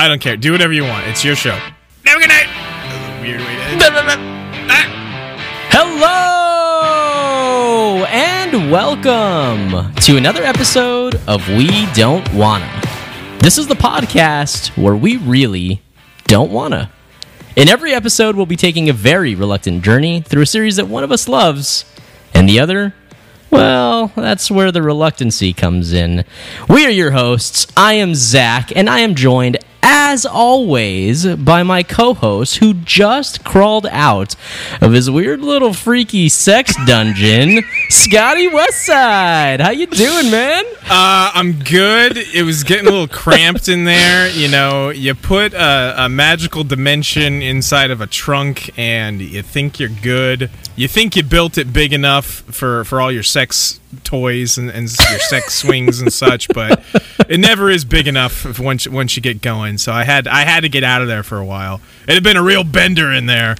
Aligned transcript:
I 0.00 0.08
don't 0.08 0.18
care. 0.18 0.34
Do 0.34 0.50
whatever 0.52 0.72
you 0.72 0.84
want. 0.84 1.06
It's 1.08 1.22
your 1.22 1.36
show. 1.36 1.50
Have 1.50 2.16
a 2.16 2.20
good 2.20 2.30
night. 2.30 3.20
Weird 3.20 3.40
way 3.40 3.54
to 3.54 3.62
end. 3.64 3.82
Hello 5.68 6.06
and 8.06 8.70
welcome 8.70 9.92
to 9.96 10.16
another 10.16 10.42
episode 10.42 11.20
of 11.28 11.46
We 11.50 11.84
Don't 11.92 12.26
Wanna. 12.32 12.80
This 13.40 13.58
is 13.58 13.66
the 13.66 13.74
podcast 13.74 14.74
where 14.82 14.96
we 14.96 15.18
really 15.18 15.82
don't 16.24 16.50
wanna. 16.50 16.90
In 17.54 17.68
every 17.68 17.92
episode, 17.92 18.36
we'll 18.36 18.46
be 18.46 18.56
taking 18.56 18.88
a 18.88 18.94
very 18.94 19.34
reluctant 19.34 19.84
journey 19.84 20.22
through 20.22 20.44
a 20.44 20.46
series 20.46 20.76
that 20.76 20.88
one 20.88 21.04
of 21.04 21.12
us 21.12 21.28
loves 21.28 21.84
and 22.32 22.48
the 22.48 22.58
other 22.58 22.94
well, 23.50 24.12
that's 24.14 24.50
where 24.50 24.70
the 24.70 24.80
reluctancy 24.80 25.52
comes 25.52 25.92
in. 25.92 26.24
We 26.68 26.86
are 26.86 26.90
your 26.90 27.10
hosts. 27.10 27.66
I 27.76 27.94
am 27.94 28.14
Zach, 28.14 28.74
and 28.76 28.88
I 28.88 29.00
am 29.00 29.16
joined, 29.16 29.58
as 30.02 30.24
always, 30.24 31.26
by 31.36 31.62
my 31.62 31.82
co 31.82 32.14
host 32.14 32.56
who 32.56 32.72
just 32.72 33.44
crawled 33.44 33.86
out 33.88 34.34
of 34.80 34.92
his 34.94 35.10
weird 35.10 35.42
little 35.42 35.74
freaky 35.74 36.30
sex 36.30 36.74
dungeon, 36.86 37.62
Scotty 37.90 38.48
Westside. 38.48 39.60
How 39.60 39.70
you 39.70 39.86
doing, 39.86 40.30
man? 40.30 40.64
Uh, 40.88 41.30
I'm 41.34 41.58
good. 41.58 42.16
It 42.16 42.44
was 42.46 42.64
getting 42.64 42.86
a 42.86 42.90
little 42.90 43.08
cramped 43.08 43.68
in 43.68 43.84
there. 43.84 44.30
You 44.30 44.48
know, 44.48 44.88
you 44.88 45.14
put 45.14 45.52
a, 45.52 46.06
a 46.06 46.08
magical 46.08 46.64
dimension 46.64 47.42
inside 47.42 47.90
of 47.90 48.00
a 48.00 48.06
trunk, 48.06 48.70
and 48.78 49.20
you 49.20 49.42
think 49.42 49.78
you're 49.78 49.90
good. 49.90 50.50
You 50.76 50.88
think 50.88 51.14
you 51.14 51.22
built 51.22 51.58
it 51.58 51.72
big 51.72 51.92
enough 51.92 52.24
for, 52.26 52.84
for 52.84 53.00
all 53.00 53.12
your 53.12 53.22
sex 53.22 53.80
toys 54.04 54.56
and, 54.56 54.70
and 54.70 54.82
your 55.10 55.18
sex 55.18 55.54
swings 55.60 56.00
and 56.00 56.12
such, 56.12 56.48
but 56.48 56.82
it 57.28 57.38
never 57.38 57.68
is 57.70 57.84
big 57.84 58.06
enough 58.08 58.46
if 58.46 58.58
once 58.58 58.86
once 58.88 59.14
you 59.16 59.22
get 59.22 59.42
going. 59.42 59.76
So 59.78 59.92
I 59.92 60.04
had 60.04 60.26
I 60.26 60.40
had 60.44 60.60
to 60.60 60.68
get 60.68 60.82
out 60.84 61.02
of 61.02 61.08
there 61.08 61.22
for 61.22 61.38
a 61.38 61.44
while. 61.44 61.80
It 62.08 62.14
had 62.14 62.22
been 62.22 62.36
a 62.36 62.42
real 62.42 62.64
bender 62.64 63.12
in 63.12 63.26
there. 63.26 63.56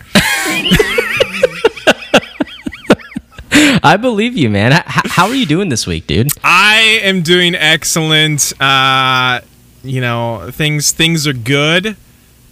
I 3.83 3.97
believe 4.01 4.37
you, 4.37 4.51
man. 4.51 4.73
H- 4.73 4.83
how 4.87 5.29
are 5.29 5.35
you 5.35 5.47
doing 5.47 5.69
this 5.69 5.87
week, 5.87 6.07
dude? 6.07 6.29
I 6.43 7.01
am 7.03 7.23
doing 7.23 7.55
excellent. 7.55 8.53
Uh, 8.61 9.41
you 9.83 10.01
know, 10.01 10.51
things 10.51 10.93
things 10.93 11.27
are 11.27 11.33
good. 11.33 11.97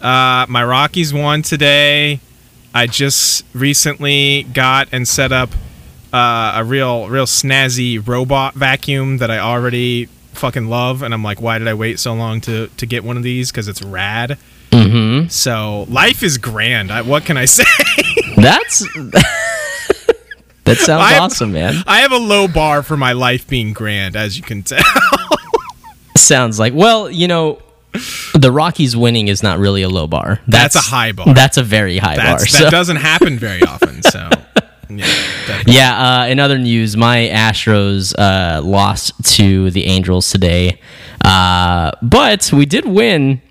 Uh, 0.01 0.47
my 0.49 0.65
Rockies 0.65 1.13
won 1.13 1.43
today. 1.43 2.21
I 2.75 2.87
just 2.87 3.45
recently 3.55 4.45
got 4.45 4.89
and 4.93 5.07
set 5.07 5.33
up 5.33 5.51
uh, 6.13 6.53
a 6.57 6.65
real 6.65 7.09
real 7.09 7.27
snazzy 7.27 8.05
robot 8.07 8.55
vacuum 8.55 9.19
that 9.19 9.31
I 9.31 9.39
already 9.39 10.07
fucking 10.33 10.69
love, 10.69 11.03
and 11.03 11.13
I'm 11.13 11.23
like, 11.23 11.41
why 11.41 11.59
did 11.59 11.69
I 11.69 11.75
wait 11.75 11.99
so 11.99 12.15
long 12.15 12.41
to 12.43 12.69
to 12.69 12.87
get 12.87 13.05
one 13.05 13.17
of 13.17 13.23
these? 13.23 13.51
Because 13.51 13.69
it's 13.69 13.83
rad. 13.83 14.39
Mm-hmm. 14.71 15.29
So 15.29 15.87
life 15.89 16.23
is 16.23 16.39
grand. 16.39 16.91
I, 16.91 17.03
what 17.03 17.25
can 17.25 17.37
I 17.37 17.45
say? 17.47 17.65
That's 18.37 18.81
that 20.65 20.77
sounds 20.79 21.03
I 21.03 21.19
awesome, 21.19 21.53
man. 21.53 21.83
I 21.87 22.01
have 22.01 22.13
a 22.13 22.19
low 22.19 22.49
bar 22.49 22.83
for 22.83 22.97
my 22.97 23.13
life 23.13 23.49
being 23.49 23.73
grand, 23.73 24.17
as 24.17 24.37
you 24.37 24.43
can 24.43 24.63
tell. 24.63 24.83
Sounds 26.17 26.59
like 26.59 26.75
well, 26.75 27.11
you 27.11 27.29
know, 27.29 27.61
the 28.35 28.51
Rockies 28.53 28.97
winning 28.97 29.29
is 29.29 29.43
not 29.43 29.59
really 29.59 29.83
a 29.83 29.89
low 29.89 30.07
bar. 30.07 30.41
That's 30.47 30.75
a 30.77 30.81
high 30.81 31.13
bar. 31.13 31.35
That's 31.35 31.57
a 31.57 31.63
very 31.63 31.99
high 31.99 32.17
bar. 32.17 32.25
That's, 32.39 32.51
so- 32.51 32.65
that 32.65 32.71
doesn't 32.71 32.97
happen 32.97 33.39
very 33.39 33.63
often. 33.63 34.01
So 34.11 34.31
yeah, 34.91 35.05
definitely. 35.47 35.75
Yeah. 35.75 36.21
Uh, 36.23 36.27
in 36.29 36.41
other 36.41 36.57
news, 36.57 36.97
my 36.97 37.29
Astros 37.29 38.15
uh, 38.19 38.63
lost 38.63 39.13
to 39.37 39.71
the 39.71 39.85
Angels 39.85 40.31
today, 40.31 40.81
uh, 41.25 41.91
but 42.01 42.51
we 42.55 42.65
did 42.65 42.87
win 42.87 43.43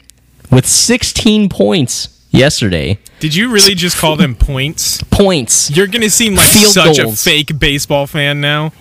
with 0.52 0.66
16 0.66 1.48
points 1.50 2.26
yesterday. 2.32 2.98
Did 3.20 3.36
you 3.36 3.52
really 3.52 3.76
just 3.76 3.98
call 3.98 4.16
them 4.16 4.34
points? 4.40 5.04
Points. 5.12 5.70
You're 5.70 5.86
gonna 5.88 6.10
seem 6.10 6.34
like 6.36 6.50
Field 6.50 6.72
such 6.74 6.98
goals. 6.98 7.14
a 7.14 7.18
fake 7.30 7.60
baseball 7.60 8.08
fan 8.08 8.42
now. 8.42 8.72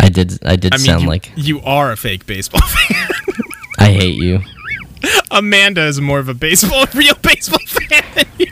I 0.00 0.08
did. 0.08 0.38
I 0.46 0.56
did 0.56 0.72
I 0.74 0.78
mean, 0.78 0.86
sound 0.86 1.02
you, 1.02 1.08
like 1.08 1.30
you 1.36 1.60
are 1.60 1.92
a 1.92 1.96
fake 1.98 2.24
baseball 2.24 2.62
fan. 2.66 3.08
I 3.78 3.92
hate 3.92 4.14
you. 4.16 4.40
Amanda 5.30 5.82
is 5.84 6.00
more 6.00 6.18
of 6.18 6.28
a 6.28 6.34
baseball, 6.34 6.86
real 6.94 7.14
baseball 7.22 7.58
fan 7.66 8.04
than 8.14 8.24
you. 8.38 8.46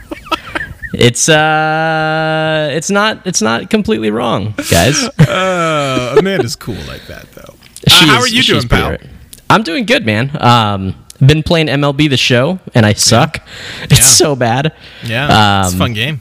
It's 0.93 1.28
uh, 1.28 2.71
it's 2.72 2.91
not. 2.91 3.27
It's 3.27 3.41
not 3.41 3.71
completely 3.71 4.11
wrong, 4.11 4.55
guys. 4.71 5.09
Uh, 5.31 6.16
Amanda's 6.19 6.56
cool 6.56 6.75
like 6.88 7.06
that, 7.06 7.31
though. 7.33 7.55
Uh, 7.91 8.06
how 8.06 8.19
is- 8.19 8.25
are 8.25 8.28
you 8.34 8.43
doing, 8.43 8.69
pal? 8.69 8.91
right. 8.91 9.03
I'm 9.49 9.62
doing 9.62 9.87
good, 9.87 10.05
man. 10.05 10.31
Um, 10.43 10.94
been 11.25 11.43
playing 11.43 11.69
MLB 11.69 12.09
the 12.11 12.16
Show, 12.16 12.59
and 12.75 12.84
I 12.84 12.93
suck. 12.94 13.41
It's 13.84 13.99
Yeah. 14.00 14.05
so 14.06 14.37
bad. 14.37 14.72
Yeah, 15.05 15.61
it's 15.65 15.72
a 15.72 15.75
Um, 15.75 15.78
fun 15.78 15.93
game. 15.93 16.21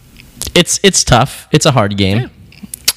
It's 0.56 0.80
it's 0.84 1.04
tough. 1.04 1.48
It's 1.52 1.66
a 1.66 1.72
hard 1.72 1.98
game. 1.98 2.30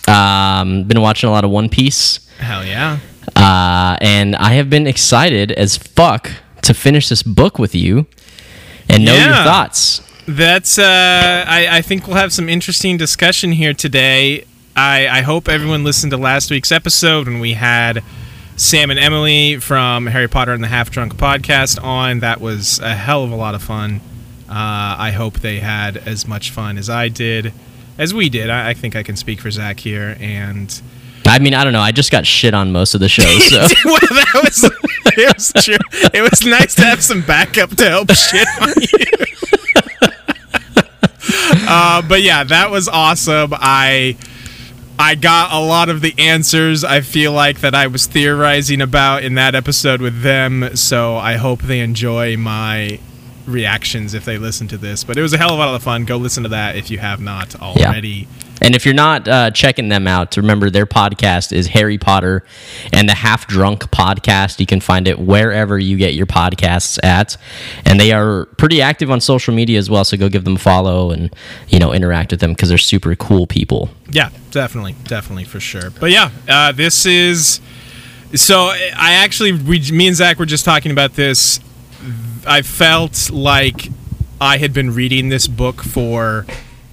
Um, 0.08 0.84
been 0.84 1.00
watching 1.00 1.28
a 1.28 1.32
lot 1.32 1.44
of 1.44 1.50
One 1.50 1.68
Piece, 1.68 2.20
Hell 2.38 2.64
yeah. 2.64 2.98
uh, 3.36 3.96
and 4.00 4.36
I 4.36 4.54
have 4.54 4.68
been 4.68 4.86
excited 4.86 5.52
as 5.52 5.76
fuck 5.76 6.30
to 6.62 6.74
finish 6.74 7.08
this 7.08 7.22
book 7.22 7.58
with 7.58 7.74
you 7.74 8.06
and 8.88 9.04
know 9.04 9.14
your 9.14 9.34
thoughts. 9.34 10.00
That's. 10.26 10.78
Uh, 10.78 11.44
I, 11.46 11.78
I 11.78 11.82
think 11.82 12.06
we'll 12.06 12.16
have 12.16 12.32
some 12.32 12.48
interesting 12.48 12.96
discussion 12.96 13.52
here 13.52 13.74
today. 13.74 14.44
I, 14.74 15.08
I 15.08 15.20
hope 15.20 15.48
everyone 15.48 15.84
listened 15.84 16.12
to 16.12 16.16
last 16.16 16.50
week's 16.50 16.72
episode 16.72 17.26
when 17.26 17.40
we 17.40 17.52
had 17.54 18.02
Sam 18.56 18.90
and 18.90 18.98
Emily 18.98 19.58
from 19.58 20.06
Harry 20.06 20.28
Potter 20.28 20.52
and 20.52 20.62
the 20.62 20.68
Half 20.68 20.90
Drunk 20.90 21.14
podcast 21.16 21.82
on. 21.82 22.20
That 22.20 22.40
was 22.40 22.78
a 22.78 22.94
hell 22.94 23.24
of 23.24 23.32
a 23.32 23.36
lot 23.36 23.54
of 23.54 23.62
fun. 23.62 24.00
Uh, 24.48 24.96
I 24.98 25.10
hope 25.10 25.40
they 25.40 25.58
had 25.58 25.96
as 25.96 26.26
much 26.26 26.50
fun 26.50 26.78
as 26.78 26.88
I 26.88 27.08
did, 27.08 27.52
as 27.98 28.14
we 28.14 28.28
did. 28.28 28.48
I, 28.50 28.70
I 28.70 28.74
think 28.74 28.94
I 28.94 29.02
can 29.02 29.16
speak 29.16 29.40
for 29.40 29.50
Zach 29.50 29.80
here. 29.80 30.16
And 30.20 30.80
I 31.26 31.38
mean, 31.38 31.54
I 31.54 31.64
don't 31.64 31.72
know. 31.72 31.80
I 31.80 31.92
just 31.92 32.10
got 32.10 32.26
shit 32.26 32.54
on 32.54 32.72
most 32.72 32.94
of 32.94 33.00
the 33.00 33.08
shows. 33.08 33.48
so 33.48 33.58
well, 33.84 33.98
that 34.00 34.40
was 34.42 34.70
it 35.16 35.36
was 35.36 35.52
true. 35.64 35.78
It 36.12 36.22
was 36.22 36.44
nice 36.44 36.74
to 36.76 36.82
have 36.82 37.02
some 37.02 37.22
backup 37.22 37.70
to 37.76 37.88
help 37.88 38.10
shit 38.14 38.46
on 38.60 38.74
you. 38.80 39.26
uh, 41.68 42.02
but 42.02 42.22
yeah, 42.22 42.44
that 42.44 42.70
was 42.70 42.88
awesome. 42.88 43.52
I 43.54 44.16
I 44.98 45.14
got 45.14 45.52
a 45.52 45.58
lot 45.58 45.88
of 45.88 46.00
the 46.00 46.14
answers 46.18 46.84
I 46.84 47.00
feel 47.00 47.32
like 47.32 47.60
that 47.60 47.74
I 47.74 47.86
was 47.86 48.06
theorizing 48.06 48.80
about 48.80 49.22
in 49.22 49.34
that 49.34 49.54
episode 49.54 50.00
with 50.00 50.22
them. 50.22 50.76
So 50.76 51.16
I 51.16 51.36
hope 51.36 51.62
they 51.62 51.80
enjoy 51.80 52.36
my 52.36 53.00
reactions 53.46 54.14
if 54.14 54.24
they 54.24 54.38
listen 54.38 54.68
to 54.68 54.76
this. 54.78 55.02
But 55.04 55.16
it 55.16 55.22
was 55.22 55.32
a 55.32 55.38
hell 55.38 55.52
of 55.52 55.58
a 55.58 55.58
lot 55.58 55.74
of 55.74 55.82
fun. 55.82 56.04
Go 56.04 56.16
listen 56.16 56.42
to 56.44 56.48
that 56.50 56.76
if 56.76 56.90
you 56.90 56.98
have 56.98 57.20
not 57.20 57.60
already. 57.60 58.28
And 58.62 58.76
if 58.76 58.84
you're 58.84 58.94
not 58.94 59.26
uh, 59.26 59.50
checking 59.50 59.88
them 59.88 60.06
out, 60.06 60.36
remember 60.36 60.70
their 60.70 60.86
podcast 60.86 61.52
is 61.52 61.66
Harry 61.68 61.98
Potter 61.98 62.44
and 62.92 63.08
the 63.08 63.14
Half 63.14 63.48
Drunk 63.48 63.90
Podcast. 63.90 64.60
You 64.60 64.66
can 64.66 64.80
find 64.80 65.08
it 65.08 65.18
wherever 65.18 65.78
you 65.78 65.96
get 65.96 66.14
your 66.14 66.26
podcasts 66.26 66.98
at, 67.02 67.36
and 67.84 67.98
they 67.98 68.12
are 68.12 68.46
pretty 68.56 68.80
active 68.80 69.10
on 69.10 69.20
social 69.20 69.52
media 69.52 69.78
as 69.78 69.90
well. 69.90 70.04
So 70.04 70.16
go 70.16 70.28
give 70.28 70.44
them 70.44 70.56
a 70.56 70.58
follow 70.58 71.10
and 71.10 71.34
you 71.68 71.78
know 71.78 71.92
interact 71.92 72.30
with 72.30 72.40
them 72.40 72.52
because 72.52 72.68
they're 72.68 72.78
super 72.78 73.16
cool 73.16 73.46
people. 73.46 73.90
Yeah, 74.10 74.30
definitely, 74.52 74.94
definitely 75.04 75.44
for 75.44 75.58
sure. 75.58 75.90
But 75.90 76.10
yeah, 76.10 76.30
uh, 76.48 76.72
this 76.72 77.04
is. 77.04 77.60
So 78.34 78.68
I 78.68 79.14
actually, 79.22 79.52
we, 79.52 79.90
me 79.90 80.06
and 80.06 80.16
Zach 80.16 80.38
were 80.38 80.46
just 80.46 80.64
talking 80.64 80.90
about 80.90 81.14
this. 81.14 81.60
I 82.46 82.62
felt 82.62 83.30
like 83.30 83.88
I 84.40 84.56
had 84.56 84.72
been 84.72 84.94
reading 84.94 85.28
this 85.28 85.46
book 85.46 85.82
for 85.82 86.46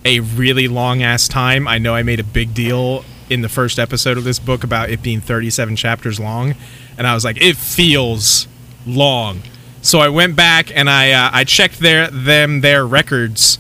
a 0.06 0.20
really 0.20 0.68
long 0.68 1.04
ass 1.04 1.28
time. 1.28 1.68
I 1.68 1.78
know 1.78 1.96
I 1.96 2.04
made 2.04 2.20
a 2.20 2.24
big 2.24 2.54
deal 2.54 3.04
in 3.30 3.42
the 3.42 3.50
first 3.50 3.78
episode 3.78 4.18
of 4.18 4.24
this 4.24 4.40
book 4.40 4.64
about 4.64 4.90
it 4.90 5.02
being 5.02 5.22
37 5.22 5.76
chapters 5.76 6.20
long, 6.20 6.56
and 6.98 7.06
I 7.06 7.14
was 7.14 7.24
like, 7.24 7.42
it 7.42 7.58
feels 7.58 8.48
long. 8.86 9.42
So 9.82 10.00
I 10.00 10.09
went 10.09 10.36
back 10.36 10.76
and 10.76 10.90
I 10.90 11.12
uh, 11.12 11.30
I 11.32 11.44
checked 11.44 11.80
their 11.80 12.09
them 12.09 12.62
their 12.62 12.85
records 12.85 13.59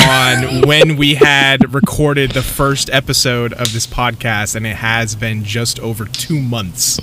on 0.00 0.62
when 0.66 0.96
we 0.96 1.14
had 1.14 1.72
recorded 1.72 2.32
the 2.32 2.42
first 2.42 2.90
episode 2.90 3.52
of 3.54 3.72
this 3.72 3.86
podcast, 3.86 4.54
and 4.56 4.66
it 4.66 4.76
has 4.76 5.14
been 5.14 5.44
just 5.44 5.80
over 5.80 6.04
two 6.04 6.40
months. 6.40 7.00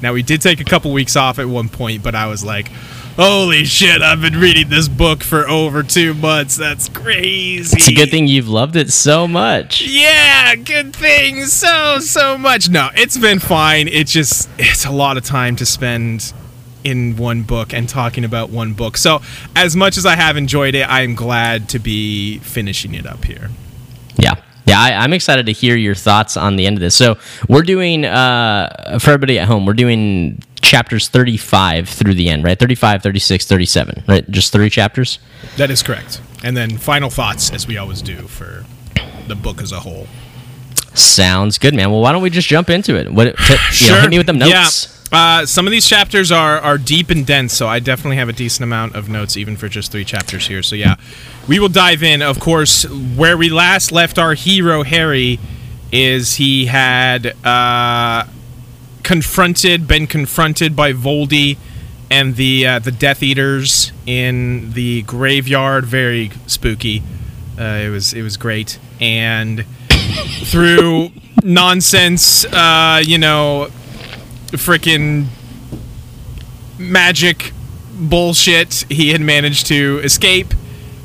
Now 0.00 0.12
we 0.12 0.22
did 0.22 0.42
take 0.42 0.60
a 0.60 0.64
couple 0.64 0.92
weeks 0.92 1.14
off 1.14 1.38
at 1.38 1.46
one 1.46 1.68
point, 1.68 2.02
but 2.02 2.14
I 2.14 2.26
was 2.26 2.44
like, 2.44 2.70
"Holy 3.16 3.64
shit! 3.64 4.02
I've 4.02 4.20
been 4.20 4.38
reading 4.38 4.68
this 4.68 4.88
book 4.88 5.22
for 5.22 5.48
over 5.48 5.82
two 5.82 6.14
months. 6.14 6.56
That's 6.56 6.88
crazy." 6.88 7.76
It's 7.76 7.88
a 7.88 7.94
good 7.94 8.10
thing 8.10 8.26
you've 8.26 8.48
loved 8.48 8.76
it 8.76 8.90
so 8.92 9.28
much. 9.28 9.82
Yeah, 9.82 10.54
good 10.54 10.94
thing 10.94 11.44
so 11.44 11.98
so 12.00 12.38
much. 12.38 12.68
No, 12.68 12.90
it's 12.94 13.18
been 13.18 13.38
fine. 13.38 13.88
It's 13.88 14.12
just 14.12 14.48
it's 14.58 14.84
a 14.84 14.92
lot 14.92 15.16
of 15.16 15.24
time 15.24 15.56
to 15.56 15.66
spend 15.66 16.32
in 16.84 17.16
one 17.16 17.42
book 17.42 17.72
and 17.72 17.88
talking 17.88 18.24
about 18.24 18.50
one 18.50 18.72
book. 18.72 18.96
So, 18.96 19.22
as 19.54 19.76
much 19.76 19.96
as 19.96 20.06
I 20.06 20.16
have 20.16 20.36
enjoyed 20.36 20.74
it, 20.74 20.82
I 20.82 21.02
am 21.02 21.14
glad 21.14 21.68
to 21.70 21.78
be 21.78 22.38
finishing 22.38 22.94
it 22.94 23.06
up 23.06 23.24
here. 23.24 23.50
Yeah. 24.16 24.34
Yeah, 24.64 24.80
I, 24.80 24.92
I'm 24.92 25.12
excited 25.12 25.46
to 25.46 25.52
hear 25.52 25.76
your 25.76 25.96
thoughts 25.96 26.36
on 26.36 26.54
the 26.54 26.66
end 26.66 26.76
of 26.76 26.80
this. 26.80 26.94
So 26.94 27.18
we're 27.48 27.62
doing 27.62 28.04
uh, 28.04 28.98
for 29.00 29.10
everybody 29.10 29.38
at 29.40 29.48
home. 29.48 29.66
We're 29.66 29.72
doing 29.74 30.40
chapters 30.62 31.08
35 31.08 31.88
through 31.88 32.14
the 32.14 32.28
end, 32.28 32.44
right? 32.44 32.58
35, 32.58 33.02
36, 33.02 33.46
37, 33.46 34.04
right? 34.08 34.30
Just 34.30 34.52
three 34.52 34.70
chapters? 34.70 35.18
That 35.56 35.70
is 35.70 35.82
correct. 35.82 36.20
And 36.42 36.56
then 36.56 36.78
final 36.78 37.10
thoughts, 37.10 37.52
as 37.52 37.66
we 37.66 37.76
always 37.76 38.00
do 38.00 38.16
for 38.28 38.64
the 39.28 39.34
book 39.34 39.60
as 39.60 39.72
a 39.72 39.80
whole. 39.80 40.06
Sounds 40.94 41.58
good, 41.58 41.74
man. 41.74 41.90
Well, 41.90 42.00
why 42.00 42.12
don't 42.12 42.22
we 42.22 42.30
just 42.30 42.48
jump 42.48 42.70
into 42.70 42.96
it? 42.96 43.12
What, 43.12 43.36
t- 43.36 43.56
you 43.84 43.90
know, 43.90 44.00
hit 44.00 44.10
me 44.10 44.18
with 44.18 44.26
them 44.26 44.38
notes. 44.38 44.88
Yeah. 45.12 45.18
Uh, 45.18 45.44
some 45.44 45.66
of 45.66 45.70
these 45.70 45.86
chapters 45.86 46.32
are, 46.32 46.58
are 46.58 46.78
deep 46.78 47.10
and 47.10 47.26
dense, 47.26 47.52
so 47.52 47.68
I 47.68 47.80
definitely 47.80 48.16
have 48.16 48.30
a 48.30 48.32
decent 48.32 48.64
amount 48.64 48.96
of 48.96 49.10
notes, 49.10 49.36
even 49.36 49.58
for 49.58 49.68
just 49.68 49.92
three 49.92 50.06
chapters 50.06 50.46
here. 50.46 50.62
So, 50.62 50.74
yeah, 50.74 50.96
we 51.46 51.58
will 51.58 51.68
dive 51.68 52.02
in. 52.02 52.22
Of 52.22 52.40
course, 52.40 52.84
where 52.88 53.36
we 53.36 53.50
last 53.50 53.92
left 53.92 54.18
our 54.18 54.32
hero, 54.32 54.82
Harry, 54.84 55.38
is 55.92 56.36
he 56.36 56.64
had 56.64 57.36
uh, 57.44 58.24
confronted, 59.02 59.86
been 59.88 60.06
confronted 60.06 60.74
by 60.76 60.92
Voldy 60.92 61.56
and 62.10 62.36
the 62.36 62.66
uh, 62.66 62.78
the 62.78 62.92
Death 62.92 63.22
Eaters 63.22 63.92
in 64.06 64.72
the 64.72 65.02
graveyard. 65.02 65.86
Very 65.86 66.30
spooky. 66.46 67.02
Uh, 67.58 67.80
it 67.84 67.88
was 67.88 68.12
it 68.12 68.22
was 68.22 68.36
great, 68.36 68.78
and 69.00 69.64
through 70.44 71.10
nonsense, 71.42 72.44
uh, 72.44 73.02
you 73.04 73.18
know, 73.18 73.68
freaking 74.48 75.26
magic 76.78 77.52
bullshit, 77.94 78.84
he 78.88 79.10
had 79.10 79.20
managed 79.20 79.66
to 79.66 80.00
escape, 80.02 80.54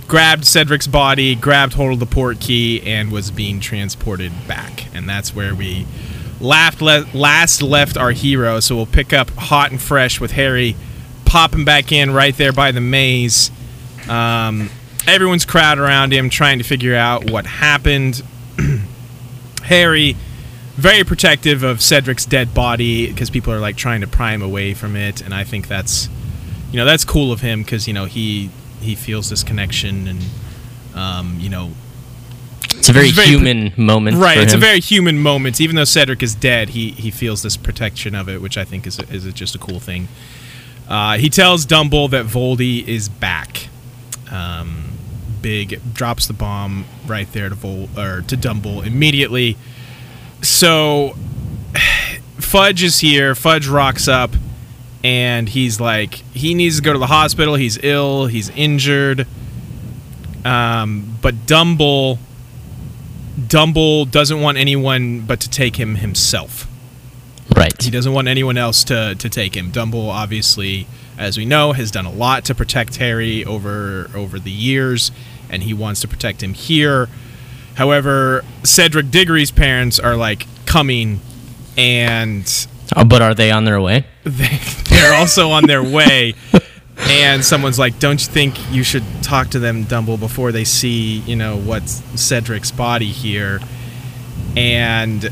grabbed 0.07 0.45
Cedric's 0.45 0.87
body, 0.87 1.35
grabbed 1.35 1.73
hold 1.73 1.93
of 1.93 1.99
the 1.99 2.05
port 2.05 2.39
key, 2.39 2.81
and 2.81 3.11
was 3.11 3.31
being 3.31 3.59
transported 3.59 4.31
back. 4.47 4.93
And 4.93 5.07
that's 5.07 5.35
where 5.35 5.53
we 5.55 5.85
laughed 6.39 6.81
le- 6.81 7.05
last 7.13 7.61
left 7.61 7.97
our 7.97 8.11
hero. 8.11 8.59
So 8.59 8.75
we'll 8.75 8.85
pick 8.85 9.13
up 9.13 9.29
hot 9.31 9.71
and 9.71 9.81
fresh 9.81 10.19
with 10.19 10.31
Harry 10.31 10.75
popping 11.25 11.65
back 11.65 11.91
in 11.91 12.11
right 12.11 12.35
there 12.35 12.53
by 12.53 12.71
the 12.71 12.81
maze. 12.81 13.51
Um, 14.09 14.69
everyone's 15.07 15.45
crowd 15.45 15.77
around 15.77 16.13
him 16.13 16.29
trying 16.29 16.57
to 16.59 16.63
figure 16.63 16.95
out 16.95 17.29
what 17.29 17.45
happened. 17.45 18.23
Harry, 19.63 20.15
very 20.75 21.03
protective 21.03 21.63
of 21.63 21.81
Cedric's 21.81 22.25
dead 22.25 22.53
body 22.53 23.07
because 23.07 23.29
people 23.29 23.51
are 23.51 23.59
like 23.59 23.75
trying 23.75 24.01
to 24.01 24.07
pry 24.07 24.31
him 24.33 24.41
away 24.41 24.73
from 24.73 24.95
it, 24.95 25.21
and 25.21 25.33
I 25.33 25.43
think 25.43 25.67
that's, 25.67 26.07
you 26.71 26.77
know, 26.77 26.85
that's 26.85 27.03
cool 27.03 27.31
of 27.31 27.41
him 27.41 27.63
because 27.63 27.87
you 27.87 27.93
know 27.93 28.05
he 28.05 28.49
he 28.79 28.95
feels 28.95 29.29
this 29.29 29.43
connection 29.43 30.07
and, 30.07 30.23
um, 30.93 31.37
you 31.39 31.49
know, 31.49 31.71
It's 32.87 32.89
a 32.89 32.93
very, 32.93 33.11
very 33.11 33.27
human 33.27 33.73
moment. 33.75 34.15
right. 34.17 34.37
It's 34.37 34.53
a 34.53 34.57
very 34.57 34.79
human 34.79 35.19
moment. 35.19 35.59
Even 35.59 35.75
though 35.75 35.83
Cedric 35.83 36.23
is 36.23 36.33
dead, 36.33 36.69
he 36.69 36.91
he 36.91 37.11
feels 37.11 37.41
this 37.43 37.57
protection 37.57 38.15
of 38.15 38.29
it, 38.29 38.41
which 38.41 38.57
I 38.57 38.63
think 38.63 38.87
is 38.87 38.97
a, 38.97 39.03
is 39.09 39.25
a, 39.25 39.33
just 39.33 39.55
a 39.55 39.57
cool 39.57 39.81
thing. 39.81 40.07
Uh, 40.87 41.17
he 41.17 41.29
tells 41.29 41.65
Dumble 41.65 42.07
that 42.09 42.25
Voldy 42.25 42.87
is 42.87 43.09
back. 43.09 43.67
Um, 44.31 44.85
Big 45.41 45.81
drops 45.93 46.27
the 46.27 46.33
bomb 46.33 46.85
right 47.05 47.31
there 47.33 47.49
to 47.49 47.55
Vol 47.55 47.89
or 47.97 48.21
to 48.21 48.37
Dumble 48.37 48.81
immediately. 48.81 49.57
So 50.41 51.15
Fudge 52.39 52.83
is 52.83 52.99
here. 52.99 53.35
Fudge 53.35 53.67
rocks 53.67 54.07
up, 54.07 54.31
and 55.03 55.49
he's 55.49 55.81
like, 55.81 56.13
he 56.33 56.53
needs 56.53 56.77
to 56.77 56.81
go 56.83 56.93
to 56.93 56.99
the 56.99 57.07
hospital. 57.07 57.55
He's 57.55 57.77
ill. 57.83 58.27
He's 58.27 58.49
injured. 58.51 59.27
Um, 60.45 61.17
but 61.21 61.45
Dumble, 61.45 62.19
Dumble 63.45 64.05
doesn't 64.05 64.41
want 64.41 64.57
anyone 64.57 65.21
but 65.21 65.39
to 65.41 65.49
take 65.49 65.75
him 65.75 65.95
himself. 65.95 66.67
right. 67.55 67.79
He 67.81 67.91
doesn't 67.91 68.13
want 68.13 68.27
anyone 68.27 68.57
else 68.57 68.83
to, 68.85 69.15
to 69.15 69.29
take 69.29 69.55
him. 69.55 69.69
Dumble, 69.71 70.09
obviously, 70.09 70.87
as 71.17 71.37
we 71.37 71.45
know, 71.45 71.73
has 71.73 71.91
done 71.91 72.05
a 72.05 72.11
lot 72.11 72.45
to 72.45 72.55
protect 72.55 72.95
Harry 72.97 73.45
over 73.45 74.09
over 74.15 74.39
the 74.39 74.51
years, 74.51 75.11
and 75.49 75.63
he 75.63 75.73
wants 75.73 76.01
to 76.01 76.07
protect 76.07 76.41
him 76.41 76.53
here. 76.53 77.09
However, 77.75 78.43
Cedric 78.63 79.11
Diggory's 79.11 79.51
parents 79.51 79.99
are 79.99 80.15
like 80.15 80.47
coming, 80.65 81.19
and 81.77 82.67
Oh, 82.95 83.03
but 83.05 83.21
are 83.21 83.35
they 83.35 83.51
on 83.51 83.65
their 83.65 83.79
way? 83.81 84.05
they, 84.23 84.59
they're 84.89 85.13
also 85.13 85.51
on 85.51 85.65
their 85.67 85.83
way. 85.83 86.33
And 86.99 87.45
someone's 87.45 87.79
like, 87.79 87.99
"Don't 87.99 88.19
you 88.19 88.31
think 88.31 88.55
you 88.71 88.83
should 88.83 89.03
talk 89.21 89.49
to 89.51 89.59
them, 89.59 89.83
Dumble, 89.83 90.17
before 90.17 90.51
they 90.51 90.63
see, 90.63 91.19
you 91.19 91.35
know, 91.35 91.55
what's 91.55 92.01
Cedric's 92.15 92.71
body 92.71 93.11
here?" 93.11 93.61
And 94.55 95.29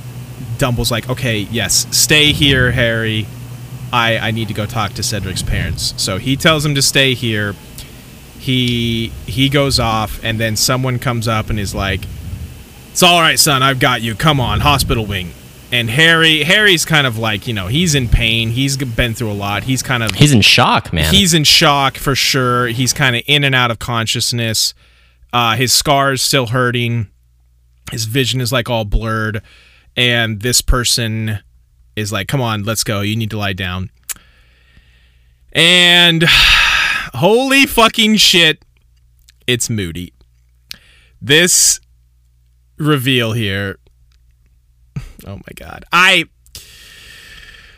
Dumble's 0.57 0.91
like, 0.91 1.09
"Okay, 1.09 1.47
yes, 1.51 1.87
stay 1.91 2.31
here, 2.31 2.71
Harry. 2.71 3.27
I 3.91 4.17
I 4.17 4.31
need 4.31 4.47
to 4.47 4.53
go 4.53 4.65
talk 4.65 4.93
to 4.93 5.03
Cedric's 5.03 5.43
parents." 5.43 5.93
So 5.97 6.17
he 6.17 6.35
tells 6.35 6.65
him 6.65 6.75
to 6.75 6.81
stay 6.81 7.13
here. 7.13 7.55
He 8.39 9.11
he 9.25 9.49
goes 9.49 9.79
off, 9.79 10.19
and 10.23 10.39
then 10.39 10.55
someone 10.55 10.99
comes 10.99 11.27
up 11.27 11.49
and 11.49 11.59
is 11.59 11.73
like, 11.73 12.01
"It's 12.91 13.03
all 13.03 13.21
right, 13.21 13.39
son. 13.39 13.63
I've 13.63 13.79
got 13.79 14.01
you. 14.01 14.15
Come 14.15 14.39
on, 14.39 14.61
hospital 14.61 15.05
wing." 15.05 15.33
And 15.75 15.89
Harry 15.89 16.43
Harry's 16.43 16.85
kind 16.85 17.05
of 17.05 17.17
like, 17.17 17.47
you 17.47 17.53
know, 17.53 17.67
he's 17.67 17.95
in 17.95 18.07
pain. 18.07 18.49
He's 18.49 18.77
been 18.77 19.13
through 19.13 19.29
a 19.29 19.33
lot. 19.33 19.65
He's 19.65 19.83
kind 19.83 20.03
of 20.03 20.11
He's 20.11 20.31
in 20.31 20.39
shock, 20.39 20.93
man. 20.93 21.13
He's 21.13 21.33
in 21.33 21.43
shock 21.43 21.97
for 21.97 22.15
sure. 22.15 22.67
He's 22.67 22.93
kind 22.93 23.13
of 23.13 23.23
in 23.27 23.43
and 23.43 23.53
out 23.53 23.71
of 23.71 23.77
consciousness. 23.77 24.73
Uh, 25.33 25.57
his 25.57 25.73
scar's 25.73 26.21
still 26.21 26.47
hurting. 26.47 27.07
His 27.91 28.05
vision 28.05 28.39
is 28.39 28.53
like 28.53 28.69
all 28.69 28.85
blurred. 28.85 29.41
And 29.97 30.39
this 30.39 30.61
person 30.61 31.39
is 31.97 32.09
like, 32.09 32.29
come 32.29 32.39
on, 32.39 32.63
let's 32.63 32.85
go. 32.85 33.01
You 33.01 33.17
need 33.17 33.31
to 33.31 33.37
lie 33.37 33.51
down. 33.51 33.89
And 35.51 36.23
holy 37.15 37.65
fucking 37.65 38.15
shit, 38.15 38.63
it's 39.45 39.69
Moody. 39.69 40.13
This 41.21 41.81
reveal 42.77 43.33
here. 43.33 43.77
Oh 45.25 45.35
my 45.35 45.53
god. 45.55 45.85
I 45.91 46.25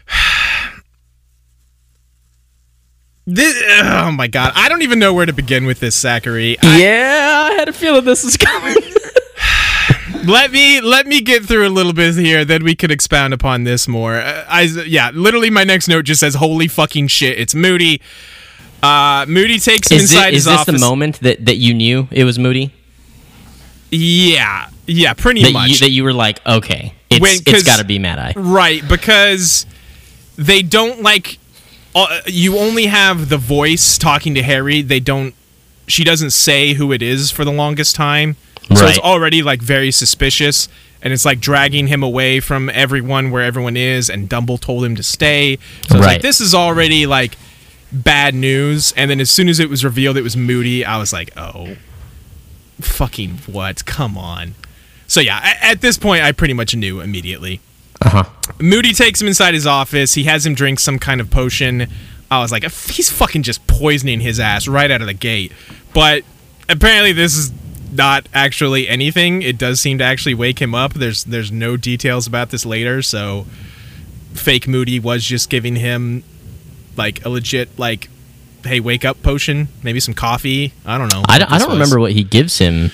This, 3.29 3.61
oh 3.81 4.11
my 4.11 4.27
god, 4.27 4.53
I 4.55 4.69
don't 4.69 4.83
even 4.83 4.99
know 4.99 5.13
where 5.13 5.25
to 5.25 5.33
begin 5.33 5.65
with 5.65 5.81
this, 5.81 5.95
Zachary. 5.99 6.57
I- 6.61 6.79
yeah, 6.79 7.49
I 7.51 7.53
had 7.55 7.67
a 7.67 7.73
feeling 7.73 8.05
this 8.05 8.23
was 8.23 8.37
coming. 8.37 8.77
let 10.25 10.49
me 10.51 10.79
let 10.79 11.05
me 11.07 11.19
get 11.19 11.43
through 11.43 11.67
a 11.67 11.69
little 11.69 11.91
bit 11.91 12.15
here, 12.15 12.45
then 12.45 12.63
we 12.63 12.73
could 12.73 12.89
expound 12.89 13.33
upon 13.33 13.65
this 13.65 13.85
more. 13.85 14.15
Uh, 14.15 14.45
I 14.47 14.61
yeah, 14.61 15.11
literally 15.13 15.49
my 15.49 15.65
next 15.65 15.89
note 15.89 16.05
just 16.05 16.21
says 16.21 16.35
"Holy 16.35 16.69
fucking 16.69 17.07
shit!" 17.09 17.37
It's 17.37 17.53
Moody. 17.53 18.01
Uh, 18.81 19.25
Moody 19.27 19.59
takes 19.59 19.91
him 19.91 19.97
is 19.97 20.03
inside 20.13 20.29
it, 20.29 20.35
is 20.35 20.45
his 20.45 20.45
this 20.45 20.59
office. 20.59 20.79
the 20.79 20.85
moment 20.87 21.19
that, 21.19 21.43
that 21.47 21.55
you 21.57 21.73
knew 21.73 22.07
it 22.11 22.23
was 22.23 22.39
Moody? 22.39 22.71
Yeah, 23.91 24.69
yeah, 24.85 25.13
pretty 25.13 25.43
That 25.43 25.51
much. 25.53 25.69
you, 25.69 25.77
that 25.79 25.89
you 25.89 26.03
were 26.05 26.13
like, 26.13 26.39
okay, 26.45 26.93
it's, 27.09 27.19
When- 27.21 27.39
it's 27.45 27.63
got 27.63 27.77
to 27.79 27.85
be 27.85 27.99
Mad 27.99 28.19
Eye. 28.19 28.33
Right, 28.35 28.87
because 28.87 29.65
they 30.37 30.61
don't 30.61 31.01
like. 31.01 31.39
Uh, 31.95 32.21
you 32.27 32.57
only 32.59 32.85
have 32.85 33.29
the 33.29 33.37
voice 33.37 33.97
talking 33.97 34.35
to 34.35 34.43
Harry. 34.43 34.81
They 34.81 34.99
don't. 34.99 35.33
She 35.87 36.03
doesn't 36.03 36.31
say 36.31 36.73
who 36.73 36.91
it 36.91 37.01
is 37.01 37.31
for 37.31 37.45
the 37.45 37.51
longest 37.51 37.95
time, 37.95 38.35
so 38.75 38.85
it's 38.85 38.99
already 38.99 39.41
like 39.41 39.61
very 39.61 39.89
suspicious, 39.89 40.67
and 41.01 41.13
it's 41.13 41.25
like 41.25 41.39
dragging 41.39 41.87
him 41.87 42.03
away 42.03 42.39
from 42.39 42.69
everyone 42.69 43.31
where 43.31 43.41
everyone 43.41 43.77
is. 43.77 44.09
And 44.09 44.27
Dumble 44.29 44.57
told 44.57 44.83
him 44.85 44.95
to 44.95 45.03
stay, 45.03 45.57
so 45.87 45.95
it's 45.97 46.05
like 46.05 46.21
this 46.21 46.39
is 46.41 46.53
already 46.53 47.07
like 47.07 47.37
bad 47.91 48.35
news. 48.35 48.93
And 48.97 49.09
then 49.09 49.19
as 49.21 49.29
soon 49.31 49.47
as 49.47 49.59
it 49.59 49.69
was 49.69 49.83
revealed 49.85 50.17
it 50.17 50.23
was 50.23 50.35
Moody, 50.37 50.83
I 50.83 50.97
was 50.97 51.13
like, 51.13 51.31
oh, 51.37 51.77
fucking 52.81 53.37
what? 53.47 53.85
Come 53.85 54.17
on. 54.17 54.55
So 55.17 55.21
yeah, 55.21 55.39
at 55.63 55.81
this 55.81 55.97
point, 55.97 56.21
I 56.21 56.31
pretty 56.31 56.53
much 56.53 56.75
knew 56.75 57.01
immediately. 57.01 57.59
Uh 58.03 58.09
huh. 58.09 58.23
Moody 58.59 58.93
takes 58.93 59.19
him 59.19 59.27
inside 59.27 59.55
his 59.55 59.65
office. 59.65 60.13
He 60.13 60.25
has 60.25 60.45
him 60.45 60.53
drink 60.53 60.79
some 60.79 60.99
kind 60.99 61.19
of 61.19 61.31
potion. 61.31 61.87
I 62.29 62.39
was 62.39 62.51
like, 62.51 62.61
he's 62.61 63.09
fucking 63.09 63.41
just 63.41 63.65
poisoning 63.65 64.19
his 64.19 64.39
ass 64.39 64.67
right 64.67 64.91
out 64.91 65.01
of 65.01 65.07
the 65.07 65.15
gate. 65.15 65.53
But 65.91 66.21
apparently, 66.69 67.13
this 67.13 67.35
is 67.35 67.51
not 67.91 68.29
actually 68.31 68.87
anything. 68.87 69.41
It 69.41 69.57
does 69.57 69.79
seem 69.79 69.97
to 69.97 70.03
actually 70.03 70.35
wake 70.35 70.61
him 70.61 70.75
up. 70.75 70.93
There's 70.93 71.23
there's 71.23 71.51
no 71.51 71.77
details 71.77 72.27
about 72.27 72.51
this 72.51 72.63
later. 72.63 73.01
So, 73.01 73.47
fake 74.35 74.67
Moody 74.67 74.99
was 74.99 75.23
just 75.23 75.49
giving 75.49 75.77
him 75.77 76.23
like 76.95 77.25
a 77.25 77.29
legit 77.29 77.79
like, 77.79 78.07
hey, 78.63 78.79
wake 78.79 79.03
up 79.03 79.23
potion. 79.23 79.69
Maybe 79.81 79.99
some 79.99 80.13
coffee. 80.13 80.73
I 80.85 80.99
don't 80.99 81.11
know. 81.11 81.23
I 81.27 81.39
don't, 81.39 81.51
I 81.51 81.57
don't 81.57 81.71
remember 81.71 81.99
what 81.99 82.11
he 82.11 82.23
gives 82.23 82.59
him. 82.59 82.91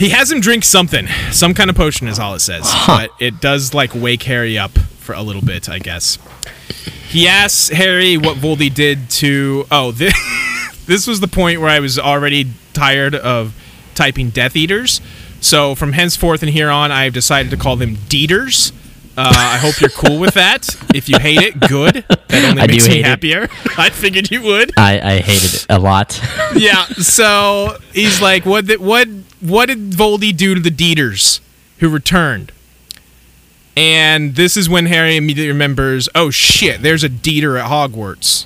He 0.00 0.08
has 0.08 0.32
him 0.32 0.40
drink 0.40 0.64
something, 0.64 1.06
some 1.30 1.52
kind 1.52 1.68
of 1.68 1.76
potion 1.76 2.08
is 2.08 2.18
all 2.18 2.34
it 2.34 2.40
says, 2.40 2.74
but 2.86 3.10
it 3.20 3.38
does 3.42 3.74
like 3.74 3.94
wake 3.94 4.22
Harry 4.22 4.58
up 4.58 4.70
for 4.78 5.12
a 5.12 5.20
little 5.20 5.42
bit, 5.42 5.68
I 5.68 5.78
guess. 5.78 6.16
He 7.06 7.28
asks 7.28 7.68
Harry 7.68 8.16
what 8.16 8.38
Voldy 8.38 8.72
did 8.72 9.10
to. 9.10 9.66
Oh, 9.70 9.92
this, 9.92 10.14
this 10.86 11.06
was 11.06 11.20
the 11.20 11.28
point 11.28 11.60
where 11.60 11.68
I 11.68 11.80
was 11.80 11.98
already 11.98 12.46
tired 12.72 13.14
of 13.14 13.54
typing 13.94 14.30
Death 14.30 14.56
Eaters. 14.56 15.02
So 15.42 15.74
from 15.74 15.92
henceforth 15.92 16.42
and 16.42 16.50
here 16.50 16.70
on, 16.70 16.90
I 16.90 17.04
have 17.04 17.12
decided 17.12 17.50
to 17.50 17.58
call 17.58 17.76
them 17.76 17.96
Deeters. 17.96 18.72
Uh, 19.18 19.30
I 19.34 19.58
hope 19.58 19.82
you're 19.82 19.90
cool 19.90 20.18
with 20.18 20.32
that. 20.32 20.66
If 20.94 21.10
you 21.10 21.18
hate 21.18 21.42
it, 21.42 21.60
good. 21.68 22.04
That 22.08 22.48
only 22.48 22.62
I 22.62 22.66
makes 22.68 22.86
me 22.88 22.94
hate 22.94 23.00
it. 23.00 23.04
happier. 23.06 23.48
I 23.76 23.90
figured 23.90 24.30
you 24.30 24.40
would. 24.40 24.72
I, 24.78 24.98
I 25.16 25.18
hated 25.18 25.54
it 25.56 25.66
a 25.68 25.78
lot. 25.78 26.18
yeah. 26.54 26.84
So 26.86 27.76
he's 27.92 28.22
like, 28.22 28.46
what? 28.46 28.70
What? 28.80 29.08
What 29.40 29.66
did 29.66 29.90
Voldy 29.92 30.36
do 30.36 30.54
to 30.54 30.60
the 30.60 30.70
Dieters 30.70 31.40
who 31.78 31.88
returned? 31.88 32.52
And 33.76 34.34
this 34.34 34.56
is 34.56 34.68
when 34.68 34.86
Harry 34.86 35.16
immediately 35.16 35.48
remembers, 35.48 36.08
oh 36.14 36.30
shit, 36.30 36.82
there's 36.82 37.04
a 37.04 37.08
Dieter 37.08 37.58
at 37.58 37.70
Hogwarts. 37.70 38.44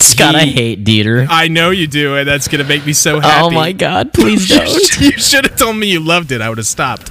Scott, 0.00 0.34
I 0.34 0.44
He- 0.44 0.52
hate 0.52 0.84
Dieter. 0.84 1.26
I 1.30 1.48
know 1.48 1.70
you 1.70 1.86
do, 1.86 2.16
and 2.16 2.26
that's 2.28 2.48
gonna 2.48 2.64
make 2.64 2.84
me 2.84 2.92
so 2.92 3.20
happy. 3.20 3.46
Oh 3.46 3.50
my 3.50 3.72
god, 3.72 4.12
please 4.12 4.48
don't. 4.50 5.00
you 5.00 5.12
should 5.12 5.44
have 5.46 5.56
told 5.56 5.76
me 5.76 5.86
you 5.92 6.00
loved 6.00 6.32
it. 6.32 6.40
I 6.42 6.48
would 6.48 6.58
have 6.58 6.66
stopped. 6.66 7.10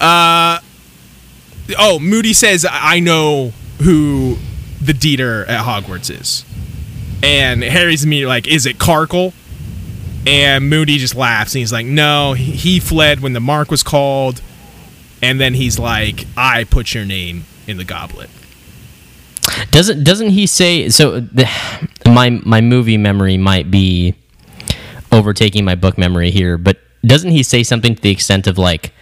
Uh, 0.00 0.60
oh, 1.78 1.98
Moody 1.98 2.32
says, 2.34 2.66
I 2.70 3.00
know 3.00 3.52
who 3.82 4.36
the 4.80 4.92
Dieter 4.92 5.48
at 5.48 5.64
Hogwarts 5.64 6.10
is. 6.10 6.44
And 7.22 7.62
Harry's 7.64 8.04
immediately 8.04 8.28
like, 8.28 8.46
Is 8.46 8.66
it 8.66 8.78
Karkle? 8.78 9.32
And 10.26 10.68
Moody 10.68 10.98
just 10.98 11.14
laughs 11.14 11.54
and 11.54 11.60
he's 11.60 11.72
like, 11.72 11.86
No, 11.86 12.32
he- 12.34 12.80
fled 12.80 13.20
when 13.20 13.32
the 13.32 13.40
mark 13.40 13.70
was 13.70 13.82
called. 13.82 14.40
And 15.22 15.40
then 15.40 15.54
he's 15.54 15.78
like, 15.78 16.26
I 16.36 16.64
put 16.64 16.94
your 16.94 17.04
name 17.04 17.44
in 17.66 17.76
the 17.76 17.84
goblet. 17.84 18.30
Doesn't 19.70 20.04
doesn't 20.04 20.30
he 20.30 20.46
say 20.46 20.88
so? 20.90 21.20
The, 21.20 21.48
my 22.06 22.30
my 22.30 22.60
movie 22.60 22.96
memory 22.98 23.36
might 23.36 23.70
be 23.70 24.14
overtaking 25.10 25.64
my 25.64 25.74
book 25.74 25.96
memory 25.98 26.30
here, 26.30 26.58
but 26.58 26.78
doesn't 27.04 27.30
he 27.30 27.42
say 27.42 27.62
something 27.62 27.94
to 27.94 28.02
the 28.02 28.10
extent 28.10 28.46
of 28.46 28.58
like, 28.58 28.92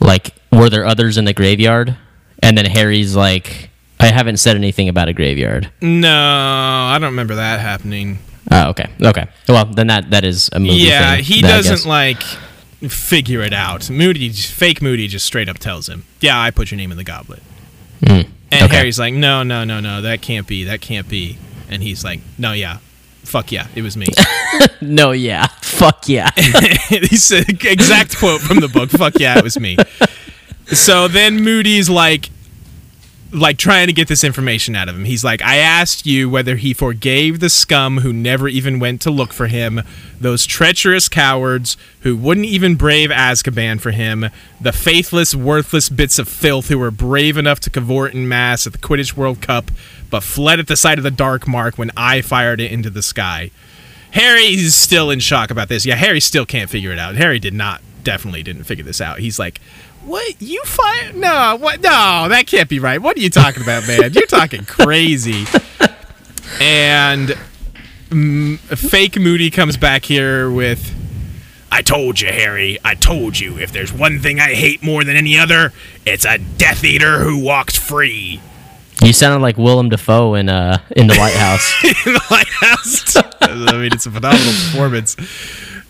like 0.00 0.34
were 0.52 0.70
there 0.70 0.86
others 0.86 1.18
in 1.18 1.24
the 1.24 1.32
graveyard? 1.32 1.96
And 2.42 2.56
then 2.56 2.64
Harry's 2.66 3.14
like, 3.16 3.70
I 3.98 4.06
haven't 4.06 4.38
said 4.38 4.56
anything 4.56 4.88
about 4.88 5.08
a 5.08 5.12
graveyard. 5.12 5.70
No, 5.82 6.08
I 6.14 6.96
don't 7.00 7.10
remember 7.10 7.34
that 7.34 7.60
happening. 7.60 8.18
Oh, 8.50 8.70
okay, 8.70 8.90
okay. 9.02 9.26
Well, 9.48 9.64
then 9.66 9.88
that 9.88 10.10
that 10.10 10.24
is 10.24 10.48
a 10.52 10.60
movie. 10.60 10.74
Yeah, 10.76 11.16
thing 11.16 11.24
he 11.24 11.42
that 11.42 11.48
doesn't 11.64 11.88
like 11.88 12.22
figure 12.88 13.42
it 13.42 13.52
out. 13.52 13.90
Moody, 13.90 14.30
fake 14.30 14.80
Moody, 14.80 15.08
just 15.08 15.26
straight 15.26 15.48
up 15.48 15.58
tells 15.58 15.88
him, 15.88 16.04
"Yeah, 16.20 16.40
I 16.40 16.50
put 16.50 16.70
your 16.70 16.78
name 16.78 16.90
in 16.90 16.96
the 16.96 17.04
goblet." 17.04 17.42
Mm, 18.02 18.28
And 18.50 18.62
okay. 18.64 18.76
Harry's 18.76 18.98
like, 18.98 19.12
"No, 19.14 19.42
no, 19.42 19.64
no, 19.64 19.80
no, 19.80 20.00
that 20.02 20.22
can't 20.22 20.46
be. 20.46 20.64
That 20.64 20.80
can't 20.80 21.08
be." 21.08 21.38
And 21.68 21.82
he's 21.82 22.02
like, 22.04 22.20
"No, 22.38 22.52
yeah, 22.52 22.78
fuck 23.22 23.52
yeah, 23.52 23.66
it 23.74 23.82
was 23.82 23.96
me." 23.96 24.06
No, 24.82 25.12
yeah, 25.12 25.46
fuck 25.60 26.08
yeah. 26.08 26.30
he 26.88 27.16
said 27.16 27.44
exact 27.64 28.16
quote 28.18 28.40
from 28.40 28.60
the 28.60 28.68
book. 28.68 28.90
"Fuck 28.90 29.18
yeah, 29.18 29.36
it 29.38 29.44
was 29.44 29.58
me." 29.60 29.76
So 30.72 31.08
then 31.08 31.42
Moody's 31.42 31.90
like, 31.90 32.30
like 33.32 33.58
trying 33.58 33.86
to 33.86 33.92
get 33.92 34.08
this 34.08 34.24
information 34.24 34.74
out 34.74 34.88
of 34.88 34.96
him. 34.96 35.04
He's 35.04 35.22
like, 35.22 35.42
I 35.42 35.56
asked 35.56 36.06
you 36.06 36.28
whether 36.28 36.56
he 36.56 36.74
forgave 36.74 37.40
the 37.40 37.48
scum 37.48 37.98
who 37.98 38.12
never 38.12 38.48
even 38.48 38.80
went 38.80 39.00
to 39.02 39.10
look 39.10 39.32
for 39.32 39.46
him, 39.46 39.82
those 40.20 40.46
treacherous 40.46 41.08
cowards 41.08 41.76
who 42.00 42.16
wouldn't 42.16 42.46
even 42.46 42.74
brave 42.74 43.10
Azkaban 43.10 43.80
for 43.80 43.92
him, 43.92 44.26
the 44.60 44.72
faithless, 44.72 45.34
worthless 45.34 45.88
bits 45.88 46.18
of 46.18 46.28
filth 46.28 46.68
who 46.68 46.78
were 46.78 46.90
brave 46.90 47.36
enough 47.36 47.60
to 47.60 47.70
cavort 47.70 48.14
in 48.14 48.28
mass 48.28 48.66
at 48.66 48.72
the 48.72 48.78
Quidditch 48.78 49.16
World 49.16 49.40
Cup, 49.40 49.70
but 50.10 50.22
fled 50.22 50.58
at 50.58 50.66
the 50.66 50.76
sight 50.76 50.98
of 50.98 51.04
the 51.04 51.10
Dark 51.10 51.46
Mark 51.46 51.78
when 51.78 51.90
I 51.96 52.20
fired 52.22 52.60
it 52.60 52.72
into 52.72 52.90
the 52.90 53.02
sky. 53.02 53.50
Harry's 54.12 54.74
still 54.74 55.10
in 55.10 55.20
shock 55.20 55.50
about 55.50 55.68
this. 55.68 55.86
Yeah, 55.86 55.94
Harry 55.94 56.20
still 56.20 56.44
can't 56.44 56.68
figure 56.68 56.90
it 56.90 56.98
out. 56.98 57.14
Harry 57.14 57.38
did 57.38 57.54
not, 57.54 57.80
definitely 58.02 58.42
didn't 58.42 58.64
figure 58.64 58.84
this 58.84 59.00
out. 59.00 59.20
He's 59.20 59.38
like, 59.38 59.60
"What? 60.04 60.40
You 60.40 60.62
fired? 60.64 61.16
No, 61.16 61.56
what? 61.60 61.80
No, 61.80 62.26
that 62.28 62.46
can't 62.46 62.68
be 62.68 62.78
right. 62.78 63.00
What 63.00 63.16
are 63.16 63.20
you 63.20 63.30
talking 63.30 63.62
about, 63.62 63.86
man? 63.86 64.12
You're 64.12 64.26
talking 64.26 64.64
crazy." 64.66 65.46
and 66.60 67.36
mm, 68.10 68.58
fake 68.58 69.18
Moody 69.18 69.50
comes 69.50 69.76
back 69.76 70.04
here 70.04 70.50
with, 70.50 70.94
"I 71.70 71.82
told 71.82 72.20
you, 72.20 72.28
Harry. 72.28 72.78
I 72.84 72.94
told 72.94 73.38
you. 73.38 73.58
If 73.58 73.72
there's 73.72 73.92
one 73.92 74.18
thing 74.18 74.40
I 74.40 74.54
hate 74.54 74.82
more 74.82 75.04
than 75.04 75.16
any 75.16 75.38
other, 75.38 75.72
it's 76.06 76.24
a 76.24 76.38
Death 76.38 76.84
Eater 76.84 77.18
who 77.20 77.38
walks 77.38 77.76
free." 77.76 78.40
You 79.02 79.14
sounded 79.14 79.40
like 79.40 79.56
Willem 79.56 79.88
Dafoe 79.88 80.34
in 80.34 80.48
uh 80.50 80.78
in 80.90 81.06
the 81.06 81.14
White 81.16 81.34
House. 81.34 81.72
in 81.84 82.12
the 82.12 82.22
lighthouse. 82.30 83.16
I 83.40 83.78
mean, 83.78 83.92
it's 83.92 84.04
a 84.06 84.10
phenomenal 84.10 84.52
performance. 84.52 85.16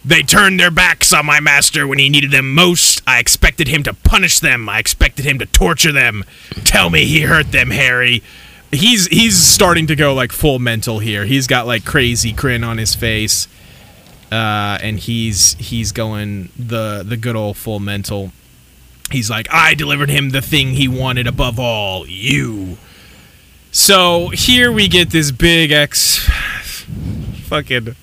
They 0.04 0.22
turned 0.22 0.58
their 0.58 0.70
backs 0.70 1.12
on 1.12 1.26
my 1.26 1.40
master 1.40 1.86
when 1.86 1.98
he 1.98 2.08
needed 2.08 2.30
them 2.30 2.54
most. 2.54 3.02
I 3.06 3.18
expected 3.18 3.68
him 3.68 3.82
to 3.82 3.92
punish 3.92 4.40
them. 4.40 4.68
I 4.68 4.78
expected 4.78 5.26
him 5.26 5.38
to 5.40 5.46
torture 5.46 5.92
them. 5.92 6.24
Tell 6.64 6.88
me 6.88 7.04
he 7.04 7.20
hurt 7.22 7.52
them, 7.52 7.70
Harry. 7.70 8.22
He's 8.72 9.08
he's 9.08 9.36
starting 9.36 9.86
to 9.88 9.96
go 9.96 10.14
like 10.14 10.32
full 10.32 10.58
mental 10.58 11.00
here. 11.00 11.26
He's 11.26 11.46
got 11.46 11.66
like 11.66 11.84
crazy 11.84 12.32
grin 12.32 12.64
on 12.64 12.78
his 12.78 12.94
face, 12.94 13.46
uh, 14.32 14.78
and 14.80 14.98
he's 14.98 15.54
he's 15.54 15.92
going 15.92 16.50
the 16.56 17.04
the 17.06 17.16
good 17.16 17.36
old 17.36 17.56
full 17.56 17.80
mental. 17.80 18.32
He's 19.10 19.28
like, 19.28 19.48
I 19.50 19.74
delivered 19.74 20.08
him 20.08 20.30
the 20.30 20.40
thing 20.40 20.74
he 20.74 20.86
wanted 20.86 21.26
above 21.26 21.58
all, 21.58 22.06
you. 22.06 22.78
So 23.72 24.28
here 24.28 24.72
we 24.72 24.88
get 24.88 25.10
this 25.10 25.30
big 25.30 25.72
X 25.72 26.18
fucking 27.44 27.96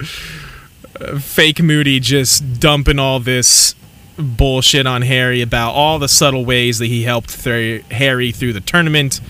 fake 1.20 1.62
Moody 1.62 2.00
just 2.00 2.60
dumping 2.60 3.00
all 3.00 3.20
this 3.20 3.75
bullshit 4.18 4.88
on 4.88 5.04
Harry 5.04 5.42
about 5.42 5.72
all 5.72 6.00
the 6.00 6.08
subtle 6.08 6.44
ways 6.44 6.80
that 6.80 6.88
he 6.88 7.04
helped 7.04 7.30
through 7.30 7.82
Harry 7.92 8.32
through 8.32 8.54
the 8.54 8.62
tournament. 8.62 9.22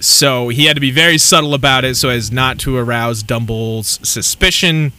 So 0.00 0.48
he 0.48 0.66
had 0.66 0.76
to 0.76 0.80
be 0.80 0.90
very 0.90 1.18
subtle 1.18 1.54
about 1.54 1.84
it 1.84 1.96
so 1.96 2.08
as 2.08 2.32
not 2.32 2.58
to 2.60 2.76
arouse 2.76 3.22
Dumble's 3.22 4.00
suspicion. 4.02 4.92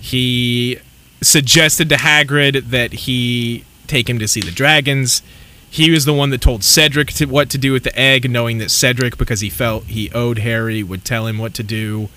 He 0.00 0.78
suggested 1.20 1.88
to 1.88 1.96
Hagrid 1.96 2.70
that 2.70 2.92
he 2.92 3.64
take 3.86 4.08
him 4.08 4.18
to 4.18 4.28
see 4.28 4.40
the 4.40 4.50
dragons. 4.50 5.22
He 5.70 5.90
was 5.90 6.04
the 6.04 6.12
one 6.12 6.30
that 6.30 6.40
told 6.40 6.64
Cedric 6.64 7.08
to, 7.14 7.26
what 7.26 7.48
to 7.50 7.58
do 7.58 7.72
with 7.72 7.84
the 7.84 7.98
egg, 7.98 8.30
knowing 8.30 8.58
that 8.58 8.70
Cedric, 8.70 9.16
because 9.16 9.40
he 9.40 9.48
felt 9.48 9.84
he 9.84 10.10
owed 10.12 10.38
Harry, 10.38 10.82
would 10.82 11.04
tell 11.04 11.26
him 11.26 11.38
what 11.38 11.54
to 11.54 11.62
do, 11.62 12.08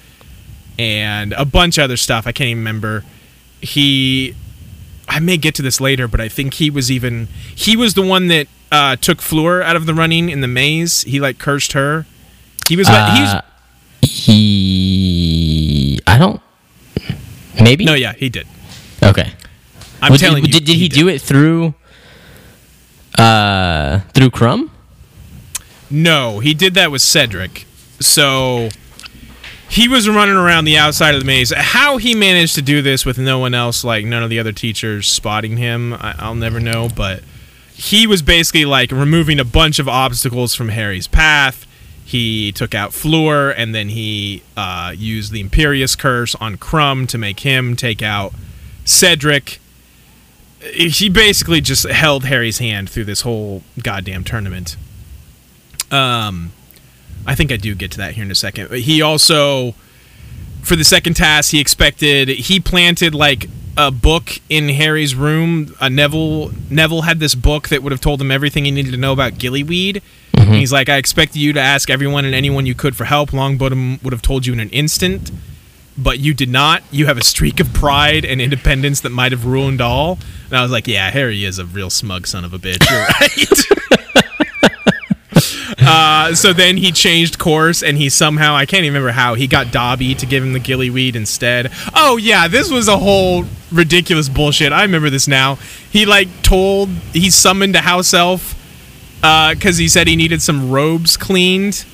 and 0.77 1.33
a 1.33 1.45
bunch 1.45 1.77
of 1.77 1.85
other 1.85 1.97
stuff. 1.97 2.27
I 2.27 2.31
can't 2.31 2.49
even 2.49 2.59
remember. 2.59 3.03
He, 3.61 4.35
I 5.07 5.19
may 5.19 5.37
get 5.37 5.55
to 5.55 5.61
this 5.61 5.79
later, 5.81 6.07
but 6.07 6.19
I 6.21 6.27
think 6.29 6.55
he 6.55 6.69
was 6.69 6.91
even 6.91 7.27
he 7.55 7.75
was 7.75 7.93
the 7.93 8.01
one 8.01 8.27
that 8.27 8.47
uh, 8.71 8.95
took 8.97 9.21
Fleur 9.21 9.61
out 9.61 9.75
of 9.75 9.85
the 9.85 9.93
running 9.93 10.29
in 10.29 10.41
the 10.41 10.47
maze. 10.47 11.01
He 11.03 11.19
like 11.19 11.37
cursed 11.39 11.73
her. 11.73 12.05
He 12.67 12.75
was. 12.75 12.87
he 12.87 12.93
Uh, 12.93 13.41
he, 14.01 15.99
I 16.07 16.17
don't. 16.17 16.41
Maybe 17.61 17.85
no, 17.85 17.93
yeah, 17.93 18.13
he 18.13 18.29
did. 18.29 18.47
Okay. 19.01 19.31
I'm 20.01 20.11
Was- 20.11 20.21
telling 20.21 20.45
you. 20.45 20.51
Did, 20.51 20.65
did 20.65 20.75
he, 20.75 20.89
do 20.89 21.07
it 21.07 21.21
through? 21.21 21.73
Uh, 23.17 23.99
through 24.13 24.29
Krum? 24.29 24.69
No, 25.89 26.39
he 26.39 26.53
did 26.53 26.73
that 26.73 26.91
with 26.91 27.01
Cedric. 27.01 27.65
So 27.99 28.69
he 29.69 29.87
was 29.87 30.07
running 30.07 30.35
around 30.35 30.65
the 30.65 30.77
outside 30.77 31.15
of 31.15 31.21
the 31.21 31.25
maze. 31.25 31.51
How 31.55 31.97
he 31.97 32.15
managed 32.15 32.55
to 32.55 32.61
do 32.61 32.81
this 32.81 33.05
with 33.05 33.17
no 33.17 33.39
one 33.39 33.53
else, 33.53 33.83
like 33.83 34.05
none 34.05 34.23
of 34.23 34.29
the 34.29 34.39
other 34.39 34.51
teachers 34.51 35.07
spotting 35.07 35.57
him, 35.57 35.93
I, 35.93 36.15
I'll 36.17 36.35
never 36.35 36.59
know. 36.59 36.89
But 36.93 37.23
he 37.73 38.07
was 38.07 38.21
basically 38.21 38.65
like 38.65 38.91
removing 38.91 39.39
a 39.39 39.43
bunch 39.43 39.79
of 39.79 39.89
obstacles 39.89 40.55
from 40.55 40.69
Harry's 40.69 41.07
path. 41.07 41.65
He 42.05 42.51
took 42.51 42.75
out 42.75 42.93
Fleur, 42.93 43.49
and 43.49 43.73
then 43.73 43.89
he 43.89 44.43
uh, 44.55 44.93
used 44.95 45.31
the 45.31 45.43
Imperius 45.43 45.97
Curse 45.97 46.35
on 46.35 46.57
Krum 46.57 47.07
to 47.07 47.17
make 47.17 47.39
him 47.39 47.75
take 47.75 48.03
out 48.03 48.33
Cedric. 48.85 49.59
He 50.61 51.09
basically 51.09 51.61
just 51.61 51.87
held 51.87 52.25
Harry's 52.25 52.59
hand 52.59 52.89
through 52.89 53.05
this 53.05 53.21
whole 53.21 53.63
goddamn 53.81 54.23
tournament. 54.23 54.77
Um, 55.91 56.51
I 57.25 57.35
think 57.35 57.51
I 57.51 57.57
do 57.57 57.75
get 57.75 57.91
to 57.91 57.97
that 57.97 58.13
here 58.13 58.23
in 58.23 58.31
a 58.31 58.35
second. 58.35 58.69
But 58.69 58.79
he 58.81 59.01
also, 59.01 59.73
for 60.61 60.75
the 60.75 60.83
second 60.83 61.15
task, 61.15 61.51
he 61.51 61.59
expected 61.59 62.29
he 62.29 62.59
planted 62.59 63.15
like 63.15 63.49
a 63.77 63.91
book 63.91 64.39
in 64.49 64.69
Harry's 64.69 65.15
room. 65.15 65.75
A 65.81 65.89
Neville 65.89 66.51
Neville 66.69 67.01
had 67.03 67.19
this 67.19 67.35
book 67.35 67.69
that 67.69 67.83
would 67.83 67.91
have 67.91 68.01
told 68.01 68.21
him 68.21 68.31
everything 68.31 68.65
he 68.65 68.71
needed 68.71 68.91
to 68.91 68.97
know 68.97 69.13
about 69.13 69.33
Gillyweed. 69.33 70.01
And 70.37 70.55
he's 70.55 70.71
like, 70.71 70.89
I 70.89 70.97
expected 70.97 71.39
you 71.39 71.53
to 71.53 71.59
ask 71.59 71.89
everyone 71.89 72.23
and 72.25 72.35
anyone 72.35 72.65
you 72.65 72.75
could 72.75 72.95
for 72.95 73.05
help. 73.05 73.31
Longbottom 73.31 74.03
would 74.03 74.13
have 74.13 74.21
told 74.21 74.45
you 74.45 74.53
in 74.53 74.59
an 74.59 74.69
instant, 74.69 75.31
but 75.97 76.19
you 76.19 76.33
did 76.35 76.49
not. 76.49 76.83
You 76.91 77.07
have 77.07 77.17
a 77.17 77.23
streak 77.23 77.59
of 77.59 77.73
pride 77.73 78.23
and 78.25 78.39
independence 78.39 79.01
that 79.01 79.09
might 79.09 79.31
have 79.31 79.45
ruined 79.45 79.81
all. 79.81 80.19
And 80.49 80.57
I 80.57 80.61
was 80.61 80.71
like, 80.71 80.87
yeah, 80.87 81.09
Harry 81.09 81.43
is 81.45 81.57
a 81.57 81.65
real 81.65 81.89
smug 81.89 82.27
son 82.27 82.45
of 82.45 82.53
a 82.53 82.59
bitch. 82.59 82.87
You're 82.89 82.99
right. 83.19 84.91
Uh, 85.79 86.33
so 86.33 86.53
then 86.53 86.77
he 86.77 86.91
changed 86.91 87.37
course 87.39 87.83
and 87.83 87.97
he 87.97 88.09
somehow 88.09 88.55
I 88.55 88.65
can't 88.65 88.83
even 88.83 88.93
remember 88.93 89.11
how 89.11 89.35
he 89.35 89.47
got 89.47 89.71
Dobby 89.71 90.15
to 90.15 90.25
give 90.25 90.43
him 90.43 90.53
the 90.53 90.59
gillyweed 90.59 91.15
instead. 91.15 91.71
Oh 91.93 92.17
yeah, 92.17 92.47
this 92.47 92.71
was 92.71 92.87
a 92.87 92.97
whole 92.97 93.45
ridiculous 93.71 94.29
bullshit. 94.29 94.71
I 94.71 94.83
remember 94.83 95.09
this 95.09 95.27
now. 95.27 95.55
He 95.91 96.05
like 96.05 96.27
told 96.41 96.89
he 97.13 97.29
summoned 97.29 97.75
a 97.75 97.81
house 97.81 98.13
elf 98.13 98.53
because 99.21 99.77
he 99.77 99.87
said 99.87 100.07
he 100.07 100.15
needed 100.15 100.41
some 100.41 100.71
robes 100.71 101.17
cleaned, 101.17 101.85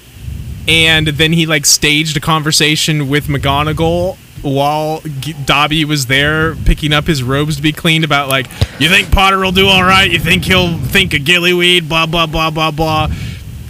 and 0.68 1.08
then 1.08 1.34
he 1.34 1.46
like 1.46 1.66
staged 1.66 2.18
a 2.18 2.20
conversation 2.20 3.08
with 3.10 3.28
McGonagall 3.28 4.18
while 4.42 5.02
Dobby 5.46 5.86
was 5.86 6.08
there 6.08 6.56
picking 6.56 6.94
up 6.94 7.06
his 7.06 7.22
robes 7.22 7.58
to 7.58 7.62
be 7.62 7.72
cleaned 7.72 8.04
about 8.04 8.28
like, 8.28 8.48
you 8.80 8.90
think 8.90 9.12
Potter 9.12 9.38
will 9.38 9.52
do 9.52 9.68
all 9.68 9.84
right? 9.84 10.10
You 10.10 10.20
think 10.20 10.46
he'll 10.46 10.78
think 10.78 11.14
of 11.14 11.22
Gillyweed? 11.22 11.88
Blah 11.88 12.08
blah 12.08 12.26
blah 12.26 12.50
blah 12.50 12.72
blah. 12.72 13.08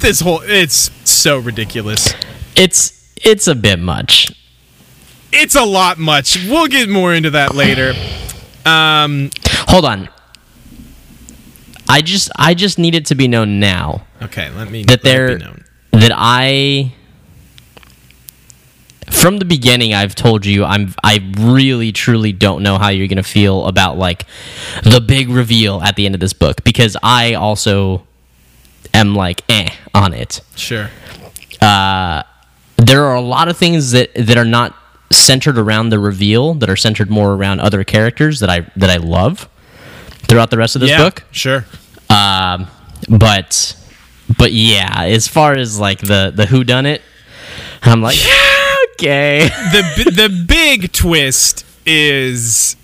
This 0.02 0.20
whole 0.20 0.42
it's 0.44 0.92
so 1.10 1.38
ridiculous. 1.38 2.14
It's 2.56 3.14
it's 3.18 3.48
a 3.48 3.56
bit 3.56 3.80
much. 3.80 4.36
It's 5.32 5.56
a 5.56 5.64
lot 5.64 5.98
much. 5.98 6.38
We'll 6.50 6.68
get 6.68 6.90
more 6.90 7.14
into 7.14 7.30
that 7.30 7.56
later. 7.56 7.94
Um, 8.66 9.30
Hold 9.70 9.86
on. 9.86 10.10
I 11.88 12.02
just 12.02 12.32
I 12.36 12.54
just 12.54 12.78
need 12.78 12.96
it 12.96 13.06
to 13.08 13.16
be 13.16 13.28
known 13.28 13.60
now 13.60 14.06
okay, 14.22 14.50
let 14.52 14.70
me 14.70 14.84
that 14.84 15.02
there 15.02 15.38
that 15.92 16.12
I 16.16 16.94
from 19.10 19.40
the 19.40 19.46
beginning 19.46 19.94
I've 19.94 20.16
told 20.16 20.46
you 20.46 20.64
I'm 20.64 20.94
I 21.04 21.34
really 21.38 21.92
truly 21.92 22.32
don't 22.32 22.64
know 22.64 22.78
how 22.78 22.90
you're 22.90 23.08
going 23.08 23.18
to 23.18 23.24
feel 23.24 23.66
about 23.66 23.98
like 23.98 24.26
the 24.84 25.02
big 25.02 25.30
reveal 25.30 25.82
at 25.82 25.96
the 25.96 26.06
end 26.06 26.16
of 26.16 26.22
this 26.22 26.34
book 26.34 26.64
because 26.64 26.96
I 27.04 27.34
also 27.34 28.08
am 28.94 29.16
like 29.16 29.44
eh 29.50 29.70
on 29.94 30.14
it. 30.14 30.42
Sure. 30.56 30.90
Uh 31.62 32.24
there 32.78 33.06
are 33.06 33.16
a 33.16 33.22
lot 33.22 33.48
of 33.48 33.58
things 33.58 33.92
that 33.92 34.14
that 34.16 34.38
are 34.38 34.46
not 34.46 34.76
centered 35.12 35.58
around 35.58 35.90
the 35.90 36.00
reveal 36.00 36.54
that 36.56 36.70
are 36.70 36.76
centered 36.76 37.10
more 37.10 37.34
around 37.34 37.60
other 37.60 37.84
characters 37.84 38.40
that 38.40 38.50
I 38.50 38.62
that 38.76 38.90
I 38.90 38.98
love 38.98 39.50
throughout 40.24 40.50
the 40.50 40.58
rest 40.58 40.76
of 40.76 40.82
this 40.82 40.92
yeah, 40.92 41.04
book. 41.04 41.24
Sure. 41.32 41.66
Um, 42.10 42.68
but 43.10 43.76
but 44.38 44.52
yeah, 44.52 45.04
as 45.06 45.28
far 45.28 45.54
as 45.54 45.80
like 45.80 46.00
the 46.00 46.32
the 46.36 46.46
who 46.46 46.64
done 46.64 46.86
it, 46.86 47.02
I'm 47.84 48.02
like 48.02 48.18
okay. 48.94 49.48
the 49.72 50.12
the 50.12 50.46
big 50.48 50.92
twist 50.92 51.66
is 51.86 52.76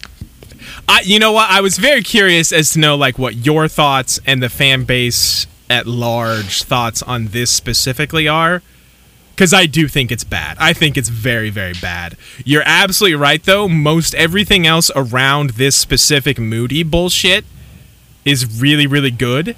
I 0.87 1.01
you 1.01 1.19
know 1.19 1.31
what 1.31 1.49
I 1.49 1.61
was 1.61 1.77
very 1.77 2.03
curious 2.03 2.51
as 2.51 2.71
to 2.71 2.79
know 2.79 2.95
like 2.95 3.17
what 3.17 3.35
your 3.45 3.67
thoughts 3.67 4.19
and 4.25 4.41
the 4.41 4.49
fan 4.49 4.83
base 4.83 5.47
at 5.69 5.85
large 5.87 6.63
thoughts 6.63 7.01
on 7.03 7.27
this 7.27 7.51
specifically 7.51 8.27
are 8.27 8.61
cuz 9.35 9.53
I 9.53 9.65
do 9.67 9.87
think 9.87 10.11
it's 10.11 10.23
bad. 10.23 10.57
I 10.59 10.73
think 10.73 10.97
it's 10.97 11.09
very 11.09 11.49
very 11.49 11.73
bad. 11.73 12.15
You're 12.45 12.63
absolutely 12.65 13.15
right 13.15 13.43
though. 13.43 13.67
Most 13.67 14.15
everything 14.15 14.65
else 14.65 14.89
around 14.95 15.51
this 15.51 15.75
specific 15.75 16.39
moody 16.39 16.83
bullshit 16.83 17.45
is 18.25 18.59
really 18.61 18.87
really 18.87 19.11
good. 19.11 19.55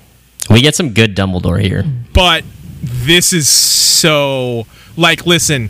We 0.49 0.61
get 0.61 0.75
some 0.75 0.89
good 0.91 1.15
Dumbledore 1.15 1.61
here. 1.61 1.85
but 2.13 2.43
this 2.81 3.33
is 3.33 3.47
so 3.47 4.65
like 4.95 5.25
listen 5.25 5.69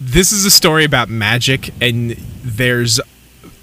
this 0.00 0.32
is 0.32 0.46
a 0.46 0.50
story 0.50 0.82
about 0.84 1.10
magic 1.10 1.70
and 1.80 2.12
there's 2.42 2.98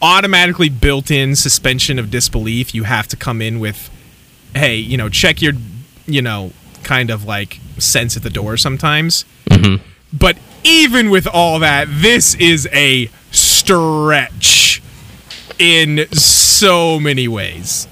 automatically 0.04 0.70
built-in 0.70 1.36
suspension 1.36 1.98
of 1.98 2.12
disbelief 2.12 2.76
you 2.76 2.84
have 2.84 3.08
to 3.08 3.16
come 3.16 3.42
in 3.42 3.60
with 3.60 3.90
hey 4.58 4.76
you 4.76 4.98
know 4.98 5.10
check 5.10 5.42
your 5.42 5.54
you 6.06 6.22
know 6.22 6.52
kind 6.84 7.10
of 7.10 7.24
like 7.26 7.60
sense 7.78 8.18
at 8.18 8.24
the 8.24 8.30
door 8.30 8.58
sometimes 8.58 9.26
but 10.14 10.38
even 10.64 11.10
with 11.10 11.28
all 11.28 11.60
that 11.60 11.88
this 11.90 12.34
is 12.36 12.68
a 12.72 13.10
stretch 13.32 14.82
in 15.60 16.08
so 16.12 17.00
many 17.00 17.28
ways 17.28 17.88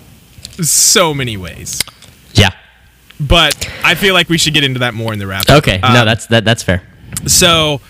so 0.61 1.13
many 1.13 1.35
ways 1.37 1.81
Yeah. 2.33 2.51
but 3.19 3.69
I 3.83 3.95
feel 3.95 4.13
like 4.13 4.29
we 4.29 4.37
should 4.37 4.53
get 4.53 4.63
into 4.63 4.79
that 4.79 4.93
more 4.93 5.11
in 5.13 5.19
the 5.19 5.27
wrap. 5.27 5.49
Okay. 5.49 5.79
no, 5.81 5.87
Um, 5.99 6.05
that's 6.05 6.27
that 6.27 6.45
that's 6.45 6.63
fair. 6.63 6.81
so. 7.27 7.81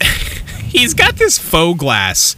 He's 0.68 0.92
got 0.94 1.16
this 1.16 1.38
Foe-Glass 1.38 2.36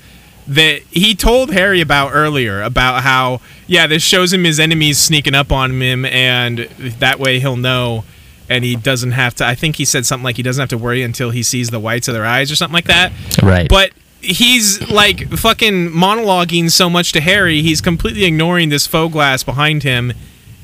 that 0.50 0.80
he 0.90 1.14
told 1.14 1.52
Harry 1.52 1.80
about 1.80 2.10
earlier 2.12 2.60
about 2.62 3.02
how 3.02 3.40
yeah 3.66 3.86
this 3.86 4.02
shows 4.02 4.32
him 4.32 4.44
his 4.44 4.58
enemies 4.58 4.98
sneaking 4.98 5.34
up 5.34 5.52
on 5.52 5.80
him 5.80 6.04
and 6.04 6.58
that 6.98 7.18
way 7.20 7.38
he'll 7.40 7.56
know 7.56 8.04
and 8.48 8.64
he 8.64 8.74
doesn't 8.74 9.12
have 9.12 9.34
to 9.36 9.46
I 9.46 9.54
think 9.54 9.76
he 9.76 9.84
said 9.84 10.04
something 10.06 10.24
like 10.24 10.36
he 10.36 10.42
doesn't 10.42 10.60
have 10.60 10.70
to 10.70 10.78
worry 10.78 11.02
until 11.02 11.30
he 11.30 11.42
sees 11.42 11.70
the 11.70 11.78
whites 11.78 12.08
of 12.08 12.14
their 12.14 12.26
eyes 12.26 12.50
or 12.50 12.56
something 12.56 12.74
like 12.74 12.86
that 12.86 13.12
Right. 13.42 13.68
but 13.68 13.92
he's 14.22 14.90
like 14.90 15.28
fucking 15.30 15.90
monologuing 15.90 16.70
so 16.70 16.90
much 16.90 17.12
to 17.12 17.20
Harry, 17.20 17.62
he's 17.62 17.80
completely 17.80 18.24
ignoring 18.24 18.68
this 18.68 18.86
Foe-Glass 18.86 19.44
behind 19.44 19.82
him, 19.82 20.12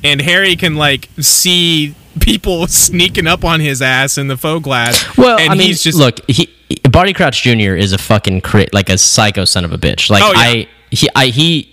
and 0.04 0.20
Harry 0.20 0.56
can 0.56 0.74
like 0.74 1.08
see 1.20 1.94
people 2.20 2.66
sneaking 2.66 3.26
up 3.26 3.44
on 3.44 3.60
his 3.60 3.82
ass 3.82 4.18
in 4.18 4.28
the 4.28 4.36
Foe-Glass. 4.36 5.16
Well, 5.16 5.38
and 5.38 5.50
I 5.50 5.54
mean, 5.54 5.68
he's 5.68 5.82
just 5.82 5.98
look, 5.98 6.20
he, 6.28 6.48
Barty 6.90 7.12
Crouch 7.12 7.42
Jr. 7.42 7.74
is 7.74 7.92
a 7.92 7.98
fucking 7.98 8.40
cra- 8.42 8.66
like 8.72 8.88
a 8.88 8.98
psycho 8.98 9.44
son 9.44 9.64
of 9.64 9.72
a 9.72 9.78
bitch. 9.78 10.10
Like 10.10 10.22
Oh, 10.24 10.32
yeah. 10.32 10.38
I 10.38 10.68
he 10.90 11.08
I 11.14 11.26
he 11.26 11.72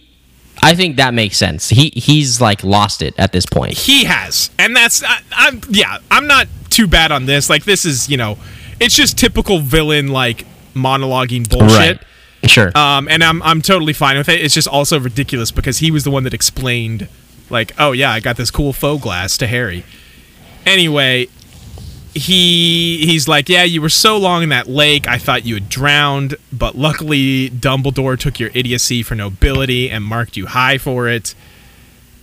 I 0.61 0.75
think 0.75 0.97
that 0.97 1.13
makes 1.13 1.37
sense. 1.37 1.69
He 1.69 1.91
he's 1.95 2.39
like 2.39 2.63
lost 2.63 3.01
it 3.01 3.13
at 3.17 3.31
this 3.31 3.45
point. 3.45 3.77
he 3.77 4.05
has, 4.05 4.49
and 4.57 4.75
that's 4.75 5.03
I, 5.03 5.19
I'm 5.31 5.61
yeah, 5.69 5.97
I'm 6.09 6.27
not 6.27 6.47
too 6.69 6.87
bad 6.87 7.11
on 7.11 7.25
this. 7.25 7.49
Like 7.49 7.65
this 7.65 7.85
is 7.85 8.09
you 8.09 8.17
know, 8.17 8.37
it's 8.79 8.95
just 8.95 9.17
typical 9.17 9.59
villain 9.59 10.07
like 10.09 10.45
monologuing 10.73 11.49
bullshit. 11.49 11.97
Right. 11.97 11.99
Sure. 12.49 12.77
Um, 12.77 13.07
and 13.07 13.23
I'm 13.23 13.41
I'm 13.43 13.61
totally 13.61 13.93
fine 13.93 14.17
with 14.17 14.27
it. 14.29 14.41
It's 14.41 14.53
just 14.53 14.67
also 14.67 14.99
ridiculous 14.99 15.51
because 15.51 15.77
he 15.77 15.91
was 15.91 16.03
the 16.03 16.11
one 16.11 16.23
that 16.23 16.33
explained, 16.33 17.07
like, 17.49 17.73
oh 17.79 17.93
yeah, 17.93 18.11
I 18.11 18.19
got 18.19 18.35
this 18.37 18.51
cool 18.51 18.73
Foe-Glass 18.73 19.37
to 19.37 19.47
Harry. 19.47 19.85
Anyway, 20.65 21.27
he 22.13 23.05
he's 23.05 23.27
like, 23.27 23.49
yeah, 23.49 23.63
you 23.63 23.81
were 23.81 23.89
so 23.89 24.17
long 24.17 24.43
in 24.43 24.49
that 24.49 24.67
lake, 24.67 25.07
I 25.07 25.17
thought 25.17 25.45
you 25.45 25.55
had 25.55 25.69
drowned, 25.69 26.35
but 26.51 26.75
luckily 26.75 27.49
Dumbledore 27.49 28.17
took 28.19 28.39
your 28.39 28.51
idiocy 28.53 29.03
for 29.03 29.15
nobility 29.15 29.89
and 29.89 30.03
marked 30.03 30.37
you 30.37 30.47
high 30.47 30.77
for 30.77 31.07
it. 31.07 31.33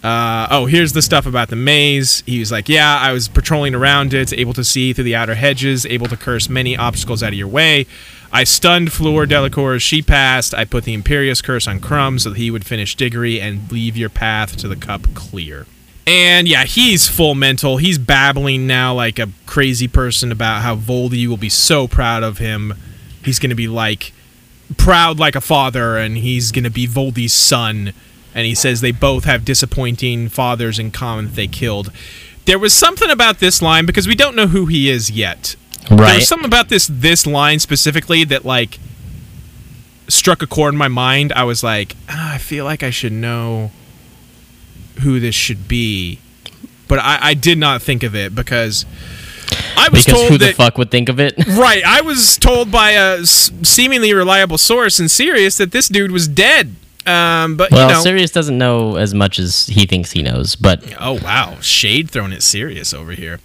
Uh, 0.03 0.47
oh, 0.51 0.65
here's 0.65 0.95
the 0.95 1.03
stuff 1.03 1.27
about 1.27 1.49
the 1.49 1.57
maze. 1.57 2.23
He 2.25 2.39
was 2.39 2.51
like, 2.51 2.69
Yeah, 2.69 2.99
I 2.99 3.13
was 3.13 3.29
patrolling 3.29 3.75
around 3.75 4.15
it, 4.15 4.33
able 4.33 4.55
to 4.55 4.65
see 4.65 4.93
through 4.93 5.05
the 5.05 5.17
outer 5.17 5.35
hedges, 5.35 5.85
able 5.85 6.07
to 6.07 6.17
curse 6.17 6.49
many 6.49 6.77
obstacles 6.77 7.23
out 7.23 7.33
of 7.33 7.39
your 7.39 7.49
way. 7.49 7.87
I 8.33 8.45
stunned 8.45 8.93
Fleur 8.93 9.27
Delacour 9.27 9.75
as 9.75 9.83
she 9.83 10.03
passed. 10.03 10.55
I 10.55 10.65
put 10.65 10.85
the 10.85 10.97
Imperius 10.97 11.43
curse 11.43 11.67
on 11.67 11.81
Krum 11.81 12.21
so 12.21 12.31
that 12.31 12.39
he 12.39 12.51
would 12.51 12.65
finish 12.65 12.95
Diggory 12.95 13.41
and 13.41 13.71
leave 13.73 13.97
your 13.97 14.09
path 14.09 14.57
to 14.59 14.69
the 14.69 14.77
cup 14.77 15.13
clear. 15.15 15.67
And 16.11 16.49
yeah, 16.49 16.65
he's 16.65 17.09
full 17.09 17.37
mental. 17.37 17.77
He's 17.77 17.97
babbling 17.97 18.67
now 18.67 18.93
like 18.93 19.21
a 19.21 19.29
crazy 19.47 19.87
person 19.87 20.33
about 20.33 20.63
how 20.63 20.75
Voldy 20.75 21.29
will 21.29 21.37
be 21.37 21.49
so 21.49 21.87
proud 21.87 22.25
of 22.25 22.39
him. 22.39 22.75
He's 23.25 23.39
going 23.39 23.51
to 23.51 23.57
be 23.57 23.69
like 23.69 24.13
proud 24.77 25.21
like 25.21 25.37
a 25.37 25.41
father, 25.41 25.97
and 25.97 26.17
he's 26.17 26.51
going 26.51 26.65
to 26.65 26.71
be 26.71 26.89
Voldy's 26.89 27.33
son. 27.33 27.93
And 28.35 28.45
he 28.45 28.57
says 28.57 28.81
they 28.81 28.91
both 28.91 29.23
have 29.23 29.45
disappointing 29.45 30.29
fathers 30.31 30.81
in 30.81 30.91
common 30.91 31.27
that 31.27 31.37
they 31.37 31.47
killed. 31.47 31.93
There 32.45 32.59
was 32.59 32.75
something 32.75 33.09
about 33.09 33.39
this 33.39 33.63
line 33.63 33.87
because 33.87 34.09
we 34.09 34.17
don't 34.17 34.35
know 34.35 34.49
who 34.49 34.67
he 34.67 34.91
is 34.91 35.13
yet. 35.13 35.55
Right. 35.89 36.15
There's 36.15 36.27
something 36.27 36.47
about 36.47 36.71
this 36.71 36.89
this 36.93 37.25
line 37.25 37.61
specifically 37.61 38.25
that 38.25 38.45
like 38.45 38.81
struck 40.09 40.43
a 40.43 40.49
chord 40.49 40.75
in 40.75 40.79
my 40.79 40.89
mind. 40.89 41.33
I 41.35 41.45
was 41.45 41.63
like, 41.63 41.95
ah, 42.09 42.35
I 42.35 42.39
feel 42.39 42.65
like 42.65 42.83
I 42.83 42.91
should 42.91 43.13
know 43.13 43.71
who 45.01 45.21
this 45.21 45.35
should 45.35 45.69
be, 45.69 46.19
but 46.89 46.99
I, 46.99 47.19
I 47.21 47.35
did 47.35 47.59
not 47.59 47.83
think 47.83 48.03
of 48.03 48.15
it 48.15 48.35
because 48.35 48.85
I 49.77 49.89
was 49.89 50.05
because 50.05 50.21
told 50.21 50.31
who 50.33 50.39
the 50.39 50.53
fuck 50.53 50.79
would 50.79 50.91
think 50.91 51.09
of 51.09 51.19
it? 51.21 51.35
right. 51.49 51.83
I 51.85 52.01
was 52.03 52.37
told 52.37 52.71
by 52.71 52.93
a 52.93 53.21
s- 53.21 53.51
seemingly 53.63 54.13
reliable 54.15 54.59
source 54.59 55.01
in 55.01 55.09
Sirius 55.09 55.57
that 55.59 55.73
this 55.73 55.89
dude 55.89 56.13
was 56.13 56.29
dead. 56.29 56.75
Um, 57.07 57.57
but 57.57 57.71
Well, 57.71 57.89
you 57.89 57.95
know, 57.95 58.03
Sirius 58.03 58.31
doesn't 58.31 58.57
know 58.59 58.97
as 58.97 59.15
much 59.15 59.39
as 59.39 59.67
he 59.67 59.87
thinks 59.87 60.13
he 60.13 60.23
knows, 60.23 60.55
but 60.55 60.85
Oh 61.01 61.15
wow, 61.23 61.57
shade 61.61 62.11
thrown 62.11 62.33
at 62.33 62.43
Sirius 62.43 62.93
over 62.95 63.13
here. 63.13 63.41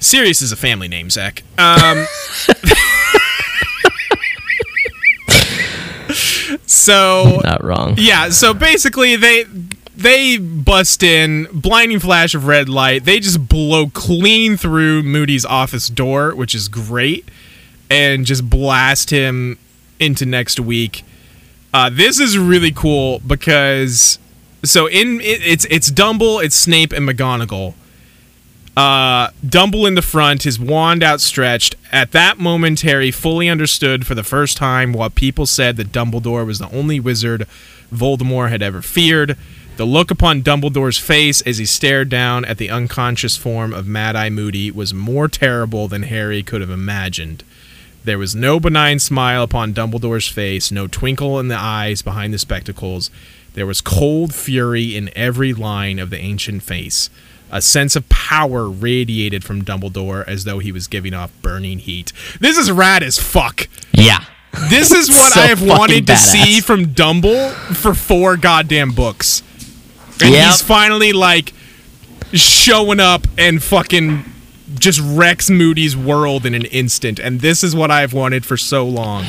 Sirius 0.00 0.42
is 0.42 0.52
a 0.52 0.56
family 0.56 0.88
name, 0.88 1.08
Zach. 1.08 1.42
Um, 1.56 2.06
so 6.66 7.40
not 7.44 7.62
wrong. 7.64 7.94
yeah, 7.96 8.28
so 8.30 8.52
basically 8.54 9.16
they 9.16 9.44
they 9.96 10.38
bust 10.38 11.02
in, 11.02 11.48
blinding 11.52 12.00
flash 12.00 12.34
of 12.34 12.46
red 12.46 12.68
light. 12.68 13.04
They 13.04 13.20
just 13.20 13.48
blow 13.48 13.88
clean 13.88 14.56
through 14.56 15.02
Moody's 15.02 15.44
office 15.44 15.88
door, 15.88 16.34
which 16.34 16.54
is 16.54 16.68
great, 16.68 17.28
and 17.90 18.26
just 18.26 18.48
blast 18.48 19.10
him 19.10 19.58
into 20.00 20.26
next 20.26 20.58
week. 20.58 21.04
Uh, 21.72 21.90
this 21.92 22.20
is 22.20 22.38
really 22.38 22.70
cool 22.72 23.20
because 23.26 24.18
so 24.64 24.86
in 24.86 25.20
it, 25.20 25.42
it's 25.44 25.64
it's 25.66 25.90
Dumble, 25.90 26.40
it's 26.40 26.56
Snape 26.56 26.92
and 26.92 27.08
McGonagall. 27.08 27.74
Uh, 28.76 29.30
Dumble 29.48 29.86
in 29.86 29.94
the 29.94 30.02
front, 30.02 30.42
his 30.42 30.58
wand 30.58 31.04
outstretched. 31.04 31.76
At 31.92 32.10
that 32.12 32.38
moment, 32.38 32.80
Harry 32.80 33.12
fully 33.12 33.48
understood 33.48 34.04
for 34.04 34.16
the 34.16 34.24
first 34.24 34.56
time 34.56 34.92
what 34.92 35.14
people 35.14 35.46
said 35.46 35.76
that 35.76 35.92
Dumbledore 35.92 36.44
was 36.44 36.58
the 36.58 36.68
only 36.70 36.98
wizard 36.98 37.46
Voldemort 37.92 38.50
had 38.50 38.62
ever 38.62 38.82
feared. 38.82 39.36
The 39.76 39.84
look 39.84 40.10
upon 40.12 40.42
Dumbledore's 40.42 40.98
face 40.98 41.40
as 41.40 41.58
he 41.58 41.66
stared 41.66 42.08
down 42.08 42.44
at 42.44 42.58
the 42.58 42.70
unconscious 42.70 43.36
form 43.36 43.74
of 43.74 43.88
Mad 43.88 44.14
Eye 44.14 44.30
Moody 44.30 44.70
was 44.70 44.94
more 44.94 45.26
terrible 45.26 45.88
than 45.88 46.04
Harry 46.04 46.44
could 46.44 46.60
have 46.60 46.70
imagined. 46.70 47.42
There 48.04 48.18
was 48.18 48.36
no 48.36 48.60
benign 48.60 49.00
smile 49.00 49.42
upon 49.42 49.72
Dumbledore's 49.74 50.28
face, 50.28 50.70
no 50.70 50.86
twinkle 50.86 51.40
in 51.40 51.48
the 51.48 51.58
eyes 51.58 52.02
behind 52.02 52.32
the 52.32 52.38
spectacles. 52.38 53.10
There 53.54 53.66
was 53.66 53.80
cold 53.80 54.32
fury 54.32 54.94
in 54.96 55.10
every 55.16 55.52
line 55.52 55.98
of 55.98 56.10
the 56.10 56.18
ancient 56.20 56.62
face. 56.62 57.10
A 57.50 57.60
sense 57.60 57.96
of 57.96 58.08
power 58.08 58.68
radiated 58.68 59.42
from 59.42 59.62
Dumbledore 59.64 60.26
as 60.28 60.44
though 60.44 60.60
he 60.60 60.70
was 60.70 60.86
giving 60.86 61.14
off 61.14 61.32
burning 61.42 61.80
heat. 61.80 62.12
This 62.38 62.58
is 62.58 62.70
rad 62.70 63.02
as 63.02 63.18
fuck. 63.18 63.68
Yeah. 63.92 64.24
This 64.70 64.92
is 64.92 65.08
what 65.08 65.32
So 65.34 65.40
I 65.40 65.46
have 65.46 65.62
wanted 65.66 66.06
to 66.06 66.12
badass. 66.12 66.16
see 66.32 66.60
from 66.60 66.92
Dumble 66.92 67.50
for 67.50 67.92
four 67.94 68.36
goddamn 68.36 68.92
books. 68.92 69.42
And 70.22 70.32
Yep. 70.32 70.46
he's 70.46 70.62
finally 70.62 71.12
like 71.12 71.52
showing 72.32 73.00
up 73.00 73.26
and 73.38 73.62
fucking 73.62 74.24
just 74.78 75.00
wrecks 75.02 75.50
Moody's 75.50 75.96
world 75.96 76.46
in 76.46 76.54
an 76.54 76.64
instant. 76.66 77.18
And 77.18 77.40
this 77.40 77.62
is 77.62 77.74
what 77.76 77.90
I've 77.90 78.12
wanted 78.12 78.44
for 78.44 78.56
so 78.56 78.86
long. 78.86 79.24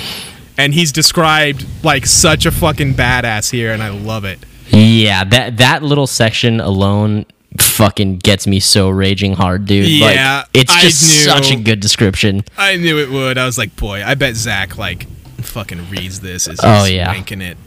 And 0.57 0.73
he's 0.73 0.91
described 0.91 1.65
like 1.83 2.05
such 2.05 2.45
a 2.45 2.51
fucking 2.51 2.93
badass 2.93 3.51
here, 3.51 3.73
and 3.73 3.83
I 3.83 3.89
love 3.89 4.23
it. 4.25 4.39
Yeah, 4.69 5.23
that 5.25 5.57
that 5.57 5.83
little 5.83 6.07
section 6.07 6.59
alone 6.61 7.25
fucking 7.59 8.17
gets 8.19 8.47
me 8.47 8.59
so 8.59 8.89
raging 8.89 9.33
hard, 9.33 9.65
dude. 9.65 9.87
Yeah, 9.87 10.37
like, 10.39 10.47
it's 10.53 10.81
just 10.81 11.03
knew. 11.03 11.31
such 11.31 11.51
a 11.51 11.55
good 11.57 11.79
description. 11.81 12.43
I 12.57 12.77
knew 12.77 12.97
it 12.99 13.09
would. 13.11 13.37
I 13.37 13.45
was 13.45 13.57
like, 13.57 13.75
boy, 13.75 14.03
I 14.03 14.15
bet 14.15 14.35
Zach 14.35 14.77
like 14.77 15.07
fucking 15.41 15.89
reads 15.89 16.21
this 16.21 16.47
oh, 16.47 16.51
he's 16.51 16.59
Oh, 16.63 16.85
yeah. 16.85 17.13
wanking 17.13 17.41
it. 17.41 17.57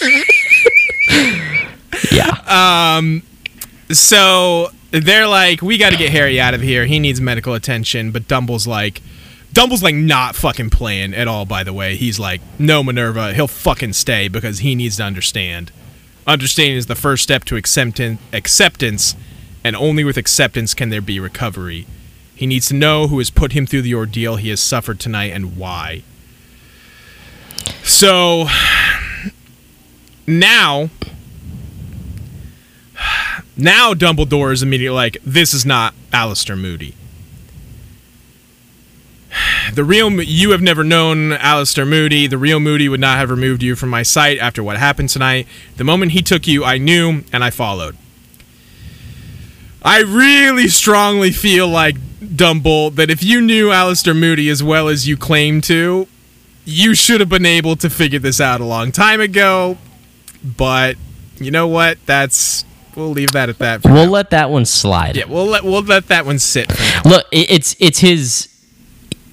Yeah. 2.18 2.96
Um, 2.96 3.22
so 3.90 4.70
they're 4.90 5.26
like, 5.26 5.62
we 5.62 5.78
got 5.78 5.90
to 5.90 5.96
get 5.96 6.10
Harry 6.10 6.40
out 6.40 6.54
of 6.54 6.60
here. 6.60 6.86
He 6.86 6.98
needs 6.98 7.20
medical 7.20 7.54
attention. 7.54 8.10
But 8.10 8.28
Dumble's 8.28 8.66
like, 8.66 9.02
Dumble's 9.52 9.82
like 9.82 9.94
not 9.94 10.34
fucking 10.34 10.70
playing 10.70 11.14
at 11.14 11.28
all. 11.28 11.44
By 11.44 11.64
the 11.64 11.72
way, 11.72 11.96
he's 11.96 12.18
like, 12.18 12.40
no, 12.58 12.82
Minerva, 12.82 13.34
he'll 13.34 13.48
fucking 13.48 13.92
stay 13.94 14.28
because 14.28 14.60
he 14.60 14.74
needs 14.74 14.96
to 14.96 15.04
understand. 15.04 15.72
Understanding 16.26 16.76
is 16.76 16.86
the 16.86 16.94
first 16.94 17.22
step 17.22 17.44
to 17.44 17.56
acceptance, 17.56 18.20
acceptance, 18.32 19.16
and 19.64 19.74
only 19.74 20.04
with 20.04 20.16
acceptance 20.16 20.74
can 20.74 20.90
there 20.90 21.00
be 21.00 21.18
recovery. 21.18 21.86
He 22.34 22.46
needs 22.46 22.68
to 22.68 22.74
know 22.74 23.08
who 23.08 23.18
has 23.18 23.30
put 23.30 23.52
him 23.52 23.66
through 23.66 23.82
the 23.82 23.94
ordeal 23.94 24.36
he 24.36 24.50
has 24.50 24.60
suffered 24.60 25.00
tonight 25.00 25.32
and 25.32 25.56
why. 25.56 26.02
So 27.82 28.46
now 30.26 30.90
now 33.56 33.94
Dumbledore 33.94 34.52
is 34.52 34.62
immediately 34.62 34.94
like, 34.94 35.18
this 35.24 35.54
is 35.54 35.64
not 35.64 35.94
Alastor 36.12 36.58
Moody. 36.58 36.94
The 39.74 39.84
real 39.84 40.10
you 40.22 40.52
have 40.52 40.62
never 40.62 40.82
known 40.82 41.30
Alastor 41.30 41.86
Moody. 41.86 42.26
The 42.26 42.38
real 42.38 42.58
Moody 42.58 42.88
would 42.88 43.00
not 43.00 43.18
have 43.18 43.28
removed 43.28 43.62
you 43.62 43.76
from 43.76 43.90
my 43.90 44.02
sight 44.02 44.38
after 44.38 44.62
what 44.62 44.78
happened 44.78 45.10
tonight. 45.10 45.46
The 45.76 45.84
moment 45.84 46.12
he 46.12 46.22
took 46.22 46.46
you, 46.46 46.64
I 46.64 46.78
knew 46.78 47.22
and 47.32 47.44
I 47.44 47.50
followed. 47.50 47.96
I 49.82 50.00
really 50.00 50.68
strongly 50.68 51.30
feel 51.32 51.68
like 51.68 51.96
Dumble 52.34 52.90
that 52.92 53.10
if 53.10 53.22
you 53.22 53.40
knew 53.40 53.68
Alastor 53.68 54.16
Moody 54.18 54.48
as 54.48 54.62
well 54.62 54.88
as 54.88 55.06
you 55.06 55.16
claim 55.16 55.60
to, 55.62 56.08
you 56.64 56.94
should 56.94 57.20
have 57.20 57.28
been 57.28 57.46
able 57.46 57.76
to 57.76 57.88
figure 57.88 58.18
this 58.18 58.40
out 58.40 58.60
a 58.60 58.64
long 58.64 58.90
time 58.90 59.20
ago. 59.20 59.78
But 60.42 60.96
you 61.38 61.50
know 61.50 61.68
what? 61.68 61.98
That's 62.06 62.64
we'll 62.98 63.10
leave 63.10 63.30
that 63.32 63.48
at 63.48 63.58
that. 63.58 63.82
For 63.82 63.92
we'll 63.92 64.06
now. 64.06 64.10
let 64.12 64.30
that 64.30 64.50
one 64.50 64.64
slide. 64.66 65.16
yeah, 65.16 65.24
we'll 65.26 65.46
let 65.46 65.64
we'll 65.64 65.82
let 65.82 66.08
that 66.08 66.26
one 66.26 66.38
sit. 66.38 66.68
Look, 67.04 67.26
it's 67.32 67.74
it's 67.78 68.00
his. 68.00 68.48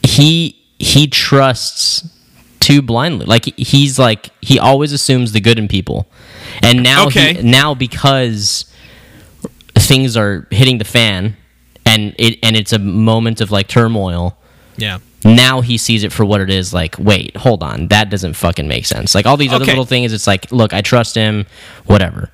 He 0.03 0.61
he 0.79 1.07
trusts 1.07 2.07
too 2.59 2.81
blindly. 2.81 3.25
Like 3.25 3.45
he's 3.57 3.97
like 3.99 4.29
he 4.41 4.59
always 4.59 4.91
assumes 4.93 5.31
the 5.31 5.41
good 5.41 5.59
in 5.59 5.67
people, 5.67 6.07
and 6.61 6.83
now 6.83 7.07
Okay. 7.07 7.33
he, 7.35 7.41
now 7.43 7.73
because 7.73 8.65
things 9.77 10.15
are 10.15 10.47
hitting 10.51 10.77
the 10.77 10.85
fan, 10.85 11.35
and 11.85 12.15
it 12.17 12.39
and 12.43 12.55
it's 12.55 12.71
a 12.73 12.79
moment 12.79 13.41
of 13.41 13.51
like 13.51 13.67
turmoil. 13.67 14.37
Yeah. 14.77 14.99
Now 15.23 15.61
he 15.61 15.79
sees 15.79 16.03
it 16.03 16.13
for 16.13 16.23
what 16.23 16.39
it 16.39 16.51
is. 16.51 16.71
Like, 16.71 16.97
wait, 16.99 17.35
hold 17.35 17.63
on, 17.63 17.87
that 17.87 18.11
doesn't 18.11 18.35
fucking 18.35 18.67
make 18.67 18.85
sense. 18.85 19.15
Like 19.15 19.25
all 19.25 19.37
these 19.37 19.51
other 19.51 19.65
little 19.65 19.85
things, 19.85 20.13
it's 20.13 20.27
like, 20.27 20.51
look, 20.51 20.71
I 20.71 20.81
trust 20.81 21.15
him, 21.15 21.47
whatever. 21.85 22.29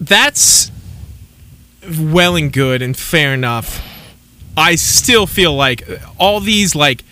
That's 0.00 0.70
well 2.00 2.36
and 2.36 2.52
good 2.52 2.82
and 2.82 2.96
fair 2.96 3.34
enough. 3.34 3.82
I 4.56 4.74
still 4.76 5.26
feel 5.26 5.54
like 5.54 5.82
all 6.18 6.40
these 6.40 6.74
like 6.74 7.02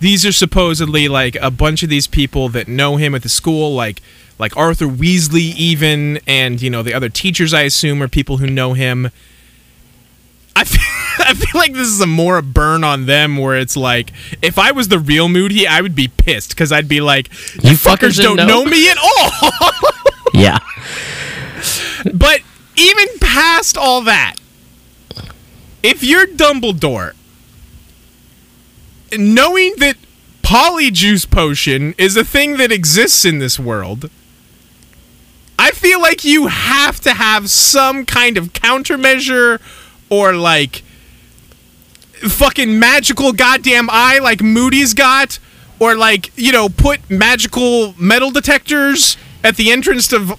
these 0.00 0.24
are 0.26 0.32
supposedly 0.32 1.08
like 1.08 1.36
a 1.36 1.50
bunch 1.50 1.82
of 1.82 1.88
these 1.88 2.06
people 2.06 2.48
that 2.50 2.68
know 2.68 2.96
him 2.96 3.14
at 3.14 3.22
the 3.22 3.28
school 3.28 3.74
like 3.74 4.00
like 4.38 4.56
Arthur 4.56 4.86
Weasley 4.86 5.54
even 5.56 6.20
and 6.26 6.60
you 6.62 6.70
know 6.70 6.82
the 6.82 6.94
other 6.94 7.08
teachers 7.08 7.52
I 7.54 7.62
assume 7.62 8.02
are 8.02 8.08
people 8.08 8.36
who 8.38 8.46
know 8.46 8.74
him. 8.74 9.10
I 10.56 10.64
feel, 10.64 10.80
I 11.26 11.34
feel 11.34 11.58
like 11.60 11.72
this 11.72 11.88
is 11.88 12.00
a 12.00 12.06
more 12.06 12.36
a 12.38 12.42
burn 12.42 12.82
on 12.84 13.06
them 13.06 13.36
where 13.36 13.56
it's 13.56 13.76
like 13.76 14.12
if 14.42 14.58
I 14.58 14.72
was 14.72 14.88
the 14.88 14.98
real 14.98 15.28
Moody 15.28 15.66
I 15.66 15.80
would 15.80 15.94
be 15.94 16.08
pissed 16.08 16.56
cuz 16.56 16.72
I'd 16.72 16.88
be 16.88 17.00
like 17.00 17.28
you, 17.62 17.70
You 17.70 17.76
fuckers 17.76 18.18
fuckers 18.18 18.22
don't 18.22 18.36
know 18.36 18.46
know?" 18.46 18.64
me 18.64 18.90
at 18.90 18.98
all. 18.98 19.50
Yeah, 20.34 20.58
But 22.14 22.40
even 22.76 23.06
past 23.20 23.76
all 23.76 24.02
that, 24.02 24.36
if 25.82 26.02
you're 26.02 26.26
Dumbledore, 26.26 27.14
knowing 29.16 29.74
that 29.78 29.96
polyjuice 30.42 31.30
potion 31.30 31.94
is 31.98 32.16
a 32.16 32.24
thing 32.24 32.56
that 32.56 32.72
exists 32.72 33.24
in 33.24 33.38
this 33.38 33.58
world, 33.58 34.10
I 35.58 35.72
feel 35.72 36.00
like 36.00 36.24
you 36.24 36.46
have 36.46 37.00
to 37.00 37.14
have 37.14 37.50
some 37.50 38.06
kind 38.06 38.36
of 38.36 38.52
countermeasure 38.52 39.60
or 40.08 40.34
like 40.34 40.82
fucking 42.22 42.78
magical 42.78 43.32
goddamn 43.32 43.88
eye 43.90 44.18
like 44.18 44.40
Moody's 44.40 44.94
got 44.94 45.38
or 45.80 45.94
like, 45.94 46.32
you 46.36 46.52
know, 46.52 46.68
put 46.68 47.10
magical 47.10 47.94
metal 47.98 48.30
detectors 48.30 49.16
at 49.44 49.56
the 49.56 49.70
entrance 49.70 50.12
of 50.12 50.38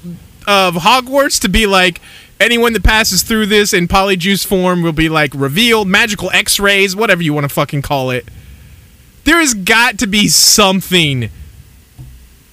of 0.49 0.75
Hogwarts 0.75 1.39
to 1.41 1.47
be 1.49 1.65
like 1.67 2.01
anyone 2.39 2.73
that 2.73 2.83
passes 2.83 3.21
through 3.21 3.45
this 3.45 3.71
in 3.73 3.87
polyjuice 3.87 4.45
form 4.45 4.81
will 4.81 4.91
be 4.93 5.07
like 5.09 5.31
revealed, 5.35 5.87
magical 5.87 6.31
x-rays, 6.31 6.95
whatever 6.95 7.21
you 7.21 7.33
want 7.33 7.43
to 7.47 7.53
fucking 7.53 7.81
call 7.83 8.09
it. 8.09 8.27
There 9.25 9.37
has 9.37 9.53
got 9.53 9.99
to 9.99 10.07
be 10.07 10.27
something 10.27 11.29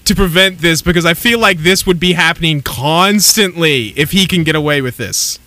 to 0.05 0.15
prevent 0.15 0.59
this 0.59 0.83
because 0.83 1.07
I 1.07 1.15
feel 1.15 1.39
like 1.39 1.59
this 1.59 1.87
would 1.87 1.99
be 1.99 2.13
happening 2.13 2.61
constantly 2.61 3.89
if 3.97 4.11
he 4.11 4.27
can 4.27 4.45
get 4.45 4.55
away 4.55 4.83
with 4.83 4.97
this. 4.99 5.39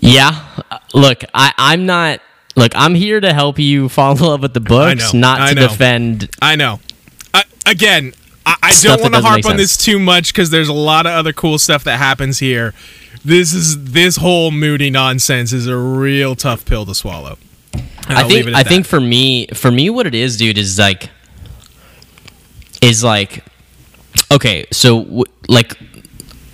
yeah. 0.00 0.44
Uh, 0.70 0.78
Look, 0.94 1.24
I, 1.34 1.52
I'm 1.58 1.84
not. 1.86 2.20
Look, 2.56 2.72
I'm 2.74 2.94
here 2.94 3.20
to 3.20 3.32
help 3.32 3.58
you 3.58 3.88
fall 3.88 4.12
in 4.16 4.18
love 4.22 4.42
with 4.42 4.54
the 4.54 4.60
books, 4.60 5.12
know, 5.14 5.20
not 5.20 5.40
I 5.40 5.48
to 5.50 5.54
know. 5.60 5.68
defend. 5.68 6.30
I 6.42 6.56
know. 6.56 6.80
Uh, 7.32 7.42
again, 7.66 8.12
I, 8.62 8.68
I 8.68 8.80
don't 8.82 9.00
want 9.02 9.14
to 9.14 9.20
harp 9.20 9.46
on 9.46 9.56
this 9.56 9.76
too 9.76 9.98
much 9.98 10.32
because 10.32 10.50
there's 10.50 10.68
a 10.68 10.72
lot 10.72 11.06
of 11.06 11.12
other 11.12 11.32
cool 11.32 11.58
stuff 11.58 11.84
that 11.84 11.98
happens 11.98 12.38
here. 12.38 12.74
This 13.24 13.52
is 13.52 13.92
this 13.92 14.16
whole 14.16 14.50
moody 14.50 14.90
nonsense 14.90 15.52
is 15.52 15.66
a 15.66 15.76
real 15.76 16.34
tough 16.34 16.64
pill 16.64 16.86
to 16.86 16.94
swallow. 16.94 17.36
I 18.08 18.22
think. 18.22 18.28
leave 18.32 18.48
it 18.48 18.50
at 18.50 18.56
I 18.56 18.62
that. 18.62 18.68
think 18.68 18.86
for 18.86 19.00
me, 19.00 19.46
for 19.48 19.70
me, 19.70 19.90
what 19.90 20.06
it 20.06 20.14
is, 20.14 20.36
dude, 20.38 20.56
is 20.56 20.78
like, 20.78 21.10
is 22.80 23.04
like, 23.04 23.44
okay, 24.32 24.66
so 24.72 25.02
w- 25.04 25.24
like, 25.48 25.76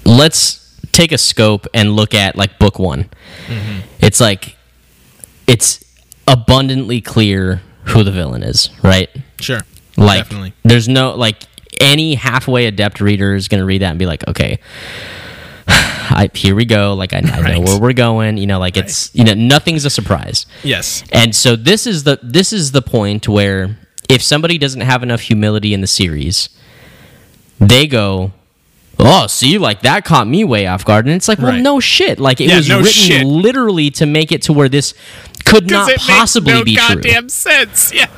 let's 0.04 0.80
take 0.92 1.12
a 1.12 1.18
scope 1.18 1.66
and 1.74 1.94
look 1.94 2.14
at 2.14 2.36
like 2.36 2.58
book 2.58 2.78
one. 2.78 3.04
Mm-hmm. 3.46 3.80
It's 4.00 4.20
like, 4.20 4.56
it's 5.46 5.84
abundantly 6.26 7.00
clear 7.00 7.62
who 7.84 8.02
the 8.02 8.10
villain 8.10 8.42
is, 8.42 8.70
right? 8.82 9.10
sure, 9.40 9.60
Like, 9.96 10.24
definitely. 10.24 10.54
there's 10.62 10.88
no 10.88 11.14
like 11.14 11.42
any 11.80 12.14
halfway 12.14 12.66
adept 12.66 13.00
reader 13.00 13.34
is 13.34 13.48
gonna 13.48 13.64
read 13.64 13.82
that 13.82 13.90
and 13.90 13.98
be 13.98 14.06
like, 14.06 14.26
okay, 14.28 14.58
I, 15.66 16.30
here 16.34 16.54
we 16.54 16.64
go. 16.64 16.94
Like 16.94 17.12
I, 17.12 17.18
I 17.18 17.54
know 17.54 17.60
where 17.60 17.80
we're 17.80 17.92
going. 17.94 18.36
You 18.36 18.46
know, 18.46 18.58
like 18.58 18.76
it's 18.76 19.14
you 19.14 19.24
know 19.24 19.34
nothing's 19.34 19.84
a 19.84 19.90
surprise. 19.90 20.46
Yes, 20.62 21.02
And 21.12 21.34
so 21.34 21.56
this 21.56 21.86
is 21.86 22.04
the 22.04 22.18
this 22.22 22.52
is 22.52 22.72
the 22.72 22.82
point 22.82 23.26
where 23.28 23.76
if 24.08 24.22
somebody 24.22 24.58
doesn't 24.58 24.82
have 24.82 25.02
enough 25.02 25.20
humility 25.22 25.72
in 25.72 25.80
the 25.80 25.86
series, 25.86 26.50
they 27.58 27.86
go, 27.86 28.32
"Oh, 28.98 29.26
see, 29.26 29.56
like 29.56 29.80
that 29.80 30.04
caught 30.04 30.26
me 30.28 30.44
way 30.44 30.66
off 30.66 30.84
guard." 30.84 31.06
And 31.06 31.14
it's 31.14 31.28
like, 31.28 31.38
well, 31.38 31.52
Right. 31.52 31.62
no 31.62 31.80
shit. 31.80 32.18
Like 32.20 32.40
it 32.40 32.48
Yeah, 32.50 32.56
was 32.58 32.68
no 32.68 32.76
written 32.78 32.92
shit. 32.92 33.26
literally 33.26 33.90
to 33.92 34.04
make 34.06 34.30
it 34.32 34.42
to 34.42 34.52
where 34.52 34.68
this 34.68 34.92
could 35.46 35.70
not 35.70 35.90
possibly 35.96 36.52
no 36.52 36.64
be 36.64 36.76
true. 36.76 36.96
goddamn 36.96 37.28
sense. 37.30 37.92
Yeah, 37.94 38.08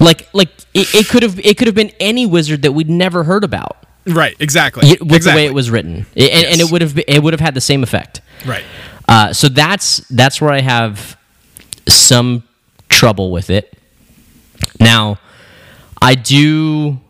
Like 0.00 0.28
like 0.32 0.50
it, 0.74 0.94
it 0.94 1.08
could 1.08 1.22
have 1.22 1.38
it 1.38 1.56
could 1.56 1.66
have 1.66 1.74
been 1.74 1.92
any 2.00 2.26
wizard 2.26 2.62
that 2.62 2.72
we'd 2.72 2.90
never 2.90 3.24
heard 3.24 3.44
about. 3.44 3.78
Right, 4.06 4.36
exactly. 4.38 4.86
with 4.86 5.00
exactly. 5.00 5.30
the 5.30 5.36
way 5.36 5.46
it 5.46 5.54
was 5.54 5.70
written, 5.70 6.04
I- 6.16 6.20
and, 6.20 6.46
and 6.46 6.60
it 6.60 6.70
would 6.70 6.82
have 6.82 6.98
it 6.98 7.22
would 7.22 7.32
have 7.32 7.40
had 7.40 7.54
the 7.54 7.60
same 7.60 7.82
effect. 7.82 8.20
Right. 8.44 8.64
Uh, 9.08 9.32
so 9.32 9.48
that's 9.48 9.98
that's 10.08 10.40
where 10.40 10.50
I 10.50 10.60
have 10.60 11.16
some 11.88 12.42
trouble 12.88 13.30
with 13.30 13.50
it. 13.50 13.78
Now, 14.80 15.18
I 16.02 16.14
do 16.14 17.00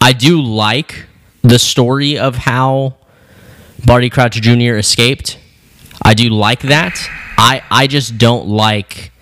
I 0.00 0.12
do 0.12 0.42
like 0.42 1.06
the 1.42 1.58
story 1.58 2.18
of 2.18 2.36
how 2.36 2.96
Barty 3.86 4.10
Crouch 4.10 4.40
Jr. 4.40 4.76
escaped. 4.76 5.38
I 6.02 6.14
do 6.14 6.28
like 6.28 6.60
that. 6.62 6.98
I 7.38 7.62
I 7.70 7.86
just 7.86 8.18
don't 8.18 8.48
like 8.48 9.12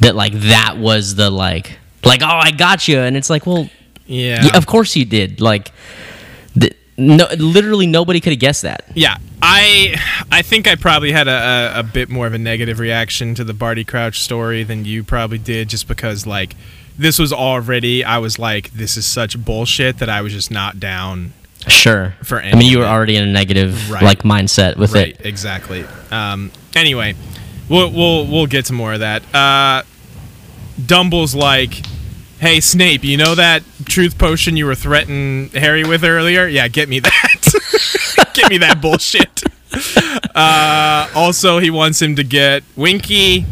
that 0.00 0.16
like 0.16 0.32
that 0.32 0.78
was 0.78 1.14
the 1.14 1.30
like 1.30 1.78
like 2.04 2.22
oh 2.22 2.26
I 2.26 2.50
got 2.50 2.88
you 2.88 2.98
and 2.98 3.16
it's 3.16 3.30
like 3.30 3.46
well 3.46 3.68
Yeah. 4.06 4.44
yeah, 4.44 4.56
of 4.56 4.66
course 4.66 4.96
you 4.96 5.04
did 5.04 5.40
like 5.40 5.70
the, 6.54 6.72
no 6.98 7.26
literally 7.38 7.86
nobody 7.86 8.20
could 8.20 8.32
have 8.32 8.40
guessed 8.40 8.62
that. 8.62 8.84
Yeah, 8.94 9.16
I 9.40 9.96
I 10.30 10.42
think 10.42 10.66
I 10.68 10.74
probably 10.76 11.12
had 11.12 11.28
a, 11.28 11.72
a, 11.76 11.80
a 11.80 11.82
bit 11.82 12.08
more 12.10 12.26
of 12.26 12.34
a 12.34 12.38
negative 12.38 12.78
reaction 12.78 13.34
to 13.36 13.44
the 13.44 13.54
Barty 13.54 13.84
Crouch 13.84 14.20
story 14.20 14.64
than 14.64 14.84
you 14.84 15.02
probably 15.04 15.38
did, 15.38 15.68
just 15.68 15.88
because 15.88 16.26
like 16.26 16.54
this 16.98 17.18
was 17.18 17.32
already 17.32 18.04
I 18.04 18.18
was 18.18 18.38
like 18.38 18.70
this 18.72 18.96
is 18.96 19.06
such 19.06 19.42
bullshit 19.42 19.98
that 19.98 20.08
I 20.10 20.20
was 20.20 20.32
just 20.32 20.50
not 20.50 20.78
down. 20.78 21.32
Sure. 21.68 22.14
For 22.24 22.42
I 22.42 22.54
mean, 22.54 22.70
you 22.70 22.78
were 22.80 22.84
already 22.86 23.16
in 23.16 23.22
a 23.22 23.32
negative 23.32 23.90
Right. 23.90 24.02
like 24.02 24.22
mindset 24.24 24.76
with 24.76 24.92
right, 24.92 25.18
it. 25.18 25.24
exactly. 25.24 25.84
Um, 26.10 26.50
anyway, 26.74 27.14
we'll 27.68 27.90
we'll 27.90 28.26
we'll 28.26 28.46
get 28.46 28.66
to 28.66 28.72
more 28.74 28.92
of 28.92 29.00
that. 29.00 29.22
Uh, 29.34 29.82
Dumble's 30.84 31.34
like, 31.34 31.84
"Hey 32.40 32.60
Snape, 32.60 33.04
you 33.04 33.16
know 33.16 33.34
that 33.34 33.62
truth 33.84 34.18
potion 34.18 34.56
you 34.56 34.66
were 34.66 34.74
threatening 34.74 35.50
Harry 35.50 35.84
with 35.84 36.04
earlier? 36.04 36.46
Yeah, 36.46 36.68
get 36.68 36.88
me 36.88 37.00
that. 37.00 38.30
get 38.34 38.50
me 38.50 38.58
that 38.58 38.80
bullshit." 38.80 39.42
Uh, 40.34 41.08
also, 41.14 41.58
he 41.58 41.68
wants 41.68 42.00
him 42.00 42.16
to 42.16 42.24
get 42.24 42.62
Winky. 42.74 43.44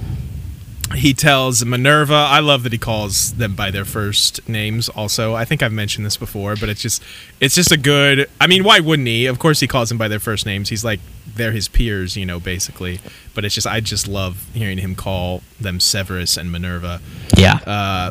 He 0.95 1.15
tells 1.15 1.65
Minerva. 1.65 2.15
I 2.15 2.41
love 2.41 2.65
that 2.65 2.73
he 2.73 2.79
calls 2.79 3.35
them 3.35 3.55
by 3.55 3.71
their 3.71 3.85
first 3.85 4.49
names. 4.49 4.89
Also, 4.89 5.35
I 5.35 5.45
think 5.45 5.63
I've 5.63 5.73
mentioned 5.73 6.05
this 6.05 6.17
before, 6.17 6.57
but 6.57 6.69
it's 6.69 6.83
just 6.83 7.03
it's 7.39 7.55
just 7.55 7.71
a 7.71 7.77
good. 7.77 8.29
I 8.41 8.47
mean, 8.47 8.65
why 8.65 8.81
wouldn't 8.81 9.07
he? 9.07 9.27
Of 9.27 9.39
course, 9.39 9.61
he 9.61 9.67
calls 9.67 9.89
them 9.89 9.99
by 9.99 10.09
their 10.09 10.19
first 10.19 10.47
names. 10.47 10.69
He's 10.69 10.85
like 10.85 11.01
they're 11.35 11.53
his 11.53 11.69
peers, 11.69 12.17
you 12.17 12.27
know, 12.27 12.41
basically. 12.41 13.01
But 13.35 13.45
it's 13.45 13.55
just 13.55 13.67
I 13.67 13.81
just 13.81 14.09
love 14.09 14.49
hearing 14.53 14.79
him 14.79 14.95
call 14.95 15.43
them 15.61 15.79
Severus 15.81 16.37
and 16.37 16.51
Minerva. 16.51 17.01
Yeah. 17.37 17.61
Uh, 17.67 18.11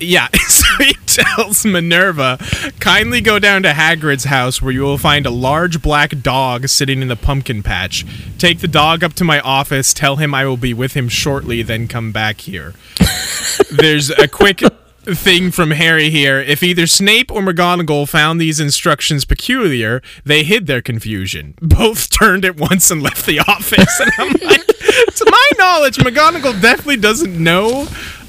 Yeah, 0.00 0.28
so 0.48 0.64
he 0.78 0.94
tells 1.06 1.64
Minerva, 1.66 2.38
kindly 2.80 3.20
go 3.20 3.38
down 3.38 3.62
to 3.64 3.70
Hagrid's 3.70 4.24
house 4.24 4.62
where 4.62 4.72
you 4.72 4.82
will 4.82 4.98
find 4.98 5.26
a 5.26 5.30
large 5.30 5.82
black 5.82 6.22
dog 6.22 6.68
sitting 6.68 7.02
in 7.02 7.08
the 7.08 7.16
pumpkin 7.16 7.62
patch. 7.62 8.06
Take 8.38 8.60
the 8.60 8.68
dog 8.68 9.04
up 9.04 9.12
to 9.14 9.24
my 9.24 9.40
office, 9.40 9.92
tell 9.92 10.16
him 10.16 10.34
I 10.34 10.46
will 10.46 10.56
be 10.56 10.72
with 10.72 10.94
him 10.94 11.08
shortly, 11.08 11.62
then 11.62 11.86
come 11.86 12.12
back 12.12 12.40
here. 12.40 12.74
There's 13.70 14.10
a 14.10 14.26
quick 14.26 14.62
thing 15.02 15.50
from 15.50 15.72
Harry 15.72 16.10
here. 16.10 16.38
If 16.40 16.62
either 16.62 16.86
Snape 16.86 17.30
or 17.30 17.42
McGonagall 17.42 18.08
found 18.08 18.40
these 18.40 18.60
instructions 18.60 19.24
peculiar, 19.24 20.02
they 20.24 20.44
hid 20.44 20.66
their 20.66 20.82
confusion. 20.82 21.54
Both 21.60 22.10
turned 22.18 22.44
at 22.44 22.56
once 22.56 22.90
and 22.90 23.02
left 23.02 23.26
the 23.26 23.40
office. 23.40 24.00
And 24.00 24.12
I'm 24.18 24.32
like, 24.48 24.66
to 24.66 25.24
my 25.30 25.50
knowledge, 25.58 25.98
McGonagall 25.98 26.60
definitely 26.60 26.96
doesn't 26.96 27.42
know 27.42 27.86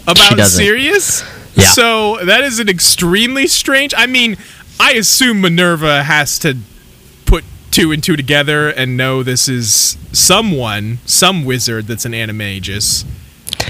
about. 0.08 0.48
Sirius. 0.48 1.24
Yeah. 1.56 1.66
So 1.72 2.18
that 2.24 2.42
is 2.44 2.60
an 2.60 2.70
extremely 2.70 3.48
strange. 3.48 3.94
I 3.96 4.06
mean, 4.06 4.38
I 4.80 4.94
assume 4.94 5.42
Minerva 5.42 6.04
has 6.04 6.40
to 6.40 6.58
put 7.26 7.44
two 7.72 7.92
and 7.92 8.04
two 8.04 8.16
together 8.16 8.70
and 8.70 8.98
know 8.98 9.24
this 9.24 9.48
is 9.48 9.98
someone, 10.12 11.00
some 11.06 11.46
wizard 11.46 11.88
that's 11.88 12.06
an 12.06 12.14
animagus, 12.14 13.06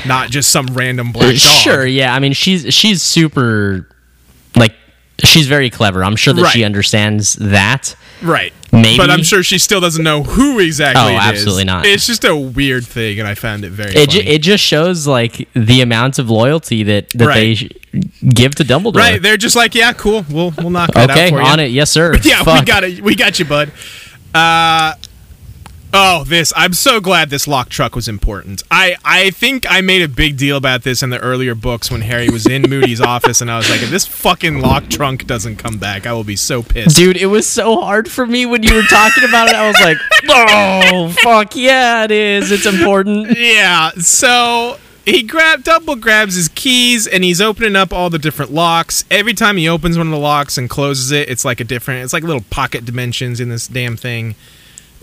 not 0.06 0.30
just 0.30 0.50
some 0.52 0.68
random 0.68 1.12
black 1.12 1.26
uh, 1.26 1.32
dog. 1.32 1.40
Sure. 1.40 1.86
Yeah. 1.86 2.14
I 2.14 2.20
mean, 2.20 2.34
she's 2.34 2.74
she's 2.74 3.02
super 3.02 3.88
like 4.56 4.74
she's 5.24 5.48
very 5.48 5.70
clever. 5.70 6.04
I'm 6.04 6.16
sure 6.16 6.34
that 6.34 6.50
she 6.52 6.64
understands 6.64 7.34
that. 7.34 7.96
Right. 8.22 8.54
Maybe. 8.72 8.98
But 8.98 9.10
I'm 9.10 9.24
sure 9.24 9.44
she 9.44 9.58
still 9.58 9.82
doesn't 9.82 10.04
know 10.04 10.24
who 10.24 10.60
exactly 10.60 11.02
Oh, 11.02 11.08
it 11.10 11.16
is. 11.16 11.20
absolutely 11.22 11.66
not. 11.66 11.86
It's 11.86 12.06
just 12.08 12.24
a 12.24 12.36
weird 12.36 12.86
thing, 12.86 13.20
and 13.20 13.28
I 13.28 13.36
found 13.36 13.66
it 13.66 13.72
very 13.72 13.94
It, 13.96 14.10
ju- 14.12 14.22
it 14.24 14.40
just 14.40 14.64
shows 14.64 15.06
like 15.08 15.50
the 15.54 15.82
amount 15.82 16.20
of 16.20 16.30
loyalty 16.30 16.84
that, 16.84 17.10
that 17.10 17.18
they 17.18 17.26
Right. 17.26 17.58
sh- 17.58 17.68
give 18.30 18.56
to 18.56 18.64
Dumbledore. 18.64 18.96
right. 18.96 19.22
They're 19.22 19.38
just 19.38 19.56
like, 19.56 19.76
yeah, 19.76 19.92
cool. 19.94 20.26
We'll 20.30 20.52
we'll 20.58 20.70
knock 20.70 20.94
that 20.94 21.10
Okay, 21.10 21.24
out 21.26 21.30
for 21.30 21.42
you. 21.42 21.46
on 21.48 21.60
it. 21.60 21.72
Yes, 21.72 21.90
sir. 21.92 22.16
Yeah, 22.24 22.44
we 22.46 22.64
got 22.66 22.84
it. 22.84 23.02
We 23.02 23.16
got 23.16 23.38
you, 23.40 23.46
bud. 23.46 23.72
Uh 24.34 24.94
Oh, 25.94 26.24
this. 26.24 26.54
I'm 26.56 26.74
so 26.74 27.02
glad 27.02 27.30
this 27.30 27.48
lock 27.48 27.70
truck 27.70 27.96
was 27.96 28.08
important. 28.08 28.64
I 28.72 28.96
I 29.04 29.30
think 29.32 29.66
I 29.70 29.82
made 29.82 30.02
a 30.02 30.08
big 30.08 30.38
deal 30.38 30.56
about 30.58 30.84
this 30.84 31.04
in 31.04 31.10
the 31.10 31.20
earlier 31.20 31.54
books 31.56 31.92
when 31.92 32.02
Harry 32.02 32.30
was 32.30 32.46
in 32.48 32.64
Moody's 32.64 33.02
office 33.16 33.42
and 33.42 33.52
I 33.52 33.58
was 33.58 33.70
like, 33.70 33.82
if 33.82 33.90
this 33.90 34.06
fucking 34.06 34.62
lock 34.62 34.88
trunk 34.90 35.28
doesn't 35.28 35.58
come 35.58 35.78
back, 35.78 36.06
I 36.06 36.14
will 36.14 36.24
be 36.24 36.36
so 36.38 36.64
pissed. 36.64 36.96
Dude, 36.96 37.18
it 37.18 37.26
was 37.26 37.48
so 37.48 37.82
hard 37.82 38.10
for 38.10 38.26
me 38.26 38.46
when 38.46 38.64
you 38.64 38.74
were 38.74 38.84
talking 38.84 39.24
about 39.24 39.50
it. 39.50 39.56
I 39.56 39.68
was 39.68 39.80
like, 39.82 39.98
"Oh, 40.30 41.10
fuck 41.24 41.56
yeah, 41.56 42.06
it 42.06 42.12
is. 42.12 42.52
It's 42.52 42.66
important." 42.66 43.38
Yeah, 43.38 43.92
so 43.98 44.78
he 45.06 45.24
grab 45.24 45.64
double 45.64 45.96
grabs 45.96 46.36
his 46.36 46.48
keys 46.50 47.08
and 47.08 47.24
he's 47.24 47.42
opening 47.42 47.76
up 47.76 47.92
all 47.92 48.10
the 48.10 48.20
different 48.20 48.52
locks. 48.52 49.04
Every 49.12 49.34
time 49.34 49.58
he 49.58 49.68
opens 49.68 49.98
one 49.98 50.08
of 50.08 50.12
the 50.12 50.20
locks 50.20 50.58
and 50.58 50.70
closes 50.70 51.12
it, 51.12 51.30
it's 51.30 51.44
like 51.44 51.60
a 51.60 51.64
different. 51.66 52.04
It's 52.04 52.14
like 52.14 52.24
little 52.24 52.46
pocket 52.50 52.86
dimensions 52.86 53.40
in 53.40 53.50
this 53.50 53.68
damn 53.68 53.98
thing. 53.98 54.36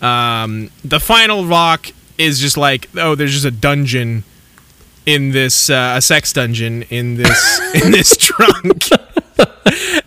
Um, 0.03 0.71
the 0.85 1.01
final 1.01 1.45
rock 1.47 1.89
is 2.19 2.39
just 2.41 2.57
like 2.57 2.89
oh, 2.97 3.15
there's 3.15 3.33
just 3.33 3.45
a 3.45 3.51
dungeon 3.51 4.25
in 5.07 5.31
this 5.31 5.71
uh, 5.71 5.95
a 5.97 6.03
sex 6.03 6.33
dungeon 6.33 6.83
in 6.91 7.17
this 7.17 7.61
in 7.83 7.91
this 7.91 8.17
trunk, 8.17 8.89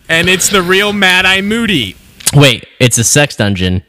and 0.08 0.28
it's 0.28 0.48
the 0.48 0.62
real 0.62 0.92
Mad 0.92 1.26
Eye 1.26 1.40
Moody. 1.40 1.96
Wait, 2.34 2.66
it's 2.80 2.98
a 2.98 3.04
sex 3.04 3.36
dungeon, 3.36 3.82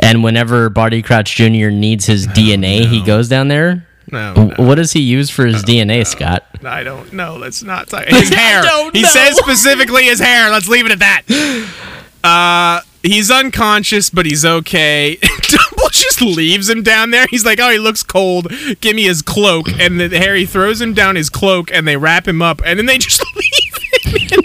and 0.00 0.24
whenever 0.24 0.68
Barty 0.68 1.02
Crouch 1.02 1.36
Jr. 1.36 1.68
needs 1.70 2.06
his 2.06 2.26
DNA, 2.26 2.86
he 2.86 3.02
goes 3.04 3.28
down 3.28 3.48
there. 3.48 3.86
No, 4.10 4.32
no. 4.32 4.54
What 4.64 4.76
does 4.76 4.92
he 4.92 5.00
use 5.00 5.28
for 5.28 5.44
his 5.44 5.62
DNA, 5.62 6.06
Scott? 6.06 6.44
I 6.64 6.82
don't 6.82 7.12
know. 7.12 7.36
Let's 7.36 7.62
not 7.62 7.88
talk. 7.88 8.04
His 8.08 8.30
hair. 8.30 8.62
don't 8.62 8.96
he 8.96 9.02
know. 9.02 9.08
says 9.10 9.36
specifically 9.36 10.04
his 10.04 10.18
hair. 10.18 10.50
Let's 10.50 10.66
leave 10.66 10.86
it 10.86 10.92
at 10.92 10.98
that. 11.00 11.22
Uh, 12.24 12.80
he's 13.02 13.30
unconscious, 13.30 14.10
but 14.10 14.26
he's 14.26 14.44
okay. 14.44 15.16
Dumble 15.22 15.88
just 15.90 16.20
leaves 16.20 16.68
him 16.68 16.82
down 16.82 17.10
there. 17.10 17.26
He's 17.30 17.44
like, 17.44 17.58
"Oh, 17.60 17.70
he 17.70 17.78
looks 17.78 18.02
cold. 18.02 18.50
Give 18.80 18.96
me 18.96 19.04
his 19.04 19.22
cloak." 19.22 19.68
And 19.80 20.00
then 20.00 20.10
Harry 20.12 20.46
throws 20.46 20.80
him 20.80 20.94
down 20.94 21.16
his 21.16 21.30
cloak, 21.30 21.70
and 21.72 21.86
they 21.86 21.96
wrap 21.96 22.26
him 22.26 22.42
up, 22.42 22.60
and 22.64 22.78
then 22.78 22.86
they 22.86 22.98
just 22.98 23.24
leave 23.34 24.32
him 24.32 24.40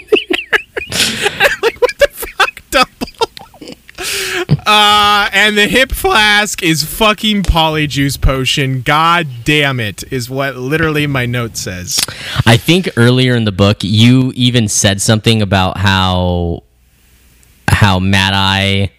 like, 1.62 1.80
what 1.80 1.98
the 1.98 2.08
fuck, 2.10 2.62
Dumble? 2.70 3.08
Uh, 4.66 5.28
and 5.32 5.56
the 5.56 5.66
hip 5.66 5.92
flask 5.92 6.62
is 6.62 6.84
fucking 6.84 7.42
polyjuice 7.42 8.20
potion. 8.20 8.82
God 8.82 9.26
damn 9.44 9.80
it, 9.80 10.04
is 10.12 10.30
what 10.30 10.56
literally 10.56 11.06
my 11.06 11.26
note 11.26 11.56
says. 11.56 12.00
I 12.46 12.56
think 12.56 12.88
earlier 12.96 13.34
in 13.34 13.44
the 13.44 13.52
book, 13.52 13.78
you 13.82 14.32
even 14.34 14.68
said 14.68 15.00
something 15.02 15.42
about 15.42 15.78
how 15.78 16.62
how 17.74 17.98
Mad 17.98 18.32
Eye 18.34 18.90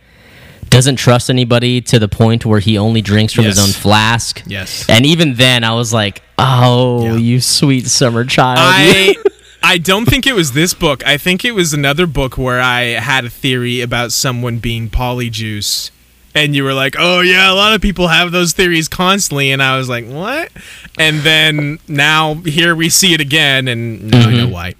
doesn't 0.70 0.98
trust 0.98 1.30
anybody 1.30 1.80
to 1.80 2.00
the 2.00 2.08
point 2.08 2.46
where 2.46 2.60
he 2.60 2.78
only 2.78 3.02
drinks 3.02 3.34
from 3.34 3.46
his 3.46 3.60
own 3.60 3.70
flask. 3.70 4.44
Yes. 4.46 4.86
And 4.90 5.06
even 5.06 5.36
then, 5.36 5.64
I 5.64 5.74
was 5.74 5.94
like, 5.94 6.22
"Oh, 6.38 7.06
Yeah. 7.06 7.16
you 7.16 7.40
sweet 7.40 7.88
summer 7.88 8.26
child." 8.26 8.60
I 8.62 9.16
I 9.64 9.78
don't 9.80 10.06
think 10.06 10.28
it 10.28 10.34
was 10.34 10.52
this 10.52 10.74
book. 10.74 11.06
I 11.08 11.18
think 11.18 11.44
it 11.44 11.54
was 11.54 11.74
another 11.74 12.06
book 12.06 12.38
where 12.38 12.62
I 12.62 12.82
had 13.00 13.26
a 13.26 13.30
theory 13.30 13.82
about 13.82 14.12
someone 14.12 14.60
being 14.60 14.90
polyjuice. 14.90 15.90
And 16.36 16.54
you 16.54 16.66
were 16.66 16.74
like, 16.74 16.96
"Oh 17.00 17.22
yeah, 17.22 17.50
a 17.50 17.56
lot 17.56 17.74
of 17.74 17.82
people 17.82 18.10
have 18.10 18.34
those 18.34 18.52
theories 18.52 18.90
constantly," 18.90 19.52
and 19.52 19.64
I 19.64 19.78
was 19.78 19.88
like, 19.88 20.06
"What?" 20.06 20.52
And 21.00 21.22
then 21.22 21.80
now 21.88 22.34
here 22.34 22.76
we 22.76 22.90
see 22.90 23.14
it 23.14 23.22
again, 23.22 23.70
and 23.70 24.12
now 24.12 24.28
I 24.28 24.32
know 24.32 24.44
mm-hmm. 24.44 24.52
why. 24.52 24.76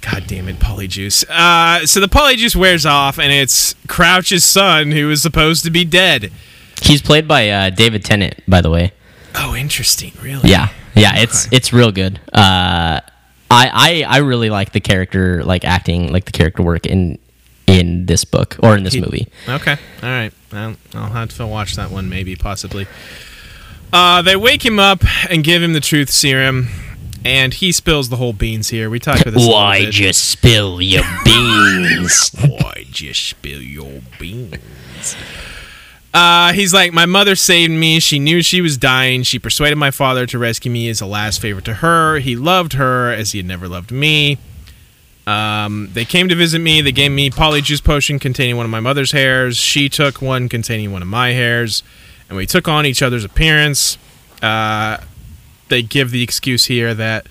God 0.00 0.24
damn 0.26 0.48
it, 0.48 0.56
Polyjuice. 0.58 1.24
Uh, 1.28 1.86
so 1.86 2.00
the 2.00 2.08
Polyjuice 2.08 2.54
wears 2.56 2.86
off, 2.86 3.18
and 3.18 3.32
it's 3.32 3.74
Crouch's 3.88 4.44
son 4.44 4.92
who 4.92 5.10
is 5.10 5.20
supposed 5.22 5.64
to 5.64 5.70
be 5.70 5.84
dead. 5.84 6.30
He's 6.82 7.02
played 7.02 7.26
by 7.26 7.48
uh, 7.50 7.70
David 7.70 8.04
Tennant, 8.04 8.34
by 8.46 8.60
the 8.60 8.70
way. 8.70 8.92
Oh, 9.34 9.54
interesting. 9.54 10.12
Really? 10.22 10.48
Yeah, 10.50 10.68
yeah, 10.94 11.12
it's 11.16 11.48
it's 11.52 11.72
real 11.72 11.90
good. 11.92 12.20
Uh, 12.32 13.00
I, 13.00 13.04
I 13.50 14.04
I 14.08 14.16
really 14.18 14.50
like 14.50 14.72
the 14.72 14.80
character, 14.80 15.42
like 15.44 15.64
acting, 15.64 16.12
like 16.12 16.24
the 16.26 16.32
character 16.32 16.62
work 16.62 16.86
in 16.86 17.18
in 17.66 18.06
this 18.06 18.24
book 18.24 18.56
or 18.62 18.76
in 18.76 18.84
this 18.84 18.94
He- 18.94 19.00
movie. 19.00 19.28
Okay. 19.48 19.76
All 20.02 20.08
right. 20.08 20.32
I'll, 20.52 20.76
I'll 20.94 21.10
have 21.10 21.36
to 21.36 21.46
watch 21.46 21.76
that 21.76 21.90
one, 21.90 22.08
maybe, 22.08 22.34
possibly. 22.36 22.86
Uh, 23.92 24.22
they 24.22 24.36
wake 24.36 24.64
him 24.64 24.78
up 24.78 25.02
and 25.28 25.44
give 25.44 25.62
him 25.62 25.72
the 25.74 25.80
truth 25.80 26.08
serum. 26.10 26.68
And 27.24 27.54
he 27.54 27.72
spills 27.72 28.08
the 28.08 28.16
whole 28.16 28.32
beans 28.32 28.68
here. 28.68 28.88
We 28.90 28.98
talked 28.98 29.22
about 29.22 29.34
this. 29.34 29.46
Why'd 29.46 29.96
you 29.96 30.12
spill 30.12 30.80
your 30.80 31.04
beans? 31.24 32.30
Why'd 32.38 33.00
you 33.00 33.14
spill 33.14 33.62
your 33.62 34.02
beans? 34.18 35.16
Uh, 36.14 36.52
he's 36.52 36.72
like, 36.72 36.92
my 36.92 37.06
mother 37.06 37.36
saved 37.36 37.72
me. 37.72 38.00
She 38.00 38.18
knew 38.18 38.42
she 38.42 38.60
was 38.60 38.76
dying. 38.78 39.22
She 39.22 39.38
persuaded 39.38 39.76
my 39.76 39.90
father 39.90 40.26
to 40.26 40.38
rescue 40.38 40.70
me 40.70 40.88
as 40.88 41.00
a 41.00 41.06
last 41.06 41.40
favor 41.40 41.60
to 41.60 41.74
her. 41.74 42.18
He 42.18 42.34
loved 42.34 42.72
her 42.74 43.12
as 43.12 43.32
he 43.32 43.38
had 43.38 43.46
never 43.46 43.68
loved 43.68 43.92
me. 43.92 44.38
Um, 45.26 45.90
they 45.92 46.06
came 46.06 46.28
to 46.30 46.34
visit 46.34 46.60
me. 46.60 46.80
They 46.80 46.92
gave 46.92 47.12
me 47.12 47.28
polyjuice 47.28 47.84
potion 47.84 48.18
containing 48.18 48.56
one 48.56 48.64
of 48.64 48.70
my 48.70 48.80
mother's 48.80 49.12
hairs. 49.12 49.58
She 49.58 49.90
took 49.90 50.22
one 50.22 50.48
containing 50.48 50.90
one 50.90 51.02
of 51.02 51.08
my 51.08 51.32
hairs, 51.32 51.82
and 52.28 52.38
we 52.38 52.46
took 52.46 52.66
on 52.66 52.86
each 52.86 53.02
other's 53.02 53.24
appearance. 53.24 53.98
Uh, 54.40 54.96
they 55.68 55.82
give 55.82 56.10
the 56.10 56.22
excuse 56.22 56.66
here 56.66 56.94
that 56.94 57.26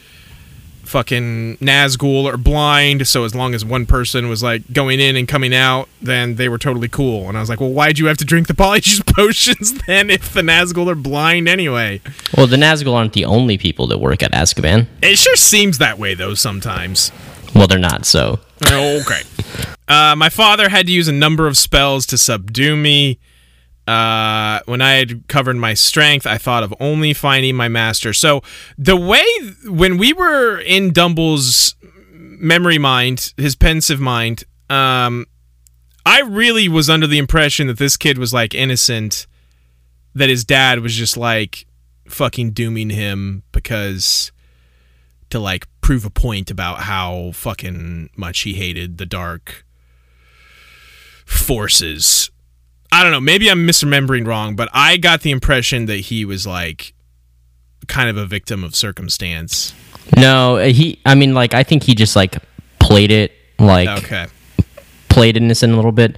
fucking 0.83 1.57
Nazgul 1.57 2.31
are 2.31 2.37
blind, 2.37 3.07
so 3.07 3.25
as 3.25 3.35
long 3.35 3.53
as 3.53 3.65
one 3.65 3.85
person 3.85 4.29
was 4.29 4.41
like 4.41 4.71
going 4.71 4.99
in 4.99 5.15
and 5.15 5.27
coming 5.27 5.53
out, 5.53 5.89
then 6.01 6.35
they 6.35 6.47
were 6.49 6.57
totally 6.57 6.87
cool. 6.87 7.27
And 7.27 7.37
I 7.37 7.41
was 7.41 7.49
like, 7.49 7.59
well, 7.59 7.71
why'd 7.71 7.99
you 7.99 8.05
have 8.07 8.17
to 8.17 8.25
drink 8.25 8.47
the 8.47 8.53
polyjuice 8.53 9.05
potions 9.15 9.73
then 9.83 10.09
if 10.09 10.33
the 10.33 10.41
Nazgul 10.41 10.89
are 10.89 10.95
blind 10.95 11.47
anyway? 11.49 12.01
well, 12.35 12.47
the 12.47 12.55
Nazgul 12.57 12.93
aren't 12.93 13.13
the 13.13 13.25
only 13.25 13.57
people 13.57 13.87
that 13.87 13.99
work 13.99 14.23
at 14.23 14.31
Azkaban. 14.31 14.87
It 15.01 15.17
sure 15.17 15.35
seems 15.35 15.77
that 15.77 15.99
way 15.99 16.13
though 16.13 16.33
sometimes. 16.33 17.11
Well, 17.53 17.67
they're 17.67 17.79
not. 17.79 18.05
So 18.05 18.39
Okay. 18.65 19.21
Uh, 19.89 20.13
my 20.17 20.27
father 20.27 20.67
had 20.67 20.85
to 20.85 20.91
use 20.91 21.07
a 21.07 21.13
number 21.13 21.47
of 21.47 21.57
spells 21.57 22.05
to 22.05 22.17
subdue 22.17 22.75
me. 22.75 23.17
Uh, 23.87 24.59
when 24.65 24.81
I 24.81 24.93
had 24.93 25.27
covered 25.29 25.55
my 25.55 25.73
strength, 25.73 26.27
I 26.27 26.37
thought 26.37 26.63
of 26.63 26.73
only 26.79 27.13
finding 27.13 27.55
my 27.55 27.69
master. 27.69 28.11
So 28.11 28.41
the 28.77 28.97
way 28.97 29.25
when 29.65 29.97
we 29.97 30.11
were 30.11 30.59
in 30.59 30.91
Dumble's 30.91 31.75
memory 32.11 32.77
mind, 32.77 33.33
his 33.37 33.55
Pensieve 33.55 34.01
mind, 34.01 34.43
um, 34.69 35.25
I 36.05 36.21
really 36.21 36.67
was 36.67 36.89
under 36.89 37.07
the 37.07 37.17
impression 37.17 37.67
that 37.67 37.77
this 37.77 37.95
kid 37.95 38.17
was 38.17 38.33
like 38.33 38.53
innocent, 38.53 39.25
that 40.15 40.29
his 40.29 40.43
dad 40.43 40.79
was 40.79 40.93
just 40.93 41.15
like 41.15 41.65
fucking 42.09 42.51
dooming 42.51 42.89
him 42.89 43.43
because 43.51 44.31
to 45.29 45.39
like 45.39 45.67
prove 45.81 46.05
a 46.05 46.09
point 46.09 46.51
about 46.51 46.79
how 46.79 47.31
fucking 47.33 48.09
much 48.17 48.41
he 48.41 48.53
hated 48.53 48.97
the 48.97 49.05
dark 49.05 49.65
forces. 51.25 52.31
I 52.97 53.03
don't 53.03 53.11
know, 53.11 53.19
maybe 53.19 53.49
I'm 53.49 53.67
misremembering 53.67 54.25
wrong, 54.25 54.55
but 54.55 54.69
I 54.73 54.97
got 54.97 55.21
the 55.21 55.31
impression 55.31 55.85
that 55.85 55.97
he 55.97 56.25
was 56.25 56.47
like 56.47 56.93
kind 57.87 58.09
of 58.09 58.17
a 58.17 58.25
victim 58.25 58.63
of 58.63 58.75
circumstance. 58.75 59.73
no, 60.15 60.57
he. 60.57 60.99
I 61.05 61.15
mean, 61.15 61.33
like 61.33 61.53
I 61.53 61.63
think 61.63 61.83
he 61.83 61.93
just 61.95 62.15
like 62.15 62.37
played 62.79 63.11
it 63.11 63.33
like 63.59 63.87
Okay. 64.03 64.25
played 65.09 65.37
innocent 65.37 65.73
a 65.73 65.75
little 65.75 65.91
bit. 65.91 66.15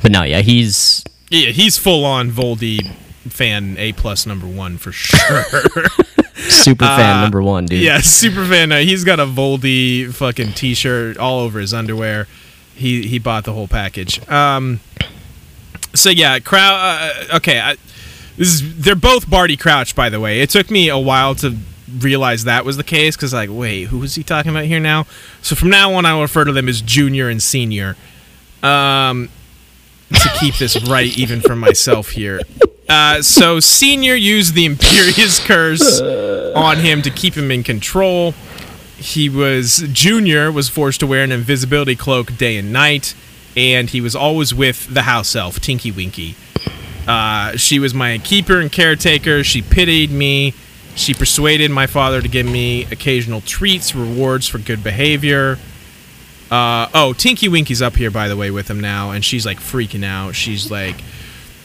But 0.00 0.10
no, 0.12 0.22
yeah, 0.22 0.40
he's 0.40 1.02
Yeah, 1.30 1.50
he's 1.50 1.76
full 1.78 2.04
on 2.04 2.30
Voldy 2.30 2.92
fan 3.28 3.76
A 3.78 3.92
plus 3.92 4.26
number 4.26 4.46
one 4.46 4.78
for 4.78 4.92
sure. 4.92 5.44
super 6.36 6.84
fan 6.86 7.20
number 7.22 7.42
one, 7.42 7.66
dude. 7.66 7.82
yeah, 7.82 8.00
super 8.00 8.44
fan. 8.46 8.70
Uh, 8.72 8.78
he's 8.78 9.04
got 9.04 9.18
a 9.20 9.26
Voldy 9.26 10.12
fucking 10.12 10.52
t 10.52 10.74
shirt 10.74 11.16
all 11.16 11.40
over 11.40 11.58
his 11.60 11.72
underwear. 11.74 12.26
He 12.74 13.06
he 13.06 13.18
bought 13.18 13.44
the 13.44 13.52
whole 13.52 13.68
package. 13.68 14.26
Um, 14.28 14.80
so 15.94 16.10
yeah, 16.10 16.38
crowd. 16.38 16.74
Uh, 17.30 17.36
okay, 17.36 17.60
I, 17.60 17.76
this 18.36 18.48
is 18.48 18.82
they're 18.82 18.94
both 18.94 19.28
Barty 19.28 19.56
Crouch, 19.56 19.94
by 19.94 20.08
the 20.08 20.20
way. 20.20 20.40
It 20.40 20.50
took 20.50 20.70
me 20.70 20.88
a 20.88 20.98
while 20.98 21.34
to 21.36 21.56
realize 21.98 22.44
that 22.44 22.64
was 22.64 22.76
the 22.76 22.84
case 22.84 23.16
because 23.16 23.34
like, 23.34 23.50
wait, 23.52 23.84
who 23.84 24.02
is 24.02 24.14
he 24.14 24.22
talking 24.22 24.50
about 24.50 24.64
here 24.64 24.80
now? 24.80 25.06
So 25.42 25.54
from 25.54 25.70
now 25.70 25.92
on, 25.94 26.06
I 26.06 26.14
will 26.14 26.22
refer 26.22 26.44
to 26.44 26.52
them 26.52 26.68
as 26.68 26.80
Junior 26.80 27.28
and 27.28 27.42
Senior. 27.42 27.96
Um, 28.62 29.28
to 30.10 30.30
keep 30.38 30.56
this 30.56 30.80
right, 30.88 31.16
even 31.16 31.40
for 31.40 31.56
myself 31.56 32.10
here. 32.10 32.40
Uh, 32.88 33.22
so 33.22 33.60
Senior 33.60 34.14
used 34.14 34.54
the 34.54 34.68
Imperius 34.68 35.44
Curse 35.44 36.00
on 36.54 36.78
him 36.78 37.02
to 37.02 37.10
keep 37.10 37.34
him 37.34 37.50
in 37.50 37.62
control. 37.62 38.34
He 38.96 39.28
was 39.28 39.84
Junior 39.92 40.52
was 40.52 40.68
forced 40.68 41.00
to 41.00 41.06
wear 41.06 41.24
an 41.24 41.32
invisibility 41.32 41.96
cloak 41.96 42.36
day 42.36 42.56
and 42.56 42.72
night, 42.72 43.14
and 43.56 43.90
he 43.90 44.00
was 44.00 44.14
always 44.14 44.54
with 44.54 44.92
the 44.92 45.02
house 45.02 45.34
elf 45.36 45.60
Tinky 45.60 45.90
Winky. 45.90 46.34
Uh, 47.06 47.56
she 47.56 47.78
was 47.78 47.92
my 47.92 48.18
keeper 48.18 48.60
and 48.60 48.70
caretaker. 48.70 49.42
She 49.42 49.62
pitied 49.62 50.10
me. 50.10 50.54
She 50.94 51.14
persuaded 51.14 51.70
my 51.70 51.86
father 51.86 52.20
to 52.20 52.28
give 52.28 52.46
me 52.46 52.84
occasional 52.84 53.40
treats, 53.40 53.94
rewards 53.94 54.46
for 54.46 54.58
good 54.58 54.84
behavior. 54.84 55.58
Uh, 56.50 56.88
oh, 56.92 57.14
Tinky 57.14 57.48
Winky's 57.48 57.80
up 57.80 57.96
here, 57.96 58.10
by 58.10 58.28
the 58.28 58.36
way, 58.36 58.50
with 58.50 58.68
him 58.68 58.78
now, 58.78 59.10
and 59.10 59.24
she's 59.24 59.46
like 59.46 59.58
freaking 59.58 60.04
out. 60.04 60.34
She's 60.34 60.70
like, 60.70 60.96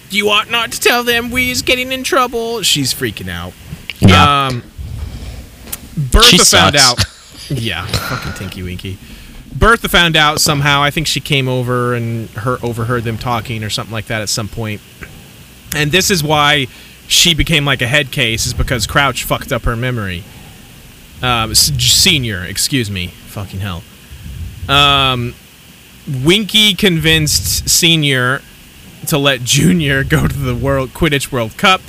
"You 0.10 0.30
ought 0.30 0.50
not 0.50 0.71
to 0.71 0.80
tell 0.80 1.04
them 1.04 1.30
we 1.30 1.52
is 1.52 1.62
getting 1.62 1.91
in 1.91 2.04
trouble." 2.04 2.62
She's 2.62 2.93
freaking 2.93 3.30
out. 3.30 3.52
Yeah. 4.00 4.47
Um, 4.47 4.63
Bertha 5.97 6.30
She 6.30 6.38
found 6.38 6.76
out. 6.76 7.04
Yeah, 7.50 7.86
fucking 7.86 8.34
Tinky 8.34 8.62
Winky. 8.62 8.97
Bertha 9.55 9.89
found 9.89 10.15
out 10.15 10.39
somehow. 10.39 10.81
I 10.81 10.91
think 10.91 11.07
she 11.07 11.19
came 11.19 11.47
over 11.47 11.95
and 11.95 12.29
her 12.31 12.57
overheard 12.63 13.03
them 13.03 13.17
talking 13.17 13.63
or 13.63 13.69
something 13.69 13.93
like 13.93 14.07
that 14.07 14.21
at 14.21 14.29
some 14.29 14.47
point. 14.47 14.81
And 15.75 15.91
this 15.91 16.12
is 16.12 16.23
why 16.23 16.67
she 17.07 17.33
became 17.33 17.65
like 17.65 17.81
a 17.81 17.88
head 17.88 18.12
case 18.12 18.45
is 18.45 18.53
because 18.53 18.86
Crouch 18.86 19.23
fucked 19.23 19.51
up 19.51 19.63
her 19.63 19.75
memory. 19.75 20.23
Um, 21.21 21.55
senior, 21.55 22.43
excuse 22.43 22.91
me. 22.91 23.07
Fucking 23.07 23.60
hell. 23.60 23.83
Um, 24.69 25.33
Winky 26.23 26.73
convinced 26.73 27.69
Senior 27.69 28.41
to 29.07 29.17
let 29.17 29.41
Junior 29.43 30.03
go 30.03 30.27
to 30.27 30.38
the 30.38 30.55
World 30.55 30.89
Quidditch 30.89 31.31
World 31.31 31.57
Cup 31.57 31.81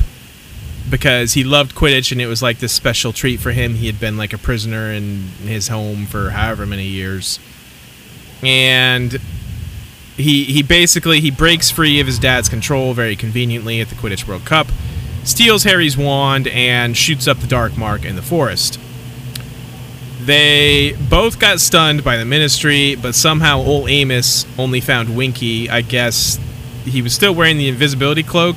because 0.90 1.34
he 1.34 1.44
loved 1.44 1.74
Quidditch 1.74 2.12
and 2.12 2.20
it 2.20 2.26
was 2.26 2.42
like 2.42 2.58
this 2.58 2.72
special 2.72 3.12
treat 3.12 3.40
for 3.40 3.52
him. 3.52 3.74
He 3.74 3.86
had 3.86 4.00
been 4.00 4.16
like 4.16 4.32
a 4.32 4.38
prisoner 4.38 4.90
in 4.92 5.28
his 5.42 5.68
home 5.68 6.06
for 6.06 6.30
however 6.30 6.66
many 6.66 6.86
years. 6.86 7.38
And 8.42 9.18
he 10.16 10.44
he 10.44 10.62
basically 10.62 11.20
he 11.20 11.30
breaks 11.30 11.70
free 11.70 12.00
of 12.00 12.06
his 12.06 12.18
dad's 12.18 12.48
control 12.48 12.92
very 12.92 13.16
conveniently 13.16 13.80
at 13.80 13.88
the 13.88 13.94
Quidditch 13.94 14.26
World 14.26 14.44
Cup, 14.44 14.68
steals 15.24 15.64
Harry's 15.64 15.96
wand 15.96 16.48
and 16.48 16.96
shoots 16.96 17.26
up 17.28 17.38
the 17.38 17.46
Dark 17.46 17.76
Mark 17.76 18.04
in 18.04 18.16
the 18.16 18.22
forest. 18.22 18.78
They 20.20 20.92
both 21.08 21.38
got 21.38 21.60
stunned 21.60 22.04
by 22.04 22.16
the 22.16 22.24
ministry, 22.24 22.96
but 22.96 23.14
somehow 23.14 23.60
old 23.60 23.88
Amos 23.88 24.44
only 24.58 24.80
found 24.80 25.16
Winky. 25.16 25.70
I 25.70 25.80
guess 25.80 26.38
he 26.84 27.00
was 27.00 27.14
still 27.14 27.34
wearing 27.34 27.56
the 27.56 27.68
invisibility 27.68 28.22
cloak. 28.22 28.56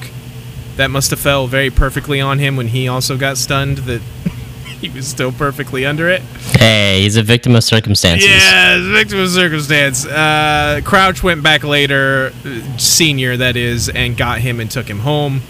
That 0.82 0.90
must 0.90 1.12
have 1.12 1.20
fell 1.20 1.46
very 1.46 1.70
perfectly 1.70 2.20
on 2.20 2.40
him 2.40 2.56
when 2.56 2.70
he 2.70 2.88
also 2.88 3.16
got 3.16 3.38
stunned. 3.38 3.78
That 3.78 4.02
he 4.82 4.90
was 4.90 5.08
still 5.08 5.32
perfectly 5.32 5.86
under 5.86 6.10
it. 6.10 6.24
Hey, 6.58 7.04
he's 7.04 7.18
a 7.18 7.22
victim 7.22 7.54
of 7.54 7.64
circumstances. 7.64 8.28
Yeah, 8.28 8.80
victim 8.92 9.20
of 9.20 9.30
circumstance. 9.30 10.08
Uh, 10.08 10.82
Crouch 10.84 11.22
went 11.22 11.44
back 11.44 11.64
later, 11.64 12.34
senior 12.80 13.38
that 13.38 13.56
is, 13.56 13.90
and 13.90 14.18
got 14.18 14.40
him 14.40 14.60
and 14.60 14.72
took 14.72 14.90
him 14.90 15.02
home. 15.02 15.42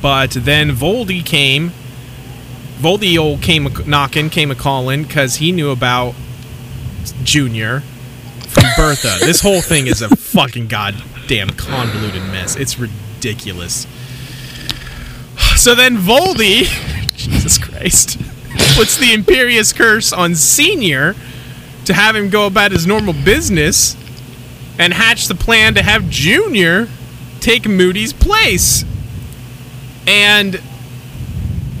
But 0.00 0.30
then 0.30 0.70
Voldy 0.70 1.22
came. 1.22 1.72
Voldy 2.78 3.18
old 3.18 3.42
came 3.42 3.66
a 3.66 3.86
knocking, 3.86 4.30
came 4.30 4.50
a 4.50 4.54
calling 4.54 5.02
because 5.02 5.34
he 5.34 5.52
knew 5.52 5.70
about 5.70 6.14
Junior 7.24 7.80
from 8.48 8.64
Bertha. 8.74 9.18
this 9.20 9.42
whole 9.42 9.60
thing 9.60 9.86
is 9.86 10.00
a 10.00 10.08
fucking 10.16 10.68
goddamn 10.68 11.50
convoluted 11.50 12.22
mess. 12.22 12.56
It's 12.56 12.78
ridiculous. 12.78 13.86
So 15.64 15.74
then 15.74 15.96
Voldy, 15.96 16.64
Jesus 17.16 17.56
Christ, 17.56 18.18
puts 18.76 18.98
the 18.98 19.14
Imperius 19.14 19.74
Curse 19.74 20.12
on 20.12 20.34
Senior 20.34 21.14
to 21.86 21.94
have 21.94 22.14
him 22.14 22.28
go 22.28 22.46
about 22.46 22.70
his 22.70 22.86
normal 22.86 23.14
business 23.14 23.96
and 24.78 24.92
hatch 24.92 25.26
the 25.26 25.34
plan 25.34 25.72
to 25.76 25.82
have 25.82 26.10
Junior 26.10 26.86
take 27.40 27.66
Moody's 27.66 28.12
place. 28.12 28.84
And 30.06 30.60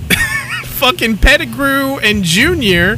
fucking 0.64 1.18
Pettigrew 1.18 1.98
and 1.98 2.24
Junior 2.24 2.96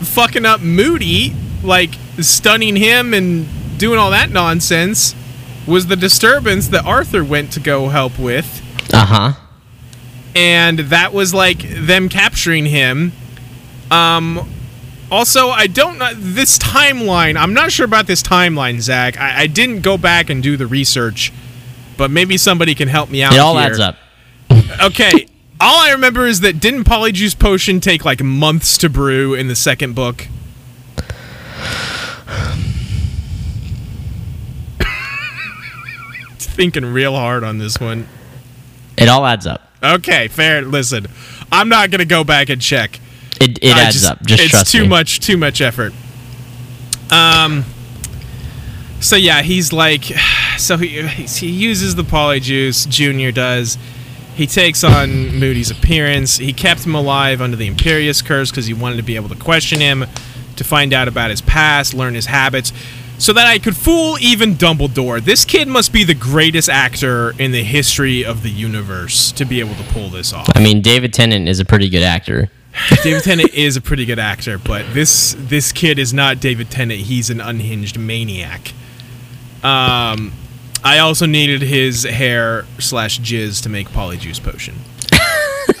fucking 0.00 0.44
up 0.44 0.60
Moody, 0.62 1.32
like 1.62 1.94
stunning 2.18 2.74
him 2.74 3.14
and 3.14 3.46
doing 3.78 4.00
all 4.00 4.10
that 4.10 4.30
nonsense, 4.30 5.14
was 5.64 5.86
the 5.86 5.94
disturbance 5.94 6.66
that 6.70 6.84
Arthur 6.84 7.22
went 7.22 7.52
to 7.52 7.60
go 7.60 7.90
help 7.90 8.18
with 8.18 8.60
Uh 8.92 9.06
huh. 9.06 9.45
And 10.36 10.78
that 10.78 11.12
was 11.12 11.32
like 11.34 11.58
them 11.58 12.08
capturing 12.08 12.66
him. 12.66 13.12
Um, 13.90 14.48
also, 15.10 15.48
I 15.48 15.66
don't 15.66 15.98
know 15.98 16.12
this 16.14 16.58
timeline. 16.58 17.36
I'm 17.36 17.54
not 17.54 17.72
sure 17.72 17.86
about 17.86 18.06
this 18.06 18.22
timeline, 18.22 18.80
Zach. 18.80 19.18
I, 19.18 19.42
I 19.42 19.46
didn't 19.46 19.80
go 19.80 19.96
back 19.96 20.28
and 20.28 20.42
do 20.42 20.56
the 20.56 20.66
research, 20.66 21.32
but 21.96 22.10
maybe 22.10 22.36
somebody 22.36 22.74
can 22.74 22.88
help 22.88 23.08
me 23.08 23.22
out. 23.22 23.32
It 23.32 23.38
all 23.38 23.56
here. 23.56 23.66
adds 23.66 23.80
up. 23.80 23.96
Okay, 24.82 25.26
All 25.58 25.78
I 25.80 25.92
remember 25.92 26.26
is 26.26 26.40
that 26.40 26.60
didn't 26.60 26.84
Polyjuice 26.84 27.38
Potion 27.38 27.80
take 27.80 28.04
like 28.04 28.22
months 28.22 28.76
to 28.78 28.90
brew 28.90 29.32
in 29.32 29.48
the 29.48 29.56
second 29.56 29.94
book? 29.94 30.28
Thinking 36.38 36.84
real 36.84 37.14
hard 37.14 37.42
on 37.42 37.56
this 37.56 37.80
one. 37.80 38.06
It 38.98 39.08
all 39.08 39.24
adds 39.24 39.46
up. 39.46 39.62
Okay, 39.82 40.28
fair. 40.28 40.62
Listen, 40.62 41.06
I'm 41.52 41.68
not 41.68 41.90
gonna 41.90 42.04
go 42.04 42.24
back 42.24 42.48
and 42.48 42.60
check. 42.60 42.98
It, 43.40 43.58
it 43.62 43.76
adds 43.76 44.04
up. 44.04 44.22
Just 44.22 44.54
it's 44.54 44.72
too 44.72 44.82
me. 44.82 44.88
much, 44.88 45.20
too 45.20 45.36
much 45.36 45.60
effort. 45.60 45.92
Um. 47.10 47.64
So 49.00 49.16
yeah, 49.16 49.42
he's 49.42 49.72
like, 49.72 50.04
so 50.58 50.76
he 50.76 51.02
he 51.06 51.50
uses 51.50 51.94
the 51.94 52.02
polyjuice. 52.02 52.88
Junior 52.88 53.32
does. 53.32 53.78
He 54.34 54.46
takes 54.46 54.84
on 54.84 55.38
Moody's 55.38 55.70
appearance. 55.70 56.36
He 56.36 56.52
kept 56.52 56.84
him 56.84 56.94
alive 56.94 57.40
under 57.40 57.56
the 57.56 57.70
Imperius 57.70 58.22
curse 58.22 58.50
because 58.50 58.66
he 58.66 58.74
wanted 58.74 58.96
to 58.96 59.02
be 59.02 59.16
able 59.16 59.30
to 59.30 59.34
question 59.34 59.80
him, 59.80 60.04
to 60.56 60.64
find 60.64 60.92
out 60.92 61.08
about 61.08 61.30
his 61.30 61.40
past, 61.40 61.94
learn 61.94 62.12
his 62.12 62.26
habits, 62.26 62.70
so 63.18 63.32
that 63.32 63.46
I 63.46 63.58
could 63.58 63.76
fool 63.76 64.16
even 64.20 64.54
Dumbledore. 64.54 65.20
This 65.20 65.44
kid 65.44 65.68
must 65.68 65.92
be 65.92 66.04
the 66.04 66.14
greatest 66.14 66.68
actor 66.68 67.34
in 67.38 67.52
the 67.52 67.62
history 67.62 68.24
of 68.24 68.42
the 68.42 68.50
universe 68.50 69.32
to 69.32 69.44
be 69.44 69.60
able 69.60 69.74
to 69.74 69.84
pull 69.84 70.08
this 70.08 70.32
off. 70.32 70.48
I 70.54 70.62
mean, 70.62 70.82
David 70.82 71.12
Tennant 71.12 71.48
is 71.48 71.60
a 71.60 71.64
pretty 71.64 71.88
good 71.88 72.02
actor. 72.02 72.50
David 73.02 73.22
Tennant 73.22 73.54
is 73.54 73.76
a 73.76 73.80
pretty 73.80 74.04
good 74.04 74.18
actor, 74.18 74.58
but 74.58 74.84
this 74.92 75.34
this 75.38 75.72
kid 75.72 75.98
is 75.98 76.12
not 76.12 76.40
David 76.40 76.70
Tennant. 76.70 77.00
He's 77.00 77.30
an 77.30 77.40
unhinged 77.40 77.98
maniac. 77.98 78.72
Um, 79.62 80.32
I 80.84 80.98
also 80.98 81.26
needed 81.26 81.62
his 81.62 82.04
hair 82.04 82.66
slash 82.78 83.18
jizz 83.20 83.62
to 83.62 83.68
make 83.68 83.88
polyjuice 83.88 84.42
potion. 84.42 84.74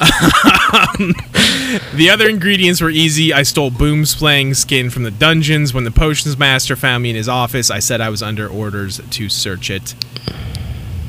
Um, 0.00 0.08
the 1.94 2.08
other 2.12 2.28
ingredients 2.28 2.80
were 2.80 2.90
easy. 2.90 3.32
I 3.32 3.42
stole 3.42 3.70
boomslang 3.70 4.54
skin 4.54 4.90
from 4.90 5.04
the 5.04 5.10
dungeons. 5.10 5.72
When 5.72 5.84
the 5.84 5.90
potions 5.90 6.36
master 6.36 6.76
found 6.76 7.02
me 7.02 7.10
in 7.10 7.16
his 7.16 7.28
office, 7.28 7.70
I 7.70 7.78
said 7.78 8.00
I 8.00 8.10
was 8.10 8.22
under 8.22 8.48
orders 8.48 9.00
to 9.10 9.28
search 9.28 9.70
it. 9.70 9.94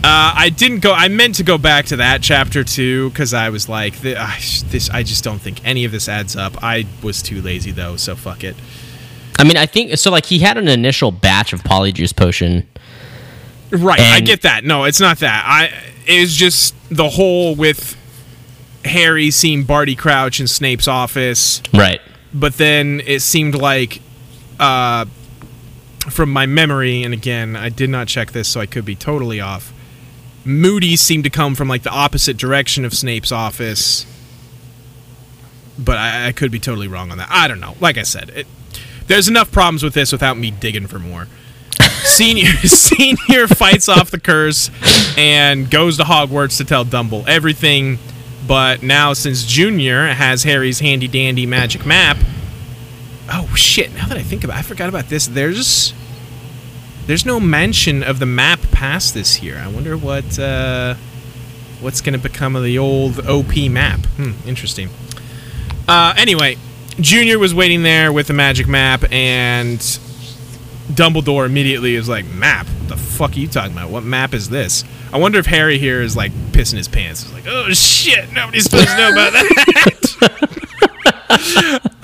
Uh, 0.03 0.31
I 0.35 0.49
didn't 0.49 0.79
go. 0.79 0.93
I 0.93 1.07
meant 1.09 1.35
to 1.35 1.43
go 1.43 1.57
back 1.57 1.88
to 1.88 1.97
that 1.97 2.21
chapter 2.21 2.63
too 2.63 3.09
because 3.09 3.33
I 3.33 3.49
was 3.49 3.67
like, 3.67 3.99
th- 3.99 4.15
I, 4.17 4.38
this. 4.67 4.89
I 4.89 5.03
just 5.03 5.23
don't 5.23 5.39
think 5.39 5.65
any 5.65 5.85
of 5.85 5.91
this 5.91 6.07
adds 6.07 6.35
up. 6.35 6.63
I 6.63 6.85
was 7.03 7.21
too 7.21 7.41
lazy 7.41 7.71
though, 7.71 7.97
so 7.97 8.15
fuck 8.15 8.43
it. 8.43 8.55
I 9.39 9.43
mean, 9.43 9.57
I 9.57 9.65
think 9.65 9.97
so. 9.97 10.11
Like 10.11 10.25
he 10.25 10.39
had 10.39 10.57
an 10.57 10.67
initial 10.67 11.11
batch 11.11 11.51
of 11.51 11.63
polyjuice 11.63 12.15
potion. 12.15 12.67
Right, 13.69 13.99
I 13.99 14.21
get 14.21 14.43
that. 14.43 14.63
No, 14.63 14.85
it's 14.85 15.01
not 15.01 15.19
that. 15.19 15.43
I. 15.45 15.93
It's 16.05 16.33
just 16.33 16.73
the 16.89 17.09
whole 17.09 17.53
with 17.55 17.97
Harry 18.88 19.29
seeing 19.31 19.63
Barty 19.63 19.95
Crouch 19.95 20.39
in 20.39 20.47
Snape's 20.47 20.88
office, 20.88 21.61
Right. 21.73 22.01
but 22.33 22.57
then 22.57 23.01
it 23.05 23.21
seemed 23.21 23.55
like, 23.55 24.01
uh, 24.59 25.05
from 26.09 26.31
my 26.31 26.45
memory, 26.45 27.03
and 27.03 27.13
again, 27.13 27.55
I 27.55 27.69
did 27.69 27.89
not 27.89 28.07
check 28.07 28.31
this, 28.31 28.47
so 28.47 28.59
I 28.61 28.65
could 28.65 28.85
be 28.85 28.95
totally 28.95 29.39
off. 29.41 29.73
Moody 30.45 30.95
seemed 30.95 31.25
to 31.25 31.29
come 31.29 31.53
from 31.55 31.67
like 31.67 31.83
the 31.83 31.89
opposite 31.91 32.38
direction 32.38 32.85
of 32.85 32.93
Snape's 32.93 33.31
office, 33.31 34.05
but 35.77 35.97
I, 35.97 36.27
I 36.27 36.31
could 36.31 36.51
be 36.51 36.59
totally 36.59 36.88
wrong 36.88 37.11
on 37.11 37.17
that. 37.17 37.27
I 37.29 37.47
don't 37.47 37.59
know. 37.59 37.75
Like 37.79 37.97
I 37.97 38.03
said, 38.03 38.29
it, 38.31 38.47
there's 39.07 39.27
enough 39.27 39.51
problems 39.51 39.83
with 39.83 39.93
this 39.93 40.11
without 40.11 40.38
me 40.38 40.51
digging 40.51 40.88
for 40.88 40.99
more. 40.99 41.27
Senior 42.03 42.51
Senior 42.63 43.47
fights 43.47 43.89
off 43.89 44.09
the 44.09 44.19
curse 44.19 44.71
and 45.17 45.69
goes 45.69 45.97
to 45.97 46.03
Hogwarts 46.03 46.57
to 46.57 46.63
tell 46.65 46.83
Dumble 46.85 47.25
everything. 47.27 47.99
But 48.48 48.82
now, 48.82 49.14
since 49.14 49.43
Junior 49.43 50.08
has 50.08 50.43
Harry's 50.43 50.80
handy 50.80 51.08
dandy 51.08 51.45
magic 51.45 51.86
map, 51.86 52.18
oh 53.32 53.54
shit! 53.56 53.93
Now 53.93 54.08
that 54.08 54.18
I 54.18 54.24
think 54.24 54.43
about, 54.43 54.56
it, 54.56 54.60
I 54.60 54.62
forgot 54.62 54.88
about 54.88 55.10
this. 55.10 55.28
There's 55.28 55.93
there's 57.08 57.26
no 57.26 57.39
mention 57.39 58.04
of 58.04 58.20
the 58.20 58.26
map 58.26 58.60
past 58.72 59.14
this 59.14 59.43
year. 59.43 59.58
I 59.58 59.68
wonder 59.68 59.98
what 59.98 60.39
uh, 60.39 60.95
what's 61.82 62.00
going 62.00 62.14
to 62.14 62.20
become 62.20 62.56
of 62.56 62.64
the 62.64 62.78
old 62.78 63.20
OP 63.28 63.56
map. 63.70 64.06
Hmm, 64.18 64.32
interesting. 64.48 64.89
Uh, 65.88 66.14
anyway, 66.18 66.58
Junior 67.00 67.39
was 67.39 67.54
waiting 67.54 67.84
there 67.84 68.12
with 68.14 68.28
the 68.28 68.34
magic 68.34 68.68
map, 68.68 69.04
and 69.12 69.82
Dumbledore 70.91 71.45
immediately 71.45 71.95
is 71.95 72.07
like, 72.09 72.25
"Map? 72.25 72.67
What 72.67 72.89
the 72.89 72.97
fuck 72.97 73.31
are 73.35 73.39
you 73.39 73.47
talking 73.47 73.73
about? 73.73 73.89
What 73.89 74.03
map 74.03 74.33
is 74.33 74.49
this?" 74.49 74.83
I 75.11 75.17
wonder 75.17 75.39
if 75.39 75.45
Harry 75.45 75.77
here 75.77 76.01
is 76.01 76.15
like 76.15 76.31
pissing 76.51 76.77
his 76.77 76.88
pants. 76.88 77.23
He's 77.23 77.33
like, 77.33 77.47
"Oh 77.47 77.69
shit! 77.71 78.31
Nobody's 78.33 78.63
supposed 78.63 78.88
to 78.88 78.97
know 78.97 79.11
about 79.11 79.33
that." 79.33 79.51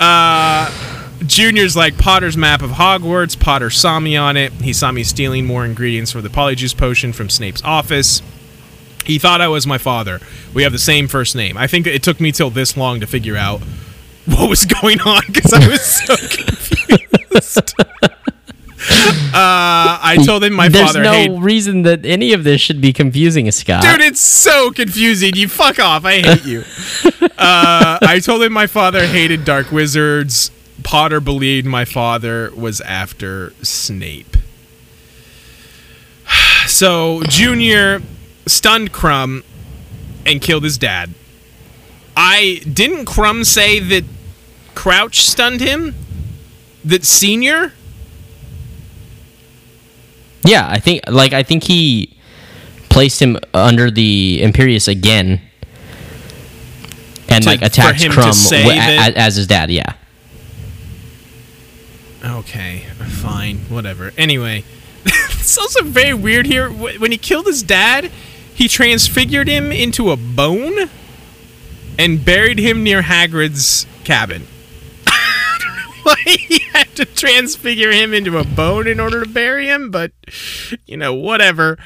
uh, 0.00 0.70
Junior's 1.26 1.76
like 1.76 1.96
Potter's 1.98 2.36
map 2.36 2.62
of 2.62 2.72
Hogwarts. 2.72 3.38
Potter 3.38 3.70
saw 3.70 3.98
me 4.00 4.16
on 4.16 4.36
it. 4.36 4.52
He 4.52 4.72
saw 4.72 4.92
me 4.92 5.02
stealing 5.02 5.46
more 5.46 5.64
ingredients 5.64 6.12
for 6.12 6.20
the 6.20 6.28
Polyjuice 6.28 6.76
potion 6.76 7.12
from 7.12 7.30
Snape's 7.30 7.62
office. 7.64 8.22
He 9.04 9.18
thought 9.18 9.40
I 9.40 9.48
was 9.48 9.66
my 9.66 9.78
father. 9.78 10.20
We 10.54 10.62
have 10.62 10.72
the 10.72 10.78
same 10.78 11.08
first 11.08 11.36
name. 11.36 11.56
I 11.56 11.66
think 11.66 11.86
it 11.86 12.02
took 12.02 12.20
me 12.20 12.32
till 12.32 12.50
this 12.50 12.76
long 12.76 13.00
to 13.00 13.06
figure 13.06 13.36
out 13.36 13.60
what 14.26 14.48
was 14.48 14.64
going 14.64 15.00
on 15.02 15.22
because 15.26 15.52
I 15.52 15.68
was 15.68 15.84
so 15.84 16.16
confused. 16.30 17.74
uh, 19.32 19.98
I 20.02 20.18
told 20.24 20.44
him 20.44 20.52
my 20.52 20.68
There's 20.68 20.86
father 20.86 21.02
no 21.02 21.12
hated. 21.12 21.40
reason 21.40 21.82
that 21.82 22.04
any 22.04 22.32
of 22.32 22.44
this 22.44 22.60
should 22.60 22.80
be 22.80 22.92
confusing, 22.92 23.50
Scott. 23.50 23.82
Dude, 23.82 24.00
it's 24.00 24.20
so 24.20 24.70
confusing. 24.70 25.34
You 25.34 25.48
fuck 25.48 25.78
off. 25.78 26.04
I 26.04 26.20
hate 26.20 26.44
you. 26.44 26.64
uh, 27.38 27.98
I 28.02 28.20
told 28.22 28.42
him 28.42 28.52
my 28.52 28.66
father 28.66 29.06
hated 29.06 29.44
dark 29.44 29.70
wizards. 29.72 30.50
Potter 30.82 31.20
believed 31.20 31.66
my 31.66 31.84
father 31.84 32.50
was 32.54 32.80
after 32.82 33.52
Snape. 33.62 34.36
So 36.66 37.22
Junior 37.28 38.00
stunned 38.46 38.90
Krum 38.90 39.44
and 40.24 40.40
killed 40.40 40.64
his 40.64 40.78
dad. 40.78 41.10
I 42.16 42.62
didn't 42.70 43.04
Krum 43.04 43.44
say 43.44 43.80
that 43.80 44.04
Crouch 44.74 45.20
stunned 45.20 45.60
him? 45.60 45.94
That 46.84 47.04
Senior? 47.04 47.72
Yeah, 50.44 50.66
I 50.68 50.78
think 50.78 51.02
like 51.08 51.32
I 51.32 51.42
think 51.42 51.64
he 51.64 52.16
placed 52.90 53.20
him 53.20 53.38
under 53.54 53.90
the 53.90 54.40
Imperius 54.42 54.88
again, 54.88 55.40
and 57.28 57.42
To- 57.44 57.50
like 57.50 57.62
attacked 57.62 58.00
Krum 58.02 58.32
say 58.34 58.62
wi- 58.62 58.76
that- 58.76 59.14
a- 59.14 59.18
as 59.18 59.36
his 59.36 59.46
dad. 59.46 59.70
Yeah, 59.70 59.92
Okay, 62.24 62.84
fine, 63.06 63.58
whatever. 63.68 64.12
Anyway, 64.16 64.64
it's 65.04 65.58
also 65.58 65.84
very 65.84 66.14
weird 66.14 66.46
here. 66.46 66.70
When 66.70 67.12
he 67.12 67.18
killed 67.18 67.46
his 67.46 67.62
dad, 67.62 68.10
he 68.54 68.66
transfigured 68.68 69.46
him 69.48 69.70
into 69.70 70.10
a 70.10 70.16
bone 70.16 70.88
and 71.98 72.24
buried 72.24 72.58
him 72.58 72.82
near 72.82 73.02
Hagrid's 73.02 73.86
cabin. 74.04 74.46
he 76.24 76.60
had 76.72 76.94
to 76.96 77.04
transfigure 77.04 77.90
him 77.90 78.14
into 78.14 78.38
a 78.38 78.44
bone 78.44 78.86
in 78.86 79.00
order 79.00 79.24
to 79.24 79.30
bury 79.30 79.66
him, 79.66 79.90
but 79.90 80.12
you 80.86 80.96
know, 80.96 81.14
whatever. 81.14 81.78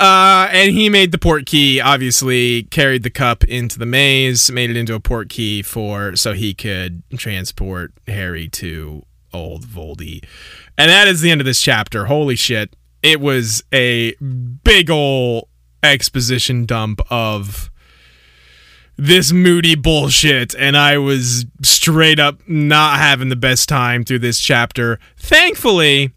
Uh, 0.00 0.48
and 0.52 0.72
he 0.72 0.88
made 0.88 1.10
the 1.10 1.18
port 1.18 1.44
key. 1.44 1.80
Obviously, 1.80 2.62
carried 2.64 3.02
the 3.02 3.10
cup 3.10 3.42
into 3.44 3.78
the 3.78 3.86
maze, 3.86 4.50
made 4.50 4.70
it 4.70 4.76
into 4.76 4.94
a 4.94 5.00
port 5.00 5.28
key 5.28 5.60
for 5.60 6.14
so 6.14 6.34
he 6.34 6.54
could 6.54 7.02
transport 7.16 7.92
Harry 8.06 8.48
to 8.48 9.04
old 9.32 9.66
Voldy. 9.66 10.24
And 10.76 10.88
that 10.88 11.08
is 11.08 11.20
the 11.20 11.30
end 11.30 11.40
of 11.40 11.44
this 11.46 11.60
chapter. 11.60 12.06
Holy 12.06 12.36
shit! 12.36 12.76
It 13.02 13.20
was 13.20 13.64
a 13.72 14.14
big 14.14 14.88
ol' 14.88 15.48
exposition 15.82 16.64
dump 16.64 17.00
of 17.10 17.70
this 18.98 19.32
moody 19.32 19.76
bullshit 19.76 20.54
and 20.56 20.76
I 20.76 20.98
was 20.98 21.46
straight 21.62 22.18
up 22.18 22.40
not 22.48 22.98
having 22.98 23.28
the 23.28 23.36
best 23.36 23.68
time 23.68 24.04
through 24.04 24.18
this 24.18 24.40
chapter. 24.40 24.98
Thankfully, 25.16 26.12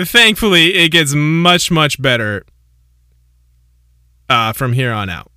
thankfully 0.00 0.74
it 0.74 0.88
gets 0.88 1.12
much 1.14 1.70
much 1.70 2.00
better 2.00 2.44
uh, 4.30 4.52
from 4.54 4.72
here 4.72 4.92
on 4.92 5.10
out. 5.10 5.30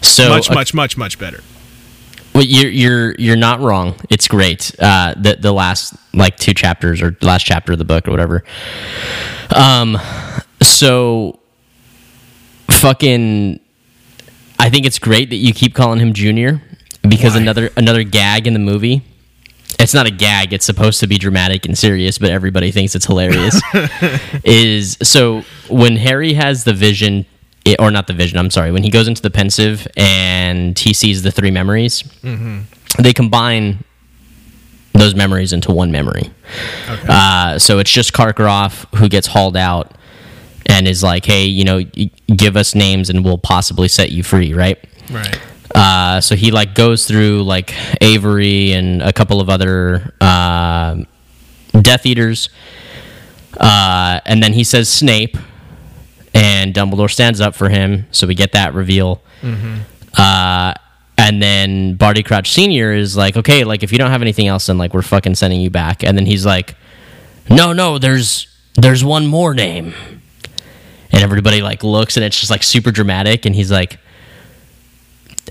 so 0.00 0.28
much 0.28 0.48
uh, 0.48 0.54
much 0.54 0.72
much 0.74 0.96
much 0.96 1.18
better. 1.18 1.42
well, 2.34 2.44
you're 2.44 2.70
you're 2.70 3.14
you're 3.18 3.36
not 3.36 3.60
wrong. 3.60 3.96
It's 4.10 4.28
great. 4.28 4.72
Uh, 4.78 5.14
the 5.16 5.36
the 5.40 5.52
last 5.52 5.94
like 6.14 6.36
two 6.36 6.54
chapters 6.54 7.02
or 7.02 7.16
last 7.20 7.44
chapter 7.44 7.72
of 7.72 7.78
the 7.78 7.84
book 7.84 8.06
or 8.06 8.12
whatever. 8.12 8.44
Um, 9.54 9.98
so 10.62 11.40
fucking, 12.70 13.60
I 14.58 14.70
think 14.70 14.86
it's 14.86 14.98
great 14.98 15.30
that 15.30 15.36
you 15.36 15.52
keep 15.52 15.74
calling 15.74 15.98
him 15.98 16.12
Junior 16.12 16.62
because 17.08 17.34
Why? 17.34 17.40
another 17.40 17.70
another 17.76 18.02
gag 18.04 18.46
in 18.46 18.52
the 18.52 18.60
movie. 18.60 19.02
It's 19.78 19.94
not 19.94 20.06
a 20.06 20.10
gag. 20.10 20.52
It's 20.52 20.64
supposed 20.64 21.00
to 21.00 21.06
be 21.06 21.18
dramatic 21.18 21.66
and 21.66 21.76
serious, 21.76 22.18
but 22.18 22.30
everybody 22.30 22.70
thinks 22.70 22.94
it's 22.94 23.06
hilarious. 23.06 23.60
is 24.44 24.96
so 25.02 25.42
when 25.68 25.96
Harry 25.96 26.34
has 26.34 26.64
the 26.64 26.72
vision 26.74 27.26
it, 27.64 27.80
or 27.80 27.90
not 27.90 28.06
the 28.06 28.12
vision. 28.12 28.38
I'm 28.38 28.50
sorry. 28.50 28.70
When 28.72 28.82
he 28.82 28.90
goes 28.90 29.08
into 29.08 29.22
the 29.22 29.30
Pensieve 29.30 29.86
and 29.96 30.78
he 30.78 30.92
sees 30.92 31.22
the 31.22 31.30
three 31.30 31.50
memories, 31.50 32.04
they 32.98 33.12
combine 33.12 33.84
those 34.92 35.14
memories 35.14 35.52
into 35.52 35.72
one 35.72 35.90
memory. 35.90 36.30
Uh, 37.08 37.58
so 37.58 37.78
it's 37.78 37.90
just 37.90 38.12
Karkaroff 38.12 38.94
who 38.96 39.08
gets 39.08 39.26
hauled 39.26 39.56
out 39.56 39.96
and 40.72 40.88
is 40.88 41.02
like, 41.02 41.24
"Hey, 41.26 41.44
you 41.44 41.64
know, 41.64 41.84
give 42.34 42.56
us 42.56 42.74
names 42.74 43.10
and 43.10 43.24
we'll 43.24 43.38
possibly 43.38 43.88
set 43.88 44.10
you 44.10 44.22
free." 44.22 44.54
Right. 44.54 44.78
Right. 45.10 45.38
Uh, 45.74 46.20
so 46.20 46.34
he 46.34 46.50
like 46.50 46.74
goes 46.74 47.06
through 47.06 47.42
like 47.44 47.74
Avery 48.00 48.72
and 48.72 49.02
a 49.02 49.12
couple 49.12 49.40
of 49.40 49.48
other 49.48 50.14
uh, 50.20 50.96
Death 51.80 52.06
Eaters, 52.06 52.48
uh, 53.58 54.20
and 54.24 54.42
then 54.42 54.52
he 54.52 54.64
says 54.64 54.88
Snape, 54.88 55.36
and 56.34 56.74
Dumbledore 56.74 57.10
stands 57.10 57.40
up 57.40 57.54
for 57.54 57.68
him. 57.68 58.06
So 58.10 58.26
we 58.26 58.34
get 58.34 58.52
that 58.52 58.74
reveal. 58.74 59.22
Uh, 60.16 60.74
and 61.18 61.42
then 61.42 61.94
Barty 61.94 62.22
Crouch 62.22 62.50
Senior 62.52 62.92
is 62.92 63.16
like, 63.16 63.36
okay, 63.36 63.64
like 63.64 63.82
if 63.82 63.92
you 63.92 63.98
don't 63.98 64.10
have 64.10 64.22
anything 64.22 64.46
else, 64.48 64.66
then 64.66 64.78
like 64.78 64.92
we're 64.94 65.02
fucking 65.02 65.34
sending 65.36 65.60
you 65.60 65.70
back. 65.70 66.02
And 66.02 66.16
then 66.16 66.26
he's 66.26 66.44
like, 66.46 66.74
no, 67.50 67.72
no, 67.72 67.98
there's 67.98 68.46
there's 68.74 69.04
one 69.04 69.26
more 69.26 69.54
name. 69.54 69.94
And 71.12 71.22
everybody 71.22 71.60
like 71.62 71.84
looks, 71.84 72.16
and 72.16 72.24
it's 72.24 72.38
just 72.38 72.50
like 72.50 72.62
super 72.62 72.90
dramatic. 72.90 73.44
And 73.44 73.54
he's 73.54 73.70
like, 73.70 73.98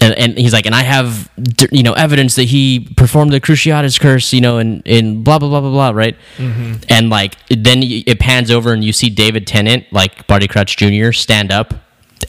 and, 0.01 0.13
and 0.15 0.37
he's 0.37 0.53
like, 0.53 0.65
and 0.65 0.73
I 0.73 0.81
have, 0.81 1.29
you 1.71 1.83
know, 1.83 1.93
evidence 1.93 2.35
that 2.35 2.45
he 2.45 2.91
performed 2.97 3.31
the 3.31 3.39
Cruciatus 3.39 3.99
curse, 3.99 4.33
you 4.33 4.41
know, 4.41 4.57
and 4.57 4.81
in 4.85 5.23
blah 5.23 5.37
blah 5.37 5.49
blah 5.49 5.61
blah 5.61 5.69
blah, 5.69 5.89
right? 5.91 6.17
Mm-hmm. 6.37 6.83
And 6.89 7.09
like, 7.09 7.35
then 7.49 7.81
it 7.83 8.19
pans 8.19 8.49
over, 8.49 8.73
and 8.73 8.83
you 8.83 8.93
see 8.93 9.09
David 9.09 9.45
Tennant, 9.45 9.85
like 9.91 10.25
Barty 10.27 10.47
Crouch 10.47 10.77
Jr., 10.77 11.11
stand 11.11 11.51
up 11.51 11.73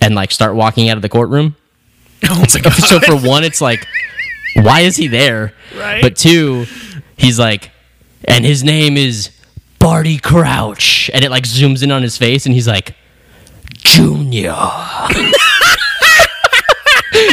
and 0.00 0.14
like 0.14 0.30
start 0.30 0.54
walking 0.54 0.88
out 0.88 0.96
of 0.96 1.02
the 1.02 1.08
courtroom. 1.08 1.56
Oh 2.24 2.44
god. 2.62 2.72
so 2.74 3.00
for 3.00 3.16
one, 3.16 3.42
it's 3.42 3.60
like, 3.60 3.84
why 4.54 4.82
is 4.82 4.94
he 4.94 5.08
there? 5.08 5.54
Right. 5.76 6.00
But 6.00 6.14
two, 6.14 6.66
he's 7.16 7.36
like, 7.36 7.72
and 8.24 8.44
his 8.44 8.62
name 8.62 8.96
is 8.96 9.30
Barty 9.80 10.18
Crouch, 10.18 11.10
and 11.12 11.24
it 11.24 11.32
like 11.32 11.42
zooms 11.42 11.82
in 11.82 11.90
on 11.90 12.02
his 12.02 12.16
face, 12.16 12.46
and 12.46 12.54
he's 12.54 12.68
like, 12.68 12.94
Junior. 13.84 14.54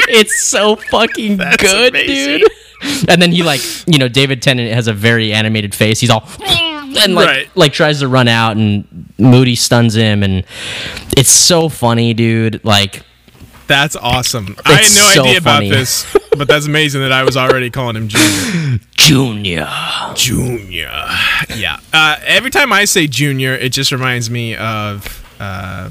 it's 0.09 0.41
so 0.41 0.75
fucking 0.75 1.37
good, 1.37 1.89
amazing. 1.95 2.39
dude. 2.39 3.09
And 3.09 3.21
then 3.21 3.31
he 3.31 3.43
like, 3.43 3.61
you 3.87 3.97
know, 3.97 4.07
David 4.07 4.41
Tennant 4.41 4.71
has 4.73 4.87
a 4.87 4.93
very 4.93 5.33
animated 5.33 5.75
face. 5.75 5.99
He's 5.99 6.09
all 6.09 6.27
and 6.41 7.13
like 7.13 7.27
Right. 7.27 7.49
like 7.55 7.73
tries 7.73 7.99
to 7.99 8.07
run 8.07 8.27
out 8.27 8.57
and 8.57 9.13
Moody 9.17 9.55
stuns 9.55 9.95
him 9.95 10.23
and 10.23 10.43
it's 11.17 11.29
so 11.29 11.69
funny, 11.69 12.13
dude. 12.13 12.63
Like 12.63 13.03
That's 13.67 13.95
awesome. 13.95 14.55
I 14.65 14.73
had 14.73 14.81
no 14.95 15.11
so 15.13 15.21
idea 15.23 15.41
funny. 15.41 15.67
about 15.69 15.77
this, 15.77 16.05
but 16.37 16.47
that's 16.47 16.65
amazing 16.67 17.01
that 17.01 17.11
I 17.11 17.23
was 17.23 17.35
already 17.37 17.69
calling 17.69 17.95
him 17.95 18.07
Junior. 18.07 18.79
Junior. 18.95 19.69
Junior. 20.15 20.91
Yeah. 21.55 21.79
Uh, 21.93 22.15
every 22.25 22.49
time 22.51 22.71
I 22.73 22.85
say 22.85 23.07
Junior, 23.07 23.53
it 23.55 23.69
just 23.73 23.91
reminds 23.91 24.29
me 24.29 24.55
of 24.55 25.23
uh, 25.39 25.89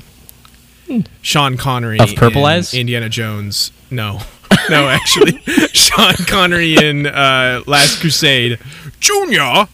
Sean 1.23 1.57
Connery 1.57 2.01
Of 2.01 2.15
Purple 2.15 2.47
in 2.47 2.53
Eyes? 2.53 2.75
Indiana 2.75 3.09
Jones. 3.09 3.73
No, 3.91 4.21
no, 4.71 4.89
actually, 4.89 5.39
Sean 5.73 6.15
Connery 6.27 6.77
in 6.77 7.07
uh, 7.07 7.63
Last 7.67 8.01
Crusade. 8.01 8.59
Junior. 9.01 9.69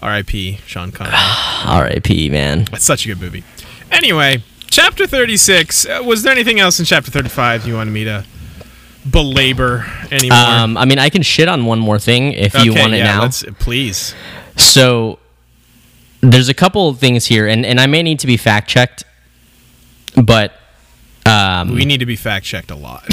R.I.P. 0.00 0.58
Sean 0.66 0.92
Connery. 0.92 1.14
R.I.P. 1.64 2.28
Man. 2.30 2.64
That's 2.70 2.84
such 2.84 3.06
a 3.06 3.08
good 3.08 3.20
movie. 3.20 3.44
Anyway, 3.90 4.42
chapter 4.68 5.06
36. 5.06 5.86
Uh, 5.86 6.02
was 6.04 6.22
there 6.22 6.32
anything 6.32 6.60
else 6.60 6.78
in 6.78 6.84
chapter 6.84 7.10
35 7.10 7.66
you 7.66 7.74
wanted 7.74 7.92
me 7.92 8.04
to 8.04 8.24
belabor 9.10 9.86
anymore? 10.10 10.38
Um, 10.38 10.76
I 10.76 10.84
mean, 10.84 10.98
I 10.98 11.08
can 11.08 11.22
shit 11.22 11.48
on 11.48 11.64
one 11.64 11.78
more 11.78 11.98
thing 11.98 12.32
if 12.32 12.54
you 12.64 12.74
want 12.74 12.92
it 12.92 12.98
yeah, 12.98 13.04
now. 13.04 13.30
please. 13.58 14.14
So 14.56 15.18
there's 16.20 16.48
a 16.48 16.54
couple 16.54 16.88
of 16.88 16.98
things 16.98 17.26
here, 17.26 17.46
and, 17.46 17.64
and 17.64 17.80
I 17.80 17.86
may 17.86 18.02
need 18.02 18.18
to 18.20 18.26
be 18.26 18.36
fact 18.36 18.68
checked, 18.68 19.04
but 20.22 20.52
um, 21.26 21.74
We 21.74 21.84
need 21.84 21.98
to 22.00 22.06
be 22.06 22.16
fact 22.16 22.44
checked 22.46 22.70
a 22.70 22.76
lot. 22.76 23.04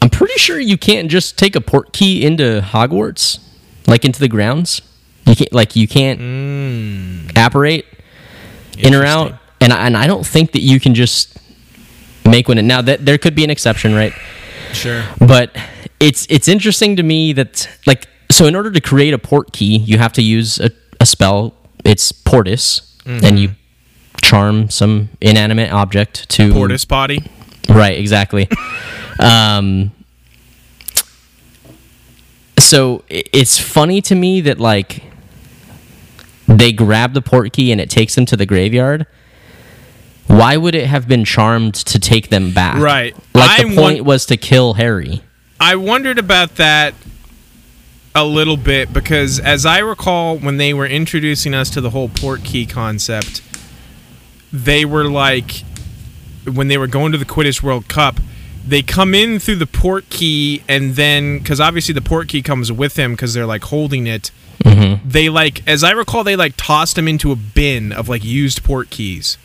I'm 0.00 0.10
pretty 0.10 0.38
sure 0.38 0.58
you 0.58 0.76
can't 0.76 1.10
just 1.10 1.38
take 1.38 1.54
a 1.56 1.60
port 1.60 1.92
key 1.92 2.24
into 2.24 2.60
Hogwarts, 2.64 3.38
like 3.86 4.04
into 4.04 4.20
the 4.20 4.28
grounds. 4.28 4.82
You 5.26 5.36
can't, 5.36 5.52
like, 5.52 5.76
you 5.76 5.86
can't 5.86 7.30
apparate 7.36 7.86
in 8.78 8.94
or 8.94 9.04
out, 9.04 9.34
and 9.60 9.72
I, 9.72 9.86
and 9.86 9.96
I 9.96 10.06
don't 10.08 10.26
think 10.26 10.52
that 10.52 10.60
you 10.62 10.80
can 10.80 10.94
just 10.94 11.38
make 12.24 12.48
one. 12.48 12.64
Now 12.66 12.82
that 12.82 13.06
there 13.06 13.18
could 13.18 13.34
be 13.34 13.44
an 13.44 13.50
exception, 13.50 13.94
right? 13.94 14.12
Sure. 14.72 15.04
but 15.20 15.54
it's 16.00 16.26
it's 16.30 16.48
interesting 16.48 16.96
to 16.96 17.02
me 17.02 17.32
that 17.34 17.68
like 17.86 18.08
so 18.30 18.46
in 18.46 18.56
order 18.56 18.70
to 18.70 18.80
create 18.80 19.12
a 19.12 19.18
port 19.18 19.52
key 19.52 19.76
you 19.76 19.98
have 19.98 20.14
to 20.14 20.22
use 20.22 20.58
a, 20.58 20.70
a 20.98 21.04
spell 21.04 21.54
it's 21.84 22.10
portus 22.10 22.96
and 23.04 23.38
you 23.38 23.50
charm 24.22 24.70
some 24.70 25.08
inanimate 25.20 25.70
object 25.72 26.28
to 26.30 26.52
Portus 26.52 26.84
body. 26.84 27.22
right 27.68 27.98
exactly 27.98 28.48
um 29.18 29.90
so 32.58 33.02
it's 33.08 33.58
funny 33.58 34.00
to 34.02 34.14
me 34.14 34.40
that 34.40 34.58
like 34.60 35.02
they 36.46 36.72
grab 36.72 37.14
the 37.14 37.22
port 37.22 37.52
key 37.52 37.72
and 37.72 37.80
it 37.80 37.90
takes 37.90 38.14
them 38.14 38.24
to 38.26 38.36
the 38.36 38.46
graveyard 38.46 39.06
why 40.28 40.56
would 40.56 40.74
it 40.74 40.86
have 40.86 41.08
been 41.08 41.24
charmed 41.24 41.74
to 41.74 41.98
take 41.98 42.30
them 42.30 42.52
back 42.52 42.78
Right. 42.78 43.14
like 43.34 43.60
the 43.60 43.66
I'm 43.68 43.74
point 43.74 43.98
won- 44.00 44.04
was 44.06 44.26
to 44.26 44.36
kill 44.36 44.74
harry 44.74 45.22
I 45.60 45.76
wondered 45.76 46.18
about 46.18 46.56
that 46.56 46.94
a 48.16 48.24
little 48.24 48.56
bit 48.56 48.92
because, 48.92 49.38
as 49.38 49.64
I 49.64 49.78
recall, 49.78 50.36
when 50.36 50.56
they 50.56 50.74
were 50.74 50.86
introducing 50.86 51.54
us 51.54 51.70
to 51.70 51.80
the 51.80 51.90
whole 51.90 52.08
port 52.08 52.42
key 52.42 52.66
concept, 52.66 53.40
they 54.52 54.84
were 54.84 55.04
like, 55.04 55.64
when 56.52 56.68
they 56.68 56.78
were 56.78 56.86
going 56.86 57.12
to 57.12 57.18
the 57.18 57.24
Quidditch 57.24 57.62
World 57.62 57.88
Cup, 57.88 58.20
they 58.66 58.82
come 58.82 59.14
in 59.14 59.38
through 59.38 59.56
the 59.56 59.66
port 59.66 60.08
key, 60.10 60.62
and 60.68 60.94
then, 60.94 61.38
because 61.38 61.60
obviously 61.60 61.94
the 61.94 62.00
port 62.00 62.28
key 62.28 62.42
comes 62.42 62.70
with 62.70 62.94
them 62.94 63.12
because 63.12 63.34
they're 63.34 63.46
like 63.46 63.64
holding 63.64 64.06
it. 64.06 64.30
Mm-hmm. 64.64 65.08
They 65.08 65.28
like, 65.28 65.66
as 65.66 65.82
I 65.82 65.90
recall, 65.90 66.22
they 66.22 66.36
like 66.36 66.54
tossed 66.56 66.96
them 66.96 67.08
into 67.08 67.32
a 67.32 67.36
bin 67.36 67.92
of 67.92 68.08
like 68.08 68.22
used 68.24 68.62
port 68.62 68.90
keys. 68.90 69.38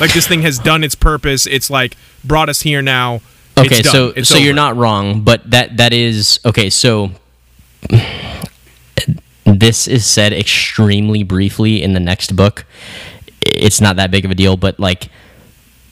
Like 0.00 0.12
this 0.12 0.26
thing 0.26 0.42
has 0.42 0.58
done 0.58 0.82
its 0.84 0.94
purpose. 0.94 1.46
It's 1.46 1.70
like 1.70 1.96
brought 2.24 2.48
us 2.48 2.62
here 2.62 2.82
now. 2.82 3.20
It's 3.56 3.72
Okay, 3.72 3.82
so 3.82 4.12
It's 4.16 4.28
so 4.28 4.36
you're 4.36 4.54
not 4.54 4.76
wrong, 4.76 5.22
but 5.22 5.50
that 5.50 5.76
that 5.78 5.92
is 5.92 6.40
okay. 6.44 6.68
So 6.68 7.12
this 9.44 9.88
is 9.88 10.04
said 10.04 10.32
extremely 10.32 11.22
briefly 11.22 11.82
in 11.82 11.94
the 11.94 12.00
next 12.00 12.36
book. 12.36 12.66
It's 13.46 13.80
not 13.80 13.96
that 13.96 14.10
big 14.10 14.24
of 14.24 14.30
a 14.30 14.34
deal, 14.34 14.56
but 14.56 14.78
like 14.80 15.08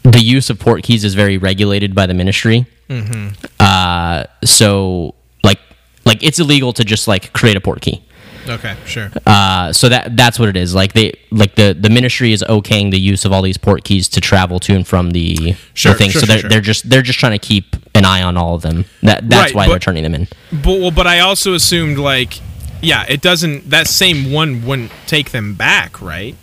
the 0.02 0.20
use 0.20 0.50
of 0.50 0.58
port 0.58 0.82
keys 0.82 1.04
is 1.04 1.14
very 1.14 1.38
regulated 1.38 1.94
by 1.94 2.06
the 2.06 2.14
ministry. 2.14 2.66
Mm-hmm. 2.88 3.28
Uh, 3.58 4.24
so 4.44 5.14
like 5.42 5.58
like 6.04 6.22
it's 6.22 6.38
illegal 6.38 6.72
to 6.74 6.84
just 6.84 7.08
like 7.08 7.32
create 7.32 7.56
a 7.56 7.60
port 7.60 7.80
key. 7.80 8.02
Okay, 8.46 8.76
sure. 8.84 9.10
Uh, 9.24 9.72
so 9.72 9.88
that 9.88 10.18
that's 10.18 10.38
what 10.38 10.50
it 10.50 10.56
is. 10.56 10.74
Like 10.74 10.92
they 10.92 11.14
like 11.30 11.54
the 11.54 11.72
the 11.78 11.88
ministry 11.88 12.32
is 12.32 12.42
okaying 12.46 12.90
the 12.90 13.00
use 13.00 13.24
of 13.24 13.32
all 13.32 13.40
these 13.40 13.56
port 13.56 13.84
keys 13.84 14.06
to 14.10 14.20
travel 14.20 14.60
to 14.60 14.74
and 14.76 14.86
from 14.86 15.12
the, 15.12 15.54
Sure, 15.72 15.92
the 15.92 15.98
thing. 15.98 16.10
sure, 16.10 16.20
so 16.20 16.26
they're 16.26 16.38
sure. 16.40 16.50
they're 16.50 16.60
just 16.60 16.90
they're 16.90 17.00
just 17.00 17.18
trying 17.18 17.32
to 17.32 17.38
keep 17.38 17.74
an 17.94 18.04
eye 18.04 18.22
on 18.22 18.36
all 18.36 18.54
of 18.54 18.60
them. 18.60 18.84
That 19.02 19.30
that's 19.30 19.52
Right, 19.52 19.54
why 19.54 19.64
but- 19.66 19.70
they're 19.70 19.78
turning 19.78 20.02
them 20.02 20.14
in. 20.14 20.28
But 20.52 20.78
well, 20.80 20.90
but 20.90 21.06
I 21.06 21.20
also 21.20 21.54
assumed 21.54 21.96
like, 21.96 22.38
yeah, 22.82 23.06
it 23.08 23.22
doesn't. 23.22 23.70
That 23.70 23.88
same 23.88 24.30
one 24.30 24.66
wouldn't 24.66 24.92
take 25.06 25.30
them 25.30 25.54
back, 25.54 26.02
right? 26.02 26.36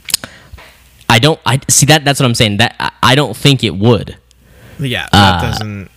I 1.11 1.19
don't. 1.19 1.39
I 1.45 1.59
see 1.67 1.85
that. 1.87 2.05
That's 2.05 2.19
what 2.19 2.25
I'm 2.25 2.35
saying. 2.35 2.57
That 2.57 2.75
I, 2.79 2.91
I 3.03 3.15
don't 3.15 3.35
think 3.35 3.63
it 3.63 3.75
would. 3.75 4.15
Yeah, 4.79 5.07
that 5.11 5.43
Uh, 5.43 5.51
doesn't. 5.51 5.91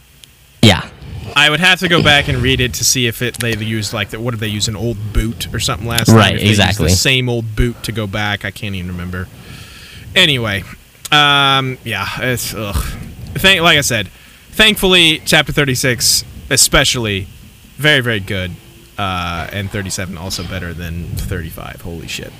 Yeah. 0.62 0.88
I 1.36 1.50
would 1.50 1.60
have 1.60 1.80
to 1.80 1.88
go 1.88 2.02
back 2.02 2.28
and 2.28 2.38
read 2.38 2.60
it 2.60 2.74
to 2.74 2.84
see 2.84 3.06
if 3.06 3.20
it 3.22 3.38
they 3.38 3.56
used 3.56 3.92
like 3.92 4.10
the, 4.10 4.20
what 4.20 4.32
did 4.32 4.40
they 4.40 4.48
use 4.48 4.68
an 4.68 4.76
old 4.76 4.96
boot 5.12 5.52
or 5.52 5.58
something 5.58 5.88
last 5.88 6.08
Right, 6.10 6.30
time? 6.30 6.36
They 6.38 6.48
exactly. 6.48 6.86
The 6.88 6.94
same 6.94 7.28
old 7.28 7.56
boot 7.56 7.82
to 7.84 7.92
go 7.92 8.06
back. 8.06 8.44
I 8.44 8.50
can't 8.50 8.74
even 8.74 8.90
remember. 8.92 9.26
Anyway, 10.14 10.62
um, 11.10 11.78
yeah, 11.84 12.06
it's 12.20 12.54
ugh. 12.54 12.76
Thank, 13.36 13.62
like 13.62 13.78
I 13.78 13.80
said, 13.80 14.08
thankfully, 14.52 15.20
chapter 15.24 15.52
thirty 15.52 15.74
six, 15.74 16.24
especially, 16.50 17.26
very 17.76 18.00
very 18.00 18.20
good, 18.20 18.52
uh, 18.96 19.48
and 19.52 19.70
thirty 19.70 19.90
seven 19.90 20.16
also 20.16 20.44
better 20.44 20.72
than 20.72 21.04
thirty 21.16 21.50
five. 21.50 21.80
Holy 21.80 22.06
shit. 22.06 22.32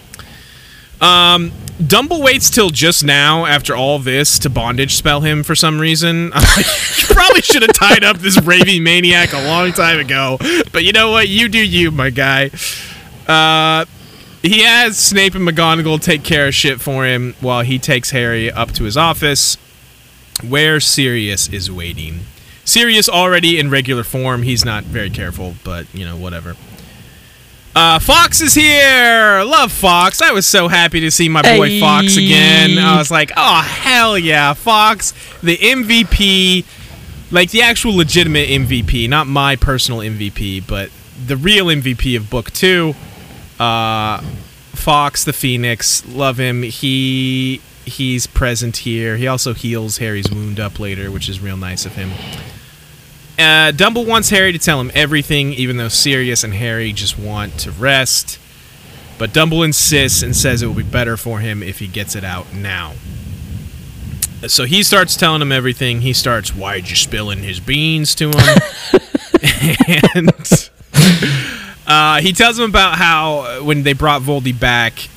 Um, 1.01 1.53
Dumble 1.85 2.23
waits 2.23 2.51
till 2.51 2.71
just 2.71 3.03
now 3.03 3.47
after 3.47 3.75
all 3.75 3.99
this 3.99 4.39
to 4.39 4.49
bondage 4.49 4.95
spell 4.95 5.23
him 5.23 5.43
for 5.43 5.57
some 5.57 5.81
reason. 5.81 6.31
Like, 6.31 6.67
you 6.99 7.07
probably 7.09 7.43
should 7.43 7.63
have 7.63 7.73
tied 7.73 8.05
up 8.05 8.19
this 8.19 8.41
raving 8.41 8.85
maniac 8.85 9.33
a 9.33 9.45
long 9.45 9.73
time 9.73 9.99
ago. 9.99 10.39
But 10.73 10.85
you 10.85 10.93
know 10.93 11.11
what? 11.11 11.29
You 11.29 11.49
do 11.49 11.59
you, 11.59 11.91
my 11.91 12.11
guy. 12.11 12.51
Uh, 13.27 13.87
he 14.41 14.63
has 14.63 14.97
Snape 14.97 15.35
and 15.35 15.47
McGonagall 15.47 16.01
take 16.01 16.23
care 16.23 16.47
of 16.47 16.55
shit 16.55 16.81
for 16.81 17.05
him 17.05 17.35
while 17.41 17.63
he 17.63 17.79
takes 17.81 18.11
Harry 18.11 18.53
up 18.53 18.71
to 18.73 18.85
his 18.85 18.97
office. 18.97 19.57
where 20.47 20.79
Sirius 20.81 21.49
is 21.49 21.71
waiting. 21.71 22.21
Sirius 22.65 23.09
already 23.09 23.59
in 23.59 23.71
regular 23.71 24.05
form. 24.05 24.43
He's 24.43 24.65
not 24.65 24.85
very 24.85 25.11
careful, 25.11 25.55
but 25.65 25.87
you 25.95 26.05
know, 26.05 26.17
whatever. 26.17 26.57
Uh, 27.75 27.99
Fawkes 27.99 28.41
is 28.41 28.55
here. 28.55 29.43
Love 29.45 29.73
Fawkes. 29.73 30.23
I 30.23 30.31
was 30.31 30.47
so 30.47 30.69
happy 30.69 31.01
to 31.01 31.11
see 31.11 31.29
my 31.29 31.43
boy 31.43 31.69
Hey. 31.71 31.81
Fawkes 31.81 32.17
again. 32.17 32.79
I 32.79 32.97
was 32.99 33.11
like, 33.11 33.33
oh 33.37 33.63
hell 33.63 34.17
yeah, 34.17 34.55
Fawkes, 34.55 35.13
the 35.43 35.57
MVP, 35.57 36.65
like 37.33 37.51
the 37.51 37.63
actual 37.63 37.97
legitimate 37.97 38.49
MVP, 38.49 39.09
not 39.09 39.27
my 39.27 39.57
personal 39.57 40.01
MVP, 40.01 40.65
but 40.67 40.91
the 41.27 41.37
real 41.37 41.67
MVP 41.67 42.17
of 42.17 42.31
Book 42.31 42.53
Two. 42.53 42.95
Uh, 43.59 44.21
Fawkes 44.73 45.25
the 45.25 45.33
Phoenix, 45.33 46.07
love 46.07 46.39
him. 46.39 46.63
He 46.63 47.61
he's 47.85 48.27
present 48.29 48.79
here. 48.79 49.17
He 49.17 49.27
also 49.27 49.53
heals 49.53 49.99
Harry's 49.99 50.31
wound 50.31 50.61
up 50.61 50.79
later, 50.79 51.11
which 51.11 51.29
is 51.29 51.41
real 51.41 51.57
nice 51.57 51.85
of 51.87 51.97
him. 51.97 52.11
Uh, 53.39 53.73
Dumble 53.73 54.05
wants 54.05 54.31
Harry 54.31 54.53
to 54.53 54.59
tell 54.59 54.81
him 54.81 54.91
everything, 54.95 55.53
even 55.53 55.77
though 55.77 55.89
Sirius 55.89 56.45
and 56.45 56.55
Harry 56.55 56.93
just 56.93 57.19
want 57.19 57.59
to 57.61 57.71
rest. 57.73 58.39
But 59.19 59.33
Dumble 59.33 59.63
insists 59.63 60.23
and 60.23 60.35
says 60.35 60.63
it 60.63 60.67
will 60.67 60.75
be 60.75 60.83
better 60.83 61.17
for 61.17 61.41
him 61.41 61.63
if 61.63 61.79
he 61.79 61.87
gets 61.87 62.15
it 62.15 62.25
out 62.25 62.53
now. 62.53 62.95
So 64.47 64.65
he 64.65 64.83
starts 64.83 65.17
telling 65.17 65.41
him 65.41 65.53
everything. 65.53 66.03
He 66.03 66.13
starts, 66.13 66.55
"Why'd 66.55 66.91
you 66.91 66.97
spilling 66.97 67.39
his 67.41 67.61
beans 67.61 68.15
to 68.17 68.29
him?" 68.29 68.59
and 70.15 70.71
uh, 71.87 72.21
he 72.21 72.33
tells 72.33 72.59
him 72.59 72.69
about 72.69 72.97
how 72.97 73.39
uh, 73.39 73.59
when 73.61 73.83
they 73.83 73.93
brought 73.93 74.23
Voldy 74.23 74.59
back, 74.59 75.09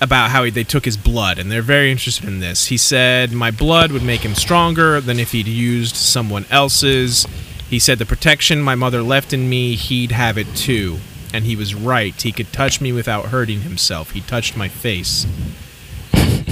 about 0.00 0.30
how 0.30 0.44
he, 0.44 0.50
they 0.50 0.64
took 0.64 0.84
his 0.84 0.96
blood, 0.96 1.38
and 1.38 1.50
they're 1.50 1.62
very 1.62 1.90
interested 1.90 2.28
in 2.28 2.40
this. 2.40 2.66
He 2.66 2.76
said, 2.76 3.32
"My 3.32 3.50
blood 3.50 3.92
would 3.92 4.02
make 4.02 4.20
him 4.20 4.34
stronger 4.34 5.00
than 5.00 5.18
if 5.18 5.32
he'd 5.32 5.48
used 5.48 5.96
someone 5.96 6.46
else's." 6.50 7.26
He 7.68 7.78
said, 7.78 7.98
"The 7.98 8.06
protection 8.06 8.62
my 8.62 8.74
mother 8.74 9.02
left 9.02 9.32
in 9.32 9.48
me, 9.48 9.74
he'd 9.74 10.12
have 10.12 10.38
it 10.38 10.54
too." 10.54 11.00
And 11.32 11.44
he 11.44 11.56
was 11.56 11.74
right. 11.74 12.20
He 12.20 12.32
could 12.32 12.52
touch 12.52 12.80
me 12.80 12.92
without 12.92 13.26
hurting 13.26 13.60
himself. 13.60 14.12
He 14.12 14.22
touched 14.22 14.56
my 14.56 14.68
face. 14.68 15.26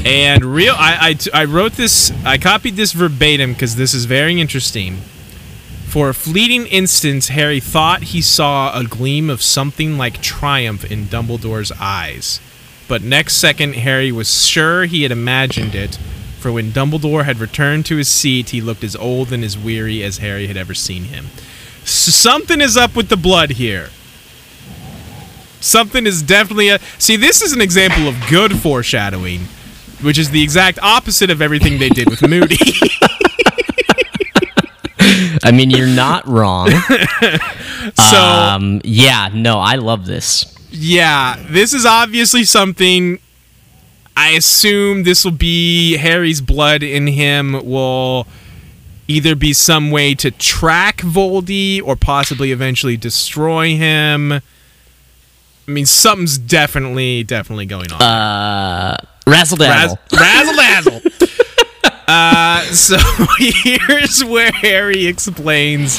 And 0.05 0.45
real, 0.45 0.75
I 0.77 1.17
I 1.33 1.45
wrote 1.45 1.73
this, 1.73 2.13
I 2.25 2.39
copied 2.39 2.77
this 2.77 2.93
verbatim 2.93 3.55
because 3.55 3.77
this 3.77 3.95
is 3.95 4.05
very 4.05 4.41
interesting. 4.41 4.99
For 5.89 6.11
a 6.11 6.15
fleeting 6.15 6.67
instant, 6.67 7.27
Harry 7.29 7.59
thought 7.59 8.03
he 8.05 8.21
saw 8.21 8.79
a 8.79 8.85
gleam 8.85 9.31
of 9.31 9.41
something 9.43 9.97
like 9.97 10.21
triumph 10.21 10.85
in 10.85 11.07
Dumbledore's 11.07 11.73
eyes. 11.81 12.39
But 12.87 13.03
next 13.03 13.39
second, 13.39 13.75
Harry 13.77 14.13
was 14.13 14.47
sure 14.47 14.85
he 14.85 15.03
had 15.03 15.11
imagined 15.11 15.75
it, 15.75 15.99
for 16.47 16.53
when 16.53 16.71
Dumbledore 16.71 17.25
had 17.25 17.41
returned 17.41 17.87
to 17.87 17.97
his 17.97 18.07
seat, 18.07 18.51
he 18.51 18.61
looked 18.61 18.85
as 18.85 18.95
old 18.95 19.33
and 19.33 19.43
as 19.43 19.59
weary 19.59 20.05
as 20.05 20.19
Harry 20.19 20.47
had 20.47 20.57
ever 20.57 20.75
seen 20.75 21.07
him. 21.07 21.27
S- 21.83 22.15
something 22.15 22.61
is 22.61 22.77
up 22.77 22.95
with 22.95 23.09
the 23.09 23.17
blood 23.17 23.51
here. 23.51 23.89
Something 25.59 26.07
is 26.07 26.23
definitely 26.23 26.69
a. 26.69 26.79
See, 26.99 27.17
this 27.17 27.43
is 27.43 27.53
an 27.53 27.61
example 27.61 28.07
of 28.07 28.15
good 28.31 28.61
foreshadowing, 28.61 29.41
which 30.03 30.19
is 30.19 30.31
the 30.31 30.41
exact 30.41 30.79
opposite 30.81 31.31
of 31.31 31.43
everything 31.43 31.81
they 31.81 31.89
did 31.89 32.09
with 32.09 32.23
Moody. 32.23 32.59
I 35.43 35.51
mean, 35.51 35.71
you're 35.71 35.89
not 35.89 36.29
wrong. 36.29 36.71
so. 37.97 38.17
um, 38.17 38.81
yeah, 38.85 39.31
no, 39.35 39.59
I 39.59 39.75
love 39.75 40.07
this. 40.07 40.57
Yeah, 40.71 41.45
this 41.51 41.75
is 41.75 41.85
obviously 41.85 42.45
something. 42.45 43.19
I 44.17 44.31
assume 44.31 45.03
this 45.03 45.25
will 45.25 45.33
be 45.33 45.99
Harry's 45.99 46.41
blood 46.41 46.83
in 46.83 47.07
him 47.07 47.53
will 47.65 48.27
either 49.09 49.35
be 49.37 49.53
some 49.53 49.91
way 49.91 50.15
to 50.15 50.31
track 50.31 50.99
Voldy 50.99 51.83
or 51.83 51.97
possibly 51.97 52.51
eventually 52.51 52.97
destroy 52.97 53.77
him. 53.77 54.33
I 54.33 54.41
mean, 55.67 55.87
something's 55.87 56.39
definitely, 56.39 57.25
definitely 57.25 57.67
going 57.67 57.93
on. 57.93 58.01
Uh, 58.01 58.97
razzle 59.27 59.59
Raz- 59.59 59.95
dazzle. 60.11 60.55
razzle 60.55 61.01
dazzle. 61.03 61.29
uh, 62.09 62.63
so 62.73 62.97
here's 63.39 64.25
where 64.25 64.51
Harry 64.53 65.07
explains 65.07 65.99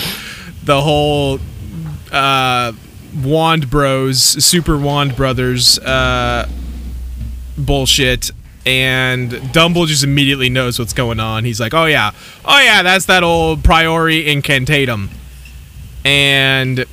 the 0.64 0.82
whole 0.82 1.40
uh, 2.12 2.72
Wand 3.24 3.70
Bros, 3.70 4.22
Super 4.22 4.78
Wand 4.78 5.16
Brothers 5.16 5.80
uh, 5.80 6.50
bullshit. 7.58 8.32
And 8.66 9.54
Dumble 9.54 9.86
just 9.86 10.04
immediately 10.04 10.50
knows 10.50 10.78
what's 10.78 10.92
going 10.92 11.22
on. 11.22 11.46
He's 11.46 11.60
like, 11.60 11.74
"Oh 11.74 11.86
yeah, 11.86 12.12
oh 12.44 12.60
yeah, 12.60 12.84
that's 12.84 13.06
that 13.06 13.24
old 13.24 13.64
Priori 13.64 14.26
incantatem." 14.26 15.08
And 16.04 16.86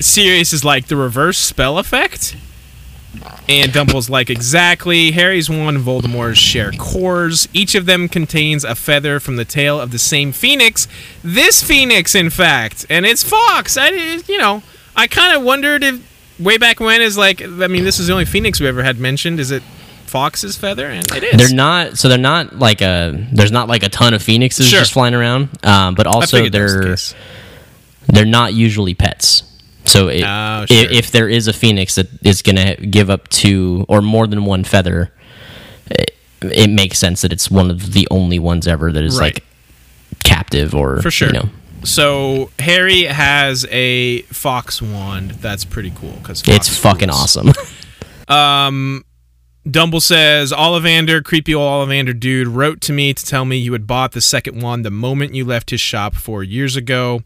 Sirius 0.00 0.52
is 0.52 0.64
like 0.64 0.86
the 0.86 0.96
reverse 0.96 1.38
spell 1.38 1.78
effect. 1.78 2.36
And 3.48 3.72
Dumble's 3.72 4.10
like, 4.10 4.28
exactly. 4.28 5.12
Harry's 5.12 5.48
one, 5.48 5.78
Voldemort's 5.78 6.38
share 6.38 6.72
cores. 6.72 7.48
Each 7.52 7.74
of 7.74 7.86
them 7.86 8.08
contains 8.08 8.64
a 8.64 8.74
feather 8.74 9.20
from 9.20 9.36
the 9.36 9.44
tail 9.44 9.80
of 9.80 9.90
the 9.90 9.98
same 9.98 10.32
phoenix. 10.32 10.88
This 11.22 11.62
phoenix, 11.62 12.14
in 12.14 12.30
fact. 12.30 12.84
And 12.90 13.06
it's 13.06 13.22
Fawkes. 13.22 13.76
I, 13.78 13.88
you 14.26 14.38
know, 14.38 14.62
I 14.94 15.06
kind 15.06 15.36
of 15.36 15.42
wondered 15.42 15.82
if 15.82 16.15
way 16.38 16.58
back 16.58 16.80
when 16.80 17.00
is 17.02 17.16
like, 17.18 17.42
I 17.42 17.66
mean, 17.66 17.84
this 17.84 17.98
is 17.98 18.06
the 18.08 18.12
only 18.12 18.24
phoenix 18.24 18.60
we 18.60 18.66
ever 18.68 18.82
had 18.82 18.98
mentioned. 18.98 19.40
Is 19.40 19.50
it 19.50 19.62
Fawkes's 20.06 20.56
feather? 20.56 20.86
And 20.86 21.10
it 21.12 21.24
is. 21.24 21.36
They're 21.36 21.54
not. 21.56 21.98
So 21.98 22.08
they're 22.08 22.18
not 22.18 22.58
like 22.58 22.80
a. 22.80 23.26
There's 23.32 23.52
not 23.52 23.68
like 23.68 23.82
a 23.82 23.88
ton 23.88 24.14
of 24.14 24.22
phoenixes 24.22 24.68
Sure. 24.68 24.80
just 24.80 24.92
flying 24.92 25.14
around. 25.14 25.48
Um, 25.64 25.94
but 25.94 26.06
also 26.06 26.42
was 26.42 26.50
the 26.50 26.58
they're 26.58 26.96
they're 28.08 28.24
not 28.24 28.54
usually 28.54 28.94
pets. 28.94 29.42
So 29.84 30.08
it, 30.08 30.22
Oh, 30.24 30.64
sure. 30.68 30.90
if 30.90 31.10
there 31.12 31.28
is 31.28 31.46
a 31.48 31.52
phoenix 31.52 31.94
that 31.94 32.08
is 32.24 32.42
going 32.42 32.56
to 32.56 32.74
give 32.86 33.08
up 33.08 33.28
two 33.28 33.84
or 33.88 34.02
more 34.02 34.26
than 34.26 34.44
one 34.44 34.64
feather, 34.64 35.12
it, 35.90 36.12
it 36.42 36.70
makes 36.70 36.98
sense 36.98 37.22
that 37.22 37.32
it's 37.32 37.50
one 37.50 37.70
of 37.70 37.92
the 37.92 38.06
only 38.10 38.38
ones 38.40 38.66
ever 38.66 38.90
that 38.92 39.04
is 39.04 39.18
Right. 39.18 39.34
like 39.34 39.44
captive 40.24 40.74
or 40.74 41.00
For 41.02 41.10
sure. 41.10 41.28
You 41.28 41.34
know, 41.34 41.48
So 41.86 42.50
Harry 42.58 43.04
has 43.04 43.64
a 43.70 44.22
Fawkes 44.22 44.82
wand. 44.82 45.32
That's 45.32 45.64
pretty 45.64 45.92
cool 45.94 46.12
because 46.12 46.42
it's 46.46 46.76
fucking 46.76 47.10
awesome. 47.10 47.52
Um, 48.28 49.04
Dumble 49.70 50.00
says 50.00 50.52
Ollivander, 50.52 51.24
creepy 51.24 51.54
old 51.54 51.88
Ollivander 51.88 52.18
dude, 52.18 52.48
wrote 52.48 52.80
to 52.82 52.92
me 52.92 53.14
to 53.14 53.24
tell 53.24 53.44
me 53.44 53.56
you 53.56 53.72
had 53.72 53.86
bought 53.86 54.12
the 54.12 54.20
second 54.20 54.60
one 54.62 54.82
the 54.82 54.90
moment 54.90 55.34
you 55.34 55.44
left 55.44 55.70
his 55.70 55.80
shop 55.80 56.14
four 56.14 56.42
years 56.42 56.74
ago. 56.76 57.22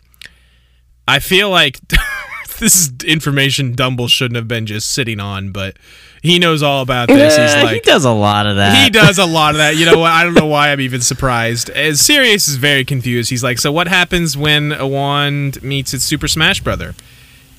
I 1.08 1.18
feel 1.18 1.50
like 1.50 1.78
this 2.60 2.76
is 2.76 2.92
information 3.04 3.74
Dumble 3.74 4.06
shouldn't 4.08 4.36
have 4.36 4.46
been 4.46 4.66
just 4.66 4.90
sitting 4.90 5.18
on, 5.18 5.50
but 5.50 5.76
he 6.22 6.38
knows 6.38 6.62
all 6.62 6.82
about 6.82 7.08
this. 7.08 7.36
Eh, 7.36 7.60
He's 7.62 7.70
he 7.72 7.80
does 7.80 8.04
a 8.04 8.12
lot 8.12 8.46
of 8.46 8.56
that. 8.56 8.84
He 8.84 8.90
does 8.90 9.18
a 9.18 9.26
lot 9.26 9.54
of 9.54 9.56
that. 9.58 9.76
You 9.76 9.86
know 9.86 9.98
what? 9.98 10.12
I 10.12 10.22
don't 10.22 10.34
know 10.34 10.46
why 10.46 10.70
I'm 10.70 10.80
even 10.80 11.00
surprised. 11.00 11.70
As 11.70 12.00
Sirius 12.00 12.46
is 12.46 12.56
very 12.56 12.84
confused. 12.84 13.30
He's 13.30 13.42
like, 13.42 13.58
"So 13.58 13.72
what 13.72 13.88
happens 13.88 14.36
when 14.36 14.70
a 14.72 14.86
wand 14.86 15.62
meets 15.62 15.92
its 15.92 16.04
Super 16.04 16.28
Smash 16.28 16.60
Brother?" 16.60 16.94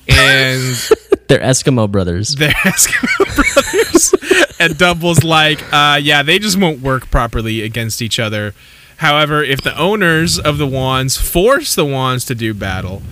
And 0.08 0.74
They're 1.28 1.40
Eskimo 1.40 1.90
brothers. 1.90 2.34
they're 2.38 2.50
Eskimo 2.50 3.34
brothers. 3.36 4.54
and 4.58 4.76
Dumble's 4.76 5.24
like, 5.24 5.62
uh, 5.72 5.98
yeah, 6.02 6.22
they 6.22 6.38
just 6.38 6.58
won't 6.58 6.80
work 6.80 7.10
properly 7.10 7.62
against 7.62 8.02
each 8.02 8.18
other. 8.18 8.54
However, 8.98 9.42
if 9.42 9.60
the 9.62 9.76
owners 9.78 10.38
of 10.38 10.58
the 10.58 10.66
wands 10.66 11.16
force 11.16 11.74
the 11.74 11.84
wands 11.84 12.24
to 12.26 12.34
do 12.34 12.52
battle, 12.54 13.02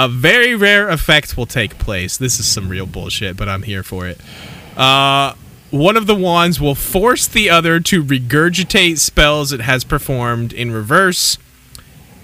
a 0.00 0.08
very 0.08 0.54
rare 0.54 0.88
effect 0.88 1.36
will 1.36 1.44
take 1.44 1.78
place. 1.78 2.16
This 2.16 2.40
is 2.40 2.46
some 2.46 2.70
real 2.70 2.86
bullshit, 2.86 3.36
but 3.36 3.50
I'm 3.50 3.64
here 3.64 3.82
for 3.82 4.08
it. 4.08 4.18
Uh, 4.74 5.34
one 5.70 5.94
of 5.94 6.06
the 6.06 6.14
wands 6.14 6.58
will 6.58 6.74
force 6.74 7.28
the 7.28 7.50
other 7.50 7.80
to 7.80 8.02
regurgitate 8.02 8.96
spells 8.96 9.52
it 9.52 9.60
has 9.60 9.84
performed 9.84 10.54
in 10.54 10.70
reverse, 10.70 11.36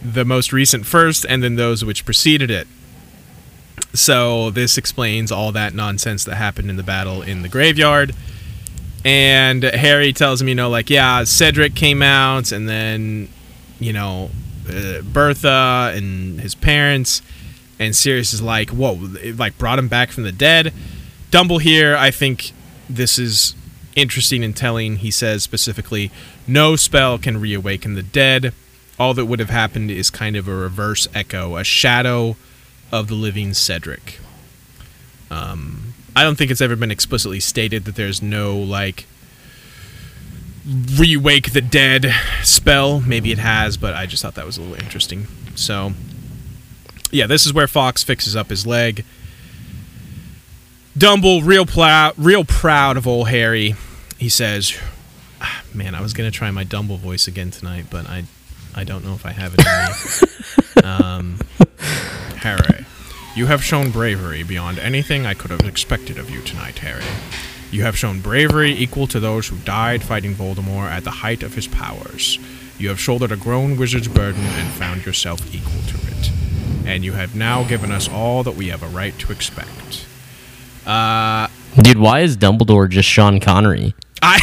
the 0.03 0.25
most 0.25 0.55
recent 0.55 0.87
first, 0.87 1.27
and 1.29 1.43
then 1.43 1.57
those 1.57 1.85
which 1.85 2.07
preceded 2.07 2.51
it. 2.51 2.67
So 3.93 4.49
this 4.49 4.79
explains 4.79 5.31
all 5.31 5.53
that 5.53 5.75
nonsense 5.75 6.25
that 6.25 6.37
happened 6.37 6.71
in 6.71 6.77
the 6.77 6.83
battle 6.83 7.21
in 7.21 7.43
the 7.43 7.49
graveyard. 7.49 8.15
And 9.05 9.63
Harry 9.63 10.15
tells 10.15 10.41
him, 10.41 10.49
you 10.49 10.55
know, 10.55 10.71
like, 10.71 10.89
yeah, 10.89 11.25
Cedric 11.25 11.75
came 11.75 12.01
out, 12.01 12.53
and 12.53 12.67
then, 12.67 13.29
you 13.79 13.93
know, 13.93 14.31
uh, 14.67 15.03
Bertha 15.03 15.93
and 15.95 16.41
his 16.41 16.55
parents. 16.55 17.21
And 17.79 17.95
Sirius 17.95 18.33
is 18.33 18.41
like, 18.41 18.71
whoa, 18.71 18.99
it 19.23 19.37
like 19.37 19.59
brought 19.59 19.79
him 19.79 19.89
back 19.89 20.11
from 20.11 20.23
the 20.25 20.33
dead. 20.33 20.73
Dumble 21.31 21.59
here, 21.59 21.97
I 21.97 22.11
think 22.11 22.53
this 22.89 23.19
is 23.19 23.55
interesting 23.95 24.45
and 24.45 24.57
telling. 24.57 24.97
He 24.97 25.11
says 25.11 25.43
specifically, 25.43 26.11
no 26.47 26.77
spell 26.77 27.19
can 27.19 27.41
reawaken 27.41 27.95
the 27.95 28.03
dead. 28.03 28.55
All 28.99 29.13
that 29.15 29.27
would 29.27 29.41
have 29.41 29.51
happened 29.51 29.91
is 29.91 30.09
kind 30.09 30.37
of 30.37 30.49
a 30.49 30.55
reverse 30.55 31.07
echo, 31.15 31.57
a 31.57 31.65
shadow 31.65 32.37
of 32.91 33.09
the 33.09 33.15
living 33.15 33.53
Cedric. 33.53 34.21
Um, 35.31 35.95
I 36.15 36.23
don't 36.23 36.37
think 36.37 36.51
it's 36.51 36.61
ever 36.61 36.77
been 36.77 36.91
explicitly 36.91 37.41
stated 37.41 37.85
that 37.85 37.97
there's 37.97 38.23
no 38.23 38.57
like 38.57 39.07
re-wake 40.67 41.53
the 41.53 41.61
dead 41.61 42.13
spell. 42.43 43.01
Maybe 43.01 43.33
it 43.33 43.39
has, 43.39 43.77
but 43.77 43.95
I 43.95 44.07
just 44.07 44.23
thought 44.23 44.35
that 44.35 44.47
was 44.47 44.57
a 44.57 44.63
little 44.63 44.77
interesting. 44.77 45.27
So, 45.55 45.93
yeah, 47.11 47.27
this 47.27 47.47
is 47.47 47.53
where 47.53 47.67
Fawkes 47.67 48.03
fixes 48.03 48.37
up 48.37 48.51
his 48.51 48.67
leg. 48.67 49.05
Dumble, 50.97 51.43
real 51.43 51.67
proud, 51.67 52.15
real 52.17 52.45
proud 52.45 52.97
of 52.97 53.07
old 53.07 53.29
Harry. 53.29 53.75
He 54.19 54.29
says, 54.29 54.79
ah, 55.41 55.63
"Man, 55.75 55.95
I 55.95 56.01
was 56.01 56.15
gonna 56.15 56.31
try 56.31 56.51
my 56.51 56.65
Dumble 56.65 56.97
voice 56.97 57.29
again 57.29 57.51
tonight, 57.51 57.87
but 57.91 58.09
I, 58.09 58.25
I 58.75 58.85
don't 58.85 59.05
know 59.05 59.15
if 59.15 59.27
I 59.27 59.33
have 59.33 59.55
it 59.59 60.85
um, 60.85 61.39
Harry, 62.39 62.87
you 63.35 63.47
have 63.47 63.63
shown 63.63 63.91
bravery 63.91 64.43
beyond 64.43 64.79
anything 64.79 65.27
I 65.27 65.35
could 65.35 65.51
have 65.51 65.61
expected 65.63 66.19
of 66.19 66.31
you 66.31 66.41
tonight, 66.43 66.79
Harry. 66.79 67.05
You 67.71 67.83
have 67.83 67.99
shown 67.99 68.21
bravery 68.21 68.73
equal 68.73 69.07
to 69.09 69.21
those 69.21 69.49
who 69.49 69.57
died 69.59 70.03
fighting 70.03 70.35
Voldemort 70.35 70.89
at 70.89 71.05
the 71.05 71.11
height 71.11 71.43
of 71.43 71.55
his 71.55 71.67
powers. 71.67 72.39
You 72.79 72.89
have 72.89 73.01
shouldered 73.01 73.33
a 73.33 73.37
grown 73.37 73.77
wizard's 73.77 74.09
burden 74.09 74.43
and 74.43 74.69
found 74.71 75.05
yourself 75.05 75.55
equal 75.55 75.83
to 75.89 75.97
it. 76.09 76.31
And 76.87 77.05
you 77.05 77.13
have 77.13 77.35
now 77.35 77.65
given 77.65 77.91
us 77.91 78.09
all 78.09 78.43
that 78.45 78.55
we 78.55 78.69
have 78.69 78.83
a 78.83 78.87
right 78.87 79.19
to 79.19 79.33
expect. 79.33 80.07
Uh, 80.87 81.49
Dude, 81.83 81.99
why 81.99 82.21
is 82.21 82.37
Dumbledore 82.37 82.89
just 82.89 83.09
Sean 83.09 83.41
Connery? 83.41 83.95
I 84.23 84.39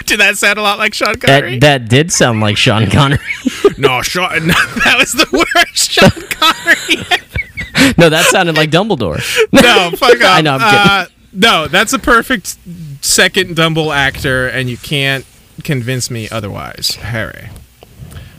did 0.06 0.20
that 0.20 0.38
sound 0.38 0.58
a 0.58 0.62
lot 0.62 0.78
like 0.78 0.94
Sean 0.94 1.16
Connery? 1.16 1.58
That 1.58 1.82
that 1.82 1.88
did 1.90 2.12
sound 2.12 2.40
like 2.40 2.56
Sean 2.56 2.88
Connery. 2.88 3.18
no, 3.78 4.00
Sean. 4.02 4.46
No, 4.46 4.54
that 4.54 4.96
was 4.98 5.12
the 5.12 5.26
worst 5.32 5.90
Sean 5.90 6.10
Connery. 6.30 7.92
no, 7.98 8.08
that 8.08 8.26
sounded 8.26 8.56
like 8.56 8.70
Dumbledore. 8.70 9.18
no, 9.52 9.90
fuck 9.96 10.14
off. 10.22 10.22
I 10.22 10.40
know, 10.40 10.54
I'm 10.54 10.60
kidding. 10.60 10.90
Uh, 10.90 11.06
no, 11.32 11.68
that's 11.68 11.92
a 11.92 11.98
perfect 11.98 12.56
second 13.04 13.56
Dumble 13.56 13.92
actor, 13.92 14.48
and 14.48 14.70
you 14.70 14.76
can't 14.76 15.26
convince 15.62 16.10
me 16.10 16.28
otherwise, 16.30 16.94
Harry. 16.96 17.50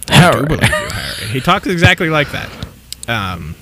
I 0.09 0.31
do 0.31 0.45
believe 0.45 0.63
you, 0.63 0.67
Harry. 0.67 1.27
He 1.31 1.39
talks 1.39 1.67
exactly 1.67 2.09
like 2.09 2.31
that. 2.31 2.49
Um. 3.09 3.55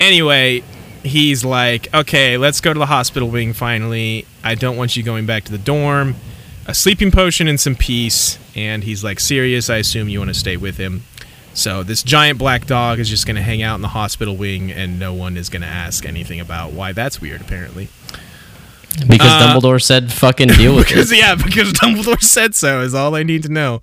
Anyway, 0.00 0.62
he's 1.02 1.44
like, 1.44 1.92
"Okay, 1.94 2.36
let's 2.36 2.60
go 2.60 2.72
to 2.72 2.78
the 2.78 2.86
hospital 2.86 3.28
wing. 3.30 3.52
Finally, 3.52 4.26
I 4.42 4.54
don't 4.54 4.76
want 4.76 4.96
you 4.96 5.02
going 5.02 5.26
back 5.26 5.44
to 5.44 5.52
the 5.52 5.58
dorm. 5.58 6.16
A 6.66 6.74
sleeping 6.74 7.10
potion 7.10 7.48
and 7.48 7.58
some 7.58 7.74
peace." 7.74 8.38
And 8.56 8.84
he's 8.84 9.02
like, 9.04 9.20
"Sirius? 9.20 9.70
I 9.70 9.76
assume 9.78 10.08
you 10.08 10.18
want 10.18 10.28
to 10.30 10.38
stay 10.38 10.56
with 10.56 10.76
him." 10.76 11.02
So 11.54 11.82
this 11.84 12.02
giant 12.02 12.38
black 12.38 12.66
dog 12.66 12.98
is 12.98 13.08
just 13.08 13.26
going 13.26 13.36
to 13.36 13.42
hang 13.42 13.62
out 13.62 13.76
in 13.76 13.80
the 13.82 13.88
hospital 13.88 14.36
wing, 14.36 14.72
and 14.72 14.98
no 14.98 15.14
one 15.14 15.36
is 15.36 15.48
going 15.48 15.62
to 15.62 15.68
ask 15.68 16.04
anything 16.04 16.40
about 16.40 16.72
why 16.72 16.92
that's 16.92 17.20
weird. 17.20 17.40
Apparently, 17.40 17.88
Because 19.08 19.30
Uh, 19.42 19.54
Dumbledore 19.56 19.80
said 19.80 20.12
fucking 20.12 20.48
deal 20.48 20.74
with 20.74 20.88
because 20.88 21.12
it. 21.12 21.18
yeah, 21.18 21.36
because 21.36 21.72
Dumbledore 21.72 22.20
said 22.22 22.54
so 22.56 22.80
is 22.80 22.92
all 22.94 23.14
I 23.14 23.22
need 23.22 23.44
to 23.44 23.48
know. 23.48 23.78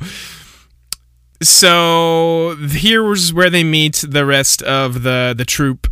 So 1.42 2.56
here 2.70 3.04
was 3.04 3.34
where 3.34 3.50
they 3.50 3.64
meet 3.64 4.04
the 4.08 4.26
rest 4.26 4.62
of 4.62 5.04
the 5.04 5.34
the 5.36 5.46
troop: 5.46 5.88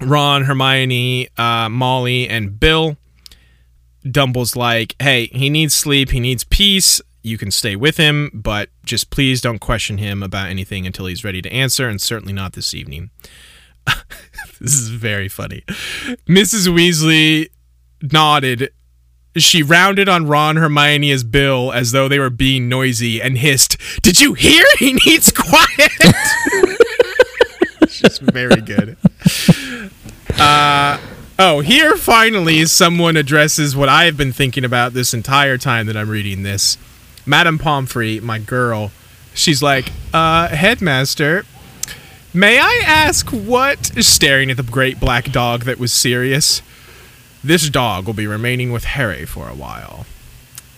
Ron, 0.00 0.44
Hermione, 0.44 1.28
uh, 1.36 1.68
Molly, 1.68 2.28
and 2.28 2.58
Bill. 2.60 2.96
Dumble's 4.08 4.54
like, 4.56 4.94
"Hey, 5.00 5.26
he 5.32 5.50
needs 5.50 5.74
sleep. 5.74 6.10
He 6.10 6.20
needs 6.20 6.44
peace. 6.44 7.00
You 7.22 7.38
can 7.38 7.50
stay 7.50 7.76
with 7.76 7.96
him, 7.96 8.30
but 8.34 8.68
just 8.84 9.10
please 9.10 9.40
don't 9.40 9.60
question 9.60 9.98
him 9.98 10.22
about 10.22 10.48
anything 10.48 10.86
until 10.86 11.06
he's 11.06 11.24
ready 11.24 11.42
to 11.42 11.52
answer, 11.52 11.88
and 11.88 12.00
certainly 12.00 12.32
not 12.32 12.52
this 12.52 12.74
evening." 12.74 13.10
this 14.60 14.74
is 14.74 14.88
very 14.90 15.28
funny. 15.28 15.62
Mrs. 16.28 16.68
Weasley 16.68 17.48
nodded 18.00 18.70
she 19.36 19.62
rounded 19.62 20.08
on 20.08 20.26
Ron, 20.26 20.56
Hermione 20.56 21.10
as 21.10 21.24
Bill 21.24 21.72
as 21.72 21.92
though 21.92 22.08
they 22.08 22.18
were 22.18 22.30
being 22.30 22.68
noisy 22.68 23.20
and 23.20 23.38
hissed, 23.38 23.76
Did 24.02 24.20
you 24.20 24.34
hear? 24.34 24.64
He 24.78 24.94
needs 25.06 25.32
quiet. 25.32 25.92
Just 27.88 28.20
very 28.20 28.60
good. 28.60 28.96
Uh, 30.38 30.98
oh, 31.38 31.60
here 31.60 31.96
finally 31.96 32.64
someone 32.66 33.16
addresses 33.16 33.76
what 33.76 33.88
I 33.88 34.04
have 34.04 34.16
been 34.16 34.32
thinking 34.32 34.64
about 34.64 34.92
this 34.92 35.14
entire 35.14 35.56
time 35.58 35.86
that 35.86 35.96
I'm 35.96 36.08
reading 36.08 36.42
this. 36.42 36.76
Madame 37.24 37.58
Pomfrey, 37.58 38.18
my 38.18 38.38
girl, 38.38 38.90
she's 39.34 39.62
like, 39.62 39.92
uh, 40.12 40.48
Headmaster, 40.48 41.44
may 42.34 42.58
I 42.58 42.82
ask 42.84 43.28
what? 43.30 43.92
Staring 44.02 44.50
at 44.50 44.56
the 44.56 44.62
great 44.62 44.98
black 44.98 45.30
dog 45.30 45.62
that 45.62 45.78
was 45.78 45.92
Sirius. 45.92 46.62
This 47.44 47.68
dog 47.68 48.06
will 48.06 48.14
be 48.14 48.26
remaining 48.26 48.72
with 48.72 48.84
Harry 48.84 49.26
for 49.26 49.48
a 49.48 49.54
while. 49.54 50.06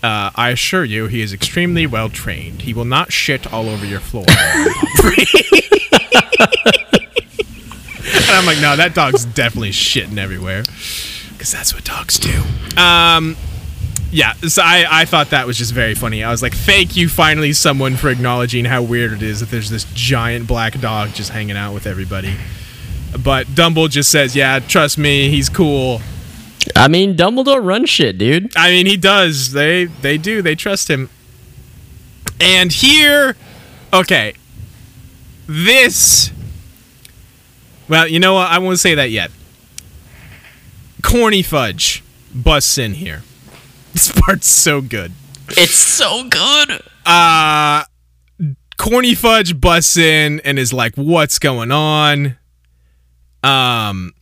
Uh, 0.02 0.30
I 0.34 0.50
assure 0.50 0.84
you, 0.84 1.06
he 1.06 1.20
is 1.22 1.32
extremely 1.32 1.86
well 1.86 2.08
trained. 2.08 2.62
He 2.62 2.74
will 2.74 2.84
not 2.84 3.12
shit 3.12 3.52
all 3.52 3.68
over 3.68 3.86
your 3.86 4.00
floor. 4.00 4.26
and 8.28 8.30
I'm 8.30 8.46
like, 8.46 8.60
no, 8.60 8.76
that 8.76 8.92
dog's 8.94 9.24
definitely 9.24 9.70
shitting 9.70 10.18
everywhere. 10.18 10.62
Because 11.32 11.52
that's 11.52 11.74
what 11.74 11.84
dogs 11.84 12.18
do. 12.18 12.42
Um, 12.80 13.36
yeah, 14.10 14.34
so 14.34 14.62
I, 14.62 14.86
I 14.88 15.04
thought 15.04 15.30
that 15.30 15.46
was 15.46 15.58
just 15.58 15.72
very 15.72 15.94
funny. 15.94 16.22
I 16.22 16.30
was 16.30 16.42
like, 16.42 16.54
thank 16.54 16.96
you, 16.96 17.08
finally, 17.08 17.52
someone, 17.52 17.96
for 17.96 18.10
acknowledging 18.10 18.64
how 18.64 18.82
weird 18.82 19.12
it 19.12 19.22
is 19.22 19.40
that 19.40 19.50
there's 19.50 19.70
this 19.70 19.84
giant 19.92 20.46
black 20.46 20.78
dog 20.80 21.10
just 21.14 21.30
hanging 21.30 21.56
out 21.56 21.74
with 21.74 21.86
everybody. 21.86 22.36
But 23.22 23.54
Dumble 23.54 23.88
just 23.88 24.10
says, 24.10 24.36
yeah, 24.36 24.58
trust 24.60 24.98
me, 24.98 25.30
he's 25.30 25.48
cool. 25.48 26.00
I 26.76 26.88
mean, 26.88 27.16
Dumbledore 27.16 27.64
runs 27.64 27.90
shit, 27.90 28.18
dude. 28.18 28.56
I 28.56 28.70
mean, 28.70 28.86
he 28.86 28.96
does. 28.96 29.52
They 29.52 29.86
they 29.86 30.18
do. 30.18 30.42
They 30.42 30.54
trust 30.54 30.88
him. 30.88 31.10
And 32.40 32.72
here, 32.72 33.36
okay, 33.92 34.34
this. 35.46 36.30
Well, 37.88 38.08
you 38.08 38.18
know 38.18 38.34
what? 38.34 38.50
I 38.50 38.58
won't 38.58 38.78
say 38.78 38.94
that 38.94 39.10
yet. 39.10 39.30
Corny 41.02 41.42
fudge 41.42 42.02
busts 42.34 42.78
in 42.78 42.94
here. 42.94 43.22
This 43.94 44.10
part's 44.10 44.48
so 44.48 44.80
good. 44.80 45.12
It's 45.50 45.76
so 45.76 46.28
good. 46.28 46.82
Uh 47.06 47.84
Corny 48.76 49.14
Fudge 49.14 49.60
busts 49.60 49.96
in 49.96 50.40
and 50.40 50.58
is 50.58 50.72
like, 50.72 50.94
"What's 50.96 51.38
going 51.38 51.70
on?" 51.70 52.36
Um, 53.42 54.12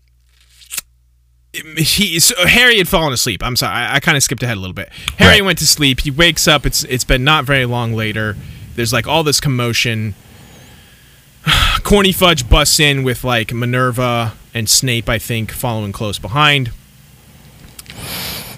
he 1.52 2.18
so 2.18 2.46
Harry 2.46 2.78
had 2.78 2.88
fallen 2.88 3.12
asleep. 3.12 3.42
I'm 3.42 3.56
sorry, 3.56 3.74
I, 3.74 3.96
I 3.96 4.00
kind 4.00 4.16
of 4.16 4.22
skipped 4.22 4.42
ahead 4.42 4.56
a 4.56 4.60
little 4.60 4.74
bit. 4.74 4.88
Harry 5.18 5.32
Right. 5.40 5.44
went 5.44 5.58
to 5.58 5.66
sleep. 5.66 6.00
He 6.00 6.10
wakes 6.10 6.48
up. 6.48 6.64
It's 6.64 6.84
it's 6.84 7.04
been 7.04 7.24
not 7.24 7.44
very 7.44 7.66
long 7.66 7.92
later. 7.92 8.36
There's 8.74 8.92
like 8.92 9.06
all 9.06 9.22
this 9.22 9.40
commotion. 9.40 10.14
Corny 11.82 12.12
Fudge 12.12 12.48
busts 12.48 12.80
in 12.80 13.02
with 13.02 13.22
like 13.24 13.52
Minerva 13.52 14.34
and 14.54 14.68
Snape, 14.68 15.08
I 15.08 15.18
think, 15.18 15.50
following 15.52 15.92
close 15.92 16.18
behind. 16.18 16.70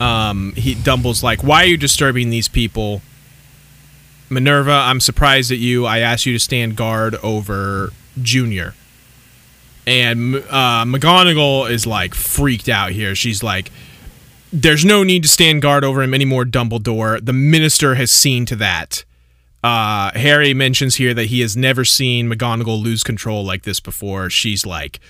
Um, 0.00 0.52
he 0.56 0.74
Dumble's 0.74 1.22
like, 1.22 1.42
"Why 1.42 1.62
are 1.64 1.66
you 1.66 1.76
disturbing 1.76 2.30
these 2.30 2.48
people?" 2.48 3.02
Minerva, 4.30 4.72
I'm 4.72 5.00
surprised 5.00 5.50
at 5.52 5.58
you. 5.58 5.84
I 5.84 5.98
asked 5.98 6.26
you 6.26 6.32
to 6.32 6.38
stand 6.38 6.76
guard 6.76 7.14
over 7.16 7.92
Junior. 8.20 8.74
And 9.86 10.36
uh, 10.36 10.84
McGonagall 10.86 11.70
is 11.70 11.86
like 11.86 12.14
freaked 12.14 12.68
out 12.68 12.92
here. 12.92 13.14
She's 13.14 13.42
like, 13.42 13.70
"There's 14.52 14.84
no 14.84 15.02
need 15.02 15.22
to 15.24 15.28
stand 15.28 15.60
guard 15.62 15.84
over 15.84 16.02
him 16.02 16.14
anymore, 16.14 16.44
Dumbledore. 16.44 17.24
The 17.24 17.32
minister 17.34 17.94
has 17.96 18.10
seen 18.10 18.46
to 18.46 18.56
that." 18.56 19.04
Uh, 19.62 20.10
Harry 20.14 20.52
mentions 20.52 20.96
here 20.96 21.14
that 21.14 21.26
he 21.26 21.40
has 21.40 21.56
never 21.56 21.86
seen 21.86 22.28
McGonagall 22.30 22.82
lose 22.82 23.02
control 23.02 23.44
like 23.44 23.62
this 23.62 23.80
before. 23.80 24.28
She's 24.28 24.66
like 24.66 25.00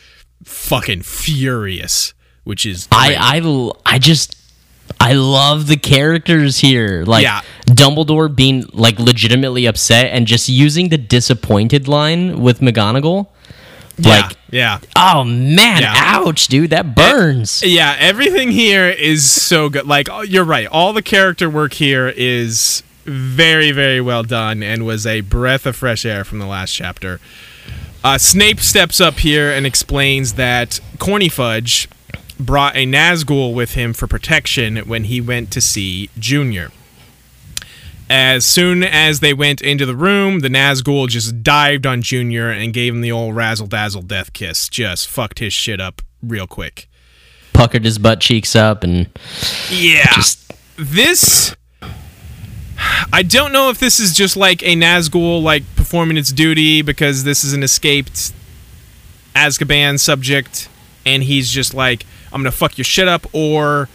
fucking 0.44 1.02
furious, 1.02 2.14
which 2.44 2.64
is 2.64 2.86
great. 2.86 3.16
I, 3.20 3.38
I, 3.38 3.70
I 3.84 3.98
just, 3.98 4.36
I 5.00 5.14
love 5.14 5.66
the 5.66 5.76
characters 5.76 6.58
here. 6.58 7.02
Like 7.04 7.24
Yeah. 7.24 7.40
Dumbledore 7.66 8.32
being 8.32 8.64
like 8.72 9.00
legitimately 9.00 9.66
upset 9.66 10.06
and 10.12 10.24
just 10.24 10.48
using 10.48 10.88
the 10.88 10.98
disappointed 10.98 11.88
line 11.88 12.40
with 12.40 12.60
McGonagall. 12.60 13.26
Yeah, 13.98 14.08
Like, 14.26 14.36
yeah. 14.50 14.78
oh 14.96 15.24
man, 15.24 15.82
Yeah. 15.82 15.94
ouch, 15.96 16.48
dude, 16.48 16.70
that 16.70 16.94
burns. 16.94 17.62
Yeah, 17.64 17.96
everything 17.98 18.50
here 18.50 18.88
is 18.88 19.30
so 19.30 19.68
good. 19.68 19.86
Like 19.86 20.08
oh, 20.10 20.22
you're 20.22 20.44
right, 20.44 20.66
all 20.66 20.92
the 20.92 21.02
character 21.02 21.48
work 21.50 21.74
here 21.74 22.08
is 22.16 22.82
very, 23.04 23.70
very 23.70 24.00
well 24.00 24.22
done, 24.22 24.62
and 24.62 24.86
was 24.86 25.06
a 25.06 25.20
breath 25.20 25.66
of 25.66 25.76
fresh 25.76 26.04
air 26.06 26.24
from 26.24 26.38
the 26.38 26.46
last 26.46 26.72
chapter. 26.72 27.20
Uh, 28.02 28.18
Snape 28.18 28.60
steps 28.60 29.00
up 29.00 29.14
here 29.20 29.50
and 29.50 29.64
explains 29.66 30.34
that 30.34 30.78
Corny 30.98 31.28
Fudge 31.28 31.88
brought 32.38 32.76
a 32.76 32.84
Nazgul 32.86 33.54
with 33.54 33.74
him 33.74 33.92
for 33.94 34.06
protection 34.06 34.76
when 34.88 35.04
he 35.04 35.20
went 35.20 35.50
to 35.52 35.60
see 35.60 36.10
Junior. 36.18 36.70
As 38.10 38.44
soon 38.44 38.82
as 38.82 39.20
they 39.20 39.32
went 39.32 39.62
into 39.62 39.86
the 39.86 39.96
room, 39.96 40.40
the 40.40 40.48
Nazgul 40.48 41.08
just 41.08 41.42
dived 41.42 41.86
on 41.86 42.02
Junior 42.02 42.50
and 42.50 42.72
gave 42.72 42.92
him 42.94 43.00
the 43.00 43.10
old 43.12 43.34
razzle 43.34 43.66
dazzle 43.66 44.02
death 44.02 44.32
kiss. 44.34 44.68
Just 44.68 45.08
fucked 45.08 45.38
his 45.38 45.52
shit 45.54 45.80
up 45.80 46.02
real 46.22 46.46
quick. 46.46 46.88
Puckered 47.54 47.84
his 47.84 47.98
butt 47.98 48.20
cheeks 48.20 48.54
up 48.54 48.84
and 48.84 49.08
Yeah. 49.70 50.12
just 50.14 50.52
this 50.76 51.54
I 53.12 53.22
don't 53.22 53.52
know 53.52 53.70
if 53.70 53.78
this 53.78 54.00
is 54.00 54.12
just 54.14 54.36
like 54.36 54.62
a 54.62 54.74
Nazgul 54.74 55.42
like 55.42 55.62
performing 55.76 56.16
its 56.16 56.32
duty 56.32 56.82
because 56.82 57.24
this 57.24 57.42
is 57.44 57.52
an 57.52 57.62
escaped 57.62 58.32
Azkaban 59.34 59.98
subject 59.98 60.68
and 61.06 61.22
he's 61.22 61.50
just 61.50 61.72
like 61.72 62.04
I'm 62.32 62.40
gonna 62.42 62.50
fuck 62.50 62.76
your 62.76 62.84
shit 62.84 63.06
up, 63.06 63.26
or 63.32 63.88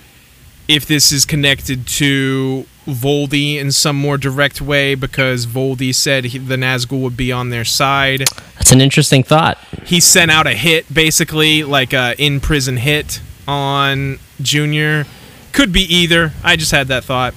if 0.69 0.85
this 0.85 1.11
is 1.11 1.25
connected 1.25 1.85
to 1.87 2.65
Voldy 2.89 3.55
in 3.57 3.71
some 3.71 3.95
more 3.95 4.17
direct 4.17 4.61
way 4.61 4.95
because 4.95 5.45
Voldy 5.45 5.93
said 5.93 6.25
he, 6.25 6.37
the 6.37 6.55
Nazgul 6.55 7.01
would 7.01 7.15
be 7.17 7.31
on 7.31 7.49
their 7.49 7.65
side. 7.65 8.21
That's 8.55 8.71
an 8.71 8.81
interesting 8.81 9.23
thought. 9.23 9.57
He 9.85 9.99
sent 9.99 10.31
out 10.31 10.47
a 10.47 10.53
hit, 10.53 10.91
basically 10.93 11.63
like 11.63 11.93
a 11.93 12.15
in 12.17 12.39
prison 12.39 12.77
hit 12.77 13.21
on 13.47 14.19
Junior. 14.41 15.05
Could 15.51 15.71
be 15.73 15.81
either. 15.81 16.33
I 16.43 16.55
just 16.55 16.71
had 16.71 16.87
that 16.89 17.03
thought. 17.03 17.33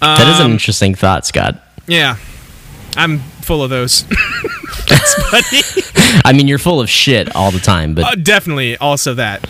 That 0.00 0.20
is 0.28 0.40
an 0.40 0.46
Um, 0.46 0.52
interesting 0.52 0.94
thought, 0.94 1.26
Scott. 1.26 1.56
Yeah, 1.86 2.16
I'm 2.96 3.18
full 3.42 3.62
of 3.62 3.70
those. 3.70 4.04
That's 4.88 5.14
funny. 5.30 6.22
I 6.24 6.32
mean, 6.32 6.48
you're 6.48 6.58
full 6.58 6.80
of 6.80 6.88
shit 6.90 7.34
all 7.34 7.50
the 7.50 7.58
time, 7.60 7.94
but 7.94 8.04
Uh, 8.04 8.14
definitely, 8.16 8.76
also 8.76 9.14
that. 9.14 9.42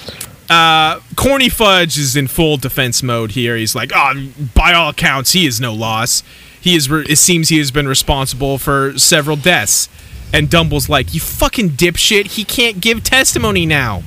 Uh, 0.52 1.00
Corny 1.16 1.48
Fudge 1.48 1.96
is 1.96 2.14
in 2.14 2.26
full 2.28 2.58
defense 2.58 3.02
mode 3.02 3.30
here. 3.30 3.56
He's 3.56 3.74
like, 3.74 3.90
oh, 3.94 4.28
by 4.54 4.74
all 4.74 4.90
accounts, 4.90 5.32
he 5.32 5.46
is 5.46 5.62
no 5.62 5.72
loss. 5.72 6.22
He 6.60 6.74
is. 6.74 6.90
Re- 6.90 7.06
it 7.08 7.16
seems 7.16 7.48
he 7.48 7.56
has 7.56 7.70
been 7.70 7.88
responsible 7.88 8.58
for 8.58 8.98
several 8.98 9.36
deaths. 9.36 9.88
And 10.30 10.50
Dumble's 10.50 10.90
like, 10.90 11.14
you 11.14 11.20
fucking 11.20 11.70
dipshit. 11.70 12.32
He 12.32 12.44
can't 12.44 12.82
give 12.82 13.02
testimony 13.02 13.64
now. 13.64 14.02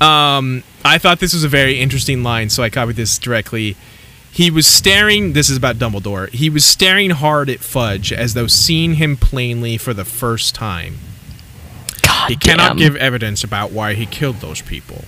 Um, 0.00 0.64
I 0.84 0.98
thought 0.98 1.20
this 1.20 1.32
was 1.32 1.44
a 1.44 1.48
very 1.48 1.78
interesting 1.78 2.24
line, 2.24 2.50
so 2.50 2.64
I 2.64 2.68
copied 2.68 2.96
this 2.96 3.16
directly. 3.16 3.76
He 4.32 4.50
was 4.50 4.66
staring. 4.66 5.34
This 5.34 5.48
is 5.48 5.56
about 5.56 5.76
Dumbledore. 5.76 6.30
He 6.30 6.50
was 6.50 6.64
staring 6.64 7.10
hard 7.10 7.48
at 7.48 7.60
Fudge 7.60 8.12
as 8.12 8.34
though 8.34 8.48
seeing 8.48 8.94
him 8.94 9.16
plainly 9.16 9.78
for 9.78 9.94
the 9.94 10.04
first 10.04 10.52
time. 10.52 10.98
God 12.02 12.28
He 12.28 12.34
cannot 12.34 12.76
give 12.76 12.96
evidence 12.96 13.44
about 13.44 13.70
why 13.70 13.94
he 13.94 14.04
killed 14.04 14.36
those 14.36 14.60
people. 14.60 15.04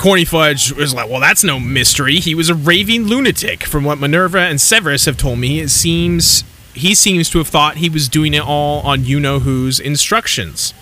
Corny 0.00 0.24
Fudge 0.24 0.72
was 0.72 0.94
like, 0.94 1.10
well, 1.10 1.20
that's 1.20 1.44
no 1.44 1.60
mystery. 1.60 2.16
He 2.16 2.34
was 2.34 2.48
a 2.48 2.54
raving 2.54 3.02
lunatic. 3.02 3.64
From 3.64 3.84
what 3.84 3.98
Minerva 3.98 4.38
and 4.38 4.58
Severus 4.58 5.04
have 5.04 5.18
told 5.18 5.38
me, 5.38 5.60
it 5.60 5.68
seems 5.68 6.42
he 6.72 6.94
seems 6.94 7.28
to 7.28 7.38
have 7.38 7.48
thought 7.48 7.76
he 7.76 7.90
was 7.90 8.08
doing 8.08 8.32
it 8.32 8.40
all 8.42 8.80
on 8.80 9.04
you 9.04 9.20
know 9.20 9.40
who's 9.40 9.78
instructions. 9.78 10.72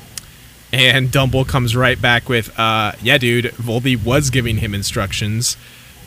And 0.73 1.11
Dumble 1.11 1.45
comes 1.45 1.75
right 1.75 2.01
back 2.01 2.29
with, 2.29 2.57
uh, 2.61 2.93
yeah, 3.03 3.19
dude, 3.19 3.47
Voldy 3.57 4.01
was 4.01 4.31
giving 4.31 4.59
him 4.59 4.73
instructions. 4.73 5.57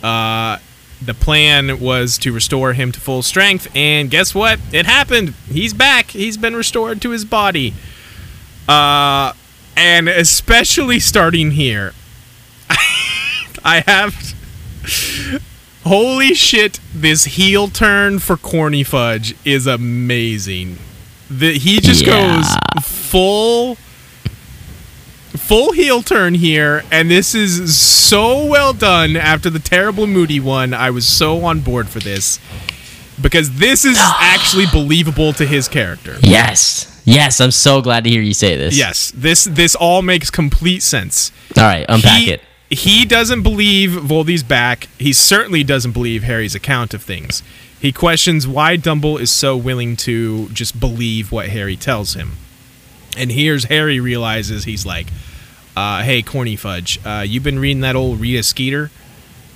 Uh, 0.02 0.60
the 1.02 1.14
plan 1.14 1.82
was 1.82 2.18
to 2.20 2.32
restore 2.32 2.72
him 2.72 2.94
to 2.94 3.00
full 3.02 3.24
strength, 3.24 3.68
and 3.76 4.10
guess 4.10 4.34
what? 4.34 4.58
It 4.72 4.86
happened. 4.86 5.34
He's 5.50 5.74
back. 5.74 6.12
He's 6.12 6.38
been 6.38 6.56
restored 6.56 7.02
to 7.02 7.10
his 7.10 7.26
body. 7.26 7.74
Uh, 8.70 9.34
and 9.76 10.08
especially 10.08 11.02
starting 11.02 11.52
here, 11.52 11.94
I 13.64 13.82
have. 13.88 14.16
Holy 15.84 16.34
shit! 16.34 16.80
This 16.94 17.26
heel 17.26 17.68
turn 17.68 18.20
for 18.20 18.38
Corny 18.38 18.84
Fudge 18.84 19.36
is 19.44 19.68
amazing. 19.68 20.78
The, 21.30 21.58
he 21.58 21.80
just 21.80 22.06
Yeah. 22.06 22.42
goes 22.76 22.86
full, 22.86 23.76
full 25.38 25.72
heel 25.72 26.02
turn 26.02 26.36
here, 26.36 26.84
and 26.92 27.10
this 27.10 27.34
is 27.34 27.80
so 27.80 28.46
well 28.46 28.74
done. 28.74 29.16
After 29.16 29.50
the 29.50 29.60
terrible 29.60 30.08
Moody 30.08 30.40
one, 30.40 30.74
I 30.74 30.90
was 30.92 31.08
so 31.08 31.44
on 31.46 31.62
board 31.62 31.88
for 31.90 32.00
this 32.00 32.40
because 33.22 33.54
this 33.56 33.86
is 33.86 33.98
actually 34.02 34.66
believable 34.72 35.34
to 35.34 35.46
his 35.46 35.68
character. 35.68 36.18
Yes. 36.22 36.88
Yes, 37.06 37.42
I'm 37.42 37.52
so 37.52 37.82
glad 37.82 38.04
to 38.04 38.10
hear 38.12 38.22
you 38.22 38.34
say 38.36 38.56
this. 38.56 38.78
Yes, 38.78 39.12
this 39.16 39.46
this 39.46 39.74
all 39.74 40.04
makes 40.04 40.30
complete 40.30 40.84
sense. 40.84 41.32
All 41.58 41.64
right, 41.64 41.86
unpack 41.90 42.20
he, 42.20 42.32
it. 42.34 42.42
He 42.72 43.04
doesn't 43.04 43.44
believe 43.44 43.92
Voldy's 43.92 44.44
back. 44.44 44.88
He 44.98 45.12
certainly 45.12 45.62
doesn't 45.62 45.92
believe 45.92 46.24
Harry's 46.24 46.56
account 46.56 46.94
of 46.94 47.04
things. 47.04 47.44
He 47.78 47.92
questions 47.92 48.48
why 48.48 48.78
Dumble 48.78 49.18
is 49.18 49.30
so 49.30 49.58
willing 49.58 49.98
to 49.98 50.48
just 50.50 50.80
believe 50.80 51.34
what 51.34 51.50
Harry 51.50 51.76
tells 51.76 52.14
him. 52.14 52.38
And 53.18 53.30
here's 53.30 53.66
Harry 53.66 54.00
realizes 54.00 54.64
he's 54.64 54.86
like, 54.86 55.08
uh, 55.76 56.04
"Hey, 56.04 56.22
corny 56.22 56.56
fudge, 56.56 56.98
uh, 57.04 57.26
you've 57.28 57.44
been 57.44 57.60
reading 57.60 57.82
that 57.82 57.98
old 57.98 58.22
Rita 58.22 58.42
Skeeter?" 58.42 58.90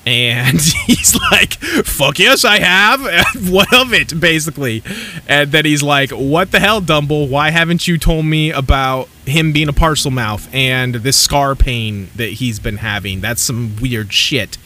And 0.06 0.62
he's 0.86 1.20
like, 1.32 1.54
"Fuck 1.84 2.20
yes, 2.20 2.46
I 2.46 2.60
have. 2.60 3.02
what 3.50 3.74
of 3.74 3.94
it?" 3.94 4.20
Basically, 4.20 4.84
and 5.28 5.52
then 5.52 5.66
he's 5.66 5.82
like, 5.82 6.12
"What 6.12 6.52
the 6.52 6.60
hell, 6.60 6.82
Dumble? 6.82 7.28
Why 7.28 7.50
haven't 7.50 7.88
you 7.88 7.98
told 7.98 8.26
me 8.26 8.52
about 8.52 9.08
him 9.26 9.52
being 9.52 9.68
a 9.68 9.74
Parselmouth 9.74 10.54
and 10.54 10.96
this 10.96 11.18
scar 11.18 11.56
pain 11.56 12.10
that 12.16 12.30
he's 12.30 12.60
been 12.60 12.78
having? 12.78 13.22
That's 13.22 13.42
some 13.42 13.76
weird 13.82 14.14
shit." 14.14 14.58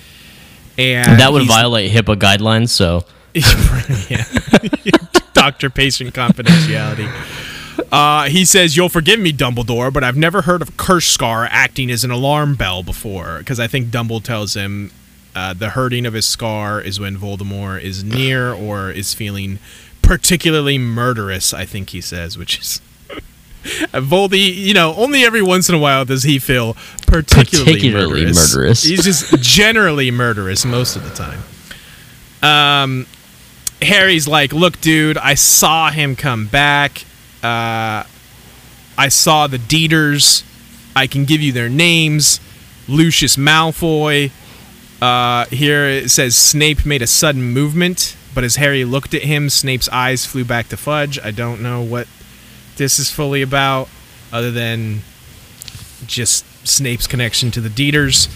And 0.77 1.19
that 1.19 1.33
would 1.33 1.45
violate 1.45 1.91
HIPAA 1.91 2.15
guidelines, 2.15 2.69
so. 2.69 3.03
Doctor 5.33 5.69
patient 5.69 6.13
confidentiality. 6.13 7.09
Uh, 7.91 8.29
he 8.29 8.45
says, 8.45 8.77
You'll 8.77 8.89
forgive 8.89 9.19
me, 9.19 9.33
Dumbledore, 9.33 9.91
but 9.91 10.03
I've 10.03 10.17
never 10.17 10.43
heard 10.43 10.61
of 10.61 10.77
Curse 10.77 11.07
Scar 11.07 11.47
acting 11.49 11.91
as 11.91 12.03
an 12.03 12.11
alarm 12.11 12.55
bell 12.55 12.81
before. 12.81 13.39
Because 13.39 13.59
I 13.59 13.67
think 13.67 13.87
Dumbledore 13.87 14.23
tells 14.23 14.53
him 14.53 14.91
uh, 15.35 15.53
the 15.53 15.69
hurting 15.71 16.05
of 16.05 16.13
his 16.13 16.25
scar 16.25 16.81
is 16.81 16.99
when 16.99 17.17
Voldemort 17.17 17.81
is 17.81 18.03
near 18.03 18.51
or 18.53 18.89
is 18.91 19.13
feeling 19.13 19.59
particularly 20.01 20.77
murderous, 20.77 21.53
I 21.53 21.65
think 21.65 21.89
he 21.91 22.01
says, 22.01 22.37
which 22.37 22.59
is. 22.59 22.81
Uh, 23.93 23.99
Voldy, 23.99 24.55
you 24.55 24.73
know, 24.73 24.95
only 24.95 25.25
every 25.25 25.41
once 25.41 25.67
in 25.67 25.75
a 25.75 25.77
while 25.77 26.05
does 26.05 26.23
he 26.23 26.39
feel 26.39 26.77
particularly, 27.05 27.73
Particularly 27.73 28.21
murderous. 28.21 28.55
murderous. 28.55 28.83
He's 28.83 29.03
just 29.03 29.37
generally 29.41 30.11
murderous 30.11 30.63
most 30.63 30.95
of 30.95 31.03
the 31.03 31.09
time. 31.13 31.43
Um, 32.41 33.05
Harry's 33.81 34.29
like, 34.29 34.53
"Look, 34.53 34.79
dude, 34.79 35.17
I 35.17 35.33
saw 35.33 35.91
him 35.91 36.15
come 36.15 36.47
back. 36.47 37.03
Uh, 37.43 38.05
I 38.97 39.09
saw 39.09 39.47
the 39.47 39.57
Dieters. 39.57 40.43
I 40.95 41.05
can 41.05 41.25
give 41.25 41.41
you 41.41 41.51
their 41.51 41.69
names. 41.69 42.39
Lucius 42.87 43.35
Malfoy. 43.35 44.31
Uh, 45.01 45.45
here 45.45 45.85
it 45.85 46.11
says 46.11 46.35
Snape 46.35 46.85
made 46.85 47.01
a 47.01 47.07
sudden 47.07 47.41
movement, 47.41 48.15
but 48.35 48.43
as 48.43 48.57
Harry 48.57 48.83
looked 48.83 49.13
at 49.13 49.23
him, 49.23 49.49
Snape's 49.49 49.87
eyes 49.89 50.25
flew 50.25 50.43
back 50.43 50.67
to 50.69 50.77
Fudge. 50.77 51.19
I 51.19 51.31
don't 51.31 51.61
know 51.61 51.81
what 51.81 52.07
this 52.75 52.99
is 52.99 53.09
fully 53.09 53.41
about, 53.41 53.87
other 54.31 54.51
than 54.51 55.01
just 56.05 56.45
Snape's 56.67 57.07
connection 57.07 57.51
to 57.51 57.61
the 57.61 57.69
Dieters. 57.69 58.27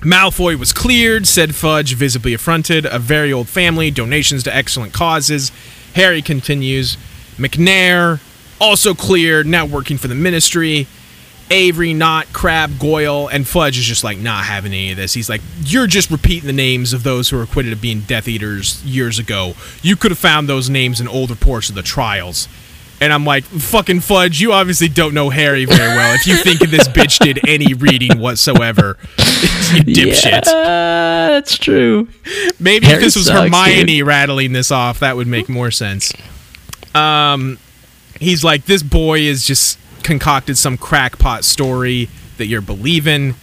Malfoy 0.00 0.56
was 0.56 0.72
cleared, 0.72 1.26
said 1.26 1.54
Fudge, 1.54 1.94
visibly 1.94 2.32
affronted. 2.32 2.86
A 2.86 2.98
very 2.98 3.32
old 3.32 3.48
family, 3.48 3.90
donations 3.90 4.44
to 4.44 4.54
excellent 4.54 4.92
causes. 4.92 5.50
Harry 5.94 6.22
continues. 6.22 6.96
Macnair, 7.36 8.20
also 8.60 8.94
cleared, 8.94 9.46
now 9.46 9.66
working 9.66 9.98
for 9.98 10.08
the 10.08 10.14
ministry. 10.14 10.86
Avery, 11.50 11.94
Nott, 11.94 12.32
Crabbe, 12.32 12.78
Goyle, 12.78 13.28
and 13.28 13.46
Fudge 13.46 13.78
is 13.78 13.84
just 13.84 14.04
like 14.04 14.18
not 14.18 14.44
having 14.44 14.72
any 14.72 14.90
of 14.90 14.96
this. 14.96 15.14
He's 15.14 15.28
like, 15.28 15.40
You're 15.64 15.86
just 15.86 16.10
repeating 16.10 16.46
the 16.46 16.52
names 16.52 16.92
of 16.92 17.02
those 17.02 17.28
who 17.28 17.36
were 17.36 17.42
acquitted 17.42 17.72
of 17.72 17.80
being 17.80 18.00
Death 18.00 18.28
Eaters 18.28 18.84
years 18.84 19.18
ago. 19.18 19.54
You 19.82 19.96
could 19.96 20.10
have 20.10 20.18
found 20.18 20.48
those 20.48 20.68
names 20.68 21.00
in 21.00 21.08
old 21.08 21.30
reports 21.30 21.68
of 21.68 21.74
the 21.74 21.82
trials. 21.82 22.48
And 23.00 23.12
I'm 23.12 23.24
like, 23.24 23.44
fucking 23.44 24.00
Fudge, 24.00 24.40
you 24.40 24.52
obviously 24.52 24.88
don't 24.88 25.14
know 25.14 25.30
Harry 25.30 25.64
very 25.64 25.96
well 25.96 26.14
if 26.16 26.26
you 26.26 26.36
think 26.36 26.58
this 26.58 26.88
bitch 26.88 27.20
did 27.20 27.48
any 27.48 27.72
reading 27.74 28.18
whatsoever. 28.18 28.98
you 29.18 29.84
dipshit. 29.84 30.44
Yeah, 30.46 31.28
that's 31.28 31.56
true. 31.56 32.08
Maybe 32.58 32.88
if 32.88 32.98
this 32.98 33.14
was 33.14 33.26
sucks, 33.26 33.54
Hermione 33.54 34.02
rattling 34.02 34.52
this 34.52 34.72
off, 34.72 34.98
that 35.00 35.16
would 35.16 35.28
make 35.28 35.48
more 35.48 35.70
sense. 35.70 36.12
Um, 36.92 37.58
he's 38.18 38.42
like, 38.42 38.64
this 38.64 38.82
boy 38.82 39.20
is 39.20 39.46
just 39.46 39.78
concocted 40.02 40.58
some 40.58 40.76
crackpot 40.76 41.44
story 41.44 42.08
that 42.38 42.46
you're 42.46 42.60
believing. 42.60 43.34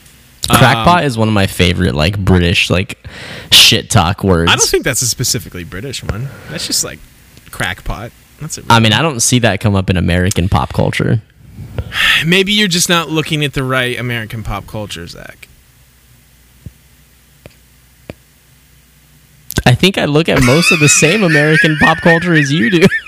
Crackpot 0.50 1.00
um, 1.00 1.06
is 1.06 1.18
one 1.18 1.28
of 1.28 1.34
my 1.34 1.48
favorite 1.48 1.96
like 1.96 2.20
British 2.20 2.70
like 2.70 3.00
shit 3.52 3.90
talk 3.90 4.24
words. 4.24 4.52
I 4.52 4.56
don't 4.56 4.68
think 4.68 4.84
that's 4.84 5.02
a 5.02 5.08
specifically 5.08 5.64
British 5.64 6.04
one. 6.04 6.30
That's 6.50 6.68
just 6.68 6.84
like 6.84 7.00
crackpot. 7.52 8.12
That's 8.40 8.58
it. 8.58 8.66
I 8.70 8.80
mean, 8.80 8.94
I 8.94 9.02
don't 9.02 9.22
see 9.22 9.40
that 9.40 9.60
come 9.60 9.76
up 9.76 9.90
in 9.90 9.98
American 9.98 10.50
pop 10.50 10.74
culture. 10.74 11.22
Maybe 12.26 12.52
you're 12.52 12.68
just 12.68 12.90
not 12.90 13.10
looking 13.10 13.44
at 13.44 13.54
the 13.54 13.64
right 13.64 13.98
American 13.98 14.44
pop 14.44 14.68
culture, 14.68 15.08
Zach. 15.08 15.48
I 19.66 19.74
think 19.74 19.98
I 19.98 20.06
look 20.06 20.30
at 20.30 20.44
most 20.44 20.72
of 20.72 20.80
the 20.80 20.90
same 20.90 21.24
American 21.24 21.76
pop 21.78 21.98
culture 22.00 22.34
as 22.34 22.52
you 22.52 22.70
do. 22.70 22.88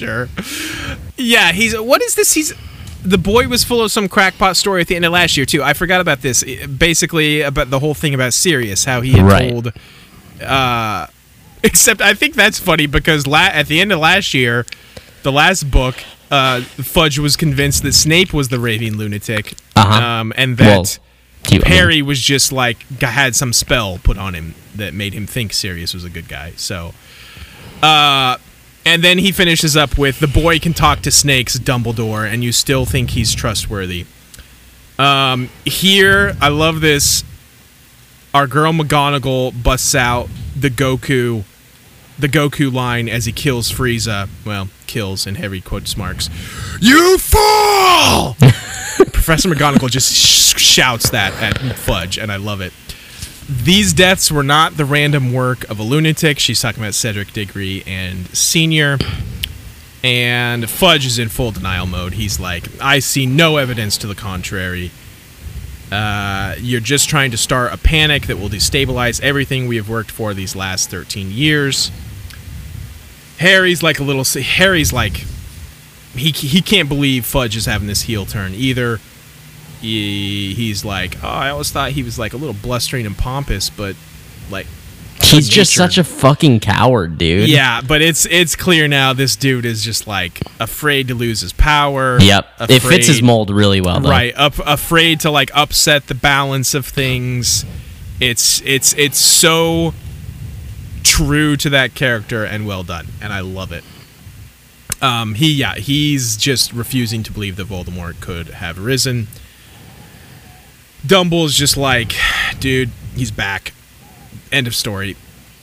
Sure. 0.00 0.28
Yeah, 1.16 1.52
he's. 1.52 1.78
What 1.78 2.02
is 2.02 2.14
this? 2.14 2.32
He's. 2.32 2.52
The 3.02 3.18
boy 3.18 3.48
was 3.48 3.64
full 3.64 3.82
of 3.82 3.90
some 3.92 4.08
crackpot 4.08 4.56
story 4.56 4.80
at 4.82 4.86
the 4.88 4.96
end 4.96 5.04
of 5.04 5.12
last 5.12 5.36
year 5.36 5.46
too. 5.46 5.62
I 5.62 5.72
forgot 5.74 6.00
about 6.00 6.20
this. 6.22 6.42
Basically, 6.66 7.40
about 7.42 7.70
the 7.70 7.78
whole 7.78 7.94
thing 7.94 8.14
about 8.14 8.32
Sirius, 8.34 8.84
how 8.84 9.00
he 9.02 9.12
had 9.12 9.26
Right. 9.26 9.50
told 9.50 9.72
Uh, 10.42 11.06
except 11.62 12.00
I 12.00 12.14
think 12.14 12.34
that's 12.34 12.58
funny 12.58 12.86
because 12.86 13.26
la- 13.26 13.50
at 13.52 13.66
the 13.68 13.80
end 13.80 13.92
of 13.92 13.98
last 14.00 14.32
year, 14.34 14.64
the 15.22 15.32
last 15.32 15.70
book, 15.70 15.96
uh, 16.30 16.60
Fudge 16.62 17.18
was 17.18 17.36
convinced 17.36 17.82
that 17.82 17.92
Snape 17.92 18.32
was 18.32 18.48
the 18.48 18.58
raving 18.58 18.96
lunatic, 18.96 19.54
Uh-huh. 19.76 20.02
um, 20.02 20.32
and 20.36 20.58
Well, 20.58 20.82
that 20.84 20.98
I 21.46 21.52
mean, 21.52 21.62
Harry 21.62 22.02
was 22.02 22.20
just 22.20 22.52
like 22.52 22.86
had 23.02 23.34
some 23.36 23.52
spell 23.52 23.98
put 24.02 24.16
on 24.18 24.34
him 24.34 24.54
that 24.74 24.94
made 24.94 25.12
him 25.14 25.26
think 25.26 25.52
Sirius 25.52 25.92
was 25.94 26.04
a 26.04 26.10
good 26.10 26.28
guy. 26.28 26.52
So, 26.56 26.94
uh, 27.82 28.36
and 28.90 29.04
then 29.04 29.18
he 29.18 29.30
finishes 29.30 29.76
up 29.76 29.96
with 29.96 30.18
the 30.18 30.26
boy 30.26 30.58
can 30.58 30.74
talk 30.74 31.00
to 31.02 31.12
snakes, 31.12 31.56
Dumbledore, 31.56 32.28
and 32.28 32.42
you 32.42 32.50
still 32.50 32.84
think 32.84 33.10
he's 33.10 33.32
trustworthy. 33.32 34.04
Um, 34.98 35.48
here, 35.64 36.34
I 36.40 36.48
love 36.48 36.80
this. 36.80 37.22
Our 38.34 38.48
girl 38.48 38.72
McGonagall 38.72 39.62
busts 39.62 39.94
out 39.94 40.28
the 40.56 40.70
Goku, 40.70 41.44
the 42.18 42.28
Goku 42.28 42.72
line 42.72 43.08
as 43.08 43.26
he 43.26 43.32
kills 43.32 43.70
Frieza. 43.70 44.28
Well, 44.44 44.68
kills 44.88 45.24
in 45.24 45.36
heavy 45.36 45.60
quotes 45.60 45.96
marks. 45.96 46.28
You 46.80 47.16
fool! 47.16 48.34
Professor 49.12 49.48
McGonagall 49.48 49.88
just 49.88 50.12
sh- 50.12 50.60
shouts 50.60 51.10
that 51.10 51.32
at 51.40 51.76
Fudge, 51.76 52.18
and 52.18 52.32
I 52.32 52.36
love 52.36 52.60
it. 52.60 52.72
These 53.50 53.92
deaths 53.92 54.30
were 54.30 54.44
not 54.44 54.76
the 54.76 54.84
random 54.84 55.32
work 55.32 55.68
of 55.68 55.80
a 55.80 55.82
lunatic. 55.82 56.38
She's 56.38 56.62
talking 56.62 56.80
about 56.80 56.94
Cedric 56.94 57.32
Diggory 57.32 57.82
and 57.84 58.28
Senior. 58.28 58.96
And 60.04 60.70
Fudge 60.70 61.04
is 61.04 61.18
in 61.18 61.30
full 61.30 61.50
denial 61.50 61.86
mode. 61.86 62.12
He's 62.12 62.38
like, 62.38 62.68
I 62.80 63.00
see 63.00 63.26
no 63.26 63.56
evidence 63.56 63.98
to 63.98 64.06
the 64.06 64.14
contrary. 64.14 64.92
Uh, 65.90 66.54
you're 66.60 66.80
just 66.80 67.08
trying 67.08 67.32
to 67.32 67.36
start 67.36 67.72
a 67.72 67.76
panic 67.76 68.28
that 68.28 68.38
will 68.38 68.48
destabilize 68.48 69.20
everything 69.20 69.66
we 69.66 69.74
have 69.74 69.88
worked 69.88 70.12
for 70.12 70.32
these 70.32 70.54
last 70.54 70.88
13 70.88 71.32
years. 71.32 71.90
Harry's 73.38 73.82
like 73.82 73.98
a 73.98 74.04
little. 74.04 74.22
Harry's 74.42 74.92
like, 74.92 75.24
he 76.14 76.30
he 76.30 76.62
can't 76.62 76.88
believe 76.88 77.26
Fudge 77.26 77.56
is 77.56 77.66
having 77.66 77.88
this 77.88 78.02
heel 78.02 78.26
turn 78.26 78.54
either. 78.54 79.00
He, 79.80 80.54
he's 80.54 80.84
like, 80.84 81.16
oh, 81.24 81.28
I 81.28 81.50
always 81.50 81.70
thought 81.70 81.92
he 81.92 82.02
was 82.02 82.18
like 82.18 82.32
a 82.32 82.36
little 82.36 82.54
blustering 82.54 83.06
and 83.06 83.16
pompous, 83.16 83.70
but 83.70 83.96
like, 84.50 84.66
He's 85.22 85.48
just 85.48 85.74
such 85.74 85.96
a 85.96 86.02
fucking 86.02 86.58
coward, 86.60 87.16
dude. 87.18 87.48
yeah, 87.48 87.82
but 87.82 88.02
it's 88.02 88.26
it's 88.26 88.56
clear 88.56 88.88
now 88.88 89.12
this 89.12 89.36
dude 89.36 89.64
is 89.64 89.84
just 89.84 90.06
like 90.08 90.40
afraid 90.58 91.06
to 91.08 91.14
lose 91.14 91.40
his 91.42 91.52
power. 91.52 92.18
Yep. 92.20 92.46
It 92.68 92.80
fits 92.82 93.06
his 93.06 93.22
mold 93.22 93.50
really 93.50 93.80
well, 93.80 94.00
though. 94.00 94.08
right 94.10 94.32
up 94.36 94.58
afraid 94.58 95.20
to 95.20 95.30
like 95.30 95.50
upset 95.54 96.08
the 96.08 96.14
balance 96.14 96.74
of 96.74 96.84
things 96.86 97.64
it's 98.20 98.60
it's 98.66 98.92
it's 98.94 99.18
so 99.18 99.94
true 101.02 101.56
to 101.56 101.70
that 101.70 101.94
character 101.94 102.44
and 102.44 102.66
well 102.66 102.82
done 102.82 103.06
and 103.22 103.32
i 103.32 103.40
love 103.40 103.72
it 103.72 103.82
um 105.00 105.34
he 105.34 105.50
yeah 105.52 105.74
he's 105.76 106.36
just 106.36 106.72
refusing 106.72 107.22
to 107.22 107.32
believe 107.32 107.56
that 107.56 107.66
voldemort 107.66 108.20
could 108.20 108.48
have 108.48 108.78
risen 108.78 109.26
dumble's 111.06 111.54
just 111.54 111.76
like 111.76 112.14
dude 112.58 112.90
he's 113.14 113.30
back 113.30 113.72
end 114.52 114.66
of 114.66 114.74
story 114.74 115.16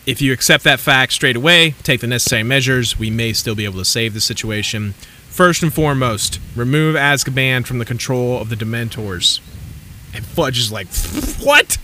if 0.06 0.22
you 0.22 0.32
accept 0.34 0.64
that 0.64 0.80
fact 0.80 1.14
straight 1.14 1.36
away 1.36 1.72
take 1.84 2.02
the 2.02 2.08
necessary 2.08 2.44
measures 2.44 2.98
we 2.98 3.10
may 3.10 3.34
still 3.34 3.56
be 3.56 3.66
able 3.66 3.78
to 3.80 3.86
save 3.86 4.14
the 4.14 4.22
situation 4.22 4.94
First 5.30 5.62
and 5.62 5.72
foremost, 5.72 6.40
remove 6.56 6.96
Azkaban 6.96 7.64
from 7.64 7.78
the 7.78 7.86
control 7.86 8.42
of 8.42 8.50
the 8.50 8.56
Dementors. 8.56 9.40
And 10.12 10.26
Fudge 10.26 10.58
is 10.58 10.72
like, 10.72 10.88
what? 11.40 11.78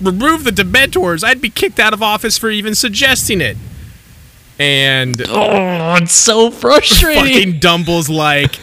Remove 0.00 0.44
the 0.44 0.52
Dementors? 0.52 1.24
I'd 1.24 1.40
be 1.40 1.50
kicked 1.50 1.80
out 1.80 1.92
of 1.92 2.00
office 2.00 2.38
for 2.38 2.48
even 2.48 2.76
suggesting 2.76 3.40
it. 3.40 3.56
And 4.56 5.20
Oh, 5.28 5.96
it's 5.96 6.12
so 6.14 6.52
frustrating. 6.52 7.24
fucking 7.24 7.58
Dumble's 7.58 8.08
like, 8.08 8.60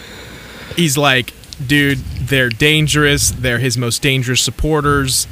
he's 0.78 0.98
like, 0.98 1.34
dude, 1.66 2.00
they're 2.00 2.50
dangerous. 2.50 3.32
They're 3.32 3.60
his 3.60 3.78
most 3.78 4.02
dangerous 4.02 4.42
supporters. 4.42 5.28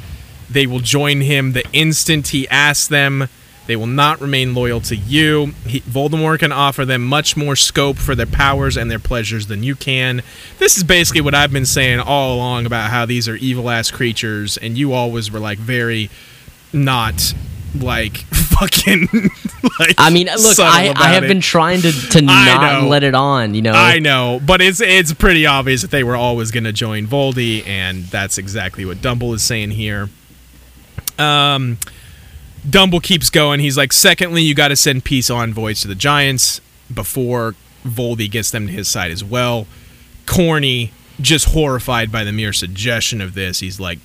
They 0.50 0.66
will 0.66 0.80
join 0.80 1.20
him 1.20 1.52
the 1.52 1.64
instant 1.72 2.28
he 2.28 2.48
asks 2.48 2.88
them. 2.88 3.28
They 3.66 3.76
will 3.76 3.86
not 3.86 4.22
remain 4.22 4.54
loyal 4.54 4.80
to 4.82 4.96
you. 4.96 5.52
He, 5.66 5.80
Voldemort 5.82 6.38
can 6.38 6.52
offer 6.52 6.86
them 6.86 7.04
much 7.04 7.36
more 7.36 7.54
scope 7.54 7.98
for 7.98 8.14
their 8.14 8.24
powers 8.24 8.78
and 8.78 8.90
their 8.90 8.98
pleasures 8.98 9.46
than 9.46 9.62
you 9.62 9.76
can. 9.76 10.22
This 10.58 10.78
is 10.78 10.84
basically 10.84 11.20
what 11.20 11.34
I've 11.34 11.52
been 11.52 11.66
saying 11.66 12.00
all 12.00 12.34
along 12.34 12.64
about 12.64 12.90
how 12.90 13.04
these 13.04 13.28
are 13.28 13.36
evil 13.36 13.68
ass 13.68 13.90
creatures, 13.90 14.56
and 14.56 14.78
you 14.78 14.94
always 14.94 15.30
were 15.30 15.38
like 15.38 15.58
very 15.58 16.08
not 16.72 17.34
like 17.74 18.16
fucking 18.16 19.08
like 19.78 19.94
I 19.98 20.10
mean, 20.10 20.26
look, 20.26 20.58
I, 20.58 20.92
I 20.96 21.08
have 21.14 21.24
it. 21.24 21.28
been 21.28 21.40
trying 21.40 21.82
to, 21.82 21.92
to 21.92 22.22
not 22.22 22.82
know. 22.82 22.88
let 22.88 23.02
it 23.02 23.14
on, 23.14 23.54
you 23.54 23.62
know? 23.62 23.72
I 23.72 23.98
know, 23.98 24.40
but 24.44 24.60
it's 24.60 24.80
it's 24.80 25.12
pretty 25.12 25.46
obvious 25.46 25.82
that 25.82 25.90
they 25.90 26.04
were 26.04 26.16
always 26.16 26.50
going 26.50 26.64
to 26.64 26.72
join 26.72 27.06
Voldy, 27.06 27.66
and 27.66 28.04
that's 28.04 28.38
exactly 28.38 28.84
what 28.84 29.00
Dumble 29.02 29.34
is 29.34 29.42
saying 29.42 29.72
here. 29.72 30.08
Um, 31.18 31.78
Dumble 32.68 33.00
keeps 33.00 33.30
going. 33.30 33.60
He's 33.60 33.76
like, 33.76 33.92
secondly, 33.92 34.42
you 34.42 34.54
got 34.54 34.68
to 34.68 34.76
send 34.76 35.04
peace 35.04 35.30
envoys 35.30 35.80
to 35.82 35.88
the 35.88 35.94
Giants 35.94 36.60
before 36.92 37.54
Voldy 37.84 38.30
gets 38.30 38.50
them 38.50 38.66
to 38.66 38.72
his 38.72 38.88
side 38.88 39.10
as 39.10 39.22
well. 39.24 39.66
Corny, 40.26 40.92
just 41.20 41.46
horrified 41.46 42.12
by 42.12 42.24
the 42.24 42.32
mere 42.32 42.52
suggestion 42.52 43.20
of 43.20 43.34
this. 43.34 43.60
He's 43.60 43.80
like, 43.80 43.98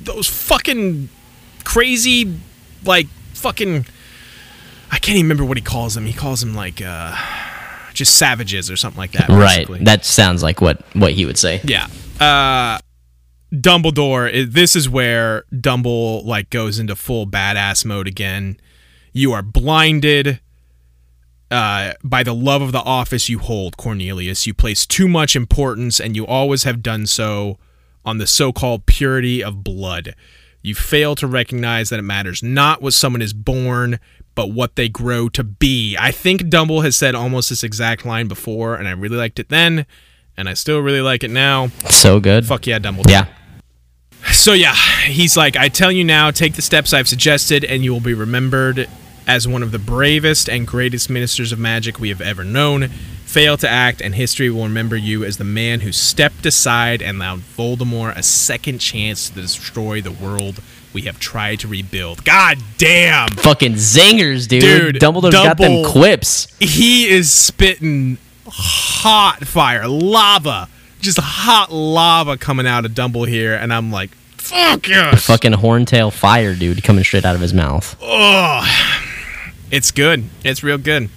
those 0.00 0.28
fucking 0.28 1.08
crazy, 1.64 2.38
like 2.86 3.06
fucking. 3.34 3.86
I 4.90 4.98
can't 4.98 5.16
even 5.16 5.26
remember 5.26 5.44
what 5.44 5.56
he 5.56 5.62
calls 5.62 5.94
them. 5.94 6.06
He 6.06 6.12
calls 6.12 6.40
them 6.40 6.54
like 6.54 6.80
uh, 6.80 7.16
just 7.94 8.14
savages 8.14 8.70
or 8.70 8.76
something 8.76 8.98
like 8.98 9.12
that. 9.12 9.28
right. 9.28 9.58
basically. 9.58 9.84
That 9.84 10.04
sounds 10.04 10.42
like 10.42 10.60
what, 10.60 10.82
what 10.94 11.12
he 11.12 11.26
would 11.26 11.38
say. 11.38 11.60
Yeah. 11.64 11.88
Uh 12.20 12.78
Dumbledore 13.52 14.50
this 14.50 14.74
is 14.74 14.88
where 14.88 15.44
Dumble 15.58 16.24
like 16.24 16.50
goes 16.50 16.78
into 16.80 16.96
full 16.96 17.26
badass 17.26 17.84
mode 17.84 18.08
again. 18.08 18.58
You 19.12 19.32
are 19.32 19.42
blinded 19.42 20.40
uh, 21.54 21.92
by 22.02 22.24
the 22.24 22.34
love 22.34 22.62
of 22.62 22.72
the 22.72 22.80
office 22.80 23.28
you 23.28 23.38
hold, 23.38 23.76
Cornelius. 23.76 24.44
You 24.44 24.54
place 24.54 24.84
too 24.84 25.06
much 25.06 25.36
importance, 25.36 26.00
and 26.00 26.16
you 26.16 26.26
always 26.26 26.64
have 26.64 26.82
done 26.82 27.06
so, 27.06 27.58
on 28.04 28.18
the 28.18 28.26
so 28.26 28.52
called 28.52 28.86
purity 28.86 29.42
of 29.42 29.62
blood. 29.62 30.16
You 30.64 30.74
fail 30.74 31.14
to 31.16 31.26
recognize 31.26 31.90
that 31.90 31.98
it 31.98 32.04
matters 32.04 32.42
not 32.42 32.80
what 32.80 32.94
someone 32.94 33.20
is 33.20 33.34
born, 33.34 34.00
but 34.34 34.50
what 34.50 34.76
they 34.76 34.88
grow 34.88 35.28
to 35.28 35.44
be. 35.44 35.94
I 36.00 36.10
think 36.10 36.48
Dumble 36.48 36.80
has 36.80 36.96
said 36.96 37.14
almost 37.14 37.50
this 37.50 37.62
exact 37.62 38.06
line 38.06 38.28
before, 38.28 38.74
and 38.74 38.88
I 38.88 38.92
really 38.92 39.18
liked 39.18 39.38
it 39.38 39.50
then, 39.50 39.84
and 40.38 40.48
I 40.48 40.54
still 40.54 40.80
really 40.80 41.02
like 41.02 41.22
it 41.22 41.30
now. 41.30 41.66
So 41.90 42.18
good. 42.18 42.46
Fuck 42.46 42.66
yeah, 42.66 42.78
Dumbledore. 42.78 43.10
Yeah. 43.10 43.26
So 44.32 44.54
yeah, 44.54 44.74
he's 45.04 45.36
like, 45.36 45.54
I 45.54 45.68
tell 45.68 45.92
you 45.92 46.02
now, 46.02 46.30
take 46.30 46.54
the 46.54 46.62
steps 46.62 46.94
I've 46.94 47.08
suggested, 47.08 47.62
and 47.62 47.84
you 47.84 47.92
will 47.92 48.00
be 48.00 48.14
remembered 48.14 48.88
as 49.26 49.48
one 49.48 49.62
of 49.62 49.72
the 49.72 49.78
bravest 49.78 50.48
and 50.48 50.66
greatest 50.66 51.08
ministers 51.08 51.52
of 51.52 51.58
magic 51.58 51.98
we 51.98 52.08
have 52.10 52.20
ever 52.20 52.44
known. 52.44 52.88
Fail 53.24 53.56
to 53.56 53.68
act, 53.68 54.00
and 54.00 54.14
history 54.14 54.48
will 54.48 54.62
remember 54.64 54.96
you 54.96 55.24
as 55.24 55.38
the 55.38 55.44
man 55.44 55.80
who 55.80 55.90
stepped 55.90 56.46
aside 56.46 57.02
and 57.02 57.16
allowed 57.18 57.40
Voldemort 57.40 58.16
a 58.16 58.22
second 58.22 58.78
chance 58.78 59.28
to 59.28 59.34
destroy 59.40 60.00
the 60.00 60.12
world 60.12 60.60
we 60.92 61.02
have 61.02 61.18
tried 61.18 61.58
to 61.60 61.68
rebuild. 61.68 62.24
God 62.24 62.58
damn! 62.78 63.28
Fucking 63.30 63.72
zingers, 63.72 64.46
dude. 64.46 64.62
Dude, 64.62 64.94
Dumbledore's 64.96 65.34
got 65.34 65.58
them 65.58 65.84
quips. 65.84 66.46
He 66.60 67.08
is 67.08 67.32
spitting 67.32 68.18
hot 68.46 69.40
fire, 69.44 69.88
lava, 69.88 70.68
just 71.00 71.18
hot 71.20 71.72
lava 71.72 72.36
coming 72.36 72.66
out 72.66 72.84
of 72.84 72.94
Dumble 72.94 73.24
here, 73.24 73.54
and 73.54 73.72
I'm 73.72 73.90
like, 73.90 74.10
fuck 74.36 74.86
yes! 74.86 75.26
Fucking 75.26 75.52
horntail 75.54 76.12
fire, 76.12 76.54
dude, 76.54 76.84
coming 76.84 77.02
straight 77.02 77.24
out 77.24 77.34
of 77.34 77.40
his 77.40 77.52
mouth. 77.52 77.96
Oh, 78.00 78.62
it's 79.74 79.90
good. 79.90 80.22
It's 80.44 80.62
real 80.62 80.78
good. 80.78 81.08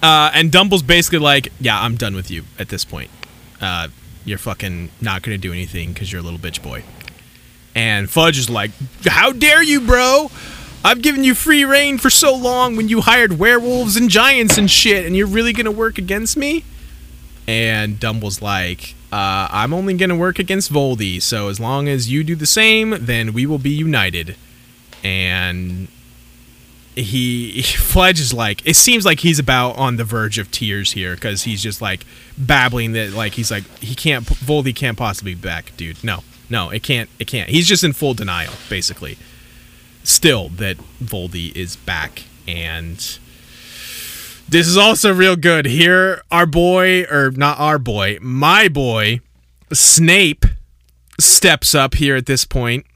Uh, 0.00 0.30
and 0.32 0.52
Dumble's 0.52 0.84
basically 0.84 1.18
like, 1.18 1.48
yeah, 1.58 1.82
I'm 1.82 1.96
done 1.96 2.14
with 2.14 2.30
you 2.30 2.44
at 2.56 2.68
this 2.68 2.84
point. 2.84 3.10
Uh, 3.60 3.88
you're 4.24 4.38
fucking 4.38 4.90
not 5.00 5.22
gonna 5.22 5.38
do 5.38 5.52
anything 5.52 5.92
because 5.92 6.12
you're 6.12 6.20
a 6.20 6.24
little 6.24 6.38
bitch 6.38 6.62
boy. 6.62 6.84
And 7.74 8.08
Fudge 8.08 8.38
is 8.38 8.48
like, 8.48 8.70
how 9.04 9.32
dare 9.32 9.60
you, 9.60 9.80
bro? 9.80 10.30
I've 10.84 11.02
given 11.02 11.24
you 11.24 11.34
free 11.34 11.64
reign 11.64 11.98
for 11.98 12.10
so 12.10 12.32
long 12.32 12.76
when 12.76 12.88
you 12.88 13.00
hired 13.00 13.40
werewolves 13.40 13.96
and 13.96 14.08
giants 14.08 14.56
and 14.56 14.70
shit, 14.70 15.04
and 15.04 15.16
you're 15.16 15.26
really 15.26 15.52
gonna 15.52 15.72
work 15.72 15.98
against 15.98 16.36
me? 16.36 16.62
And 17.48 17.98
Dumble's 17.98 18.40
like, 18.40 18.94
uh, 19.10 19.48
I'm 19.50 19.74
only 19.74 19.94
gonna 19.94 20.14
work 20.14 20.38
against 20.38 20.72
Voldy, 20.72 21.20
so 21.20 21.48
as 21.48 21.58
long 21.58 21.88
as 21.88 22.08
you 22.08 22.22
do 22.22 22.36
the 22.36 22.46
same, 22.46 22.94
then 23.00 23.32
we 23.32 23.46
will 23.46 23.58
be 23.58 23.70
united. 23.70 24.36
And 25.02 25.88
he 26.98 27.62
Fledge 27.62 28.20
is 28.20 28.32
like 28.32 28.66
it 28.66 28.74
seems 28.74 29.04
like 29.04 29.20
he's 29.20 29.38
about 29.38 29.76
on 29.76 29.96
the 29.96 30.04
verge 30.04 30.38
of 30.38 30.50
tears 30.50 30.92
here 30.92 31.14
because 31.14 31.44
he's 31.44 31.62
just 31.62 31.80
like 31.80 32.04
babbling 32.36 32.92
that 32.92 33.12
like 33.12 33.34
he's 33.34 33.50
like 33.50 33.64
he 33.78 33.94
can't 33.94 34.24
Voldy 34.26 34.74
can't 34.74 34.98
possibly 34.98 35.34
be 35.34 35.40
back 35.40 35.72
dude 35.76 36.02
no 36.02 36.22
no 36.50 36.70
it 36.70 36.82
can't 36.82 37.08
it 37.18 37.26
can't 37.26 37.50
he's 37.50 37.66
just 37.66 37.84
in 37.84 37.92
full 37.92 38.14
denial 38.14 38.52
basically 38.68 39.18
still 40.02 40.48
that 40.50 40.76
Voldy 41.02 41.54
is 41.54 41.76
back 41.76 42.24
and 42.46 43.18
this 44.48 44.66
is 44.66 44.78
also 44.78 45.12
real 45.12 45.36
good. 45.36 45.66
Here 45.66 46.22
our 46.30 46.46
boy 46.46 47.02
or 47.04 47.30
not 47.32 47.60
our 47.60 47.78
boy, 47.78 48.18
my 48.22 48.68
boy 48.68 49.20
Snape 49.72 50.46
steps 51.20 51.74
up 51.74 51.94
here 51.96 52.16
at 52.16 52.24
this 52.24 52.46
point. 52.46 52.86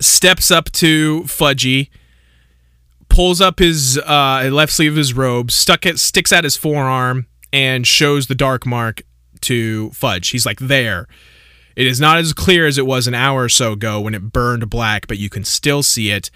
Steps 0.00 0.50
up 0.50 0.72
to 0.72 1.24
Fudgy, 1.24 1.90
pulls 3.10 3.40
up 3.40 3.58
his 3.58 3.98
uh, 3.98 4.48
left 4.50 4.72
sleeve 4.72 4.92
of 4.92 4.96
his 4.96 5.12
robe, 5.12 5.50
stuck 5.50 5.84
it, 5.84 5.98
sticks 5.98 6.32
out 6.32 6.44
his 6.44 6.56
forearm, 6.56 7.26
and 7.52 7.86
shows 7.86 8.28
the 8.28 8.34
dark 8.34 8.64
mark 8.64 9.02
to 9.42 9.90
Fudge. 9.90 10.28
He's 10.28 10.46
like, 10.46 10.58
there. 10.58 11.06
It 11.76 11.86
is 11.86 12.00
not 12.00 12.18
as 12.18 12.32
clear 12.32 12.66
as 12.66 12.78
it 12.78 12.86
was 12.86 13.06
an 13.06 13.14
hour 13.14 13.44
or 13.44 13.48
so 13.48 13.72
ago 13.72 14.00
when 14.00 14.14
it 14.14 14.32
burned 14.32 14.68
black, 14.70 15.06
but 15.06 15.18
you 15.18 15.28
can 15.28 15.44
still 15.44 15.82
see 15.82 16.10
it. 16.10 16.30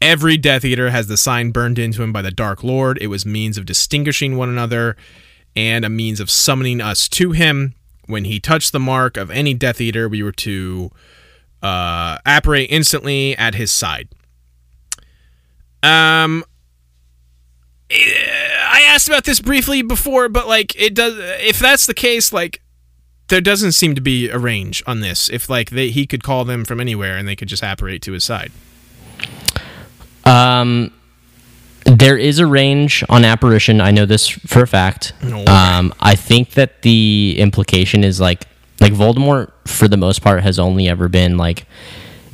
Every 0.00 0.36
Death 0.36 0.64
Eater 0.64 0.90
has 0.90 1.06
the 1.06 1.16
sign 1.16 1.50
burned 1.50 1.78
into 1.78 2.02
him 2.02 2.12
by 2.12 2.22
the 2.22 2.30
Dark 2.30 2.64
Lord. 2.64 2.98
It 3.00 3.06
was 3.06 3.24
means 3.24 3.56
of 3.56 3.66
distinguishing 3.66 4.36
one 4.36 4.48
another 4.48 4.96
and 5.54 5.84
a 5.84 5.88
means 5.88 6.18
of 6.18 6.30
summoning 6.30 6.80
us 6.80 7.08
to 7.10 7.32
him. 7.32 7.74
When 8.06 8.24
he 8.24 8.40
touched 8.40 8.72
the 8.72 8.80
mark 8.80 9.16
of 9.16 9.30
any 9.30 9.54
Death 9.54 9.80
Eater, 9.80 10.08
we 10.08 10.22
were 10.22 10.32
to 10.32 10.90
uh, 11.62 12.18
apparate 12.26 12.66
instantly 12.68 13.36
at 13.36 13.54
his 13.54 13.70
side. 13.70 14.08
Um, 15.82 16.44
I 17.90 18.82
asked 18.86 19.08
about 19.08 19.24
this 19.24 19.40
briefly 19.40 19.82
before, 19.82 20.28
but 20.28 20.46
like 20.46 20.74
it 20.80 20.94
does. 20.94 21.14
If 21.18 21.58
that's 21.58 21.86
the 21.86 21.94
case, 21.94 22.32
like 22.32 22.62
there 23.28 23.40
doesn't 23.40 23.72
seem 23.72 23.94
to 23.94 24.00
be 24.00 24.28
a 24.28 24.38
range 24.38 24.82
on 24.86 25.00
this. 25.00 25.28
If 25.30 25.48
like 25.50 25.70
they, 25.70 25.90
he 25.90 26.06
could 26.06 26.22
call 26.22 26.44
them 26.44 26.64
from 26.64 26.80
anywhere 26.80 27.16
and 27.16 27.26
they 27.26 27.36
could 27.36 27.48
just 27.48 27.62
apparate 27.62 28.02
to 28.02 28.12
his 28.12 28.24
side. 28.24 28.52
Um, 30.24 30.92
there 31.84 32.16
is 32.16 32.38
a 32.38 32.46
range 32.46 33.04
on 33.08 33.24
apparition. 33.24 33.80
I 33.80 33.90
know 33.90 34.06
this 34.06 34.28
for 34.28 34.62
a 34.62 34.66
fact. 34.66 35.14
No. 35.22 35.44
Um, 35.46 35.92
I 36.00 36.14
think 36.14 36.50
that 36.50 36.82
the 36.82 37.36
implication 37.38 38.04
is 38.04 38.20
like 38.20 38.44
like 38.80 38.92
Voldemort 38.92 39.50
for 39.66 39.88
the 39.88 39.96
most 39.96 40.22
part 40.22 40.42
has 40.42 40.58
only 40.58 40.88
ever 40.88 41.08
been 41.08 41.36
like 41.36 41.66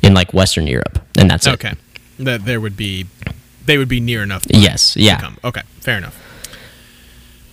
in 0.01 0.13
like 0.13 0.33
Western 0.33 0.67
Europe, 0.67 0.99
and 1.17 1.29
that's 1.29 1.47
it. 1.47 1.53
Okay, 1.53 1.73
that 2.19 2.45
there 2.45 2.61
would 2.61 2.77
be 2.77 3.05
they 3.69 3.77
would 3.77 3.87
be 3.87 3.99
near 3.99 4.23
enough. 4.23 4.45
Yes, 4.47 4.93
to 4.93 5.01
yeah. 5.01 5.21
come. 5.21 5.37
Okay, 5.43 5.61
fair 5.79 5.97
enough. 5.97 6.25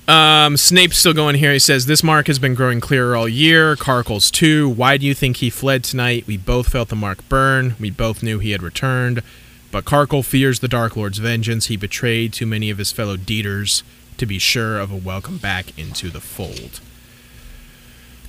Um, 0.09 0.57
Snape's 0.57 0.97
still 0.97 1.13
going 1.13 1.35
here. 1.35 1.53
He 1.53 1.59
says, 1.59 1.87
This 1.87 2.03
mark 2.03 2.27
has 2.29 2.39
been 2.39 2.55
growing 2.55 2.81
clearer 2.81 3.15
all 3.17 3.29
year. 3.29 3.77
Karkle's 3.77 4.31
too. 4.31 4.69
Why 4.69 4.97
do 4.97 5.05
you 5.05 5.15
think 5.15 5.39
he 5.39 5.51
fled 5.51 5.85
tonight? 5.85 6.27
We 6.27 6.37
both 6.37 6.69
felt 6.69 6.89
the 6.89 6.97
mark 6.97 7.29
burn. 7.29 7.75
We 7.79 7.91
both 7.91 8.23
knew 8.23 8.39
he 8.39 8.53
had 8.53 8.63
returned. 8.63 9.23
But 9.71 9.85
Karkle 9.85 10.23
fears 10.25 10.61
the 10.61 10.69
Dark 10.69 10.97
Lord's 10.97 11.19
vengeance. 11.19 11.67
He 11.67 11.77
betrayed 11.77 12.33
too 12.33 12.47
many 12.47 12.71
of 12.71 12.79
his 12.79 12.93
fellow 12.93 13.17
Deeters 13.17 13.83
to 14.17 14.25
be 14.25 14.39
sure 14.39 14.79
of 14.79 14.91
a 14.91 14.97
welcome 14.97 15.37
back 15.37 15.77
into 15.79 16.09
the 16.09 16.21
fold. 16.21 16.81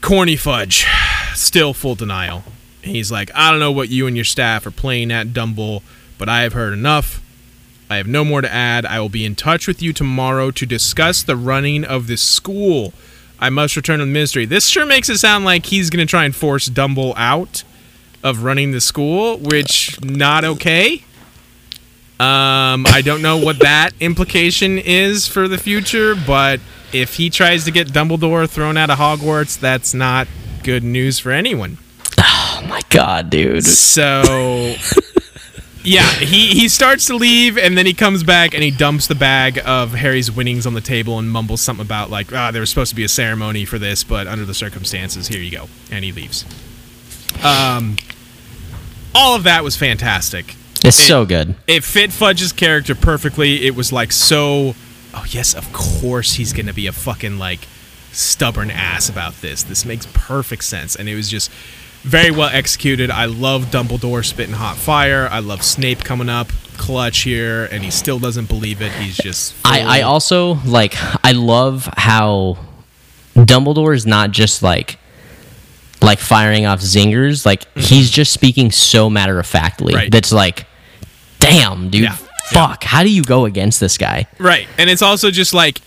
Corny 0.02 0.36
Fudge, 0.36 0.86
still 1.36 1.74
full 1.74 1.96
denial. 1.96 2.44
He's 2.82 3.12
like, 3.12 3.32
I 3.34 3.50
don't 3.50 3.60
know 3.60 3.72
what 3.72 3.90
you 3.90 4.08
and 4.08 4.16
your 4.18 4.26
staff 4.26 4.66
are 4.66 4.72
playing 4.72 5.12
at, 5.12 5.32
Dumble, 5.32 5.84
but 6.18 6.28
I 6.28 6.42
have 6.42 6.54
heard 6.54 6.74
enough. 6.74 7.22
I 7.90 7.98
have 7.98 8.08
no 8.08 8.26
more 8.26 8.42
to 8.42 8.54
add. 8.54 8.86
I 8.86 9.00
will 9.00 9.10
be 9.10 9.26
in 9.26 9.36
touch 9.36 9.68
with 9.68 9.82
you 9.82 9.94
tomorrow 9.94 10.52
to 10.52 10.66
discuss 10.66 11.24
the 11.24 11.36
running 11.36 11.86
of 11.86 12.08
this 12.08 12.22
school. 12.22 12.94
I 13.40 13.50
must 13.50 13.76
return 13.76 14.00
to 14.00 14.06
the 14.06 14.12
ministry. 14.12 14.46
This 14.46 14.68
sure 14.68 14.86
makes 14.86 15.10
it 15.10 15.18
sound 15.20 15.46
like 15.46 15.68
he's 15.68 15.90
going 15.90 16.06
to 16.06 16.10
try 16.10 16.26
and 16.26 16.36
force 16.36 16.66
Dumble 16.66 17.14
out 17.16 17.64
of 18.24 18.44
running 18.44 18.72
the 18.72 18.82
school, 18.82 19.38
which 19.38 20.02
not 20.02 20.44
okay. 20.44 21.04
Um, 22.20 22.88
I 22.88 23.02
don't 23.06 23.22
know 23.22 23.38
what 23.38 23.60
that 23.60 23.92
implication 24.00 24.80
is 24.80 25.28
for 25.28 25.48
the 25.48 25.58
future, 25.58 26.16
but 26.16 26.60
if 26.92 27.16
he 27.16 27.30
tries 27.30 27.64
to 27.66 27.72
get 27.72 27.90
Dumbledore 27.90 28.50
thrown 28.50 28.76
out 28.76 28.90
of 28.90 28.98
Hogwarts, 28.98 29.60
that's 29.60 29.94
not 29.94 30.28
good 30.64 30.84
news 30.84 31.20
for 31.20 31.32
anyone. 31.32 31.78
Oh 32.60 32.66
my 32.68 32.82
god, 32.90 33.30
dude. 33.30 33.64
So 33.64 34.74
yeah, 35.88 36.10
he 36.16 36.48
he 36.48 36.68
starts 36.68 37.06
to 37.08 37.16
leave 37.16 37.58
and 37.58 37.78
then 37.78 37.86
he 37.86 37.94
comes 37.94 38.22
back 38.22 38.54
and 38.54 38.62
he 38.62 38.72
dumps 38.72 39.08
the 39.08 39.16
bag 39.16 39.62
of 39.66 39.94
Harry's 39.94 40.30
winnings 40.30 40.68
on 40.68 40.74
the 40.74 40.82
table 40.82 41.18
and 41.18 41.32
mumbles 41.32 41.62
something 41.62 41.86
about 41.86 42.10
like 42.10 42.34
ah 42.34 42.52
there 42.52 42.60
was 42.60 42.70
supposed 42.70 42.90
to 42.90 42.96
be 42.96 43.06
a 43.06 43.10
ceremony 43.10 43.64
for 43.64 43.80
this, 43.80 44.04
but 44.04 44.28
under 44.28 44.44
the 44.44 44.54
circumstances, 44.54 45.30
here 45.30 45.40
you 45.40 45.50
go, 45.50 45.70
and 45.90 46.04
he 46.04 46.12
leaves. 46.12 46.44
Um, 47.42 47.96
all 49.16 49.36
of 49.36 49.44
that 49.44 49.64
was 49.64 49.78
fantastic. 49.78 50.56
It's 50.84 50.98
so 50.98 51.26
good. 51.26 51.56
It 51.68 51.86
fit 51.86 52.12
Fudge's 52.12 52.52
character 52.52 52.94
perfectly. 52.94 53.66
It 53.66 53.74
was 53.74 53.94
like 53.94 54.12
so. 54.12 54.76
Oh 55.14 55.26
yes, 55.30 55.54
of 55.54 55.72
course 55.72 56.34
he's 56.34 56.52
gonna 56.52 56.74
be 56.74 56.88
a 56.88 56.92
fucking 56.92 57.40
like 57.40 57.62
stubborn 58.12 58.72
ass 58.72 59.08
about 59.08 59.40
this. 59.40 59.64
This 59.64 59.86
makes 59.86 60.06
perfect 60.12 60.66
sense, 60.66 60.98
and 60.98 61.08
it 61.08 61.16
was 61.16 61.30
just 61.30 61.50
very 62.04 62.32
well 62.32 62.50
executed. 62.50 63.12
I 63.12 63.26
love 63.26 63.66
Dumbledore 63.66 64.26
spitting 64.26 64.56
hot 64.56 64.78
fire. 64.78 65.28
I 65.30 65.40
love 65.40 65.64
Snape 65.64 66.04
coming 66.04 66.30
up 66.30 66.50
clutch 66.78 67.24
here, 67.24 67.66
and 67.66 67.84
he 67.84 67.92
still 67.92 68.20
doesn't 68.20 68.48
believe 68.48 68.82
it. 68.82 68.92
He's 68.94 69.18
just. 69.18 69.56
I, 69.66 70.00
I 70.00 70.02
also 70.04 70.54
like 70.66 70.94
I 71.24 71.34
love 71.34 71.90
how 71.98 72.58
Dumbledore 73.36 73.96
is 73.96 74.06
not 74.06 74.32
just 74.32 74.64
like 74.64 75.00
like 76.02 76.20
firing 76.20 76.66
off 76.66 76.80
zingers. 76.80 77.46
Like 77.46 77.74
mm. 77.74 77.82
he's 77.82 78.10
just 78.10 78.32
speaking 78.32 78.72
so 78.72 79.10
matter 79.10 79.40
of 79.40 79.46
factly. 79.46 79.94
Right. 79.94 80.12
That's 80.12 80.32
like, 80.32 80.66
damn, 81.40 81.90
dude. 81.90 82.04
Yeah. 82.04 82.18
Fuck. 82.48 82.86
How 82.86 83.04
do 83.04 83.12
you 83.12 83.24
go 83.24 83.44
against 83.44 83.82
this 83.82 83.98
guy? 83.98 84.28
Right. 84.40 84.68
And 84.78 84.90
it's 84.90 85.02
also 85.02 85.32
just 85.32 85.54
like 85.54 85.82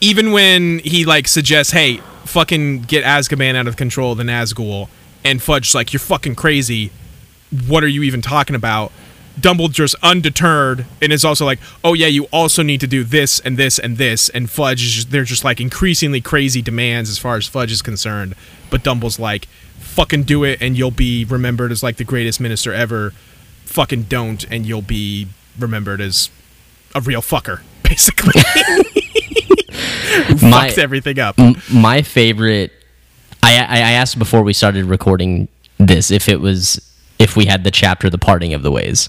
even 0.00 0.32
when 0.32 0.80
he 0.80 1.04
like 1.04 1.28
suggests, 1.28 1.72
"Hey, 1.72 2.00
fucking 2.24 2.82
get 2.82 3.04
Azkaban 3.04 3.54
out 3.54 3.66
of 3.66 3.76
control 3.76 4.14
the 4.14 4.24
Nazgul," 4.24 4.88
and 5.24 5.42
Fudge's 5.42 5.74
like, 5.74 5.92
"You're 5.92 6.00
fucking 6.00 6.34
crazy. 6.34 6.90
What 7.66 7.84
are 7.84 7.88
you 7.88 8.02
even 8.02 8.22
talking 8.22 8.56
about?" 8.56 8.92
Dumbledore's 9.38 9.94
undeterred 10.02 10.86
and 11.02 11.12
is 11.12 11.24
also 11.24 11.44
like, 11.44 11.58
"Oh 11.84 11.94
yeah, 11.94 12.06
you 12.06 12.24
also 12.24 12.62
need 12.62 12.80
to 12.80 12.86
do 12.86 13.04
this 13.04 13.38
and 13.40 13.56
this 13.56 13.78
and 13.78 13.98
this." 13.98 14.28
And 14.30 14.50
Fudge 14.50 14.82
is 14.82 14.92
just, 14.92 15.10
they're 15.10 15.24
just 15.24 15.44
like 15.44 15.60
increasingly 15.60 16.20
crazy 16.20 16.62
demands 16.62 17.10
as 17.10 17.18
far 17.18 17.36
as 17.36 17.46
Fudge 17.46 17.72
is 17.72 17.82
concerned. 17.82 18.34
But 18.70 18.82
Dumble's 18.82 19.18
like, 19.18 19.46
"Fucking 19.78 20.22
do 20.24 20.42
it, 20.44 20.60
and 20.62 20.76
you'll 20.76 20.90
be 20.90 21.24
remembered 21.24 21.70
as 21.70 21.82
like 21.82 21.96
the 21.96 22.04
greatest 22.04 22.40
minister 22.40 22.72
ever." 22.72 23.12
Fucking 23.66 24.04
don't, 24.04 24.44
and 24.50 24.64
you'll 24.64 24.80
be 24.80 25.28
remembered 25.58 26.00
as 26.00 26.30
a 26.94 27.00
real 27.00 27.20
fucker, 27.20 27.60
basically. 27.82 28.40
My- 30.42 30.68
fucked 30.68 30.78
everything 30.78 31.18
up. 31.18 31.38
M- 31.38 31.56
my 31.72 32.02
favorite. 32.02 32.72
I, 33.42 33.56
I 33.58 33.66
I 33.78 33.90
asked 33.92 34.18
before 34.18 34.42
we 34.42 34.52
started 34.52 34.86
recording 34.86 35.48
this 35.78 36.10
if 36.10 36.28
it 36.28 36.40
was 36.40 36.80
if 37.18 37.36
we 37.36 37.46
had 37.46 37.64
the 37.64 37.70
chapter 37.70 38.10
"The 38.10 38.18
Parting 38.18 38.54
of 38.54 38.62
the 38.62 38.70
Ways." 38.70 39.08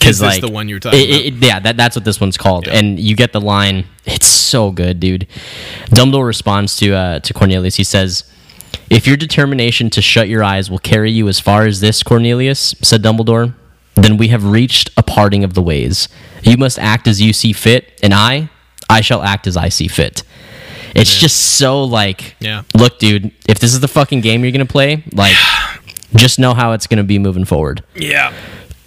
This 0.00 0.20
like 0.20 0.40
the 0.40 0.48
one 0.48 0.68
you 0.68 0.76
were 0.76 0.80
talking 0.80 1.00
it- 1.00 1.10
it- 1.26 1.34
yeah, 1.34 1.58
that, 1.58 1.76
that's 1.76 1.96
what 1.96 2.04
this 2.04 2.20
one's 2.20 2.36
called. 2.36 2.66
Yeah. 2.68 2.74
And 2.78 3.00
you 3.00 3.16
get 3.16 3.32
the 3.32 3.40
line. 3.40 3.84
It's 4.06 4.28
so 4.28 4.70
good, 4.70 5.00
dude. 5.00 5.26
Dumbledore 5.90 6.24
responds 6.26 6.76
to 6.76 6.94
uh, 6.94 7.18
to 7.20 7.34
Cornelius. 7.34 7.76
He 7.76 7.84
says, 7.84 8.24
"If 8.90 9.06
your 9.06 9.16
determination 9.16 9.90
to 9.90 10.00
shut 10.02 10.28
your 10.28 10.44
eyes 10.44 10.70
will 10.70 10.78
carry 10.78 11.10
you 11.10 11.28
as 11.28 11.40
far 11.40 11.66
as 11.66 11.80
this, 11.80 12.02
Cornelius," 12.02 12.74
said 12.82 13.02
Dumbledore, 13.02 13.54
"then 13.94 14.16
we 14.18 14.28
have 14.28 14.44
reached 14.44 14.90
a 14.96 15.02
parting 15.02 15.42
of 15.44 15.54
the 15.54 15.62
ways. 15.62 16.08
You 16.42 16.56
must 16.56 16.78
act 16.78 17.08
as 17.08 17.20
you 17.20 17.32
see 17.32 17.52
fit, 17.52 17.98
and 18.02 18.14
I, 18.14 18.50
I 18.88 19.00
shall 19.00 19.22
act 19.22 19.46
as 19.46 19.56
I 19.56 19.68
see 19.68 19.88
fit." 19.88 20.22
It's 21.00 21.14
just 21.14 21.56
so 21.58 21.84
like, 21.84 22.36
Yeah. 22.40 22.62
look, 22.74 22.98
dude, 22.98 23.32
if 23.48 23.58
this 23.58 23.72
is 23.72 23.80
the 23.80 23.88
fucking 23.88 24.20
game 24.20 24.42
you're 24.42 24.52
gonna 24.52 24.66
play, 24.66 25.02
like, 25.12 25.34
just 26.16 26.38
know 26.38 26.54
how 26.54 26.72
it's 26.72 26.86
gonna 26.86 27.04
be 27.04 27.18
moving 27.18 27.44
forward. 27.44 27.82
Yeah. 27.94 28.32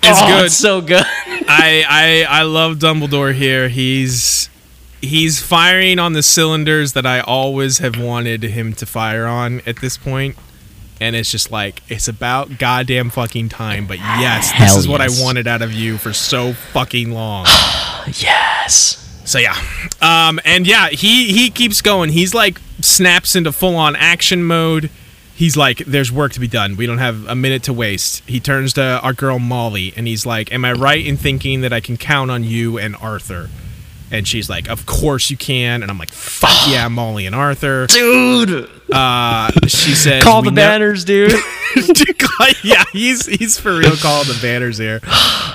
It's 0.04 0.20
Oh, 0.22 0.28
good. 0.28 0.46
It's 0.46 0.56
so 0.58 0.82
good. 0.82 1.04
I, 1.48 1.86
I 1.88 2.40
I 2.40 2.42
love 2.44 2.78
Dumbledore 2.78 3.34
here. 3.34 3.70
He's 3.70 4.50
he's 5.02 5.40
firing 5.42 6.00
on 6.00 6.14
the 6.14 6.24
cylinders 6.24 6.94
that 6.94 7.06
I 7.06 7.20
always 7.22 7.80
have 7.80 8.00
wanted 8.00 8.44
him 8.44 8.74
to 8.74 8.86
fire 8.86 9.26
on 9.26 9.62
at 9.66 9.78
this 9.80 9.98
point. 9.98 10.36
And 11.00 11.16
it's 11.16 11.32
just 11.32 11.50
like 11.52 11.82
it's 11.90 12.08
about 12.08 12.58
goddamn 12.60 13.10
fucking 13.10 13.50
time. 13.50 13.88
But 13.88 13.98
yes, 14.00 14.50
this 14.52 14.58
Hell 14.60 14.78
is 14.78 14.88
what. 14.88 15.02
I 15.02 15.08
wanted 15.10 15.48
out 15.48 15.62
of 15.64 15.72
you 15.74 15.98
for 15.98 16.14
so 16.14 16.54
fucking 16.54 17.12
long. 17.12 17.46
yes. 18.08 18.98
So 19.32 19.40
yeah, 19.40 19.56
um, 20.02 20.42
and 20.44 20.68
yeah, 20.68 20.90
he 20.90 21.32
he 21.32 21.50
keeps 21.50 21.82
going. 21.82 22.10
He's 22.10 22.34
like 22.34 22.60
snaps 22.82 23.34
into 23.34 23.54
full 23.54 23.78
on 23.78 23.96
action 23.96 24.44
mode. 24.44 24.90
He's 25.34 25.56
like, 25.56 25.78
"There's 25.88 26.12
work 26.12 26.34
to 26.34 26.42
be 26.42 26.50
done. 26.50 26.76
We 26.76 26.86
don't 26.86 26.98
have 26.98 27.26
a 27.28 27.34
minute 27.34 27.64
to 27.64 27.72
waste." 27.74 28.24
He 28.28 28.42
turns 28.42 28.74
to 28.74 29.00
our 29.02 29.14
girl 29.14 29.40
Molly, 29.40 29.94
and 29.96 30.06
he's 30.06 30.26
like, 30.26 30.52
"Am 30.52 30.66
I 30.66 30.74
right 30.74 31.06
in 31.06 31.16
thinking 31.16 31.62
that 31.62 31.72
I 31.72 31.80
can 31.80 31.96
count 31.96 32.30
on 32.30 32.44
you 32.44 32.78
and 32.78 32.94
Arthur?" 32.98 33.50
And 34.12 34.28
she's 34.28 34.50
like, 34.50 34.68
"Of 34.68 34.86
course 34.86 35.30
you 35.30 35.38
can." 35.38 35.82
And 35.82 35.90
I'm 35.90 35.98
like, 35.98 36.12
"Fuck 36.12 36.68
yeah, 36.70 36.90
Molly 36.90 37.26
and 37.26 37.34
Arthur." 37.34 37.88
Dude, 37.88 38.70
Uh, 38.92 39.50
she 39.66 39.96
says, 39.96 40.24
call 40.24 40.42
the 40.42 40.52
banners, 40.52 41.06
dude. 41.06 41.32
yeah, 42.66 42.84
he's 42.92 43.28
he's 43.28 43.58
for 43.58 43.78
real 43.78 43.96
calling 43.96 44.28
the 44.28 44.38
banners 44.42 44.78
here. 44.78 45.00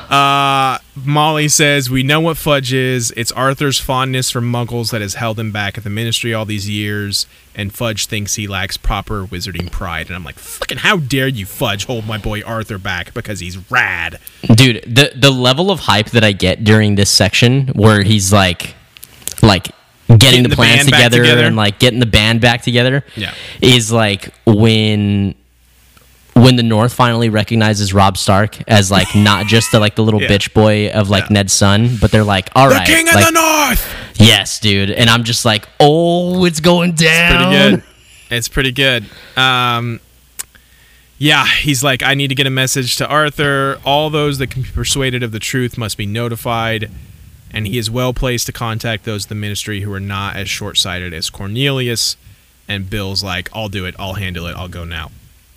Uh, 0.07 0.78
Molly 1.05 1.48
says, 1.48 1.90
"We 1.90 2.02
know 2.02 2.20
what 2.20 2.36
fudge 2.39 2.73
is. 2.73 3.12
It's 3.16 3.31
Arthur's 3.32 3.78
fondness 3.78 4.31
for 4.31 4.40
Muggles 4.40 4.90
that 4.93 5.01
has 5.02 5.14
held 5.14 5.39
him 5.39 5.52
back 5.52 5.77
at 5.77 5.85
the 5.85 5.90
Ministry 5.90 6.32
all 6.32 6.44
these 6.47 6.68
years, 6.68 7.27
and 7.55 7.73
Fudge 7.73 8.06
thinks 8.06 8.36
he 8.36 8.47
lacks 8.47 8.77
proper 8.77 9.27
wizarding 9.27 9.70
pride." 9.70 10.06
And 10.06 10.16
I'm 10.16 10.24
like, 10.24 10.39
"Fucking 10.39 10.78
how 10.78 10.97
dare 10.97 11.28
you, 11.28 11.44
Fudge, 11.44 11.85
hold 11.85 12.06
my 12.06 12.16
boy 12.18 12.40
Arthur 12.43 12.78
back 12.78 13.12
because 13.14 13.40
he's 13.40 13.59
rad." 13.70 14.18
dude 14.55 14.82
the 14.86 15.12
the 15.14 15.31
level 15.31 15.70
of 15.70 15.81
hype 15.81 16.10
that 16.10 16.23
i 16.24 16.31
get 16.32 16.62
during 16.64 16.94
this 16.94 17.10
section 17.10 17.66
where 17.74 18.02
he's 18.05 18.32
like 18.32 18.74
like 19.43 19.64
getting, 20.06 20.18
Getting 20.18 20.43
the 20.44 20.48
the 20.51 20.55
plans 20.56 20.85
together, 20.85 21.18
together. 21.20 21.44
and 21.44 21.56
like 21.56 21.78
getting 21.81 21.98
the 21.98 22.06
band 22.06 22.40
back 22.40 22.62
together 22.62 23.05
Yeah. 23.16 23.35
is 23.60 23.90
like 23.93 24.32
when 24.47 25.35
when 26.37 26.57
the 26.57 26.63
north 26.63 26.93
finally 26.93 27.29
recognizes 27.31 27.95
rob 27.95 28.17
stark 28.17 28.59
as 28.69 28.91
like 28.91 29.09
not 29.17 29.47
just 29.47 29.73
the 29.73 29.81
like 29.81 29.95
the 29.97 30.03
little 30.05 30.21
Yeah. 30.23 30.29
bitch 30.29 30.53
boy 30.55 30.91
of 30.91 31.09
like 31.11 31.25
Yeah. 31.25 31.29
ned's 31.35 31.53
son 31.53 31.97
but 32.01 32.11
they're 32.13 32.25
like 32.25 32.51
all 32.55 32.69
The 32.69 32.75
right 32.77 32.87
King 32.87 33.09
of 33.09 33.15
like, 33.15 33.25
the 33.27 33.33
North. 33.33 33.95
yes 34.21 34.61
dude 34.61 34.91
and 34.91 35.09
i'm 35.11 35.25
just 35.25 35.45
like 35.45 35.67
oh 35.81 36.45
it's 36.45 36.61
going 36.61 36.93
down 36.93 37.37
pretty 37.53 37.77
good. 37.79 37.83
It's 38.29 38.49
pretty 38.49 38.73
good. 38.73 39.05
Um, 39.37 40.01
yeah, 41.19 41.47
he's 41.47 41.83
like, 41.85 42.03
I 42.03 42.15
need 42.15 42.27
to 42.29 42.35
get 42.35 42.47
a 42.49 42.51
message 42.51 42.97
to 42.97 43.07
Arthur. 43.07 43.79
All 43.85 44.11
those 44.11 44.39
that 44.39 44.49
can 44.51 44.63
be 44.63 44.69
persuaded 44.69 45.23
of 45.23 45.31
the 45.33 45.39
truth 45.39 45.79
must 45.79 45.97
be 45.97 46.07
notified, 46.07 46.91
and 47.53 47.69
he 47.69 47.79
is 47.79 47.89
well 47.91 48.13
placed 48.13 48.47
to 48.47 48.53
contact 48.53 49.05
those 49.05 49.25
of 49.25 49.29
the 49.29 49.35
ministry 49.37 49.83
who 49.83 49.93
are 49.93 50.01
not 50.01 50.35
as 50.35 50.49
short 50.49 50.77
sighted 50.77 51.15
as 51.15 51.31
Cornelius. 51.31 52.17
And 52.69 52.91
Bill's 52.91 53.23
like, 53.23 53.49
I'll 53.55 53.69
do 53.69 53.87
it. 53.87 53.95
I'll 53.97 54.15
handle 54.15 54.47
it. 54.47 54.57
I'll 54.57 54.67
go 54.69 54.85
now. 54.85 55.13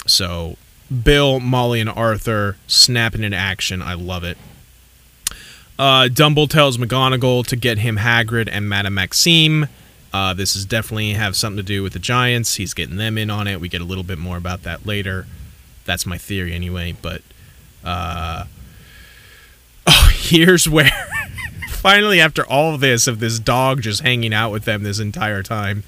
So, 0.06 0.56
Bill, 0.90 1.40
Molly, 1.40 1.80
and 1.80 1.90
Arthur 1.90 2.58
snapping 2.68 3.24
into 3.24 3.38
action. 3.38 3.82
I 3.82 3.94
love 3.94 4.24
it. 4.24 4.38
Uh, 5.78 6.10
Dumble 6.10 6.48
tells 6.48 6.78
McGonagall 6.78 7.46
to 7.48 7.56
get 7.56 7.78
him 7.78 7.98
Hagrid 7.98 8.50
and 8.52 8.68
Madame 8.68 8.96
Maxime. 8.96 9.68
Uh, 10.12 10.34
this 10.34 10.56
is 10.56 10.66
definitely 10.66 11.14
have 11.14 11.36
something 11.36 11.58
to 11.58 11.64
do 11.64 11.84
with 11.84 11.94
the 11.94 12.00
Giants. 12.00 12.56
He's 12.56 12.74
getting 12.74 12.98
them 12.98 13.18
in 13.18 13.30
on 13.30 13.48
it. 13.48 13.62
We 13.62 13.70
get 13.70 13.82
a 13.82 13.86
little 13.86 14.04
bit 14.04 14.18
more 14.18 14.38
about 14.38 14.64
that 14.64 14.86
later. 14.86 15.28
That's 15.86 16.06
my 16.06 16.18
theory 16.18 16.54
anyway. 16.54 16.96
But 17.00 17.22
uh, 17.84 18.46
oh, 19.88 20.12
here's 20.14 20.68
where 20.68 20.92
finally, 21.70 22.20
after 22.20 22.46
all 22.46 22.74
of 22.74 22.82
this, 22.82 23.08
of 23.08 23.20
this 23.20 23.40
dog 23.40 23.82
just 23.82 24.02
hanging 24.02 24.34
out 24.34 24.52
with 24.52 24.66
them 24.66 24.84
this 24.84 25.00
entire 25.00 25.44
time. 25.44 25.84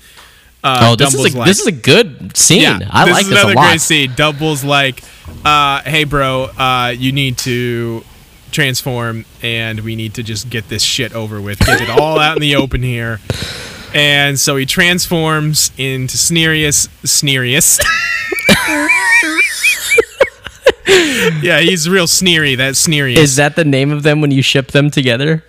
Uh, 0.63 0.89
oh 0.91 0.95
this 0.95 1.11
Dumble's 1.11 1.27
is 1.27 1.33
a 1.33 1.37
like- 1.39 1.47
this 1.47 1.59
is 1.59 1.67
a 1.67 1.71
good 1.71 2.37
scene 2.37 2.61
yeah, 2.61 2.79
i 2.91 3.05
this 3.05 3.13
like 3.13 3.23
is 3.23 3.29
this 3.29 3.37
a 3.39 3.41
another 3.41 3.55
lot 3.55 3.69
great 3.69 3.81
scene. 3.81 4.11
Dumble's 4.15 4.63
like, 4.63 5.03
uh, 5.43 5.81
"Hey, 5.81 6.03
bro, 6.03 6.43
uh, 6.57 6.93
you 6.95 7.11
need 7.11 7.37
to 7.39 8.03
transform, 8.51 9.25
and 9.41 9.79
we 9.79 9.95
need 9.95 10.13
to 10.15 10.23
just 10.23 10.49
get 10.49 10.69
this 10.69 10.83
shit 10.83 11.13
over 11.13 11.41
with. 11.41 11.57
Get 11.59 11.81
it 11.81 11.89
all 11.89 12.19
out 12.19 12.35
in 12.37 12.41
the 12.41 12.55
open 12.55 12.83
here." 12.83 13.19
And 13.93 14.39
so 14.39 14.55
he 14.55 14.65
transforms 14.65 15.71
into 15.77 16.15
Sneerius. 16.17 16.87
Sneerius. 17.03 17.79
yeah, 21.41 21.59
he's 21.59 21.89
real 21.89 22.07
sneery. 22.07 22.55
That 22.55 22.75
Sneerius. 22.75 23.17
is 23.17 23.35
that 23.37 23.55
the 23.55 23.65
name 23.65 23.91
of 23.91 24.03
them 24.03 24.21
when 24.21 24.31
you 24.31 24.41
ship 24.41 24.71
them 24.71 24.89
together 24.91 25.43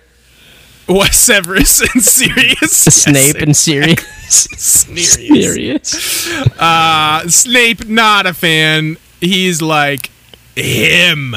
what 0.87 1.13
Severus 1.13 1.81
and 1.81 2.03
Sirius? 2.03 2.71
snape 2.71 3.35
and 3.37 3.55
sirius 3.55 3.99
Sneerius. 4.33 5.85
Sirius. 5.85 6.59
Uh, 6.59 7.27
Snape, 7.27 7.87
not 7.87 8.25
a 8.25 8.33
fan. 8.33 8.97
He's 9.21 9.61
like, 9.61 10.09
him. 10.55 11.35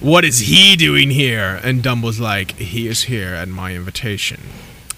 What 0.00 0.24
is 0.24 0.40
he 0.40 0.76
doing 0.76 1.10
here? 1.10 1.60
And 1.62 1.82
Dumble's 1.82 2.20
like, 2.20 2.52
he 2.52 2.88
is 2.88 3.04
here 3.04 3.34
at 3.34 3.48
my 3.48 3.74
invitation. 3.74 4.40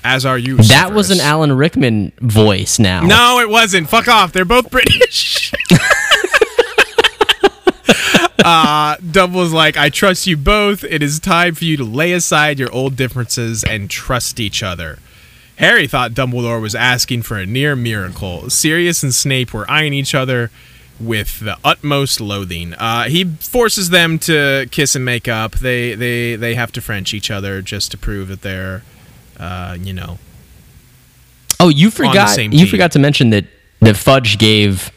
As 0.04 0.26
are 0.26 0.38
you. 0.38 0.56
That 0.56 0.92
was 0.92 1.10
an 1.10 1.20
Alan 1.20 1.52
Rickman 1.52 2.12
voice 2.20 2.78
now. 2.80 3.02
No, 3.02 3.38
it 3.38 3.48
wasn't. 3.48 3.88
Fuck 3.88 4.08
off. 4.08 4.32
They're 4.32 4.44
both 4.44 4.68
British. 4.70 5.52
uh, 8.44 8.96
Dumble's 8.96 9.52
like, 9.52 9.76
I 9.76 9.88
trust 9.88 10.26
you 10.26 10.36
both. 10.36 10.84
It 10.84 11.02
is 11.02 11.20
time 11.20 11.54
for 11.54 11.64
you 11.64 11.76
to 11.76 11.84
lay 11.84 12.12
aside 12.12 12.58
your 12.58 12.72
old 12.72 12.96
differences 12.96 13.64
and 13.64 13.88
trust 13.90 14.40
each 14.40 14.62
other. 14.62 14.98
Harry 15.56 15.86
thought 15.86 16.12
Dumbledore 16.12 16.60
was 16.60 16.74
asking 16.74 17.22
for 17.22 17.38
a 17.38 17.46
near 17.46 17.76
miracle. 17.76 18.50
Sirius 18.50 19.02
and 19.02 19.14
Snape 19.14 19.52
were 19.52 19.70
eyeing 19.70 19.92
each 19.92 20.14
other 20.14 20.50
with 20.98 21.40
the 21.40 21.56
utmost 21.64 22.20
loathing. 22.20 22.74
Uh, 22.74 23.04
he 23.04 23.24
forces 23.24 23.90
them 23.90 24.18
to 24.20 24.66
kiss 24.70 24.94
and 24.94 25.04
make 25.04 25.28
up. 25.28 25.52
They 25.52 25.94
they 25.94 26.36
they 26.36 26.54
have 26.54 26.72
to 26.72 26.80
French 26.80 27.12
each 27.12 27.30
other 27.30 27.60
just 27.62 27.90
to 27.90 27.98
prove 27.98 28.28
that 28.28 28.42
they're, 28.42 28.82
uh, 29.38 29.76
you 29.80 29.92
know, 29.92 30.18
Oh, 31.60 31.68
you 31.68 31.90
forgot. 31.90 32.30
same 32.30 32.50
You 32.52 32.66
forgot 32.66 32.90
to 32.92 32.98
mention 32.98 33.30
that 33.30 33.44
that 33.80 33.96
Fudge 33.96 34.38
gave 34.38 34.90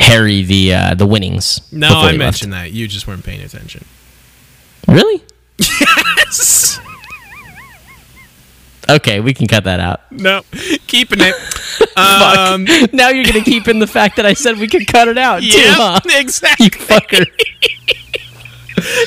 Harry 0.00 0.42
the 0.42 0.74
uh, 0.74 0.94
the 0.94 1.06
winnings. 1.06 1.60
No, 1.70 1.88
I 1.88 2.12
he 2.12 2.18
left. 2.18 2.18
mentioned 2.18 2.52
that. 2.54 2.72
You 2.72 2.88
just 2.88 3.06
weren't 3.06 3.24
paying 3.24 3.42
attention. 3.42 3.84
Really? 4.88 5.22
Yes. 5.58 6.80
okay, 8.88 9.20
we 9.20 9.34
can 9.34 9.46
cut 9.46 9.64
that 9.64 9.78
out. 9.78 10.10
no, 10.10 10.42
keeping 10.86 11.18
it. 11.20 11.34
Fuck. 11.94 12.38
Um, 12.38 12.66
now 12.92 13.10
you're 13.10 13.24
gonna 13.24 13.44
keep 13.44 13.68
in 13.68 13.78
the 13.78 13.86
fact 13.86 14.16
that 14.16 14.24
I 14.24 14.32
said 14.32 14.58
we 14.58 14.68
could 14.68 14.86
cut 14.86 15.08
it 15.08 15.18
out. 15.18 15.42
yeah, 15.42 15.74
huh? 15.74 16.00
exactly. 16.18 16.66
You 16.66 16.70
fucker. 16.70 17.26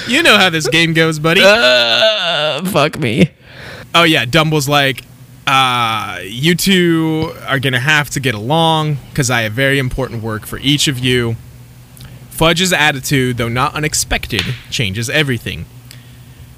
You 0.07 0.21
know 0.21 0.37
how 0.37 0.51
this 0.51 0.67
game 0.67 0.93
goes, 0.93 1.17
buddy. 1.17 1.41
Uh, 1.43 2.63
fuck 2.65 2.99
me. 2.99 3.31
oh 3.95 4.03
yeah, 4.03 4.25
Dumble's 4.25 4.69
like, 4.69 5.01
uh, 5.45 6.19
you 6.23 6.55
two 6.55 7.33
are 7.47 7.59
gonna 7.59 7.79
have 7.79 8.09
to 8.11 8.19
get 8.19 8.35
along 8.35 8.97
because 9.09 9.29
I 9.29 9.41
have 9.41 9.53
very 9.53 9.79
important 9.79 10.23
work 10.23 10.45
for 10.45 10.57
each 10.59 10.87
of 10.87 10.99
you. 10.99 11.35
Fudge's 12.29 12.73
attitude, 12.73 13.37
though 13.37 13.49
not 13.49 13.75
unexpected, 13.75 14.41
changes 14.69 15.09
everything. 15.09 15.65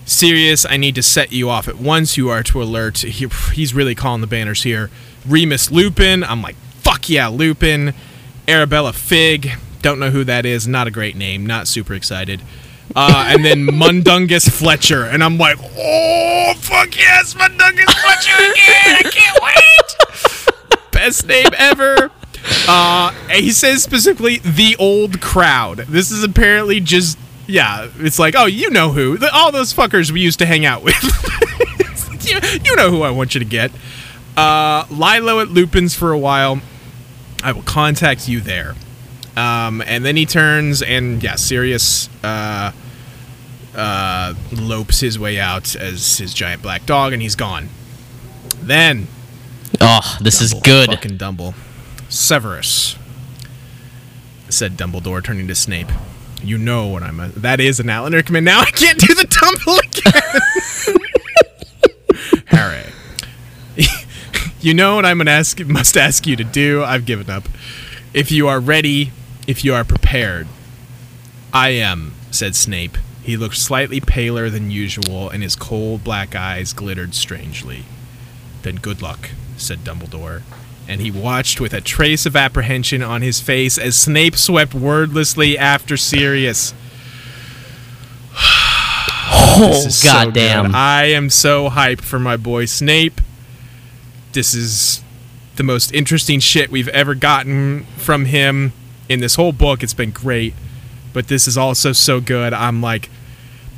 Sirius, 0.06 0.66
I 0.66 0.78
need 0.78 0.96
to 0.96 1.04
set 1.04 1.32
you 1.32 1.50
off 1.50 1.68
at 1.68 1.78
once. 1.78 2.16
You 2.16 2.30
are 2.30 2.44
to 2.44 2.62
alert. 2.62 3.00
He, 3.00 3.28
he's 3.54 3.74
really 3.74 3.96
calling 3.96 4.22
the 4.22 4.28
banners 4.28 4.64
here. 4.64 4.92
Remus 5.28 5.72
Lupin. 5.72 6.24
I'm 6.24 6.44
like, 6.44 6.56
fuck 6.82 7.10
yeah, 7.10 7.28
Lupin. 7.28 7.94
Arabella 8.48 8.94
Figg. 8.94 9.54
Don't 9.82 10.00
know 10.00 10.12
who 10.12 10.24
that 10.24 10.46
is. 10.46 10.68
Not 10.68 10.88
a 10.88 10.92
great 10.92 11.16
name. 11.16 11.46
Not 11.46 11.68
super 11.68 11.96
excited. 11.96 12.42
Uh, 12.96 13.30
and 13.30 13.44
then 13.44 13.66
Mundungus 13.66 14.50
Fletcher. 14.50 15.04
And 15.04 15.24
I'm 15.24 15.38
like, 15.38 15.58
oh, 15.62 16.54
fuck 16.58 16.96
yes, 16.98 17.34
Mundungus 17.34 17.94
Fletcher 17.94 18.36
again. 18.36 18.96
I 18.96 19.10
can't 19.12 19.42
wait. 19.42 20.92
Best 20.92 21.28
name 21.28 21.50
ever. 21.58 22.12
Uh, 22.68 23.12
he 23.30 23.52
says 23.52 23.84
specifically 23.84 24.38
the 24.38 24.76
old 24.78 25.22
crowd. 25.22 25.80
This 25.80 26.12
is 26.12 26.24
apparently 26.24 26.80
just 26.80 27.18
yeah. 27.48 27.90
It's 27.98 28.20
like 28.20 28.36
oh, 28.38 28.46
you 28.46 28.70
know 28.70 28.92
who 28.92 29.18
the, 29.18 29.34
all 29.34 29.52
those 29.52 29.74
fuckers 29.74 30.12
we 30.12 30.22
used 30.22 30.40
to 30.40 30.46
hang 30.46 30.66
out 30.66 30.84
with. 30.84 30.96
you, 32.26 32.40
you 32.64 32.76
know 32.76 32.92
who 32.92 33.02
I 33.02 33.10
want 33.10 33.36
you 33.36 33.40
to 33.40 33.46
get. 33.46 33.72
Uh, 34.38 34.86
lie 34.92 35.20
low 35.20 35.40
at 35.40 35.50
Lupin's 35.50 35.96
for 35.96 36.12
a 36.12 36.20
while. 36.20 36.62
I 37.44 37.52
will 37.52 37.64
contact 37.64 38.28
you 38.28 38.42
there. 38.42 38.76
Um, 39.38 39.82
and 39.86 40.06
then 40.06 40.16
he 40.16 40.26
turns 40.26 40.82
and 40.82 41.22
yeah, 41.22 41.36
Sirius 41.36 42.10
uh, 42.24 42.72
uh, 43.76 44.34
lopes 44.54 45.02
his 45.02 45.20
way 45.20 45.40
out 45.40 45.76
as 45.76 46.18
his 46.18 46.34
giant 46.34 46.62
black 46.62 46.86
dog, 46.86 47.12
and 47.14 47.22
he's 47.22 47.36
gone. 47.36 47.70
Then 48.62 49.08
Oh, 49.82 50.18
this 50.22 50.42
is 50.42 50.54
good. 50.54 50.90
Fucking 50.90 51.18
Dumble. 51.18 51.54
Severus, 52.08 52.96
said 54.48 54.78
Dumbledore, 54.78 55.24
turning 55.24 55.48
to 55.48 55.56
Snape. 55.56 55.90
You 56.42 56.58
know 56.58 56.88
what 56.88 57.04
I'm. 57.04 57.20
A- 57.20 57.28
that 57.30 57.60
is 57.60 57.80
an 57.80 57.90
Alan 57.90 58.14
Rickman. 58.14 58.44
Now 58.44 58.62
I 58.62 58.72
can't 58.72 59.00
do 59.00 59.14
the 59.14 59.26
Dumble 59.26 59.80
again. 59.80 60.96
Harry, 62.48 62.84
you 64.62 64.74
know 64.74 64.96
what 64.96 65.06
I'm 65.06 65.18
gonna 65.18 65.32
ask. 65.32 65.60
Must 65.66 65.98
ask 65.98 66.26
you 66.26 66.36
to 66.38 66.44
do. 66.44 66.84
I've 66.84 67.06
given 67.06 67.30
up. 67.30 67.44
If 68.14 68.32
you 68.32 68.48
are 68.48 68.60
ready, 68.60 69.12
if 69.48 69.64
you 69.64 69.74
are 69.74 69.84
prepared, 69.84 70.48
I 71.54 71.70
am," 71.70 72.14
said 72.32 72.56
Snape. 72.56 72.98
He 73.24 73.38
looked 73.38 73.58
slightly 73.58 74.00
paler 74.00 74.50
than 74.50 74.70
usual, 74.70 75.30
and 75.30 75.42
his 75.42 75.56
cold 75.56 76.04
black 76.04 76.36
eyes 76.36 76.74
glittered 76.74 77.16
strangely. 77.16 77.86
Then 78.62 78.76
good 78.76 79.02
luck, 79.02 79.32
said 79.58 79.84
Dumbledore. 79.84 80.44
And 80.88 81.02
he 81.02 81.10
watched 81.10 81.60
with 81.60 81.74
a 81.74 81.82
trace 81.82 82.28
of 82.28 82.36
apprehension 82.36 83.02
on 83.02 83.24
his 83.24 83.40
face 83.40 83.80
as 83.80 83.96
Snape 83.96 84.36
swept 84.36 84.76
wordlessly 84.76 85.58
after 85.58 85.98
Sirius. 85.98 86.74
Oh 89.58 89.86
is 89.86 90.00
so 90.00 90.10
goddamn! 90.10 90.76
I 90.76 91.06
am 91.06 91.30
so 91.30 91.70
hyped 91.70 92.02
for 92.02 92.20
my 92.20 92.36
boy 92.36 92.66
Snape. 92.66 93.22
This 94.34 94.54
is 94.54 95.02
the 95.56 95.64
most 95.64 95.94
interesting 95.94 96.42
shit 96.42 96.70
we've 96.70 96.90
ever 96.90 97.16
gotten 97.16 97.86
from 97.96 98.26
him 98.26 98.74
in 99.10 99.20
this 99.20 99.36
whole 99.36 99.52
book. 99.52 99.84
It's 99.84 99.94
been 99.94 100.12
great, 100.12 100.54
but 101.14 101.28
this 101.28 101.48
is 101.48 101.58
also 101.58 101.92
so 101.92 102.20
good. 102.20 102.54
I'm 102.54 102.82
like, 102.82 103.10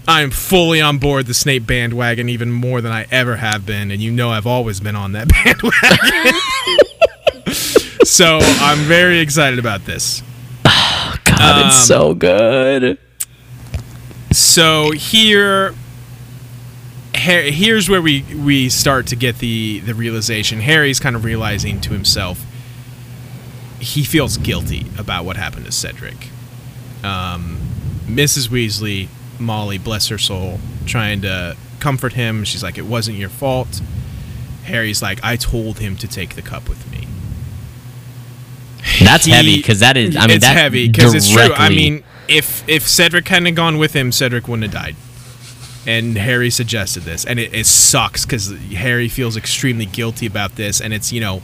I'm 0.08 0.32
fully 0.32 0.80
on 0.80 1.00
board 1.00 1.26
the 1.26 1.34
Snape 1.34 1.68
bandwagon 1.68 2.30
even 2.30 2.50
more 2.52 2.80
than 2.80 2.92
I 2.94 3.08
ever 3.12 3.36
have 3.36 3.66
been, 3.66 3.92
and 3.92 4.02
you 4.02 4.12
know 4.12 4.30
I've 4.30 4.48
always 4.48 4.80
been 4.80 4.96
on 4.96 5.12
that 5.12 5.28
bandwagon. 5.46 6.34
so 8.06 8.40
I'm 8.42 8.80
very 8.80 9.20
excited 9.20 9.60
about 9.60 9.86
this. 9.86 10.24
God, 10.64 11.66
it's 11.68 11.76
um, 11.78 11.86
so 11.86 12.14
good. 12.14 12.98
So 14.32 14.92
here, 14.92 15.74
here's 17.14 17.90
where 17.90 18.02
we 18.02 18.24
we 18.34 18.70
start 18.70 19.08
to 19.08 19.16
get 19.16 19.40
the 19.40 19.82
the 19.82 19.94
realization. 19.94 20.62
Harry's 20.62 21.00
kind 21.00 21.16
of 21.16 21.26
realizing 21.26 21.82
to 21.82 21.90
himself 21.90 22.46
he 23.80 24.04
feels 24.04 24.38
guilty 24.38 24.86
about 24.98 25.26
what 25.26 25.38
happened 25.38 25.66
to 25.66 25.72
Cedric. 25.72 26.30
Um, 27.04 27.60
Mrs. 28.06 28.50
Weasley, 28.50 29.08
Molly, 29.40 29.78
bless 29.78 30.08
her 30.08 30.18
soul, 30.18 30.60
trying 30.86 31.22
to 31.22 31.56
comfort 31.80 32.14
him. 32.14 32.44
She's 32.44 32.64
like, 32.64 32.78
"It 32.78 32.86
wasn't 32.86 33.18
your 33.18 33.30
fault." 33.30 33.82
Harry's 34.64 35.02
like, 35.02 35.20
"I 35.24 35.36
told 35.36 35.80
him 35.80 35.96
to 35.98 36.08
take 36.08 36.36
the 36.36 36.42
cup 36.42 36.68
with 36.68 36.90
me." 36.92 37.08
That's 39.04 39.26
he- 39.26 39.32
heavy 39.32 39.58
because 39.58 39.80
that 39.80 39.98
is. 39.98 40.16
I 40.16 40.22
mean, 40.22 40.38
it's 40.38 40.46
that 40.46 40.58
heavy 40.58 40.88
because 40.88 41.14
it's 41.14 41.30
true. 41.30 41.54
I 41.54 41.70
mean, 41.70 42.04
if 42.28 42.68
if 42.68 42.88
Cedric 42.88 43.28
hadn't 43.28 43.56
gone 43.56 43.78
with 43.78 43.94
him, 43.94 44.12
Cedric 44.12 44.48
wouldn't 44.48 44.72
have 44.72 44.84
died. 44.84 44.96
And 45.86 46.18
Harry 46.18 46.50
suggested 46.50 47.04
this, 47.04 47.24
and 47.24 47.40
it, 47.40 47.54
it 47.54 47.66
sucks 47.66 48.26
because 48.26 48.52
Harry 48.76 49.08
feels 49.08 49.38
extremely 49.38 49.86
guilty 49.86 50.26
about 50.26 50.56
this, 50.58 50.82
and 50.82 50.94
it's 50.94 51.14
you 51.14 51.22
know, 51.22 51.42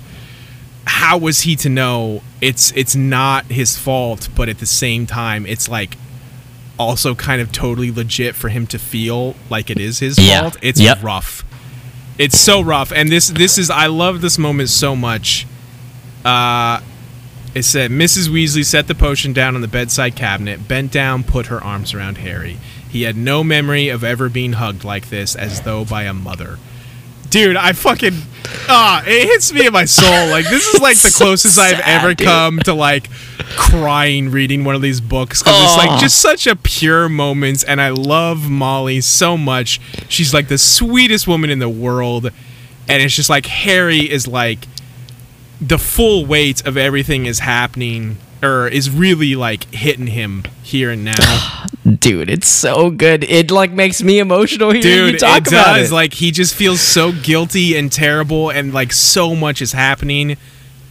how 0.86 1.18
was 1.18 1.42
he 1.42 1.56
to 1.58 1.70
know 1.70 2.22
it's 2.42 2.72
it's 2.76 2.96
not 2.96 3.46
his 3.46 3.78
fault, 3.78 4.30
but 4.36 4.50
at 4.50 4.60
the 4.60 4.66
same 4.66 5.06
time, 5.06 5.46
it's 5.46 5.70
like 5.70 5.98
also 6.80 7.14
kind 7.16 7.42
of 7.42 7.52
totally 7.52 7.92
legit 7.92 8.36
for 8.36 8.50
him 8.50 8.66
to 8.68 8.80
feel 8.80 9.36
like 9.50 9.70
it 9.70 9.80
is 9.80 10.00
his 10.00 10.18
Yeah. 10.18 10.42
fault. 10.42 10.58
It's 10.62 10.80
Yep. 10.80 11.04
rough. 11.04 11.46
It's 12.18 12.40
so 12.40 12.62
rough, 12.62 12.92
and 12.92 13.12
this 13.12 13.28
this 13.30 13.58
is 13.58 13.70
I 13.70 13.88
love 13.88 14.22
this 14.22 14.38
moment 14.38 14.70
so 14.70 14.96
much. 14.96 15.46
Uh, 16.26 16.80
it 17.56 17.64
said 17.64 17.92
Mrs. 17.92 18.30
Weasley 18.30 18.66
set 18.66 18.88
the 18.88 18.96
potion 18.96 19.34
down 19.34 19.56
on 19.56 19.62
the 19.62 19.68
bedside 19.68 20.16
cabinet, 20.16 20.68
bent 20.68 20.92
down, 20.92 21.24
put 21.24 21.48
her 21.48 21.64
arms 21.64 21.94
around 21.94 22.18
Harry. 22.20 22.58
He 22.90 23.04
had 23.04 23.16
no 23.18 23.44
memory 23.44 23.90
of 23.90 24.04
ever 24.04 24.30
being 24.30 24.54
hugged 24.54 24.84
like 24.84 25.10
this, 25.10 25.36
as 25.36 25.62
though 25.62 25.84
by 25.86 26.04
a 26.04 26.14
mother. 26.14 26.60
Dude, 27.34 27.56
I 27.58 27.74
fucking 27.74 28.14
ah, 28.70 29.04
it 29.08 29.26
hits 29.28 29.52
me 29.52 29.66
in 29.66 29.74
my 29.74 29.86
soul. 29.86 30.30
Like 30.30 30.48
this 30.50 30.72
is 30.72 30.80
like 30.80 30.98
the 30.98 31.10
So 31.10 31.26
closest 31.26 31.58
I've 31.58 31.80
ever 31.80 32.14
dude. 32.14 32.28
come 32.28 32.60
to 32.60 32.76
like 32.76 33.10
crying 33.56 34.30
reading 34.30 34.64
one 34.64 34.76
of 34.76 34.84
these 34.84 35.02
books 35.02 35.42
because 35.42 35.64
it's 35.64 35.78
like 35.78 36.00
just 36.00 36.22
such 36.22 36.46
a 36.46 36.56
pure 36.56 37.10
moment, 37.10 37.64
and 37.68 37.82
I 37.82 37.90
love 37.90 38.52
Molly 38.52 39.02
so 39.02 39.36
much. 39.36 39.82
She's 40.10 40.32
like 40.32 40.48
the 40.48 40.60
sweetest 40.60 41.28
woman 41.28 41.50
in 41.50 41.58
the 41.58 41.70
world, 41.70 42.26
and 42.88 43.02
it's 43.02 43.16
just 43.16 43.32
like 43.32 43.48
Harry 43.48 44.10
is 44.12 44.28
like 44.28 44.68
the 45.60 45.80
full 45.80 46.28
weight 46.28 46.64
of 46.68 46.78
everything 46.78 47.26
is 47.26 47.40
happening 47.40 48.18
or 48.44 48.68
is 48.68 48.90
really 48.90 49.36
like 49.36 49.66
hitting 49.74 50.08
him 50.08 50.44
here 50.62 50.92
and 50.92 51.06
now. 51.06 51.66
dude, 52.00 52.30
it's 52.30 52.48
so 52.48 52.90
good. 52.90 53.24
It 53.24 53.52
like 53.52 53.72
makes 53.72 54.02
me 54.02 54.20
emotional 54.20 54.72
hearing 54.72 55.06
you 55.06 55.12
Dude, 55.12 55.20
talk 55.20 55.42
it 55.42 55.48
about 55.48 55.78
does. 55.78 55.92
it. 55.92 55.94
Like 55.94 56.14
he 56.14 56.32
just 56.32 56.54
feels 56.56 56.82
so 56.82 57.12
guilty 57.12 57.78
and 57.78 57.92
terrible 57.92 58.50
and 58.50 58.74
like 58.74 58.92
so 58.92 59.36
much 59.36 59.62
is 59.62 59.72
happening. 59.72 60.38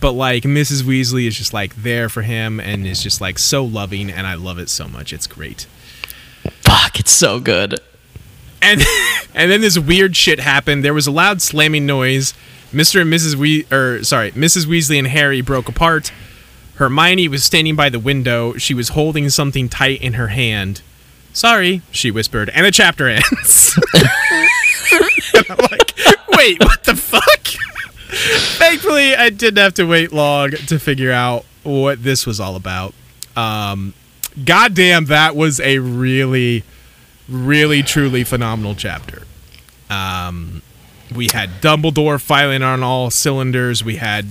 But 0.00 0.12
like 0.12 0.42
Mrs. 0.42 0.82
Weasley 0.82 1.26
is 1.26 1.36
just 1.36 1.52
like 1.52 1.76
there 1.76 2.08
for 2.08 2.22
him 2.22 2.58
and 2.60 2.86
is 2.86 3.02
just 3.02 3.20
like 3.20 3.38
so 3.38 3.64
loving 3.64 4.10
and 4.10 4.26
I 4.26 4.34
love 4.34 4.58
it 4.58 4.68
so 4.68 4.88
much. 4.88 5.12
It's 5.12 5.26
great. 5.26 5.66
Fuck, 6.62 6.98
it's 6.98 7.12
so 7.12 7.40
good. 7.40 7.78
And 8.60 8.82
and 9.34 9.50
then 9.50 9.60
this 9.60 9.78
weird 9.78 10.16
shit 10.16 10.40
happened. 10.40 10.84
There 10.84 10.94
was 10.94 11.06
a 11.06 11.12
loud 11.12 11.42
slamming 11.42 11.86
noise. 11.86 12.34
Mr. 12.72 13.02
and 13.02 13.12
Mrs. 13.12 13.34
We 13.34 13.66
or 13.70 14.02
sorry, 14.02 14.32
Mrs. 14.32 14.64
Weasley 14.66 14.98
and 14.98 15.06
Harry 15.08 15.40
broke 15.40 15.68
apart. 15.68 16.10
Hermione 16.82 17.28
was 17.28 17.44
standing 17.44 17.76
by 17.76 17.90
the 17.90 18.00
window. 18.00 18.54
She 18.54 18.74
was 18.74 18.88
holding 18.88 19.30
something 19.30 19.68
tight 19.68 20.02
in 20.02 20.14
her 20.14 20.28
hand. 20.28 20.82
Sorry, 21.32 21.80
she 21.92 22.10
whispered, 22.10 22.50
and 22.50 22.66
the 22.66 22.72
chapter 22.72 23.06
ends. 23.06 23.78
and 23.94 25.46
I'm 25.50 25.58
like, 25.58 25.94
wait, 26.30 26.58
what 26.58 26.82
the 26.82 26.96
fuck? 26.96 27.46
Thankfully, 28.58 29.14
I 29.14 29.30
didn't 29.30 29.58
have 29.58 29.74
to 29.74 29.84
wait 29.84 30.12
long 30.12 30.50
to 30.50 30.80
figure 30.80 31.12
out 31.12 31.44
what 31.62 32.02
this 32.02 32.26
was 32.26 32.40
all 32.40 32.56
about. 32.56 32.94
Um, 33.36 33.94
goddamn, 34.44 35.04
that 35.04 35.36
was 35.36 35.60
a 35.60 35.78
really, 35.78 36.64
really, 37.28 37.84
truly 37.84 38.24
phenomenal 38.24 38.74
chapter. 38.74 39.22
Um, 39.88 40.62
we 41.14 41.28
had 41.32 41.60
Dumbledore 41.60 42.20
filing 42.20 42.64
on 42.64 42.82
all 42.82 43.08
cylinders. 43.10 43.84
We 43.84 43.96
had 43.96 44.26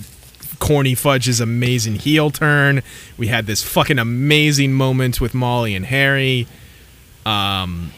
Corny 0.62 0.94
Fudge's 0.96 1.42
amazing 1.42 1.96
heel 1.96 2.30
turn. 2.30 2.84
We 3.18 3.28
had 3.28 3.48
this 3.48 3.64
fucking 3.64 3.98
amazing 3.98 4.72
moment 4.74 5.20
with 5.20 5.34
Molly 5.34 5.76
and 5.76 5.88
Harry. 5.88 6.48
Um, 7.26 7.92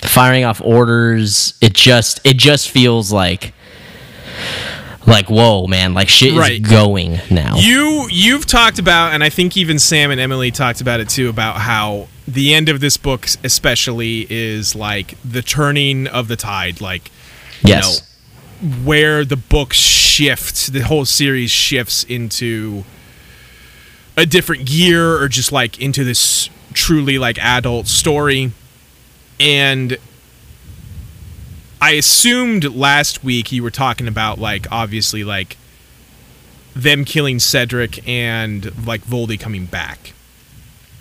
Firing 0.00 0.44
off 0.44 0.60
orders, 0.64 1.54
it 1.60 1.74
just 1.74 2.20
it 2.24 2.38
just 2.38 2.70
feels 2.70 3.12
like 3.12 3.52
like 5.06 5.28
whoa, 5.28 5.66
man, 5.66 5.92
like 5.94 6.08
shit 6.08 6.34
Right. 6.34 6.60
is 6.62 6.68
going 6.68 7.20
now. 7.30 7.56
You 7.56 8.08
you've 8.10 8.46
talked 8.46 8.78
about, 8.78 9.12
and 9.12 9.22
I 9.22 9.28
think 9.28 9.56
even 9.56 9.78
Sam 9.78 10.10
and 10.10 10.20
Emily 10.20 10.50
talked 10.50 10.80
about 10.80 10.98
it 10.98 11.08
too, 11.10 11.28
about 11.28 11.58
how 11.58 12.08
the 12.26 12.54
end 12.54 12.68
of 12.70 12.80
this 12.80 12.96
book, 12.96 13.26
especially, 13.44 14.26
is 14.30 14.74
like 14.74 15.16
the 15.22 15.42
turning 15.42 16.06
of 16.06 16.28
the 16.28 16.36
tide, 16.36 16.80
like 16.80 17.10
yes. 17.62 18.08
Where 18.84 19.24
the 19.24 19.36
book 19.36 19.72
shifts, 19.72 20.68
the 20.68 20.80
whole 20.80 21.04
series 21.04 21.50
shifts 21.50 22.04
into 22.04 22.84
a 24.16 24.26
different 24.26 24.66
gear, 24.66 25.20
or 25.20 25.28
just 25.28 25.52
like 25.52 25.80
into 25.80 26.04
this 26.04 26.48
truly 26.72 27.18
like 27.18 27.38
adult 27.38 27.86
story, 27.86 28.52
and. 29.38 29.98
I 31.84 31.94
assumed 31.94 32.76
last 32.76 33.24
week 33.24 33.50
you 33.50 33.60
were 33.64 33.72
talking 33.72 34.06
about 34.06 34.38
like 34.38 34.70
obviously 34.70 35.24
like 35.24 35.56
them 36.74 37.04
killing 37.04 37.38
Cedric 37.38 38.06
and 38.06 38.86
like 38.86 39.02
Voldy 39.02 39.38
coming 39.38 39.66
back. 39.66 40.12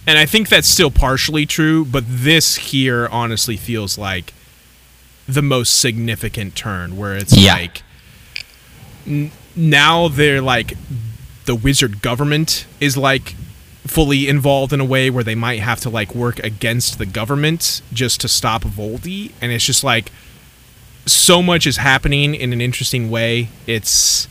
And 0.07 0.17
I 0.17 0.25
think 0.25 0.49
that's 0.49 0.67
still 0.67 0.91
partially 0.91 1.45
true, 1.45 1.85
but 1.85 2.03
this 2.07 2.55
here 2.55 3.07
honestly 3.11 3.57
feels 3.57 3.97
like 3.97 4.33
the 5.31 5.41
most 5.41 5.79
significant 5.79 6.55
turn 6.55 6.97
where 6.97 7.15
it's 7.15 7.35
Yeah. 7.35 7.53
like 7.53 7.83
n- 9.07 9.31
now 9.55 10.07
they're 10.07 10.41
like 10.41 10.73
the 11.45 11.55
wizard 11.55 12.01
government 12.01 12.65
is 12.79 12.95
like 12.97 13.35
fully 13.87 14.27
involved 14.29 14.71
in 14.71 14.79
a 14.79 14.85
way 14.85 15.09
where 15.09 15.23
they 15.23 15.35
might 15.35 15.59
have 15.59 15.79
to 15.81 15.89
like 15.89 16.13
work 16.13 16.39
against 16.39 16.97
the 16.99 17.05
government 17.05 17.81
just 17.91 18.21
to 18.21 18.27
stop 18.27 18.61
Voldy 18.63 19.31
and 19.41 19.51
it's 19.51 19.65
just 19.65 19.83
like 19.83 20.11
so 21.05 21.41
much 21.41 21.65
is 21.65 21.77
happening 21.77 22.35
in 22.35 22.53
an 22.53 22.61
interesting 22.61 23.09
way. 23.09 23.49
It's 23.65 24.27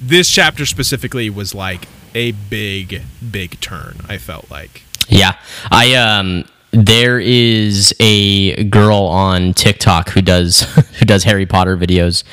this 0.00 0.28
chapter 0.28 0.66
specifically 0.66 1.30
was 1.30 1.54
like 1.54 1.86
a 2.16 2.32
big, 2.32 3.02
big 3.30 3.60
turn. 3.60 4.00
I 4.08 4.18
felt 4.18 4.50
like. 4.50 4.82
Yeah. 5.08 5.36
I 5.70 5.94
um 5.94 6.44
there 6.72 7.18
is 7.18 7.94
a 7.98 8.64
girl 8.64 8.98
on 8.98 9.54
TikTok 9.54 10.10
who 10.10 10.22
does 10.22 10.60
who 10.98 11.04
does 11.04 11.24
Harry 11.24 11.46
Potter 11.46 11.76
videos. 11.76 12.24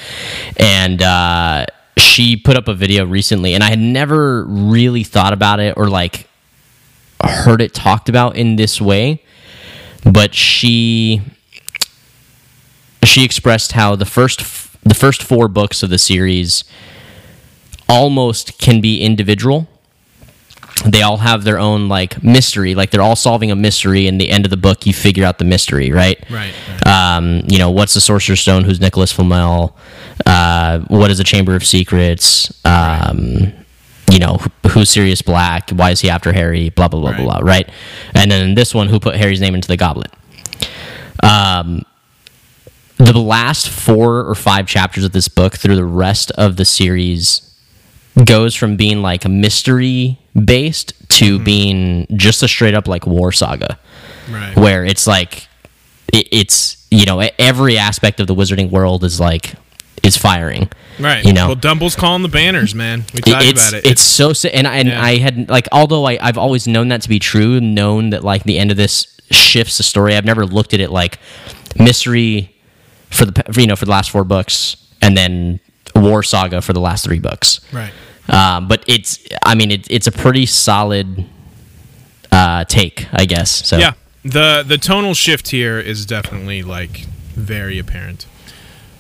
And 0.58 1.02
uh 1.02 1.66
she 1.98 2.38
put 2.38 2.56
up 2.56 2.68
a 2.68 2.74
video 2.74 3.06
recently 3.06 3.54
and 3.56 3.64
I 3.64 3.70
had 3.70 3.80
never 3.80 4.46
really 4.46 5.04
thought 5.04 5.34
about 5.34 5.60
it 5.60 5.76
or 5.78 5.90
like 5.90 6.28
heard 7.24 7.62
it 7.62 7.74
talked 7.74 8.10
about 8.10 8.36
in 8.36 8.56
this 8.56 8.80
way. 8.80 9.24
But 10.04 10.36
she 10.36 11.22
she 13.04 13.24
expressed 13.24 13.72
how 13.72 13.96
the 13.96 14.06
first 14.06 14.42
f- 14.42 14.78
the 14.84 14.94
first 14.94 15.24
four 15.24 15.48
books 15.48 15.82
of 15.82 15.90
the 15.90 15.98
series 15.98 16.64
almost 17.90 18.60
can 18.60 18.82
be 18.82 19.02
individual 19.02 19.68
they 20.86 21.02
all 21.02 21.18
have 21.18 21.44
their 21.44 21.58
own 21.60 21.90
like 21.90 22.24
mystery. 22.24 22.76
Like 22.76 22.92
they're 22.92 23.02
all 23.02 23.16
solving 23.16 23.52
a 23.52 23.56
mystery. 23.56 24.08
And 24.08 24.22
the 24.22 24.30
end 24.30 24.46
of 24.46 24.52
the 24.52 24.58
book 24.58 24.86
you 24.86 24.94
figure 24.94 25.26
out 25.26 25.38
the 25.40 25.46
mystery 25.46 25.92
right? 25.92 26.24
Right, 26.30 26.54
um, 26.86 27.42
you 27.48 27.58
know 27.58 27.72
what's 27.72 27.94
the 27.94 28.02
sorcerer's 28.02 28.42
stone? 28.42 28.64
Who's 28.64 28.80
nicholas 28.80 29.12
flamel? 29.12 29.76
Uh, 30.26 30.80
what 30.88 31.10
is 31.12 31.18
the 31.18 31.24
chamber 31.24 31.56
of 31.56 31.66
secrets? 31.66 32.52
Um, 32.66 33.54
you 34.12 34.20
know 34.20 34.38
who's 34.70 34.90
sirius 34.90 35.22
black? 35.22 35.70
Why 35.72 35.92
is 35.92 36.02
he 36.02 36.10
after 36.10 36.32
harry? 36.32 36.70
Blah 36.70 36.88
blah 36.90 37.00
blah 37.02 37.12
blah 37.18 37.38
Right. 37.38 37.42
blah 37.42 37.52
right? 37.52 37.70
And 38.14 38.30
then 38.32 38.56
this 38.56 38.74
one 38.74 38.88
who 38.88 39.00
put 39.00 39.16
harry's 39.16 39.42
name 39.42 39.56
into 39.56 39.68
the 39.68 39.78
goblet? 39.78 40.12
Um, 41.24 41.84
the 42.98 43.14
last 43.20 43.70
four 43.70 44.26
or 44.28 44.36
five 44.36 44.68
chapters 44.68 45.04
of 45.04 45.12
this 45.12 45.28
book 45.28 45.56
through 45.56 45.76
the 45.76 45.86
rest 45.86 46.32
of 46.32 46.56
the 46.58 46.66
series 46.66 47.47
goes 48.26 48.56
from 48.56 48.76
being 48.78 49.02
like 49.02 49.26
a 49.26 49.30
mystery 49.30 50.20
based 50.34 50.94
to 51.10 51.36
mm-hmm. 51.36 51.44
being 51.44 52.08
just 52.16 52.42
a 52.44 52.48
straight 52.48 52.74
up 52.74 52.88
like 52.88 53.06
war 53.06 53.32
saga 53.32 53.80
Right. 54.30 54.56
where 54.58 54.84
it's 54.86 55.08
like 55.08 55.48
it, 56.12 56.28
it's 56.32 56.86
you 56.92 57.06
know 57.06 57.20
every 57.40 57.78
aspect 57.78 58.20
of 58.20 58.28
the 58.28 58.36
wizarding 58.36 58.72
world 58.72 59.04
is 59.04 59.20
like 59.20 59.54
is 60.04 60.18
firing 60.18 60.70
Right. 61.00 61.24
you 61.24 61.32
know 61.34 61.48
Well, 61.48 61.56
Dumble's 61.56 61.96
calling 61.96 62.24
the 62.24 62.28
banners, 62.30 62.74
man. 62.76 63.06
We 63.14 63.22
talked 63.22 63.46
it's 63.46 63.70
about 63.70 63.80
it. 63.80 63.86
it's 63.90 64.02
so 64.02 64.34
si- 64.34 64.50
and 64.52 64.68
I, 64.68 64.78
and 64.78 64.90
Yeah. 64.90 65.02
I 65.02 65.18
had 65.18 65.48
like 65.50 65.68
although 65.72 66.06
I 66.06 66.18
I've 66.22 66.38
always 66.38 66.68
known 66.68 66.88
that 66.90 67.02
to 67.04 67.10
be 67.10 67.20
true, 67.20 67.60
known 67.62 68.10
that 68.10 68.24
like 68.24 68.44
the 68.44 68.58
end 68.58 68.72
of 68.72 68.78
this 68.78 69.08
shifts 69.30 69.78
the 69.78 69.84
story. 69.84 70.16
I've 70.16 70.26
never 70.26 70.46
looked 70.46 70.74
at 70.74 70.80
it 70.80 70.90
like 70.92 71.20
mystery 71.78 72.56
for 73.12 73.26
the 73.26 73.44
you 73.60 73.68
know 73.68 73.76
for 73.76 73.86
the 73.86 73.92
last 73.92 74.10
four 74.12 74.24
books 74.24 74.76
and 75.02 75.16
then 75.18 75.60
war 75.96 76.24
saga 76.24 76.62
for 76.62 76.74
the 76.74 76.80
last 76.82 77.06
three 77.06 77.20
books. 77.20 77.60
right. 77.72 77.92
Um, 78.30 78.68
but 78.68 78.84
it's 78.88 79.20
I 79.46 79.56
mean 79.56 79.72
it, 79.72 79.90
it's 79.90 80.08
a 80.08 80.12
pretty 80.12 80.46
solid 80.46 81.26
uh, 82.32 82.66
take, 82.66 83.08
I 83.14 83.26
guess. 83.26 83.66
So 83.66 83.78
Yeah. 83.78 83.94
The 84.24 84.64
the 84.68 84.78
tonal 84.78 85.14
shift 85.14 85.50
here 85.50 85.80
is 85.80 86.06
definitely 86.06 86.62
like 86.62 87.06
very 87.36 87.80
apparent. 87.80 88.26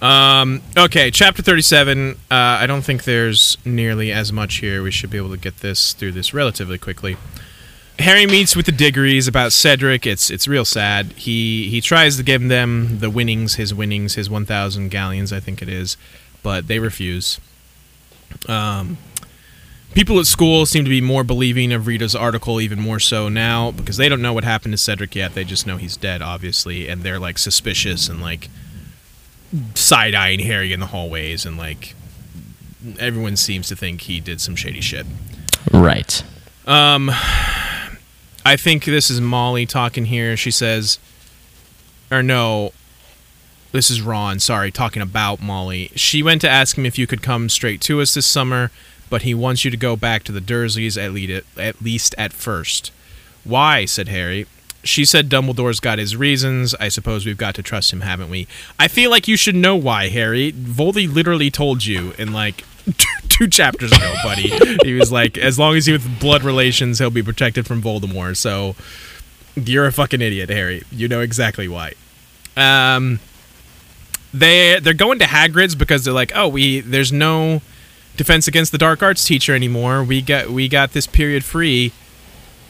Um, 0.01 0.61
okay, 0.77 1.09
chapter 1.09 1.41
37. 1.41 2.11
Uh, 2.11 2.15
I 2.29 2.67
don't 2.67 2.83
think 2.83 3.03
there's 3.03 3.57
nearly 3.65 4.11
as 4.11 4.31
much 4.31 4.57
here. 4.57 4.83
We 4.83 4.91
should 4.91 5.09
be 5.09 5.17
able 5.17 5.31
to 5.31 5.37
get 5.37 5.57
this 5.57 5.93
through 5.93 6.11
this 6.11 6.33
relatively 6.33 6.77
quickly. 6.77 7.17
Harry 7.99 8.27
meets 8.27 8.55
with 8.55 8.67
the 8.67 8.71
Diggories 8.71 9.27
about 9.27 9.51
Cedric. 9.51 10.05
It's 10.05 10.29
it's 10.29 10.47
real 10.47 10.65
sad. 10.65 11.13
He 11.13 11.67
he 11.69 11.81
tries 11.81 12.15
to 12.17 12.23
give 12.23 12.47
them 12.47 12.99
the 12.99 13.09
winnings, 13.09 13.55
his 13.55 13.73
winnings, 13.73 14.13
his 14.15 14.29
1,000 14.29 14.89
galleons, 14.89 15.33
I 15.33 15.39
think 15.39 15.63
it 15.63 15.69
is, 15.69 15.97
but 16.43 16.67
they 16.67 16.77
refuse. 16.77 17.39
Um, 18.47 18.99
people 19.98 20.19
at 20.19 20.28
school 20.28 20.68
seem 20.68 20.84
to 20.84 20.91
be 20.91 21.02
more 21.02 21.24
believing 21.24 21.74
of 21.74 21.88
Rita's 21.88 22.14
article, 22.14 22.61
even 22.61 22.80
more 22.80 22.99
so 22.99 23.30
now, 23.30 23.72
because 23.72 23.98
they 23.98 24.07
don't 24.07 24.22
know 24.22 24.32
what 24.32 24.44
happened 24.44 24.74
to 24.74 24.78
Cedric 24.78 25.15
yet. 25.15 25.34
They 25.34 25.44
just 25.44 25.65
know 25.65 25.78
he's 25.78 25.98
dead, 25.98 26.22
obviously, 26.22 26.88
and 26.88 27.02
they're 27.02 27.18
like 27.18 27.40
suspicious 27.40 28.07
and 28.07 28.22
like 28.22 28.48
side 29.74 30.14
eyeing 30.14 30.41
Harry 30.41 30.72
in 30.72 30.80
the 30.80 30.86
hallways, 30.86 31.48
and 31.48 31.57
like 31.57 31.95
everyone 32.99 33.38
seems 33.38 33.68
to 33.69 33.76
think 33.76 34.02
he 34.02 34.19
did 34.19 34.40
some 34.40 34.56
shady 34.56 34.82
shit. 34.82 35.07
right. 35.74 36.24
Um, 36.68 37.10
I 38.45 38.56
think 38.56 38.86
this 38.86 39.10
is 39.10 39.19
Molly 39.19 39.65
talking 39.65 40.06
here. 40.06 40.38
She 40.38 40.52
says, 40.52 40.99
or 42.11 42.22
no, 42.22 42.72
this 43.72 43.90
is 43.90 44.03
Ron, 44.03 44.40
sorry, 44.40 44.69
talking 44.69 45.02
about 45.02 45.41
Molly. 45.41 45.90
She 45.95 46.22
went 46.22 46.41
to 46.41 46.49
ask 46.49 46.78
him 46.78 46.86
if 46.86 46.99
you 46.99 47.07
could 47.07 47.24
come 47.24 47.49
straight 47.49 47.82
to 47.82 47.99
us 47.99 48.14
this 48.14 48.28
summer, 48.28 48.69
but 49.09 49.23
he 49.23 49.34
wants 49.34 49.63
you 49.65 49.71
to 49.71 49.77
go 49.77 49.95
back 49.95 50.23
to 50.23 50.31
the 50.31 50.41
Dursleys 50.41 51.01
at 51.01 51.11
least 51.13 51.43
at, 51.57 51.81
least 51.81 52.15
at 52.17 52.34
first. 52.34 52.91
Why? 53.43 53.85
said 53.85 54.07
Harry. 54.07 54.45
She 54.84 55.05
said 55.05 55.27
Dumbledore's 55.29 55.79
got 55.79 55.99
his 55.99 56.15
reasons. 56.15 56.73
I 56.75 56.89
suppose 56.89 57.25
we've 57.25 57.38
got 57.38 57.55
to 57.55 57.63
trust 57.63 57.91
him, 57.91 58.01
haven't 58.01 58.29
we? 58.29 58.47
I 58.79 58.88
feel 58.88 59.09
like 59.09 59.27
you 59.27 59.35
should 59.35 59.55
know 59.55 59.75
why, 59.75 60.07
Harry. 60.09 60.53
Voldy 60.53 61.11
literally 61.11 61.51
told 61.51 61.85
you 61.85 62.13
in 62.17 62.31
like 62.31 62.63
two 63.29 63.47
chapters 63.47 63.91
ago, 63.91 64.13
buddy. 64.23 64.53
he 64.84 64.93
was 64.93 65.11
like, 65.11 65.38
as 65.38 65.59
long 65.59 65.75
as 65.75 65.85
he 65.88 65.91
with 65.91 66.19
blood 66.19 66.43
relations, 66.43 66.99
he'll 66.99 67.09
be 67.09 67.23
protected 67.23 67.65
from 67.65 67.81
Voldemort. 67.81 68.38
So 68.38 68.75
you're 69.55 69.88
a 69.88 69.91
fucking 69.91 70.21
idiot, 70.21 70.49
Harry. 70.49 70.84
You 70.91 71.07
know 71.07 71.21
exactly 71.21 71.67
why. 71.67 71.93
Um, 72.55 73.19
they 74.34 74.79
they're 74.79 74.93
going 74.93 75.19
to 75.19 75.25
Hagrid's 75.25 75.75
because 75.75 76.05
they're 76.05 76.13
like, 76.13 76.31
oh, 76.35 76.47
we 76.47 76.79
there's 76.81 77.11
no 77.11 77.61
defense 78.18 78.48
against 78.48 78.72
the 78.72 78.77
dark 78.77 79.02
arts 79.02 79.23
teacher 79.23 79.56
anymore. 79.56 80.03
We 80.03 80.22
got 80.22 80.49
we 80.49 80.68
got 80.68 80.94
this 80.94 81.07
period 81.07 81.44
free 81.45 81.91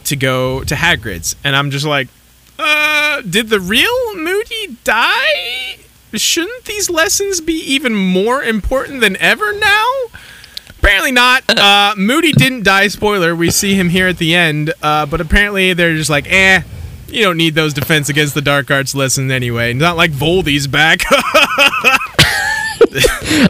to 0.03 0.15
go 0.15 0.63
to 0.63 0.75
Hagrid's, 0.75 1.35
and 1.43 1.55
I'm 1.55 1.71
just 1.71 1.85
like, 1.85 2.07
uh, 2.59 3.21
did 3.21 3.49
the 3.49 3.59
real 3.59 4.15
Moody 4.15 4.77
die? 4.83 5.77
Shouldn't 6.13 6.65
these 6.65 6.89
lessons 6.89 7.41
be 7.41 7.53
even 7.53 7.93
more 7.93 8.41
important 8.43 9.01
than 9.01 9.17
ever 9.17 9.53
now? 9.53 9.91
Apparently 10.69 11.11
not. 11.11 11.43
Uh, 11.57 11.95
Moody 11.97 12.31
didn't 12.33 12.63
die. 12.63 12.87
Spoiler. 12.87 13.35
We 13.35 13.49
see 13.49 13.73
him 13.73 13.89
here 13.89 14.07
at 14.07 14.19
the 14.19 14.35
end. 14.35 14.73
Uh, 14.81 15.07
but 15.07 15.19
apparently 15.19 15.73
they're 15.73 15.95
just 15.95 16.09
like, 16.09 16.31
eh, 16.31 16.61
you 17.07 17.23
don't 17.23 17.35
need 17.37 17.55
those 17.55 17.73
defense 17.73 18.09
against 18.09 18.35
the 18.35 18.41
dark 18.41 18.69
arts 18.69 18.93
lessons 18.93 19.31
anyway. 19.31 19.73
Not 19.73 19.97
like 19.97 20.11
Voldy's 20.11 20.67
back. 20.67 21.01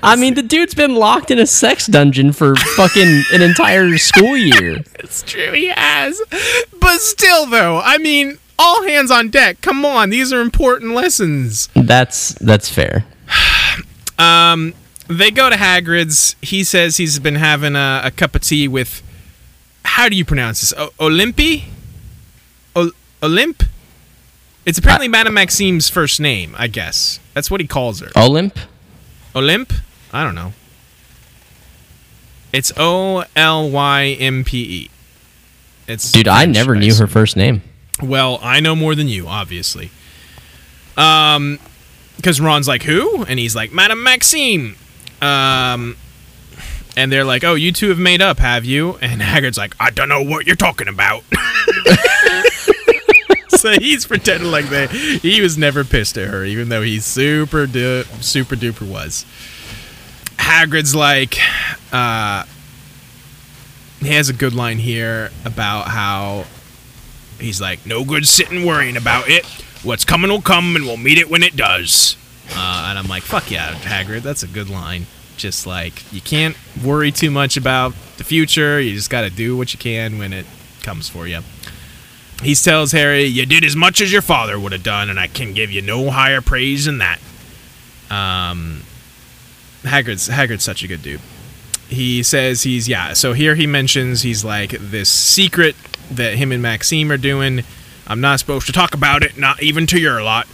I 0.04 0.16
mean, 0.18 0.34
the 0.36 0.42
dude's 0.44 0.74
been 0.74 0.96
locked 0.96 1.32
in 1.32 1.40
a 1.40 1.46
sex 1.48 1.88
dungeon 1.88 2.32
for 2.34 2.56
fucking 2.56 3.24
an 3.34 3.42
entire 3.42 3.98
school 3.98 4.36
year. 4.38 4.78
it's 5.00 5.24
true, 5.24 5.52
he 5.52 5.68
has. 5.68 6.22
But 6.80 7.00
still, 7.00 7.46
though, 7.46 7.80
I 7.84 7.98
mean, 7.98 8.38
all 8.60 8.84
hands 8.88 9.12
on 9.12 9.30
deck. 9.30 9.62
Come 9.62 9.86
on, 9.86 10.10
these 10.10 10.32
are 10.34 10.42
important 10.42 10.94
lessons. 10.94 11.70
That's 11.76 12.34
that's 12.36 12.70
fair. 12.70 13.06
um, 14.18 14.74
They 15.08 15.32
go 15.32 15.50
to 15.50 15.56
Hagrid's. 15.56 16.36
He 16.42 16.64
says 16.64 16.98
he's 16.98 17.20
been 17.20 17.36
having 17.36 17.76
a, 17.76 18.02
a 18.06 18.12
cup 18.12 18.36
of 18.36 18.42
tea 18.42 18.68
with. 18.68 19.04
How 19.84 20.10
do 20.10 20.16
you 20.16 20.26
pronounce 20.26 20.60
this? 20.62 20.74
O- 20.78 20.90
Olympi? 21.00 21.64
O- 22.76 22.92
Olymp? 23.22 23.66
It's 24.66 24.78
apparently 24.78 25.08
Madame 25.08 25.34
Maxime's 25.36 25.90
first 25.90 26.20
name, 26.20 26.54
I 26.58 26.68
guess. 26.68 27.22
That's 27.34 27.50
what 27.50 27.62
he 27.62 27.68
calls 27.68 28.02
her. 28.02 28.08
Olymp. 28.08 28.58
Olymp? 29.38 29.72
I 30.12 30.24
don't 30.24 30.36
know. 30.36 30.54
It's 32.52 32.72
O 32.78 33.24
L 33.36 33.70
Y 33.70 34.18
M 34.20 34.44
P 34.44 34.58
E. 34.84 34.90
It's 35.88 36.12
Dude, 36.12 36.28
I 36.28 36.44
French, 36.44 36.56
never 36.56 36.76
knew 36.76 36.94
her 36.96 37.08
first 37.08 37.38
name. 37.38 37.62
Well, 38.02 38.40
I 38.42 38.60
know 38.60 38.76
more 38.76 38.96
than 38.96 39.08
you, 39.08 39.28
obviously. 39.28 39.92
Um, 40.98 41.60
because 42.16 42.42
Ron's 42.42 42.68
like, 42.68 42.84
"Who?" 42.84 43.24
and 43.26 43.38
he's 43.40 43.56
like, 43.56 43.72
"Madame 43.72 44.02
Maxime." 44.04 44.76
Um, 45.22 45.96
and 46.96 47.12
they're 47.12 47.24
like, 47.26 47.44
"Oh, 47.44 47.54
you 47.54 47.72
two 47.72 47.90
have 47.90 48.00
made 48.00 48.22
up, 48.22 48.40
have 48.40 48.66
you?" 48.66 48.98
And 49.02 49.22
Hagrid's 49.34 49.58
like, 49.58 49.76
"I 49.80 49.92
don't 49.92 50.10
know 50.10 50.24
what 50.24 50.48
you're 50.48 50.56
talking 50.56 50.88
about." 50.88 51.24
so 53.68 53.80
he's 53.80 54.06
pretending 54.06 54.50
like 54.50 54.70
they 54.70 54.88
he 54.88 55.42
was 55.42 55.58
never 55.58 55.84
pissed 55.84 56.18
at 56.18 56.30
her, 56.30 56.46
even 56.46 56.70
though 56.70 56.82
he 56.82 57.00
super 57.00 57.68
du- 57.68 58.06
super 58.22 58.56
duper 58.56 58.88
was. 58.88 59.26
Hagrid's 60.38 60.96
like, 60.96 61.38
uh, 61.92 62.46
he 64.00 64.10
has 64.10 64.30
a 64.30 64.34
good 64.34 64.54
line 64.54 64.78
here 64.78 65.32
about 65.44 65.90
how 65.90 66.46
he's 67.40 67.60
like, 67.60 67.86
no 67.86 68.06
good 68.06 68.28
sitting 68.28 68.66
worrying 68.66 68.96
about 68.96 69.30
it. 69.30 69.46
What's 69.84 70.06
coming 70.06 70.32
will 70.32 70.42
come, 70.42 70.76
and 70.76 70.86
we'll 70.86 70.98
meet 70.98 71.18
it 71.18 71.30
when 71.30 71.44
it 71.44 71.56
does. 71.56 72.16
Uh, 72.52 72.88
and 72.90 72.98
I'm 72.98 73.08
like, 73.08 73.24
fuck 73.24 73.52
yeah, 73.52 73.74
Hagrid, 73.74 74.22
that's 74.22 74.44
a 74.44 74.48
good 74.48 74.70
line. 74.70 75.08
Just 75.36 75.68
like 75.68 76.12
you 76.14 76.22
can't 76.22 76.56
worry 76.84 77.12
too 77.12 77.30
much 77.30 77.58
about 77.58 77.94
the 78.18 78.24
future. 78.24 78.80
You 78.80 78.94
just 78.96 79.10
got 79.10 79.22
to 79.22 79.30
do 79.30 79.58
what 79.58 79.74
you 79.74 79.80
can 79.80 80.18
when 80.18 80.32
it 80.32 80.46
comes 80.82 81.10
for 81.10 81.28
you. 81.28 81.42
He 82.44 82.54
tells 82.56 82.92
Harry, 82.92 83.24
"You 83.24 83.46
did 83.46 83.64
as 83.64 83.76
much 83.76 84.00
as 84.00 84.12
your 84.12 84.22
father 84.22 84.60
would 84.60 84.72
have 84.72 84.84
done, 84.84 85.10
and 85.10 85.20
I 85.20 85.28
can 85.28 85.54
give 85.54 85.72
you 85.72 85.82
no 85.82 86.12
higher 86.12 86.42
praise 86.42 86.86
than 86.86 87.00
that." 87.00 87.20
Um, 88.10 88.84
Hagrid's 89.84 90.28
Hagrid's 90.28 90.64
such 90.64 90.84
a 90.84 90.88
good 90.88 91.02
dude. 91.02 91.22
He 91.90 92.22
says 92.24 92.64
he's 92.64 92.88
yeah. 92.88 93.14
So 93.14 93.34
here 93.34 93.56
he 93.56 93.66
mentions 93.66 94.22
he's 94.22 94.44
like 94.44 94.72
this 94.72 95.10
secret 95.10 95.76
that 96.12 96.36
him 96.36 96.52
and 96.52 96.62
Maxime 96.62 97.12
are 97.12 97.18
doing. 97.18 97.64
I'm 98.06 98.22
not 98.22 98.40
supposed 98.40 98.68
to 98.68 98.72
talk 98.72 98.94
about 98.94 99.24
it, 99.24 99.38
not 99.38 99.62
even 99.62 99.88
to 99.88 100.00
your 100.00 100.22
lot. 100.22 100.48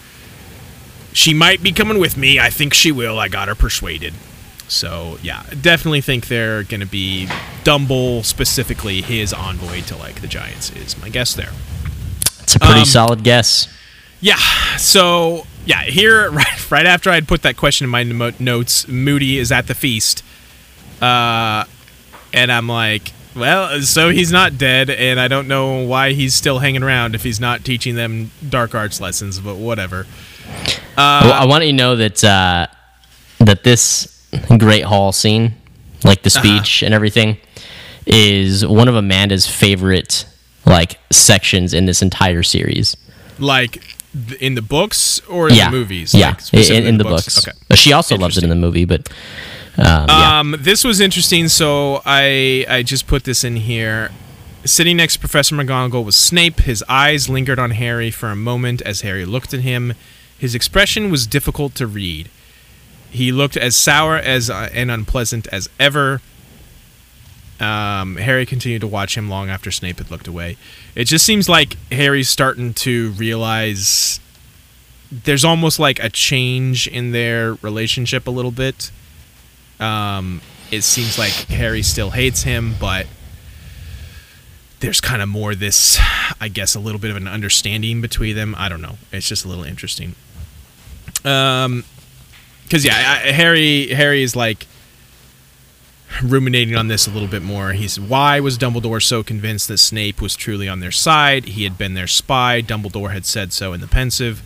She 1.11 1.33
might 1.33 1.61
be 1.61 1.71
coming 1.71 1.99
with 1.99 2.17
me. 2.17 2.39
I 2.39 2.49
think 2.49 2.73
she 2.73 2.91
will. 2.91 3.19
I 3.19 3.27
got 3.27 3.47
her 3.47 3.55
persuaded. 3.55 4.13
So 4.67 5.17
yeah, 5.21 5.43
definitely 5.61 6.01
think 6.01 6.27
they're 6.27 6.63
gonna 6.63 6.85
be 6.85 7.27
Dumble 7.63 8.23
specifically 8.23 9.01
his 9.01 9.33
envoy 9.33 9.81
to 9.81 9.95
like 9.95 10.21
the 10.21 10.27
Giants 10.27 10.71
is 10.71 10.99
my 10.99 11.09
guess 11.09 11.33
there. 11.33 11.51
It's 12.41 12.55
a 12.55 12.59
pretty 12.59 12.79
Um, 12.81 12.85
solid 12.85 13.23
guess. 13.23 13.67
Yeah. 14.19 14.37
So 14.77 15.45
yeah, 15.65 15.83
here 15.83 16.29
right, 16.31 16.71
right 16.71 16.85
after 16.85 17.09
I'd 17.09 17.27
put 17.27 17.41
that 17.43 17.57
question 17.57 17.85
in 17.85 17.91
my 17.91 18.03
notes, 18.03 18.87
Moody 18.87 19.37
is 19.37 19.51
at 19.51 19.67
the 19.67 19.75
feast, 19.75 20.23
uh, 21.01 21.65
and 22.33 22.51
I'm 22.51 22.67
like, 22.67 23.11
well, 23.35 23.81
so 23.81 24.09
he's 24.09 24.31
not 24.31 24.57
dead, 24.57 24.89
and 24.89 25.19
I 25.19 25.27
don't 25.27 25.47
know 25.47 25.83
why 25.85 26.13
he's 26.13 26.33
still 26.33 26.59
hanging 26.59 26.83
around 26.83 27.15
if 27.15 27.23
he's 27.23 27.39
not 27.39 27.63
teaching 27.63 27.95
them 27.95 28.31
dark 28.47 28.75
arts 28.75 28.99
lessons, 29.01 29.39
but 29.39 29.55
whatever. 29.55 30.05
Well, 30.97 31.33
I 31.33 31.45
want 31.45 31.63
you 31.65 31.71
to 31.71 31.77
know 31.77 31.95
that 31.95 32.23
uh, 32.23 32.67
that 33.39 33.63
this 33.63 34.12
Great 34.57 34.83
Hall 34.83 35.11
scene, 35.11 35.55
like 36.03 36.23
the 36.23 36.29
Uh-huh. 36.35 36.41
speech 36.59 36.83
and 36.83 36.93
everything, 36.93 37.37
is 38.05 38.65
one 38.65 38.87
of 38.87 38.95
Amanda's 38.95 39.47
favorite 39.47 40.25
like 40.65 40.97
sections 41.11 41.73
in 41.73 41.85
this 41.85 42.01
entire 42.01 42.43
series. 42.43 42.95
Like 43.39 43.83
in 44.39 44.55
the 44.55 44.61
books 44.61 45.19
or 45.27 45.49
in 45.49 45.55
yeah, 45.55 45.69
the 45.71 45.77
movies? 45.77 46.13
Yeah, 46.13 46.35
Like, 46.53 46.69
in, 46.69 46.85
in 46.85 46.97
the 46.97 47.03
books. 47.03 47.47
Okay. 47.47 47.57
Uh, 47.69 47.75
She 47.75 47.91
also 47.93 48.15
loves 48.17 48.37
it 48.37 48.43
in 48.43 48.49
the 48.49 48.55
movie, 48.55 48.85
but 48.85 49.09
um, 49.77 50.05
yeah. 50.07 50.39
Um, 50.39 50.55
this 50.59 50.83
was 50.83 50.99
interesting. 50.99 51.47
So 51.49 52.01
I 52.05 52.65
I 52.69 52.83
just 52.83 53.07
put 53.07 53.23
this 53.23 53.43
in 53.43 53.55
here. 53.57 54.11
Sitting 54.65 54.95
next 54.97 55.13
to 55.15 55.19
Professor 55.19 55.55
McGonagall 55.55 56.05
was 56.05 56.15
Snape. 56.15 56.61
His 56.61 56.83
eyes 56.87 57.27
lingered 57.27 57.59
on 57.59 57.71
Harry 57.71 58.11
for 58.11 58.29
a 58.29 58.35
moment 58.35 58.81
as 58.83 59.01
Harry 59.01 59.25
looked 59.25 59.53
at 59.53 59.59
him. 59.61 59.93
His 60.37 60.55
expression 60.55 61.09
was 61.11 61.27
difficult 61.27 61.75
to 61.75 61.87
read. 61.87 62.29
He 63.13 63.31
looked 63.31 63.55
as 63.55 63.75
sour 63.75 64.17
as 64.17 64.49
uh, 64.49 64.69
and 64.73 64.89
unpleasant 64.89 65.47
as 65.51 65.69
ever. 65.79 66.19
Um, 67.59 68.15
Harry 68.15 68.45
continued 68.47 68.81
to 68.81 68.87
watch 68.87 69.15
him 69.15 69.29
long 69.29 69.49
after 69.49 69.69
Snape 69.71 69.99
had 69.99 70.09
looked 70.09 70.27
away. 70.27 70.57
It 70.95 71.05
just 71.05 71.23
seems 71.23 71.47
like 71.47 71.77
Harry's 71.91 72.27
starting 72.27 72.73
to 72.73 73.11
realize 73.11 74.19
there's 75.11 75.45
almost 75.45 75.77
like 75.77 76.03
a 76.03 76.09
change 76.09 76.87
in 76.87 77.11
their 77.11 77.53
relationship 77.61 78.25
a 78.25 78.31
little 78.31 78.51
bit. 78.51 78.91
Um, 79.79 80.41
it 80.71 80.81
seems 80.81 81.19
like 81.19 81.31
Harry 81.49 81.83
still 81.83 82.09
hates 82.09 82.41
him, 82.41 82.73
but 82.79 83.05
there's 84.79 84.99
kind 84.99 85.21
of 85.21 85.29
more 85.29 85.53
this, 85.53 85.99
I 86.41 86.47
guess, 86.47 86.73
a 86.73 86.79
little 86.79 86.99
bit 86.99 87.11
of 87.11 87.17
an 87.17 87.27
understanding 87.27 88.01
between 88.01 88.35
them. 88.35 88.55
I 88.57 88.69
don't 88.69 88.81
know. 88.81 88.97
It's 89.11 89.27
just 89.27 89.45
a 89.45 89.47
little 89.47 89.63
interesting. 89.63 90.15
Um, 91.23 91.85
because 92.63 92.85
yeah, 92.85 93.21
I, 93.23 93.31
Harry 93.31 93.87
Harry 93.87 94.23
is 94.23 94.35
like 94.35 94.67
ruminating 96.21 96.75
on 96.75 96.87
this 96.87 97.07
a 97.07 97.11
little 97.11 97.27
bit 97.27 97.41
more. 97.41 97.73
He's 97.73 97.99
why 97.99 98.39
was 98.39 98.57
Dumbledore 98.57 99.01
so 99.01 99.23
convinced 99.23 99.67
that 99.67 99.77
Snape 99.77 100.21
was 100.21 100.35
truly 100.35 100.67
on 100.69 100.79
their 100.79 100.91
side? 100.91 101.45
He 101.45 101.63
had 101.63 101.77
been 101.77 101.93
their 101.93 102.07
spy. 102.07 102.61
Dumbledore 102.61 103.13
had 103.13 103.25
said 103.25 103.53
so 103.53 103.73
in 103.73 103.81
the 103.81 103.87
Pensieve. 103.87 104.41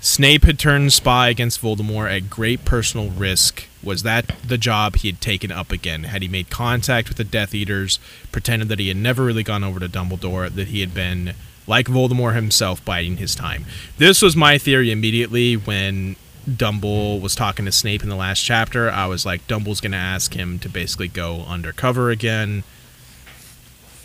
Snape 0.00 0.42
had 0.42 0.58
turned 0.58 0.92
spy 0.92 1.28
against 1.28 1.62
Voldemort 1.62 2.10
at 2.10 2.28
great 2.28 2.64
personal 2.64 3.10
risk. 3.10 3.68
Was 3.84 4.02
that 4.02 4.34
the 4.44 4.58
job 4.58 4.96
he 4.96 5.08
had 5.08 5.20
taken 5.20 5.52
up 5.52 5.70
again? 5.70 6.04
Had 6.04 6.22
he 6.22 6.28
made 6.28 6.50
contact 6.50 7.08
with 7.08 7.18
the 7.18 7.24
Death 7.24 7.54
Eaters, 7.54 8.00
pretended 8.32 8.68
that 8.68 8.80
he 8.80 8.88
had 8.88 8.96
never 8.96 9.24
really 9.24 9.44
gone 9.44 9.62
over 9.62 9.78
to 9.78 9.88
Dumbledore, 9.88 10.52
that 10.52 10.68
he 10.68 10.80
had 10.80 10.92
been, 10.92 11.34
like 11.68 11.86
Voldemort 11.86 12.34
himself, 12.34 12.84
biding 12.84 13.18
his 13.18 13.36
time? 13.36 13.64
This 13.98 14.20
was 14.22 14.34
my 14.34 14.58
theory 14.58 14.90
immediately 14.90 15.56
when 15.56 16.16
Dumble 16.56 17.20
was 17.20 17.34
talking 17.34 17.64
to 17.66 17.72
Snape 17.72 18.02
in 18.02 18.08
the 18.08 18.16
last 18.16 18.40
chapter. 18.40 18.90
I 18.90 19.06
was 19.06 19.24
like, 19.24 19.46
Dumble's 19.46 19.80
going 19.80 19.92
to 19.92 19.98
ask 19.98 20.34
him 20.34 20.58
to 20.60 20.68
basically 20.68 21.08
go 21.08 21.44
undercover 21.46 22.10
again. 22.10 22.64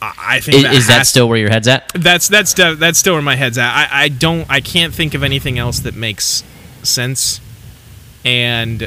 I, 0.01 0.13
I 0.17 0.39
think 0.39 0.57
is, 0.57 0.63
that 0.63 0.73
is 0.75 0.87
that 0.87 1.07
still 1.07 1.27
where 1.27 1.39
your 1.39 1.49
head's 1.49 1.67
at? 1.67 1.91
that's 1.95 2.27
that's 2.27 2.53
that's 2.53 2.99
still 2.99 3.13
where 3.13 3.21
my 3.21 3.35
head's 3.35 3.57
at. 3.57 3.73
I, 3.73 4.03
I 4.03 4.09
don't 4.09 4.45
I 4.49 4.61
can't 4.61 4.93
think 4.93 5.15
of 5.15 5.23
anything 5.23 5.57
else 5.57 5.79
that 5.79 5.95
makes 5.95 6.43
sense, 6.83 7.41
and 8.23 8.83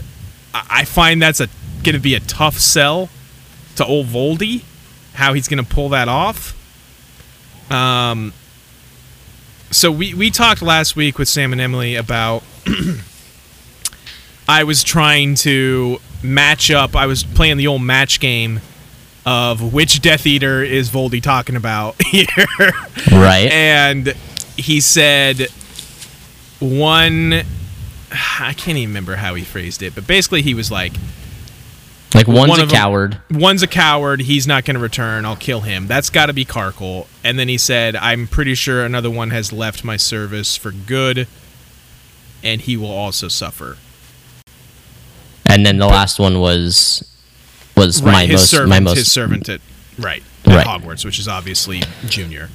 I, 0.54 0.66
I 0.70 0.84
find 0.84 1.20
that's 1.20 1.40
a 1.40 1.48
going 1.82 1.94
to 1.94 2.00
be 2.00 2.14
a 2.14 2.20
tough 2.20 2.58
sell 2.58 3.08
to 3.76 3.84
old 3.84 4.06
Voldy. 4.06 4.62
How 5.14 5.32
he's 5.32 5.48
going 5.48 5.62
to 5.62 5.68
pull 5.68 5.88
that 5.88 6.08
off. 6.08 6.56
Um. 7.72 8.32
So 9.72 9.90
we 9.90 10.14
we 10.14 10.30
talked 10.30 10.62
last 10.62 10.94
week 10.94 11.18
with 11.18 11.28
Sam 11.28 11.50
and 11.52 11.60
Emily 11.60 11.96
about. 11.96 12.44
I 14.50 14.64
was 14.64 14.82
trying 14.82 15.36
to 15.36 15.98
match 16.24 16.72
up. 16.72 16.96
I 16.96 17.06
was 17.06 17.22
playing 17.22 17.56
the 17.56 17.68
old 17.68 17.82
match 17.82 18.18
game 18.18 18.60
of 19.24 19.72
which 19.72 20.02
Death 20.02 20.26
Eater 20.26 20.64
is 20.64 20.90
Voldy 20.90 21.22
talking 21.22 21.54
about 21.54 21.94
here. 22.06 22.26
Right. 23.12 23.48
and 23.52 24.08
he 24.56 24.80
said 24.80 25.46
one 26.58 27.44
I 28.12 28.52
can't 28.54 28.76
even 28.76 28.90
remember 28.90 29.14
how 29.14 29.36
he 29.36 29.44
phrased 29.44 29.82
it, 29.82 29.94
but 29.94 30.08
basically 30.08 30.42
he 30.42 30.54
was 30.54 30.68
like 30.68 30.94
like 32.12 32.26
one's 32.26 32.50
one 32.50 32.60
a 32.60 32.66
coward. 32.66 33.20
one's 33.30 33.62
a 33.62 33.68
coward, 33.68 34.22
he's 34.22 34.48
not 34.48 34.64
going 34.64 34.74
to 34.74 34.80
return, 34.80 35.24
I'll 35.24 35.36
kill 35.36 35.60
him. 35.60 35.86
That's 35.86 36.10
got 36.10 36.26
to 36.26 36.32
be 36.32 36.44
Karkle. 36.44 37.06
And 37.22 37.38
then 37.38 37.48
he 37.48 37.56
said 37.56 37.94
I'm 37.94 38.26
pretty 38.26 38.56
sure 38.56 38.84
another 38.84 39.10
one 39.10 39.30
has 39.30 39.52
left 39.52 39.84
my 39.84 39.96
service 39.96 40.56
for 40.56 40.72
good 40.72 41.28
and 42.42 42.60
he 42.62 42.76
will 42.76 42.90
also 42.90 43.28
suffer. 43.28 43.76
And 45.50 45.66
then 45.66 45.78
the 45.78 45.86
last 45.86 46.18
one 46.20 46.38
was 46.38 47.04
was 47.76 48.02
my 48.02 48.26
his 48.26 48.32
most 48.32 48.50
servant, 48.50 48.70
my 48.70 48.80
most 48.80 48.98
his 48.98 49.10
servant 49.10 49.48
at 49.48 49.60
right, 49.98 50.22
at 50.46 50.54
Right. 50.54 50.66
Hogwarts, 50.66 51.04
which 51.04 51.18
is 51.18 51.26
obviously 51.26 51.82
Junior. 52.06 52.48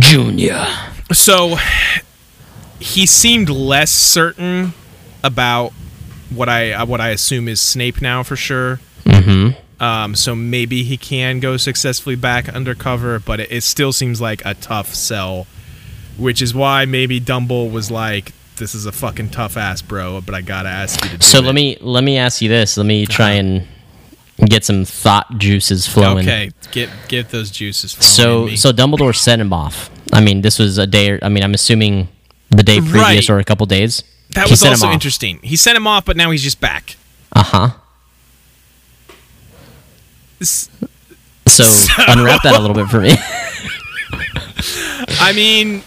junior. 0.00 0.66
So 1.12 1.56
he 2.80 3.06
seemed 3.06 3.48
less 3.48 3.90
certain 3.90 4.72
about 5.22 5.72
what 6.30 6.48
I 6.48 6.72
uh, 6.72 6.86
what 6.86 7.00
I 7.00 7.10
assume 7.10 7.48
is 7.48 7.60
Snape 7.60 8.02
now 8.02 8.22
for 8.22 8.36
sure. 8.36 8.80
Mm-hmm. 9.04 9.82
Um, 9.82 10.16
so 10.16 10.34
maybe 10.34 10.82
he 10.82 10.96
can 10.96 11.38
go 11.38 11.56
successfully 11.56 12.16
back 12.16 12.48
undercover, 12.48 13.20
but 13.20 13.38
it, 13.38 13.52
it 13.52 13.62
still 13.62 13.92
seems 13.92 14.20
like 14.20 14.42
a 14.44 14.54
tough 14.54 14.92
sell, 14.92 15.46
which 16.16 16.42
is 16.42 16.52
why 16.52 16.84
maybe 16.84 17.20
Dumble 17.20 17.70
was 17.70 17.88
like, 17.88 18.32
"This 18.58 18.74
is 18.74 18.86
a 18.86 18.92
fucking 18.92 19.30
tough 19.30 19.56
ass, 19.56 19.82
bro," 19.82 20.20
but 20.20 20.34
I 20.34 20.40
gotta 20.40 20.68
ask 20.68 21.02
you 21.04 21.10
to 21.10 21.18
do 21.18 21.24
So 21.26 21.38
it. 21.38 21.44
let 21.44 21.54
me 21.54 21.76
let 21.80 22.04
me 22.04 22.16
ask 22.18 22.42
you 22.42 22.48
this. 22.48 22.76
Let 22.76 22.86
me 22.86 23.06
try 23.06 23.30
and 23.32 23.66
get 24.48 24.64
some 24.64 24.84
thought 24.84 25.38
juices 25.38 25.86
flowing. 25.86 26.26
Okay, 26.28 26.50
get 26.72 26.90
get 27.08 27.30
those 27.30 27.50
juices. 27.50 27.94
Flowing 27.94 28.10
So 28.10 28.44
me. 28.46 28.56
so 28.56 28.72
Dumbledore 28.72 29.14
sent 29.16 29.40
him 29.40 29.52
off. 29.52 29.90
I 30.12 30.20
mean, 30.20 30.42
this 30.42 30.58
was 30.58 30.78
a 30.78 30.86
day. 30.86 31.10
Or, 31.12 31.18
I 31.22 31.28
mean, 31.28 31.44
I'm 31.44 31.54
assuming 31.54 32.08
the 32.50 32.62
day 32.62 32.80
previous 32.80 33.28
Right. 33.28 33.30
or 33.30 33.38
a 33.38 33.44
couple 33.44 33.66
days. 33.66 34.02
that 34.34 34.46
he 34.46 34.52
was 34.52 34.62
also 34.64 34.90
interesting. 34.90 35.38
He 35.42 35.56
sent 35.56 35.76
him 35.76 35.86
off, 35.86 36.04
but 36.04 36.16
now 36.16 36.30
he's 36.30 36.42
just 36.42 36.60
back. 36.60 36.96
Uh 37.34 37.42
huh. 37.42 37.70
S- 40.40 40.68
So, 41.48 41.64
unwrap 42.06 42.42
that 42.42 42.54
a 42.54 42.60
little 42.60 42.76
bit 42.76 42.88
for 42.88 43.00
me. 43.00 43.12
I 45.20 45.32
mean, 45.34 45.82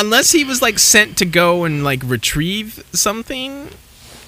unless 0.00 0.32
he 0.32 0.44
was 0.44 0.62
like 0.62 0.78
sent 0.78 1.18
to 1.18 1.26
go 1.26 1.64
and 1.64 1.84
like 1.84 2.00
retrieve 2.04 2.82
something 2.92 3.68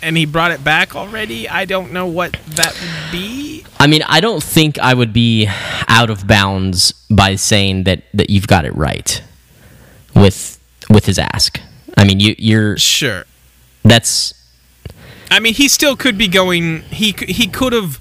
and 0.02 0.16
he 0.16 0.26
brought 0.26 0.50
it 0.50 0.62
back 0.62 0.94
already, 0.94 1.48
I 1.48 1.64
don't 1.64 1.92
know 1.92 2.06
what 2.06 2.32
that 2.48 2.74
would 2.74 3.12
be. 3.12 3.64
I 3.80 3.86
mean, 3.86 4.02
I 4.06 4.20
don't 4.20 4.42
think 4.42 4.78
I 4.78 4.94
would 4.94 5.12
be 5.12 5.48
out 5.88 6.10
of 6.10 6.26
bounds 6.26 6.92
by 7.10 7.36
saying 7.36 7.84
that 7.84 8.02
that 8.14 8.30
you've 8.30 8.46
got 8.46 8.64
it 8.64 8.74
right 8.76 9.22
with 10.14 10.58
with 10.90 11.06
his 11.06 11.18
ask. 11.18 11.58
I 11.96 12.04
mean, 12.04 12.20
you 12.20 12.34
you're 12.38 12.76
Sure. 12.76 13.24
that's 13.82 14.34
I 15.30 15.40
mean, 15.40 15.54
he 15.54 15.66
still 15.68 15.96
could 15.96 16.18
be 16.18 16.28
going. 16.28 16.82
He 16.82 17.14
he 17.26 17.46
could 17.46 17.72
have 17.72 17.98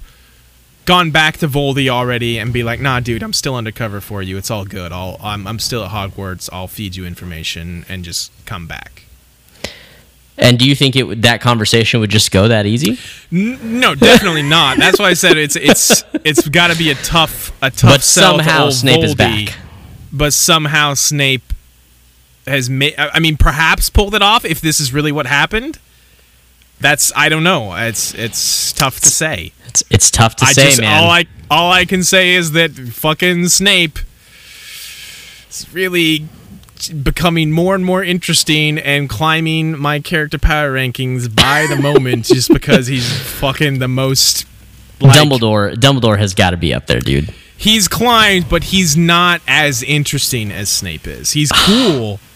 gone 0.84 1.10
back 1.10 1.36
to 1.38 1.48
Voldy 1.48 1.88
already 1.88 2.38
and 2.38 2.52
be 2.52 2.62
like, 2.62 2.80
"Nah, 2.80 3.00
dude, 3.00 3.22
I'm 3.22 3.32
still 3.32 3.54
undercover 3.54 4.00
for 4.00 4.22
you. 4.22 4.36
It's 4.36 4.50
all 4.50 4.64
good. 4.64 4.92
I'll 4.92 5.16
I'm 5.22 5.46
I'm 5.46 5.58
still 5.58 5.84
at 5.84 5.90
Hogwarts. 5.90 6.48
I'll 6.52 6.68
feed 6.68 6.96
you 6.96 7.04
information 7.06 7.84
and 7.88 8.04
just 8.04 8.32
come 8.46 8.66
back." 8.66 9.04
and 10.38 10.58
do 10.58 10.66
you 10.66 10.74
think 10.74 10.96
it 10.96 11.02
would 11.04 11.22
that 11.22 11.40
conversation 11.42 12.00
would 12.00 12.10
just 12.10 12.30
go 12.30 12.48
that 12.48 12.64
easy? 12.66 12.98
N- 13.30 13.80
no, 13.80 13.94
definitely 13.94 14.42
not. 14.42 14.78
That's 14.78 14.98
why 14.98 15.10
I 15.10 15.14
said 15.14 15.36
it's 15.36 15.56
it's 15.56 16.02
it's 16.24 16.48
got 16.48 16.70
to 16.72 16.76
be 16.78 16.90
a 16.90 16.94
tough 16.96 17.50
a 17.62 17.70
tough 17.70 17.90
But 17.92 17.96
to 17.98 18.02
somehow 18.02 18.64
old 18.64 18.72
Snape 18.74 19.04
is 19.04 19.14
back. 19.14 19.54
but 20.12 20.32
somehow 20.32 20.94
Snape 20.94 21.52
has 22.46 22.68
made. 22.70 22.94
I 22.98 23.20
mean, 23.20 23.36
perhaps 23.36 23.88
pulled 23.90 24.14
it 24.14 24.22
off. 24.22 24.44
If 24.44 24.60
this 24.60 24.80
is 24.80 24.92
really 24.92 25.12
what 25.12 25.26
happened, 25.26 25.78
that's 26.82 27.12
I 27.16 27.28
don't 27.28 27.44
know. 27.44 27.74
It's 27.74 28.14
it's 28.14 28.72
tough 28.72 29.00
to 29.00 29.08
say. 29.08 29.52
It's 29.66 29.82
it's 29.90 30.10
tough 30.10 30.36
to 30.36 30.44
I 30.44 30.52
say, 30.52 30.64
just 30.66 30.80
man. 30.80 31.02
all 31.02 31.10
I 31.10 31.26
all 31.50 31.72
I 31.72 31.84
can 31.84 32.02
say 32.02 32.34
is 32.34 32.52
that 32.52 32.72
fucking 32.72 33.48
Snape 33.48 33.98
is 35.48 35.66
really 35.72 36.26
becoming 37.02 37.52
more 37.52 37.74
and 37.74 37.84
more 37.84 38.02
interesting 38.02 38.78
and 38.78 39.08
climbing 39.08 39.78
my 39.78 40.00
character 40.00 40.38
power 40.38 40.72
rankings 40.72 41.32
by 41.34 41.66
the 41.68 41.76
moment 41.76 42.24
just 42.24 42.48
because 42.52 42.88
he's 42.88 43.08
fucking 43.38 43.78
the 43.78 43.88
most 43.88 44.46
like, 45.00 45.16
Dumbledore 45.18 45.74
Dumbledore 45.74 46.18
has 46.18 46.34
got 46.34 46.50
to 46.50 46.56
be 46.56 46.74
up 46.74 46.86
there, 46.86 47.00
dude. 47.00 47.32
He's 47.56 47.86
climbed, 47.86 48.48
but 48.48 48.64
he's 48.64 48.96
not 48.96 49.40
as 49.46 49.82
interesting 49.84 50.50
as 50.50 50.68
Snape 50.68 51.06
is. 51.06 51.32
He's 51.32 51.52
cool, 51.52 52.18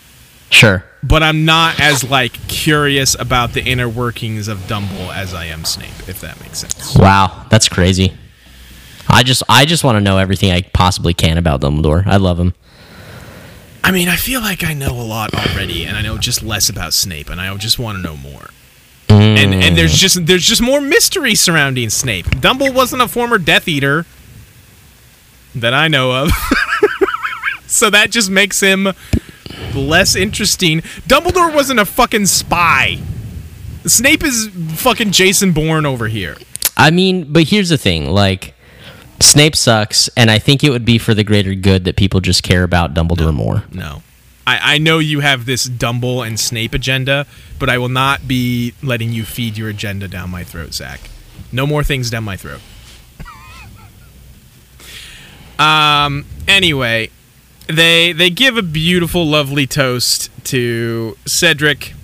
Sure. 0.50 0.84
but 1.02 1.22
I'm 1.22 1.44
not 1.44 1.80
as 1.80 2.08
like 2.08 2.32
curious 2.48 3.14
about 3.18 3.52
the 3.52 3.62
inner 3.62 3.88
workings 3.88 4.48
of 4.48 4.66
Dumble 4.66 5.12
as 5.12 5.34
I 5.34 5.46
am 5.46 5.64
Snape, 5.64 6.08
if 6.08 6.20
that 6.20 6.40
makes 6.40 6.58
sense. 6.58 6.96
Wow, 6.96 7.46
that's 7.50 7.68
crazy. 7.68 8.12
I 9.08 9.22
just 9.22 9.42
I 9.48 9.64
just 9.64 9.84
want 9.84 9.96
to 9.96 10.00
know 10.00 10.18
everything 10.18 10.50
I 10.50 10.62
possibly 10.62 11.14
can 11.14 11.38
about 11.38 11.60
Dumbledore. 11.60 12.06
I 12.06 12.16
love 12.16 12.40
him. 12.40 12.54
I 13.84 13.92
mean, 13.92 14.08
I 14.08 14.16
feel 14.16 14.40
like 14.40 14.64
I 14.64 14.74
know 14.74 14.90
a 14.90 15.02
lot 15.02 15.32
already, 15.32 15.84
and 15.84 15.96
I 15.96 16.02
know 16.02 16.18
just 16.18 16.42
less 16.42 16.68
about 16.68 16.92
Snape, 16.92 17.30
and 17.30 17.40
I 17.40 17.54
just 17.56 17.78
want 17.78 17.96
to 17.98 18.02
know 18.02 18.16
more. 18.16 18.50
And 19.08 19.54
and 19.54 19.78
there's 19.78 19.94
mm. 19.94 19.98
just 19.98 20.26
there's 20.26 20.44
just 20.44 20.60
more 20.60 20.80
mystery 20.80 21.34
surrounding 21.36 21.90
Snape. 21.90 22.40
Dumble 22.40 22.72
wasn't 22.72 23.02
a 23.02 23.08
former 23.08 23.38
Death 23.38 23.68
Eater 23.68 24.04
that 25.54 25.72
I 25.72 25.86
know 25.86 26.12
of, 26.12 26.30
so 27.66 27.88
that 27.90 28.10
just 28.10 28.28
makes 28.28 28.58
him 28.60 28.88
less 29.76 30.16
interesting. 30.16 30.80
Dumbledore 31.08 31.54
wasn't 31.54 31.80
a 31.80 31.84
fucking 31.84 32.26
spy. 32.26 32.98
Snape 33.86 34.24
is 34.24 34.48
fucking 34.74 35.12
Jason 35.12 35.52
Bourne 35.52 35.86
over 35.86 36.08
here. 36.08 36.36
I 36.76 36.90
mean, 36.90 37.32
but 37.32 37.44
here's 37.44 37.68
the 37.68 37.78
thing: 37.78 38.10
like, 38.10 38.54
Snape 39.20 39.56
sucks, 39.56 40.08
and 40.16 40.30
I 40.30 40.38
think 40.38 40.62
it 40.62 40.70
would 40.70 40.84
be 40.84 40.98
for 40.98 41.14
the 41.14 41.24
greater 41.24 41.54
good 41.54 41.84
that 41.84 41.96
people 41.96 42.20
just 42.20 42.42
care 42.42 42.62
about 42.62 42.94
Dumbledore 42.94 43.34
more. 43.34 43.64
No. 43.72 44.02
I, 44.46 44.74
I 44.74 44.78
know 44.78 44.98
you 44.98 45.20
have 45.20 45.44
this 45.46 45.64
Dumble 45.64 46.22
and 46.22 46.38
Snape 46.38 46.74
agenda, 46.74 47.26
but 47.58 47.68
I 47.68 47.78
will 47.78 47.88
not 47.88 48.28
be 48.28 48.74
letting 48.82 49.12
you 49.12 49.24
feed 49.24 49.56
your 49.56 49.68
agenda 49.68 50.06
down 50.06 50.30
my 50.30 50.44
throat, 50.44 50.74
Zach. 50.74 51.00
No 51.50 51.66
more 51.66 51.82
things 51.82 52.10
down 52.10 52.24
my 52.24 52.36
throat. 52.36 52.60
um. 55.58 56.24
Anyway, 56.46 57.10
they 57.66 58.12
they 58.12 58.30
give 58.30 58.56
a 58.56 58.62
beautiful, 58.62 59.26
lovely 59.26 59.66
toast 59.66 60.30
to 60.44 61.16
Cedric. 61.26 61.94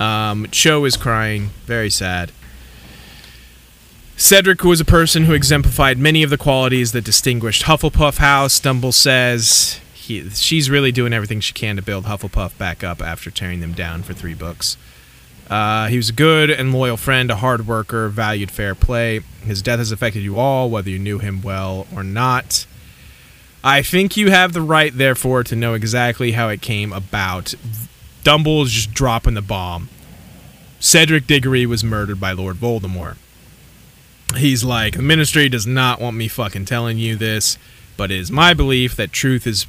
Um, 0.00 0.48
Cho 0.50 0.84
is 0.84 0.96
crying, 0.96 1.50
very 1.66 1.90
sad. 1.90 2.32
Cedric 4.16 4.62
was 4.62 4.80
a 4.80 4.84
person 4.84 5.24
who 5.24 5.32
exemplified 5.32 5.98
many 5.98 6.22
of 6.22 6.30
the 6.30 6.38
qualities 6.38 6.92
that 6.92 7.04
distinguished 7.04 7.64
Hufflepuff 7.64 8.18
House. 8.18 8.60
Dumble 8.60 8.92
says 8.92 9.80
he, 9.92 10.28
she's 10.30 10.70
really 10.70 10.92
doing 10.92 11.12
everything 11.12 11.40
she 11.40 11.52
can 11.52 11.76
to 11.76 11.82
build 11.82 12.04
Hufflepuff 12.04 12.56
back 12.56 12.84
up 12.84 13.02
after 13.02 13.30
tearing 13.30 13.60
them 13.60 13.72
down 13.72 14.02
for 14.02 14.12
three 14.12 14.34
books. 14.34 14.76
Uh, 15.50 15.88
he 15.88 15.96
was 15.96 16.08
a 16.08 16.12
good 16.12 16.50
and 16.50 16.72
loyal 16.72 16.96
friend, 16.96 17.30
a 17.30 17.36
hard 17.36 17.66
worker, 17.66 18.08
valued 18.08 18.50
fair 18.50 18.74
play. 18.74 19.20
His 19.42 19.62
death 19.62 19.78
has 19.78 19.92
affected 19.92 20.22
you 20.22 20.38
all, 20.38 20.70
whether 20.70 20.90
you 20.90 20.98
knew 20.98 21.18
him 21.18 21.42
well 21.42 21.86
or 21.94 22.02
not. 22.02 22.66
I 23.66 23.80
think 23.80 24.14
you 24.18 24.30
have 24.30 24.52
the 24.52 24.60
right, 24.60 24.94
therefore, 24.94 25.42
to 25.44 25.56
know 25.56 25.72
exactly 25.72 26.32
how 26.32 26.50
it 26.50 26.60
came 26.60 26.92
about. 26.92 27.54
Dumble 28.22 28.62
is 28.62 28.70
just 28.70 28.92
dropping 28.92 29.32
the 29.32 29.40
bomb. 29.40 29.88
Cedric 30.78 31.26
Diggory 31.26 31.64
was 31.64 31.82
murdered 31.82 32.20
by 32.20 32.32
Lord 32.32 32.56
Voldemort. 32.56 33.16
He's 34.36 34.64
like, 34.64 34.96
the 34.96 35.02
ministry 35.02 35.48
does 35.48 35.66
not 35.66 35.98
want 35.98 36.14
me 36.14 36.28
fucking 36.28 36.66
telling 36.66 36.98
you 36.98 37.16
this, 37.16 37.56
but 37.96 38.10
it 38.10 38.18
is 38.18 38.30
my 38.30 38.52
belief 38.52 38.96
that 38.96 39.12
truth 39.12 39.46
is. 39.46 39.66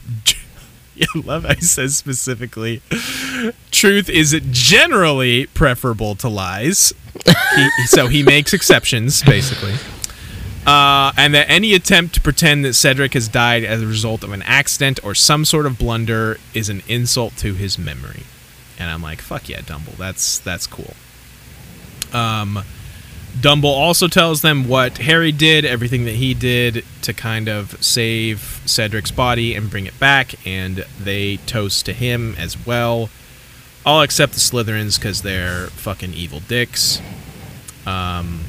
I 1.00 1.06
love 1.24 1.46
he 1.46 1.62
says 1.62 1.96
specifically, 1.96 2.82
truth 3.72 4.10
is 4.10 4.38
generally 4.52 5.46
preferable 5.48 6.16
to 6.16 6.28
lies. 6.28 6.94
he, 7.56 7.70
so 7.86 8.08
he 8.08 8.24
makes 8.24 8.54
exceptions, 8.54 9.24
basically. 9.24 9.76
Uh, 10.66 11.12
and 11.16 11.36
that 11.36 11.48
any 11.50 11.76
attempt 11.76 12.16
to 12.16 12.22
pretend 12.22 12.66
that 12.66 12.74
Cedric 12.74 13.14
has 13.14 13.28
died 13.28 13.64
as 13.64 13.84
a 13.84 13.88
result 13.88 14.24
of 14.24 14.32
an 14.32 14.42
accident 14.44 15.00
or 15.04 15.14
some 15.14 15.46
sort 15.46 15.68
of 15.68 15.78
blunder 15.78 16.40
is 16.56 16.70
an 16.70 16.82
insult 16.88 17.38
to 17.38 17.54
his 17.54 17.78
memory. 17.78 18.24
And 18.80 18.90
I'm 18.90 19.02
like, 19.02 19.22
fuck 19.22 19.48
yeah, 19.48 19.62
Dumble, 19.62 19.94
that's 19.98 20.40
that's 20.40 20.66
cool. 20.66 20.96
Um, 22.14 22.64
Dumble 23.40 23.70
also 23.70 24.08
tells 24.08 24.42
them 24.42 24.68
what 24.68 24.98
Harry 25.00 25.32
did, 25.32 25.66
everything 25.66 26.06
that 26.06 26.16
he 26.16 26.34
did 26.34 26.86
to 27.02 27.14
kind 27.14 27.48
of 27.48 27.84
save 27.84 28.62
Cedric's 28.66 29.12
body 29.12 29.54
and 29.54 29.70
bring 29.70 29.86
it 29.86 30.00
back, 30.00 30.48
and 30.48 30.86
they 31.00 31.38
toast 31.38 31.86
to 31.86 31.94
him 31.94 32.36
as 32.38 32.66
well. 32.66 33.10
All 33.86 34.02
except 34.02 34.34
the 34.34 34.40
Slytherins 34.40 34.98
because 34.98 35.22
they're 35.22 35.68
fucking 35.68 36.14
evil 36.14 36.40
dicks. 36.40 37.02
Um, 37.86 38.46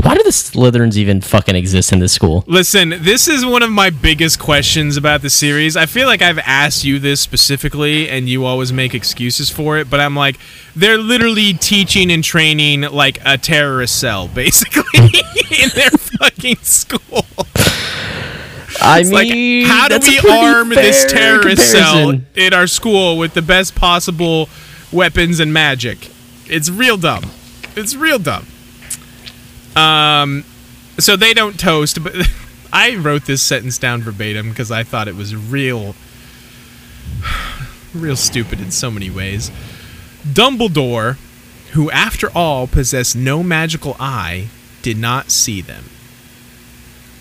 Why 0.00 0.14
do 0.14 0.22
the 0.22 0.30
Slytherins 0.30 0.96
even 0.96 1.20
fucking 1.20 1.54
exist 1.54 1.92
in 1.92 1.98
this 1.98 2.12
school? 2.12 2.44
Listen, 2.46 2.90
this 3.02 3.28
is 3.28 3.44
one 3.44 3.62
of 3.62 3.70
my 3.70 3.90
biggest 3.90 4.38
questions 4.38 4.96
about 4.96 5.20
the 5.20 5.28
series. 5.28 5.76
I 5.76 5.84
feel 5.84 6.06
like 6.06 6.22
I've 6.22 6.38
asked 6.38 6.82
you 6.82 6.98
this 6.98 7.20
specifically, 7.20 8.08
and 8.08 8.26
you 8.26 8.46
always 8.46 8.72
make 8.72 8.94
excuses 8.94 9.50
for 9.50 9.76
it. 9.76 9.90
But 9.90 10.00
I'm 10.00 10.16
like, 10.16 10.38
they're 10.74 10.96
literally 10.96 11.52
teaching 11.52 12.10
and 12.10 12.24
training 12.24 12.80
like 12.82 13.18
a 13.24 13.36
terrorist 13.36 14.00
cell, 14.00 14.28
basically, 14.34 14.82
in 15.50 15.68
their 15.74 15.90
fucking 15.90 16.56
school. 16.56 17.26
I 18.80 19.00
It's 19.00 19.12
like, 19.12 19.28
mean, 19.28 19.66
how 19.66 19.88
do 19.88 19.98
we 20.02 20.18
arm 20.30 20.70
this 20.70 21.04
terrorist 21.04 21.70
cell 21.70 22.18
in 22.34 22.54
our 22.54 22.66
school 22.66 23.18
with 23.18 23.34
the 23.34 23.42
best 23.42 23.74
possible 23.74 24.48
weapons 24.90 25.38
and 25.38 25.52
magic? 25.52 26.08
It's 26.46 26.70
real 26.70 26.96
dumb. 26.96 27.30
It's 27.76 27.94
real 27.94 28.18
dumb. 28.18 28.46
Um, 29.76 30.44
so 30.98 31.16
they 31.16 31.34
don't 31.34 31.58
toast, 31.58 32.02
but 32.02 32.14
I 32.72 32.96
wrote 32.96 33.26
this 33.26 33.42
sentence 33.42 33.78
down 33.78 34.02
verbatim 34.02 34.50
because 34.50 34.70
I 34.70 34.82
thought 34.82 35.08
it 35.08 35.16
was 35.16 35.34
real, 35.36 35.94
real 37.94 38.16
stupid 38.16 38.60
in 38.60 38.70
so 38.70 38.90
many 38.90 39.10
ways. 39.10 39.50
Dumbledore, 40.26 41.16
who 41.72 41.90
after 41.90 42.30
all 42.30 42.66
possessed 42.66 43.16
no 43.16 43.42
magical 43.42 43.96
eye, 43.98 44.48
did 44.82 44.98
not 44.98 45.30
see 45.30 45.60
them. 45.60 45.84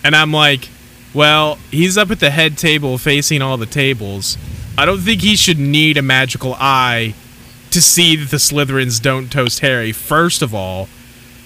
And 0.04 0.16
I'm 0.16 0.34
like, 0.34 0.70
well, 1.14 1.58
he's 1.70 1.98
up 1.98 2.12
at 2.12 2.20
the 2.20 2.32
head 2.32 2.58
table 2.58 2.98
facing 2.98 3.42
all 3.42 3.58
the 3.58 3.66
tables. 3.66 4.38
I 4.78 4.86
don't 4.86 5.02
think 5.02 5.22
he 5.22 5.36
should 5.36 5.60
need 5.60 5.98
a 5.98 6.02
magical 6.02 6.56
eye 6.58 7.14
to 7.72 7.82
see 7.82 8.16
that 8.16 8.32
the 8.32 8.38
Slytherins 8.38 9.02
don't 9.02 9.32
toast 9.32 9.60
Harry, 9.60 9.92
first 9.92 10.42
of 10.42 10.56
all. 10.56 10.88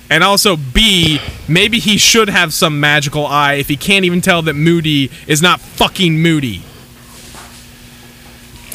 And 0.09 0.23
also, 0.23 0.55
B, 0.55 1.19
maybe 1.47 1.79
he 1.79 1.97
should 1.97 2.29
have 2.29 2.53
some 2.53 2.79
magical 2.79 3.25
eye 3.25 3.53
if 3.55 3.67
he 3.67 3.75
can't 3.75 4.05
even 4.05 4.21
tell 4.21 4.41
that 4.43 4.53
Moody 4.53 5.09
is 5.27 5.41
not 5.41 5.59
fucking 5.59 6.21
Moody. 6.21 6.61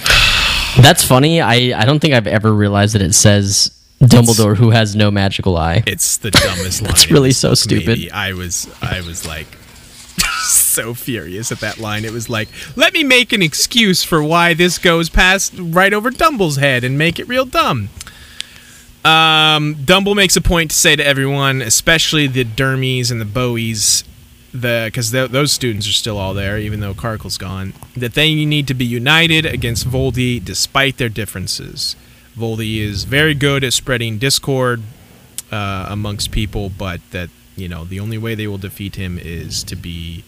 That's 0.83 1.05
funny. 1.05 1.41
I, 1.41 1.81
I 1.81 1.85
don't 1.85 2.01
think 2.01 2.15
I've 2.15 2.27
ever 2.27 2.53
realized 2.53 2.95
that 2.95 3.03
it 3.03 3.15
says 3.15 3.71
Dumbledore 4.01 4.57
who 4.57 4.71
has 4.71 4.97
no 4.97 5.11
magical 5.11 5.57
eye. 5.57 5.83
It's 5.87 6.17
the 6.17 6.31
dumbest 6.31 6.83
line. 6.83 6.89
That's 6.89 7.11
really 7.11 7.33
so 7.33 7.55
stupid. 7.55 7.87
maybe. 7.87 8.11
I 8.11 8.33
was 8.33 8.69
I 8.81 9.03
was 9.03 9.27
like 9.27 9.47
so 10.49 10.95
furious 10.95 11.53
at 11.53 11.61
that 11.61 11.79
line. 11.79 12.05
It 12.05 12.13
was 12.13 12.29
like, 12.31 12.49
let 12.77 12.95
me 12.95 13.05
make 13.05 13.33
an 13.33 13.43
excuse 13.43 14.03
for 14.03 14.23
why 14.23 14.55
this 14.55 14.79
goes 14.79 15.11
past 15.11 15.53
right 15.57 15.93
over 15.93 16.11
Dumble's 16.11 16.57
head 16.57 16.83
and 16.83 16.97
make 16.97 17.19
it 17.19 17.29
real 17.29 17.45
dumb. 17.45 17.91
Um, 19.05 19.77
Dumble 19.85 20.15
makes 20.15 20.37
a 20.37 20.41
point 20.41 20.71
to 20.71 20.77
say 20.77 20.95
to 20.95 21.07
everyone, 21.07 21.63
especially 21.63 22.27
the 22.27 22.45
Dermies 22.45 23.11
and 23.11 23.21
the 23.21 23.25
Bowies, 23.25 24.05
the 24.53 24.85
because 24.87 25.11
those 25.11 25.53
students 25.53 25.89
are 25.89 25.93
still 25.93 26.19
all 26.19 26.35
there, 26.35 26.59
even 26.59 26.81
though 26.81 26.93
Karkle's 26.93 27.39
gone, 27.39 27.73
that 27.97 28.15
they 28.15 28.45
need 28.45 28.67
to 28.69 28.75
be 28.75 28.85
united 28.85 29.47
against 29.47 29.87
Voldy 29.89 30.43
despite 30.45 30.99
their 30.99 31.09
differences. 31.09 31.97
Voldy 32.37 32.79
is 32.79 33.05
very 33.05 33.35
good 33.35 33.65
at 33.65 33.73
spreading 33.73 34.19
discord 34.19 34.83
uh, 35.51 35.87
amongst 35.89 36.31
people, 36.31 36.69
but 36.69 37.01
that 37.11 37.31
you 37.57 37.69
know 37.69 37.85
the 37.85 38.01
only 38.01 38.19
way 38.19 38.35
they 38.35 38.47
will 38.47 38.59
defeat 38.59 38.97
him 38.97 39.19
is 39.19 39.65
to 39.65 39.77
be 39.77 40.25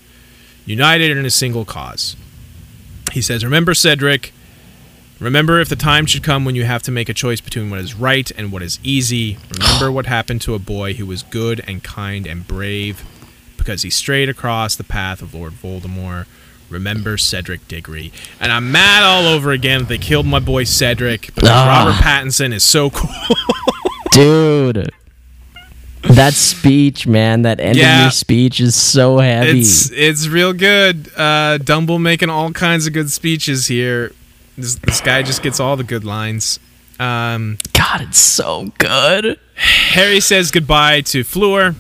united 0.65 1.17
in 1.17 1.27
a 1.27 1.31
single 1.31 1.65
cause. 1.65 2.17
He 3.13 3.21
says, 3.21 3.45
"Remember, 3.45 3.75
Cedric." 3.75 4.33
Remember, 5.23 5.61
if 5.61 5.69
the 5.69 5.77
time 5.77 6.05
should 6.07 6.23
come 6.25 6.45
when 6.45 6.57
you 6.57 6.65
have 6.65 6.83
to 6.83 6.91
make 6.91 7.09
a 7.09 7.15
choice 7.15 7.41
between 7.41 7.71
what 7.71 7.79
is 7.79 7.95
right 7.95 8.29
and 8.33 8.51
what 8.51 8.61
is 8.63 8.81
easy, 8.83 9.39
remember 9.57 9.93
what 9.93 10.07
happened 10.07 10.41
to 10.43 10.55
a 10.55 10.59
boy 10.59 10.95
who 10.95 11.07
was 11.07 11.23
good 11.23 11.63
and 11.67 11.83
kind 11.85 12.27
and 12.27 12.47
brave 12.49 13.05
because 13.57 13.83
he 13.83 13.91
strayed 13.91 14.29
across 14.29 14.75
the 14.75 14.83
path 14.85 15.23
of 15.23 15.33
Lord 15.33 15.53
Voldemort. 15.53 16.27
Remember 16.69 17.17
Cedric 17.19 17.69
Diggory. 17.69 18.11
And 18.41 18.51
I'm 18.51 18.73
mad 18.73 19.05
all 19.05 19.27
over 19.27 19.53
again 19.53 19.81
that 19.81 19.89
they 19.89 19.99
killed 19.99 20.27
my 20.27 20.41
boy 20.41 20.65
Cedric 20.65 21.27
because 21.35 21.49
Ah. 21.51 21.85
Robert 21.85 22.03
Pattinson 22.03 22.53
is 22.53 22.65
so 22.65 22.91
cool. 22.91 23.37
Dude. 24.13 24.91
That 26.03 26.35
speech, 26.35 27.07
man, 27.07 27.43
that 27.43 27.61
end 27.61 27.79
of 27.79 28.01
your 28.03 28.11
speech 28.11 28.59
is 28.61 28.75
so 28.75 29.19
heavy. 29.19 29.61
it's 29.61 29.89
it's 29.93 30.27
real 30.27 30.53
good. 30.53 31.09
Uh, 31.17 31.59
Dumble 31.59 32.01
making 32.01 32.29
all 32.29 32.53
kinds 32.53 32.89
of 32.89 32.93
good 32.93 33.13
speeches 33.13 33.69
here. 33.69 34.13
This, 34.57 34.75
this 34.77 35.01
guy 35.01 35.23
just 35.23 35.43
gets 35.43 35.61
all 35.61 35.77
the 35.77 35.85
good 35.85 36.05
lines. 36.05 36.59
Um, 37.01 37.59
God, 37.73 38.03
it's 38.03 38.19
so 38.19 38.73
good. 38.79 39.39
Harry 39.55 40.21
says 40.21 40.51
goodbye 40.51 41.01
to 41.03 41.25
Fleur. 41.25 41.75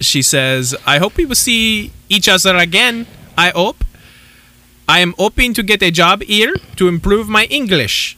She 0.00 0.22
says, 0.22 0.76
I 0.86 0.98
hope 0.98 1.16
we 1.16 1.26
will 1.26 1.34
see 1.34 1.90
each 2.08 2.28
other 2.28 2.56
again. 2.56 3.06
I 3.36 3.50
hope. 3.50 3.84
I 4.88 5.00
am 5.00 5.14
hoping 5.18 5.52
to 5.54 5.62
get 5.62 5.82
a 5.82 5.90
job 5.90 6.22
here 6.22 6.54
to 6.76 6.88
improve 6.88 7.28
my 7.28 7.44
English. 7.46 8.16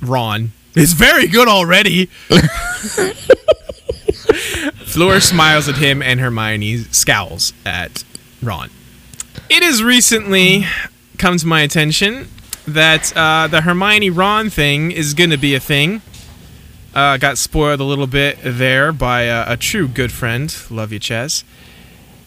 Ron. 0.00 0.52
It's 0.74 0.94
very 0.94 1.28
good 1.28 1.48
already. 1.48 2.06
Fleur 4.86 5.20
smiles 5.20 5.68
at 5.68 5.76
him 5.76 6.02
and 6.02 6.18
Hermione 6.18 6.78
scowls 6.90 7.52
at 7.64 8.04
Ron. 8.42 8.70
It 9.48 9.62
is 9.62 9.82
recently 9.82 10.66
come 11.22 11.38
to 11.38 11.46
my 11.46 11.60
attention 11.62 12.28
that 12.66 13.16
uh, 13.16 13.46
the 13.46 13.60
Hermione 13.62 14.10
Ron 14.10 14.50
thing 14.50 14.90
is 14.90 15.14
going 15.14 15.30
to 15.30 15.36
be 15.38 15.54
a 15.54 15.60
thing. 15.60 16.02
Uh, 16.94 17.16
got 17.16 17.38
spoiled 17.38 17.80
a 17.80 17.84
little 17.84 18.06
bit 18.08 18.38
there 18.42 18.92
by 18.92 19.28
uh, 19.28 19.44
a 19.52 19.56
true 19.56 19.88
good 19.88 20.12
friend. 20.12 20.54
Love 20.70 20.92
you, 20.92 21.00
Chaz. 21.00 21.44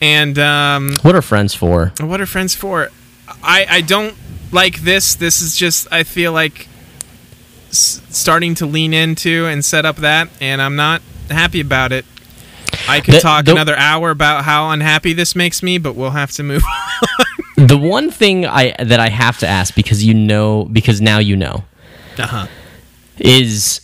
And 0.01 0.39
um, 0.39 0.97
What 1.03 1.13
are 1.15 1.21
friends 1.21 1.53
for? 1.53 1.91
what 1.99 2.19
are 2.21 2.25
friends 2.25 2.55
for? 2.55 2.89
I, 3.43 3.65
I 3.69 3.81
don't 3.81 4.15
like 4.51 4.77
this. 4.81 5.13
This 5.15 5.41
is 5.41 5.55
just 5.55 5.87
I 5.91 6.03
feel 6.03 6.31
like 6.31 6.67
s- 7.69 8.01
starting 8.09 8.55
to 8.55 8.65
lean 8.65 8.93
into 8.93 9.45
and 9.45 9.63
set 9.63 9.85
up 9.85 9.97
that, 9.97 10.29
and 10.41 10.61
I'm 10.61 10.75
not 10.75 11.01
happy 11.29 11.59
about 11.61 11.91
it. 11.91 12.05
I 12.87 13.01
could 13.01 13.15
The- 13.15 13.19
talk 13.19 13.45
the- 13.45 13.51
another 13.51 13.75
hour 13.75 14.09
about 14.09 14.45
how 14.45 14.69
unhappy 14.71 15.13
this 15.13 15.35
makes 15.35 15.61
me, 15.61 15.77
but 15.77 15.95
we'll 15.95 16.11
have 16.11 16.31
to 16.33 16.43
move. 16.43 16.63
The 17.55 17.77
one 17.77 18.11
thing 18.11 18.45
I 18.45 18.75
that 18.83 18.99
I 18.99 19.09
have 19.09 19.37
to 19.39 19.47
ask 19.47 19.73
because 19.75 20.03
you 20.03 20.13
know 20.13 20.65
because 20.65 20.99
now 21.01 21.19
you 21.19 21.35
know 21.37 21.63
uh-huh. 22.17 22.47
is 23.17 23.79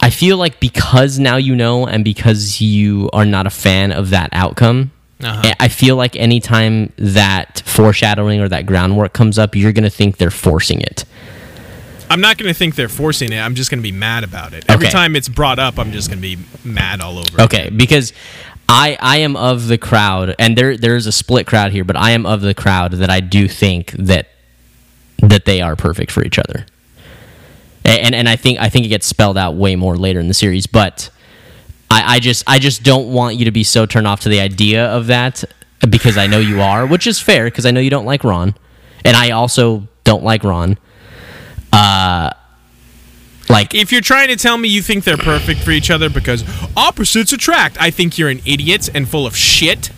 I 0.00 0.10
feel 0.10 0.36
like 0.36 0.60
because 0.60 1.18
now 1.18 1.36
you 1.36 1.54
know 1.54 1.86
and 1.86 2.04
because 2.04 2.60
you 2.60 3.10
are 3.12 3.24
not 3.24 3.46
a 3.46 3.50
fan 3.50 3.92
of 3.92 4.10
that 4.10 4.30
outcome, 4.32 4.90
Uh-huh. 5.22 5.54
I- 5.60 5.68
feel 5.68 5.96
like 5.96 6.16
anytime 6.16 6.92
that 6.96 7.62
foreshadowing 7.66 8.40
or 8.40 8.48
that 8.48 8.64
groundwork 8.66 9.12
comes 9.12 9.38
up, 9.38 9.54
you're 9.56 9.72
going 9.72 9.84
to 9.84 9.90
think 9.90 10.16
they're 10.18 10.30
forcing 10.30 10.80
it. 10.80 11.04
I'm 12.10 12.20
not 12.20 12.36
going 12.38 12.48
to 12.52 12.54
think 12.58 12.74
they're 12.74 12.88
forcing 12.88 13.32
it. 13.32 13.38
I'm 13.38 13.54
just 13.54 13.70
going 13.70 13.78
to 13.80 13.82
be 13.82 13.92
mad 13.92 14.24
about 14.24 14.52
it. 14.52 14.64
Every 14.68 14.86
Okay. 14.86 14.92
time 14.92 15.16
it's 15.16 15.28
brought 15.28 15.58
up, 15.58 15.78
I'm 15.78 15.90
just 15.92 16.08
going 16.10 16.18
to 16.22 16.36
be 16.36 16.38
mad 16.64 17.00
all 17.00 17.18
over. 17.18 17.40
Okay, 17.42 17.70
because 17.70 18.12
I 18.68 18.96
I 19.00 19.18
am 19.18 19.36
of 19.36 19.68
the 19.68 19.78
crowd, 19.78 20.34
and 20.38 20.56
there 20.56 20.76
there 20.76 20.96
is 20.96 21.06
a 21.06 21.12
split 21.12 21.46
crowd 21.46 21.72
here, 21.72 21.84
but 21.84 21.96
I 21.96 22.10
am 22.10 22.26
of 22.26 22.40
the 22.40 22.54
crowd 22.54 22.92
that 22.92 23.10
I 23.10 23.20
do 23.20 23.48
think 23.48 23.92
that 23.92 24.28
that 25.18 25.44
they 25.44 25.60
are 25.60 25.76
perfect 25.76 26.10
for 26.10 26.24
each 26.24 26.38
other, 26.38 26.66
and 27.84 28.14
and 28.14 28.28
I 28.28 28.36
think 28.36 28.58
I 28.60 28.68
think 28.68 28.86
it 28.86 28.88
gets 28.88 29.06
spelled 29.06 29.38
out 29.38 29.54
way 29.54 29.76
more 29.76 29.96
later 29.96 30.20
in 30.20 30.28
the 30.28 30.34
series, 30.34 30.66
but. 30.66 31.10
I, 31.90 32.14
I 32.16 32.18
just 32.18 32.42
I 32.46 32.58
just 32.58 32.82
don't 32.82 33.12
want 33.12 33.36
you 33.36 33.44
to 33.44 33.50
be 33.50 33.62
so 33.62 33.84
turned 33.84 34.06
off 34.06 34.20
to 34.20 34.28
the 34.30 34.40
idea 34.40 34.86
of 34.86 35.08
that 35.08 35.44
because 35.88 36.16
I 36.16 36.26
know 36.26 36.38
you 36.38 36.60
are, 36.60 36.86
which 36.86 37.06
is 37.06 37.20
fair 37.20 37.44
because 37.44 37.66
I 37.66 37.70
know 37.70 37.78
you 37.78 37.90
don't 37.90 38.06
like 38.06 38.24
Ron, 38.24 38.54
and 39.04 39.16
I 39.16 39.30
also 39.30 39.86
don't 40.02 40.24
like 40.24 40.42
Ron. 40.44 40.78
Uh, 41.72 42.30
like 43.48 43.74
If 43.74 43.92
you're 43.92 44.00
trying 44.00 44.28
to 44.28 44.36
tell 44.36 44.56
me 44.58 44.68
you 44.68 44.82
think 44.82 45.04
they're 45.04 45.16
perfect 45.16 45.60
for 45.60 45.70
each 45.70 45.90
other 45.90 46.08
because 46.10 46.44
opposites 46.76 47.32
attract, 47.32 47.80
I 47.80 47.90
think 47.90 48.18
you're 48.18 48.30
an 48.30 48.40
idiot 48.44 48.88
and 48.94 49.08
full 49.08 49.26
of 49.26 49.36
shit. 49.36 49.90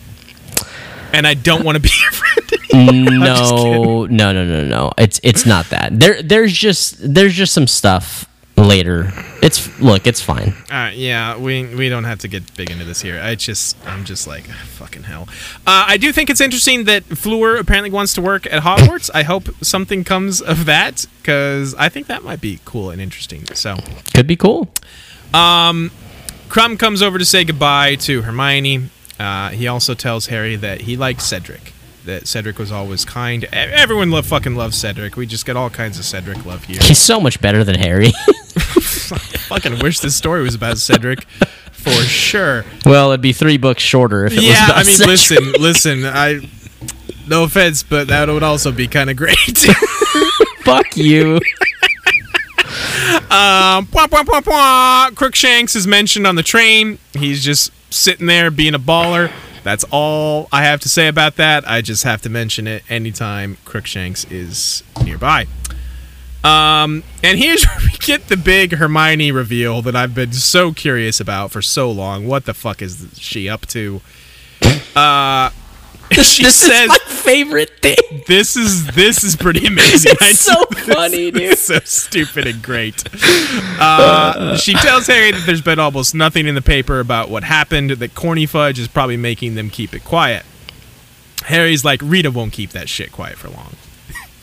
And 1.13 1.25
I 1.25 1.33
don't 1.35 1.63
want 1.63 1.75
to 1.75 1.81
be 1.81 1.89
your 2.01 2.11
friend. 2.11 3.07
no, 3.19 4.05
no, 4.05 4.33
no, 4.33 4.45
no, 4.45 4.65
no. 4.65 4.91
It's 4.97 5.19
it's 5.23 5.45
not 5.45 5.69
that. 5.69 5.97
There 5.99 6.21
there's 6.21 6.53
just 6.53 6.97
there's 6.99 7.33
just 7.33 7.53
some 7.53 7.67
stuff 7.67 8.25
later. 8.57 9.11
It's 9.41 9.79
look, 9.79 10.07
it's 10.07 10.21
fine. 10.21 10.53
Uh, 10.69 10.91
yeah, 10.93 11.37
we 11.37 11.73
we 11.75 11.89
don't 11.89 12.03
have 12.05 12.19
to 12.19 12.27
get 12.27 12.55
big 12.55 12.71
into 12.71 12.85
this 12.85 13.01
here. 13.01 13.19
I 13.21 13.35
just 13.35 13.77
I'm 13.85 14.03
just 14.03 14.27
like 14.27 14.45
fucking 14.45 15.03
hell. 15.03 15.27
Uh, 15.65 15.85
I 15.87 15.97
do 15.97 16.11
think 16.11 16.29
it's 16.29 16.41
interesting 16.41 16.85
that 16.85 17.03
Fleur 17.05 17.57
apparently 17.57 17.91
wants 17.91 18.13
to 18.15 18.21
work 18.21 18.45
at 18.47 18.63
Hogwarts. 18.63 19.09
I 19.13 19.23
hope 19.23 19.49
something 19.63 20.03
comes 20.03 20.41
of 20.41 20.65
that 20.65 21.05
because 21.21 21.75
I 21.75 21.89
think 21.89 22.07
that 22.07 22.23
might 22.23 22.41
be 22.41 22.59
cool 22.65 22.89
and 22.89 23.01
interesting. 23.01 23.45
So 23.53 23.77
Could 24.13 24.27
be 24.27 24.35
cool. 24.35 24.69
Um, 25.33 25.91
Krum 26.49 26.79
comes 26.79 27.01
over 27.01 27.17
to 27.17 27.25
say 27.25 27.43
goodbye 27.43 27.95
to 27.95 28.23
Hermione. 28.23 28.89
Uh, 29.19 29.49
he 29.49 29.67
also 29.67 29.93
tells 29.93 30.27
Harry 30.27 30.55
that 30.55 30.81
he 30.81 30.95
likes 30.97 31.25
Cedric. 31.25 31.73
That 32.05 32.25
Cedric 32.27 32.57
was 32.57 32.71
always 32.71 33.03
kind. 33.03 33.43
Everyone 33.51 34.11
love 34.11 34.25
fucking 34.25 34.55
loves 34.55 34.77
Cedric. 34.77 35.17
We 35.17 35.25
just 35.25 35.45
get 35.45 35.57
all 35.57 35.69
kinds 35.69 35.99
of 35.99 36.05
Cedric 36.05 36.45
love 36.45 36.63
here. 36.63 36.79
He's 36.81 36.99
so 36.99 37.19
much 37.19 37.41
better 37.41 37.65
than 37.65 37.75
Harry. 37.75 38.11
fucking 39.47 39.79
wish 39.79 39.99
this 39.99 40.15
story 40.15 40.41
was 40.43 40.55
about 40.55 40.77
Cedric 40.77 41.23
for 41.71 41.91
sure. 41.91 42.65
well, 42.85 43.11
it'd 43.11 43.21
be 43.21 43.33
three 43.33 43.57
books 43.57 43.81
shorter 43.81 44.25
if 44.25 44.33
it 44.33 44.37
was 44.37 44.45
yeah, 44.45 44.65
about 44.65 44.77
I 44.77 44.83
mean, 44.83 44.97
Cedric. 44.97 45.07
listen, 45.07 45.51
listen. 45.61 46.05
I 46.05 46.49
no 47.27 47.43
offense, 47.43 47.83
but 47.83 48.07
that 48.07 48.27
would 48.29 48.43
also 48.43 48.71
be 48.71 48.87
kind 48.87 49.09
of 49.09 49.17
great. 49.17 49.37
Fuck 50.63 50.97
you. 50.97 51.35
um, 53.29 53.85
pwah, 53.87 54.07
pwah, 54.07 54.23
pwah, 54.23 54.41
pwah. 54.41 55.15
Crookshanks 55.15 55.75
is 55.75 55.87
mentioned 55.87 56.25
on 56.25 56.35
the 56.35 56.43
train. 56.43 56.99
He's 57.13 57.43
just 57.43 57.71
sitting 57.93 58.27
there 58.27 58.51
being 58.51 58.75
a 58.75 58.79
baller. 58.79 59.31
That's 59.63 59.83
all 59.91 60.47
I 60.51 60.63
have 60.63 60.79
to 60.81 60.89
say 60.89 61.07
about 61.07 61.35
that. 61.35 61.67
I 61.67 61.81
just 61.81 62.03
have 62.03 62.21
to 62.21 62.29
mention 62.29 62.67
it 62.67 62.83
anytime 62.89 63.57
Crookshanks 63.65 64.25
is 64.31 64.83
nearby. 65.03 65.47
Um, 66.43 67.03
and 67.23 67.37
here's 67.37 67.65
where 67.67 67.77
we 67.79 67.97
get 67.99 68.27
the 68.27 68.37
big 68.37 68.73
Hermione 68.73 69.31
reveal 69.31 69.81
that 69.81 69.95
I've 69.95 70.15
been 70.15 70.33
so 70.33 70.71
curious 70.71 71.19
about 71.19 71.51
for 71.51 71.61
so 71.61 71.91
long. 71.91 72.27
What 72.27 72.45
the 72.45 72.53
fuck 72.53 72.81
is 72.81 73.07
she 73.17 73.49
up 73.49 73.65
to? 73.67 74.01
Uh, 74.95 75.49
she 76.11 76.43
this 76.43 76.55
says, 76.55 76.83
is 76.83 76.87
my 76.89 76.97
favorite 77.07 77.81
thing. 77.81 78.23
this 78.27 78.55
is 78.55 78.87
this 78.95 79.23
is 79.23 79.35
pretty 79.35 79.65
amazing. 79.65 80.13
It's 80.21 80.39
so 80.39 80.65
funny, 80.93 81.31
dude. 81.31 81.41
It's 81.41 81.61
so 81.61 81.79
stupid 81.79 82.47
and 82.47 82.61
great. 82.63 83.03
Uh, 83.79 84.55
she 84.57 84.73
tells 84.73 85.07
Harry 85.07 85.31
that 85.31 85.43
there's 85.45 85.61
been 85.61 85.79
almost 85.79 86.15
nothing 86.15 86.47
in 86.47 86.55
the 86.55 86.61
paper 86.61 86.99
about 86.99 87.29
what 87.29 87.43
happened. 87.43 87.91
That 87.91 88.15
Corny 88.15 88.45
Fudge 88.45 88.79
is 88.79 88.87
probably 88.87 89.17
making 89.17 89.55
them 89.55 89.69
keep 89.69 89.93
it 89.93 90.05
quiet. 90.05 90.45
Harry's 91.45 91.83
like, 91.83 92.01
Rita 92.03 92.31
won't 92.31 92.53
keep 92.53 92.71
that 92.71 92.87
shit 92.89 93.11
quiet 93.11 93.37
for 93.37 93.49
long. 93.49 93.75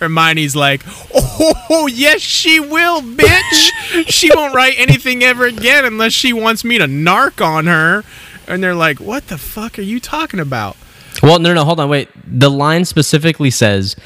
Hermione's 0.05 0.55
like, 0.57 0.83
oh 1.15 1.89
yes, 1.91 2.21
she 2.21 2.61
will, 2.61 3.03
bitch. 3.03 3.71
she 4.07 4.31
won't 4.35 4.55
write 4.55 4.75
anything 4.77 5.23
ever 5.23 5.47
again 5.47 5.85
unless 5.85 6.13
she 6.13 6.33
wants 6.33 6.65
me 6.65 6.79
to 6.79 6.85
narc 6.87 7.45
on 7.45 7.67
her. 7.67 8.05
And 8.47 8.63
they're 8.63 8.75
like, 8.75 9.01
what 9.01 9.29
the 9.29 9.39
fuck 9.39 9.79
are 9.79 9.83
you 9.83 10.01
talking 10.01 10.41
about? 10.41 10.77
Well, 11.23 11.39
no, 11.39 11.55
no, 11.55 11.65
hold 11.65 11.81
on, 11.81 11.89
wait. 11.89 12.09
The 12.27 12.51
line 12.51 12.85
specifically 12.85 13.51
says, 13.51 13.97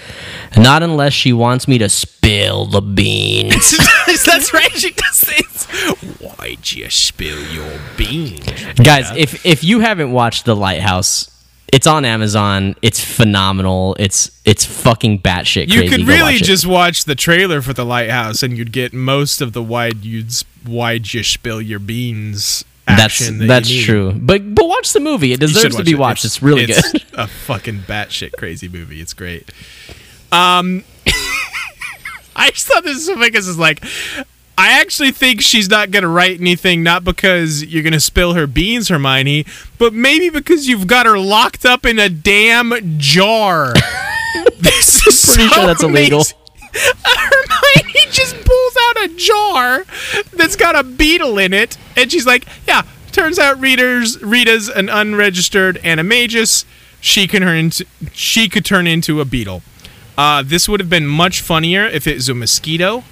"Not 0.56 0.82
unless 0.82 1.14
she 1.14 1.32
wants 1.32 1.66
me 1.66 1.78
to 1.78 1.88
spill 1.88 2.66
the 2.66 2.82
beans." 2.82 3.76
That's 4.26 4.52
right. 4.52 4.70
She 4.72 4.92
does 4.92 5.22
this. 5.22 5.64
Why'd 6.20 6.70
you 6.70 6.90
spill 6.90 7.42
your 7.52 7.80
beans? 7.96 8.46
Guys, 8.74 9.10
if 9.16 9.44
if 9.46 9.64
you 9.64 9.80
haven't 9.80 10.12
watched 10.12 10.44
The 10.44 10.54
Lighthouse, 10.54 11.30
it's 11.72 11.86
on 11.86 12.04
Amazon. 12.04 12.74
It's 12.82 13.02
phenomenal. 13.02 13.96
It's 13.98 14.30
it's 14.44 14.64
fucking 14.64 15.20
batshit 15.20 15.70
crazy. 15.70 15.84
You 15.84 15.90
could 15.90 16.06
Go 16.06 16.12
really 16.12 16.34
watch 16.34 16.42
just 16.42 16.66
watch 16.66 17.04
the 17.04 17.14
trailer 17.14 17.60
for 17.60 17.72
the 17.72 17.84
lighthouse, 17.84 18.42
and 18.42 18.56
you'd 18.56 18.72
get 18.72 18.92
most 18.92 19.40
of 19.40 19.52
the 19.52 19.62
why'd 19.62 20.04
you 20.04 20.24
why'd 20.66 21.12
you 21.12 21.22
spill 21.22 21.60
your 21.60 21.78
beans 21.78 22.64
That's 22.86 23.20
action. 23.20 23.38
that 23.38 23.46
that's 23.46 23.70
true. 23.70 24.12
But 24.12 24.54
but 24.54 24.66
watch 24.66 24.92
the 24.92 25.00
movie. 25.00 25.32
It 25.32 25.40
deserves 25.40 25.76
to 25.76 25.84
be 25.84 25.92
it. 25.92 25.98
watched. 25.98 26.24
It's, 26.24 26.42
really 26.42 26.64
it's 26.64 26.92
good. 26.92 27.04
A 27.14 27.26
fucking 27.26 27.80
batshit 27.80 28.32
crazy 28.38 28.68
movie. 28.68 29.00
It's 29.00 29.14
great. 29.14 29.50
Um, 30.30 30.84
I 32.36 32.50
just 32.50 32.66
thought 32.66 32.84
this 32.84 33.08
was 33.08 33.18
because 33.18 33.48
it's 33.48 33.56
like. 33.56 33.82
I 34.58 34.80
actually 34.80 35.12
think 35.12 35.40
she's 35.40 35.70
not 35.70 35.92
gonna 35.92 36.08
write 36.08 36.40
anything, 36.40 36.82
not 36.82 37.04
because 37.04 37.64
you're 37.64 37.84
gonna 37.84 38.00
spill 38.00 38.34
her 38.34 38.48
beans, 38.48 38.88
Hermione, 38.88 39.46
but 39.78 39.94
maybe 39.94 40.30
because 40.30 40.66
you've 40.66 40.88
got 40.88 41.06
her 41.06 41.16
locked 41.16 41.64
up 41.64 41.86
in 41.86 42.00
a 42.00 42.08
damn 42.08 42.98
jar. 42.98 43.72
this 44.58 45.06
is 45.06 45.36
Pretty 45.36 45.48
so 45.48 45.54
sure 45.54 45.66
that's 45.66 45.84
illegal. 45.84 46.24
Hermione 46.74 48.10
just 48.10 48.34
pulls 48.44 48.76
out 48.82 49.04
a 49.04 49.08
jar 49.14 49.84
that's 50.32 50.56
got 50.56 50.74
a 50.74 50.82
beetle 50.82 51.38
in 51.38 51.54
it, 51.54 51.78
and 51.96 52.10
she's 52.10 52.26
like, 52.26 52.44
"Yeah, 52.66 52.82
turns 53.12 53.38
out 53.38 53.60
Rita's 53.60 54.20
Rita's 54.20 54.68
an 54.68 54.88
unregistered 54.88 55.76
animagus. 55.84 56.64
She 57.00 57.28
can 57.28 57.42
turn 57.42 57.56
into 57.56 57.86
she 58.12 58.48
could 58.48 58.64
turn 58.64 58.88
into 58.88 59.20
a 59.20 59.24
beetle. 59.24 59.62
Uh, 60.16 60.42
this 60.44 60.68
would 60.68 60.80
have 60.80 60.90
been 60.90 61.06
much 61.06 61.42
funnier 61.42 61.84
if 61.84 62.08
it 62.08 62.16
was 62.16 62.28
a 62.28 62.34
mosquito. 62.34 63.04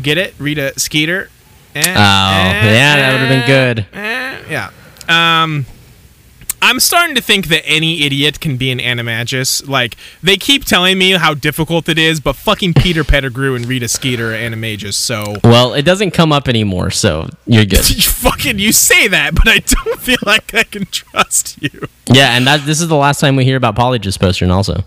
Get 0.00 0.18
it, 0.18 0.34
Rita 0.38 0.78
Skeeter. 0.78 1.30
Eh, 1.74 1.80
Oh, 1.84 1.90
yeah, 1.92 2.96
that 2.96 3.12
would've 3.12 3.28
been 3.28 3.46
good. 3.46 3.86
eh, 3.92 4.42
yeah. 4.50 4.70
Um, 5.42 5.66
I'm 6.62 6.80
starting 6.80 7.14
to 7.14 7.20
think 7.20 7.48
that 7.48 7.62
any 7.66 8.02
idiot 8.04 8.40
can 8.40 8.56
be 8.56 8.70
an 8.70 8.78
animagus. 8.78 9.68
Like 9.68 9.96
they 10.22 10.36
keep 10.36 10.64
telling 10.64 10.98
me 10.98 11.12
how 11.12 11.34
difficult 11.34 11.88
it 11.88 11.98
is, 11.98 12.18
but 12.18 12.34
fucking 12.34 12.74
Peter 12.74 13.04
Pettigrew 13.04 13.54
and 13.54 13.66
Rita 13.66 13.88
Skeeter 13.88 14.32
are 14.32 14.36
animagus. 14.36 14.94
So 14.94 15.36
well, 15.44 15.74
it 15.74 15.82
doesn't 15.82 16.12
come 16.12 16.32
up 16.32 16.48
anymore, 16.48 16.90
so 16.90 17.28
you're 17.46 17.66
good. 17.66 17.88
you 17.94 18.02
fucking 18.02 18.58
you 18.58 18.72
say 18.72 19.06
that, 19.08 19.34
but 19.34 19.46
I 19.46 19.58
don't 19.58 20.00
feel 20.00 20.16
like 20.24 20.54
I 20.54 20.64
can 20.64 20.86
trust 20.86 21.62
you. 21.62 21.88
yeah, 22.06 22.36
and 22.36 22.46
that 22.46 22.64
this 22.66 22.80
is 22.80 22.88
the 22.88 22.96
last 22.96 23.20
time 23.20 23.36
we 23.36 23.44
hear 23.44 23.56
about 23.56 23.76
Polyjuice 23.76 24.18
Potion. 24.18 24.50
Also, 24.50 24.82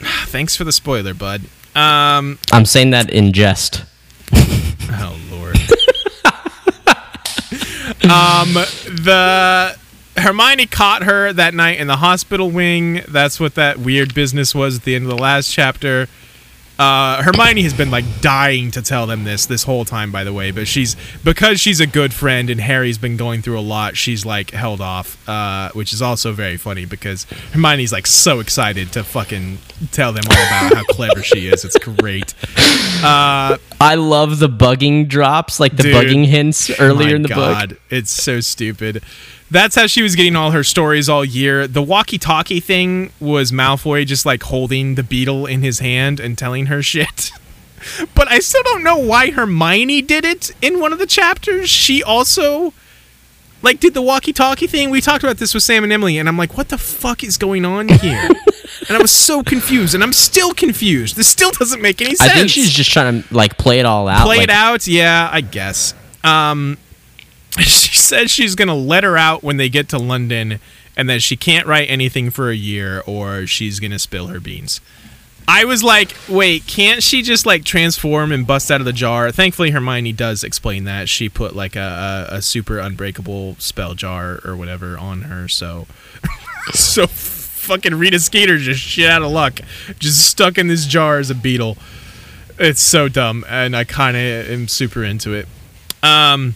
Thanks 0.26 0.56
for 0.56 0.64
the 0.64 0.72
spoiler, 0.72 1.14
bud. 1.14 1.42
Um, 1.74 2.38
I'm 2.52 2.66
saying 2.66 2.90
that 2.90 3.08
in 3.10 3.32
jest. 3.32 3.84
Oh 4.90 5.18
lord. 5.30 5.56
um, 8.04 8.54
the 9.04 9.76
Hermione 10.16 10.66
caught 10.66 11.02
her 11.04 11.32
that 11.32 11.54
night 11.54 11.78
in 11.78 11.86
the 11.86 11.96
hospital 11.96 12.50
wing. 12.50 13.02
That's 13.08 13.38
what 13.38 13.54
that 13.54 13.78
weird 13.78 14.14
business 14.14 14.54
was 14.54 14.76
at 14.78 14.84
the 14.84 14.94
end 14.94 15.04
of 15.04 15.10
the 15.10 15.22
last 15.22 15.52
chapter. 15.52 16.08
Uh, 16.78 17.22
Hermione 17.22 17.62
has 17.62 17.72
been 17.72 17.90
like 17.90 18.04
dying 18.20 18.70
to 18.72 18.82
tell 18.82 19.06
them 19.06 19.24
this 19.24 19.46
this 19.46 19.62
whole 19.62 19.84
time, 19.84 20.12
by 20.12 20.24
the 20.24 20.32
way, 20.32 20.50
but 20.50 20.68
she's 20.68 20.94
because 21.24 21.58
she's 21.58 21.80
a 21.80 21.86
good 21.86 22.12
friend 22.12 22.50
and 22.50 22.60
Harry's 22.60 22.98
been 22.98 23.16
going 23.16 23.40
through 23.40 23.58
a 23.58 23.60
lot. 23.60 23.96
She's 23.96 24.26
like 24.26 24.50
held 24.50 24.80
off, 24.82 25.26
uh, 25.28 25.70
which 25.72 25.92
is 25.94 26.02
also 26.02 26.32
very 26.32 26.56
funny 26.58 26.84
because 26.84 27.24
Hermione's 27.52 27.92
like 27.92 28.06
so 28.06 28.40
excited 28.40 28.92
to 28.92 29.04
fucking 29.04 29.58
tell 29.90 30.12
them 30.12 30.24
all 30.26 30.32
about 30.36 30.74
how 30.74 30.84
clever 30.84 31.22
she 31.22 31.48
is. 31.48 31.64
It's 31.64 31.78
great. 31.78 32.34
Uh, 33.02 33.56
I 33.80 33.94
love 33.94 34.38
the 34.38 34.48
bugging 34.48 35.08
drops, 35.08 35.58
like 35.60 35.76
the 35.76 35.84
Dude. 35.84 35.94
bugging 35.94 36.26
hints 36.26 36.70
earlier 36.78 37.14
in 37.16 37.22
the 37.22 37.28
book 37.28 37.36
God, 37.36 37.68
book. 37.70 37.78
it's 37.90 38.10
so 38.10 38.40
stupid. 38.40 39.02
That's 39.50 39.76
how 39.76 39.86
she 39.86 40.02
was 40.02 40.16
getting 40.16 40.34
all 40.34 40.50
her 40.50 40.64
stories 40.64 41.08
all 41.08 41.24
year. 41.24 41.66
The 41.68 41.82
walkie-talkie 41.82 42.60
thing 42.60 43.12
was 43.20 43.52
Malfoy 43.52 44.04
just 44.06 44.26
like 44.26 44.42
holding 44.42 44.96
the 44.96 45.02
beetle 45.02 45.46
in 45.46 45.62
his 45.62 45.78
hand 45.78 46.18
and 46.18 46.36
telling 46.36 46.66
her 46.66 46.82
shit. 46.82 47.30
But 48.14 48.28
I 48.28 48.40
still 48.40 48.62
don't 48.64 48.82
know 48.82 48.96
why 48.96 49.30
Hermione 49.30 50.02
did 50.02 50.24
it 50.24 50.50
in 50.60 50.80
one 50.80 50.92
of 50.92 50.98
the 50.98 51.06
chapters. 51.06 51.70
She 51.70 52.02
also 52.02 52.72
like 53.62 53.80
did 53.80 53.94
the 53.94 54.02
walkie-talkie 54.02 54.66
thing. 54.66 54.90
We 54.90 55.00
talked 55.00 55.22
about 55.22 55.36
this 55.36 55.54
with 55.54 55.62
Sam 55.62 55.84
and 55.84 55.92
Emily, 55.92 56.18
and 56.18 56.28
I'm 56.28 56.36
like, 56.36 56.56
what 56.56 56.68
the 56.68 56.78
fuck 56.78 57.22
is 57.22 57.38
going 57.38 57.64
on 57.64 57.88
here? 57.88 58.28
and 58.88 58.96
I 58.96 58.98
was 58.98 59.10
so 59.10 59.42
confused, 59.42 59.94
and 59.94 60.02
I'm 60.02 60.12
still 60.12 60.52
confused. 60.52 61.16
This 61.16 61.28
still 61.28 61.50
doesn't 61.52 61.80
make 61.80 62.00
any 62.00 62.14
sense 62.14 62.30
I 62.30 62.34
think 62.34 62.50
she's 62.50 62.70
just 62.70 62.90
trying 62.90 63.22
to 63.22 63.34
like 63.34 63.56
play 63.58 63.78
it 63.78 63.86
all 63.86 64.08
out. 64.08 64.24
play 64.26 64.38
like, 64.38 64.44
it 64.44 64.50
out 64.50 64.86
yeah 64.86 65.28
i 65.32 65.40
guess 65.40 65.94
um 66.24 66.76
she 67.60 67.96
says 67.96 68.30
she's 68.30 68.54
gonna 68.54 68.74
let 68.74 69.04
her 69.04 69.16
out 69.16 69.42
when 69.42 69.56
they 69.56 69.68
get 69.68 69.88
to 69.88 69.98
london 69.98 70.60
and 70.96 71.08
that 71.08 71.22
she 71.22 71.36
can't 71.36 71.66
write 71.66 71.90
anything 71.90 72.30
for 72.30 72.50
a 72.50 72.56
year 72.56 73.02
or 73.06 73.46
she's 73.46 73.80
gonna 73.80 73.98
spill 73.98 74.28
her 74.28 74.40
beans. 74.40 74.80
I 75.48 75.64
was 75.64 75.84
like 75.84 76.14
wait 76.28 76.66
can't 76.66 77.02
she 77.02 77.22
just 77.22 77.46
like 77.46 77.64
transform 77.64 78.32
and 78.32 78.46
bust 78.46 78.70
out 78.70 78.80
of 78.80 78.84
the 78.84 78.92
jar? 78.92 79.30
Thankfully 79.30 79.70
hermione 79.70 80.12
does 80.12 80.42
explain 80.42 80.84
that. 80.84 81.08
She 81.08 81.28
put 81.28 81.54
like 81.54 81.76
a, 81.76 82.28
a, 82.30 82.36
a 82.36 82.42
super 82.42 82.78
unbreakable 82.78 83.56
spell 83.58 83.94
jar 83.94 84.40
or 84.44 84.56
whatever 84.56 84.98
on 84.98 85.22
her 85.22 85.48
so 85.48 85.86
so 86.72 87.06
fucking 87.06 87.94
rita 87.94 88.18
skeeter 88.20 88.58
just 88.58 88.80
shit 88.80 89.10
out 89.10 89.22
of 89.22 89.30
luck 89.30 89.60
just 89.98 90.24
stuck 90.24 90.56
in 90.58 90.68
this 90.68 90.86
jar 90.86 91.18
as 91.18 91.30
a 91.30 91.34
beetle. 91.34 91.76
It's 92.58 92.80
so 92.80 93.08
dumb, 93.08 93.44
and 93.48 93.76
I 93.76 93.84
kind 93.84 94.16
of 94.16 94.22
am 94.22 94.68
super 94.68 95.04
into 95.04 95.34
it. 95.34 95.46
Um, 96.02 96.54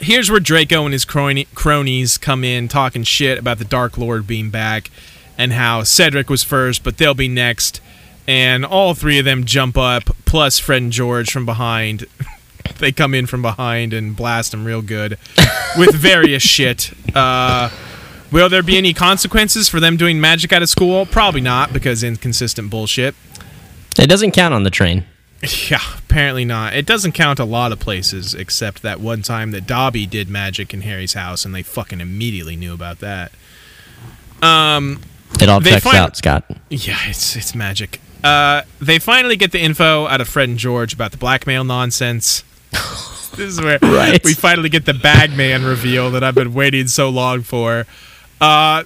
here's 0.00 0.30
where 0.30 0.40
Draco 0.40 0.84
and 0.84 0.92
his 0.92 1.04
cronies 1.04 2.18
come 2.18 2.44
in 2.44 2.68
talking 2.68 3.02
shit 3.02 3.38
about 3.38 3.58
the 3.58 3.64
Dark 3.64 3.98
Lord 3.98 4.26
being 4.26 4.50
back 4.50 4.90
and 5.36 5.52
how 5.52 5.82
Cedric 5.82 6.30
was 6.30 6.44
first, 6.44 6.84
but 6.84 6.98
they'll 6.98 7.14
be 7.14 7.28
next. 7.28 7.80
And 8.26 8.64
all 8.64 8.94
three 8.94 9.18
of 9.18 9.24
them 9.24 9.44
jump 9.44 9.76
up, 9.76 10.04
plus 10.24 10.58
Fred 10.58 10.82
and 10.82 10.92
George 10.92 11.30
from 11.30 11.44
behind. 11.44 12.06
they 12.78 12.92
come 12.92 13.14
in 13.14 13.26
from 13.26 13.42
behind 13.42 13.92
and 13.92 14.16
blast 14.16 14.54
him 14.54 14.64
real 14.64 14.82
good 14.82 15.18
with 15.78 15.94
various 15.94 16.42
shit. 16.42 16.92
Uh, 17.14 17.70
will 18.30 18.48
there 18.48 18.62
be 18.62 18.78
any 18.78 18.94
consequences 18.94 19.68
for 19.68 19.80
them 19.80 19.96
doing 19.96 20.20
magic 20.20 20.52
out 20.52 20.62
of 20.62 20.68
school? 20.68 21.04
Probably 21.04 21.40
not, 21.40 21.72
because 21.72 22.02
inconsistent 22.02 22.70
bullshit. 22.70 23.14
It 23.98 24.08
doesn't 24.08 24.32
count 24.32 24.54
on 24.54 24.62
the 24.62 24.70
train. 24.70 25.04
Yeah, 25.70 25.80
apparently 25.98 26.44
not. 26.44 26.74
It 26.74 26.86
doesn't 26.86 27.12
count 27.12 27.38
a 27.38 27.44
lot 27.44 27.72
of 27.72 27.78
places 27.80 28.34
except 28.34 28.82
that 28.82 29.00
one 29.00 29.22
time 29.22 29.50
that 29.50 29.66
Dobby 29.66 30.06
did 30.06 30.28
magic 30.28 30.72
in 30.72 30.80
Harry's 30.82 31.14
house 31.14 31.44
and 31.44 31.54
they 31.54 31.62
fucking 31.62 32.00
immediately 32.00 32.56
knew 32.56 32.72
about 32.72 33.00
that. 33.00 33.32
Um 34.42 35.00
It 35.40 35.48
all 35.48 35.60
checks 35.60 35.84
find- 35.84 35.96
out, 35.96 36.16
Scott. 36.16 36.44
yeah, 36.70 36.98
it's 37.06 37.36
it's 37.36 37.54
magic. 37.54 38.00
Uh 38.22 38.62
they 38.80 38.98
finally 38.98 39.36
get 39.36 39.52
the 39.52 39.60
info 39.60 40.06
out 40.06 40.20
of 40.20 40.28
Fred 40.28 40.48
and 40.48 40.58
George 40.58 40.94
about 40.94 41.10
the 41.12 41.18
blackmail 41.18 41.64
nonsense. 41.64 42.42
this 43.36 43.40
is 43.40 43.60
where 43.60 43.78
Right. 43.82 44.22
we 44.24 44.34
finally 44.34 44.68
get 44.68 44.86
the 44.86 44.94
Bagman 44.94 45.64
reveal 45.64 46.10
that 46.12 46.22
I've 46.24 46.34
been 46.34 46.54
waiting 46.54 46.86
so 46.88 47.08
long 47.10 47.42
for. 47.42 47.86
Uh 48.40 48.84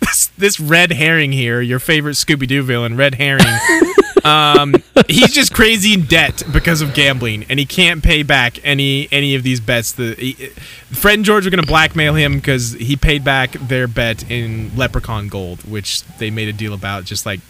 this, 0.10 0.26
this 0.38 0.60
red 0.60 0.92
herring 0.92 1.32
here, 1.32 1.60
your 1.60 1.78
favorite 1.78 2.12
Scooby 2.12 2.46
Doo 2.46 2.62
villain, 2.62 2.96
Red 2.96 3.14
Herring. 3.16 3.46
um, 4.24 4.74
he's 5.08 5.32
just 5.32 5.54
crazy 5.54 5.94
in 5.94 6.04
debt 6.06 6.42
because 6.52 6.80
of 6.80 6.94
gambling, 6.94 7.44
and 7.48 7.58
he 7.58 7.66
can't 7.66 8.02
pay 8.02 8.22
back 8.22 8.58
any 8.64 9.08
any 9.12 9.34
of 9.34 9.42
these 9.42 9.60
bets. 9.60 9.92
The 9.92 10.14
he, 10.14 10.32
Fred 10.34 11.14
and 11.14 11.24
George 11.24 11.46
are 11.46 11.50
going 11.50 11.62
to 11.62 11.66
blackmail 11.66 12.14
him 12.14 12.36
because 12.36 12.72
he 12.72 12.96
paid 12.96 13.24
back 13.24 13.52
their 13.52 13.86
bet 13.86 14.30
in 14.30 14.76
Leprechaun 14.76 15.28
gold, 15.28 15.68
which 15.68 16.02
they 16.18 16.30
made 16.30 16.48
a 16.48 16.52
deal 16.52 16.74
about, 16.74 17.04
just 17.04 17.24
like 17.24 17.40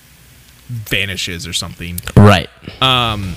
vanishes 0.69 1.49
or 1.49 1.53
something 1.53 1.99
Right. 2.17 2.49
Um, 2.81 3.35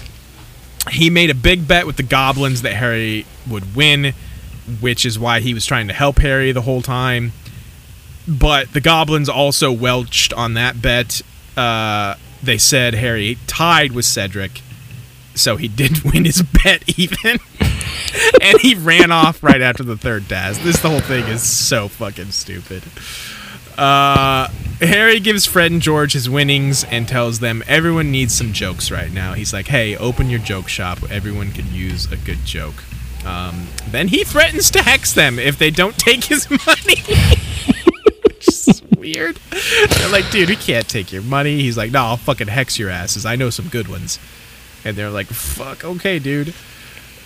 he 0.90 1.10
made 1.10 1.30
a 1.30 1.36
big 1.36 1.68
bet 1.68 1.88
with 1.88 1.98
the 1.98 2.04
goblins 2.04 2.62
that 2.64 2.74
Harry 2.74 3.26
would 3.50 3.76
win, 3.76 4.14
which 4.82 5.06
is 5.06 5.18
why 5.18 5.40
he 5.40 5.54
was 5.54 5.66
trying 5.66 5.88
to 5.88 5.94
help 5.94 6.20
Harry 6.20 6.52
the 6.52 6.62
whole 6.62 6.82
time. 6.82 7.32
But 8.28 8.74
the 8.74 8.82
goblins 8.82 9.30
also 9.30 9.72
welched 9.72 10.34
on 10.34 10.54
that 10.54 10.82
bet. 10.82 11.22
Uh, 11.58 12.16
they 12.42 12.58
said 12.58 12.94
Harry 12.94 13.38
tied 13.48 13.92
with 13.92 14.06
Cedric, 14.06 14.62
so 15.36 15.56
he 15.58 15.68
didn't 15.68 16.04
win 16.14 16.26
his 16.26 16.42
bet 16.42 16.84
even. 16.98 17.40
and 18.42 18.60
he 18.60 18.76
ran 18.76 19.12
off 19.12 19.44
right 19.44 19.62
after 19.62 19.84
the 19.84 19.98
third 19.98 20.28
task. 20.30 20.62
This 20.62 20.80
whole 20.82 21.00
thing 21.00 21.26
is 21.26 21.44
so 21.44 21.88
fucking 21.88 22.32
stupid. 22.32 22.84
Uh, 23.78 24.50
Harry 24.82 25.20
gives 25.20 25.46
Fred 25.46 25.72
and 25.72 25.82
George 25.82 26.14
his 26.14 26.30
winnings 26.30 26.84
and 26.84 27.08
tells 27.08 27.40
them 27.40 27.64
everyone 27.68 28.12
needs 28.12 28.36
some 28.36 28.54
jokes 28.54 28.92
right 28.92 29.12
now. 29.12 29.34
He's 29.34 29.52
like, 29.52 29.68
"Hey, 29.68 29.96
open 29.98 30.30
your 30.30 30.40
joke 30.40 30.68
shop. 30.68 31.00
Everyone 31.10 31.52
could 31.52 31.66
use 31.66 32.12
a 32.12 32.18
good 32.18 32.46
joke." 32.46 32.84
Um, 33.26 33.68
then 33.88 34.10
he 34.10 34.24
threatens 34.24 34.70
to 34.72 34.84
hex 34.84 35.14
them 35.14 35.40
if 35.40 35.58
they 35.58 35.72
don't 35.72 35.98
take 35.98 36.26
his 36.26 36.50
money. 36.50 37.04
Weird. 39.04 39.36
They're 39.90 40.10
like, 40.10 40.32
"Dude, 40.32 40.48
we 40.48 40.56
can't 40.56 40.88
take 40.88 41.12
your 41.12 41.24
money." 41.24 41.62
He's 41.62 41.76
like, 41.78 41.92
"No, 41.92 42.04
I'll 42.04 42.18
fucking 42.18 42.48
hex 42.48 42.80
your 42.80 42.90
asses. 42.90 43.26
I 43.26 43.36
know 43.36 43.50
some 43.50 43.68
good 43.68 43.90
ones." 43.90 44.18
And 44.86 44.96
they're 44.96 45.10
like, 45.10 45.28
"Fuck, 45.28 45.84
okay, 45.84 46.20
dude." 46.20 46.54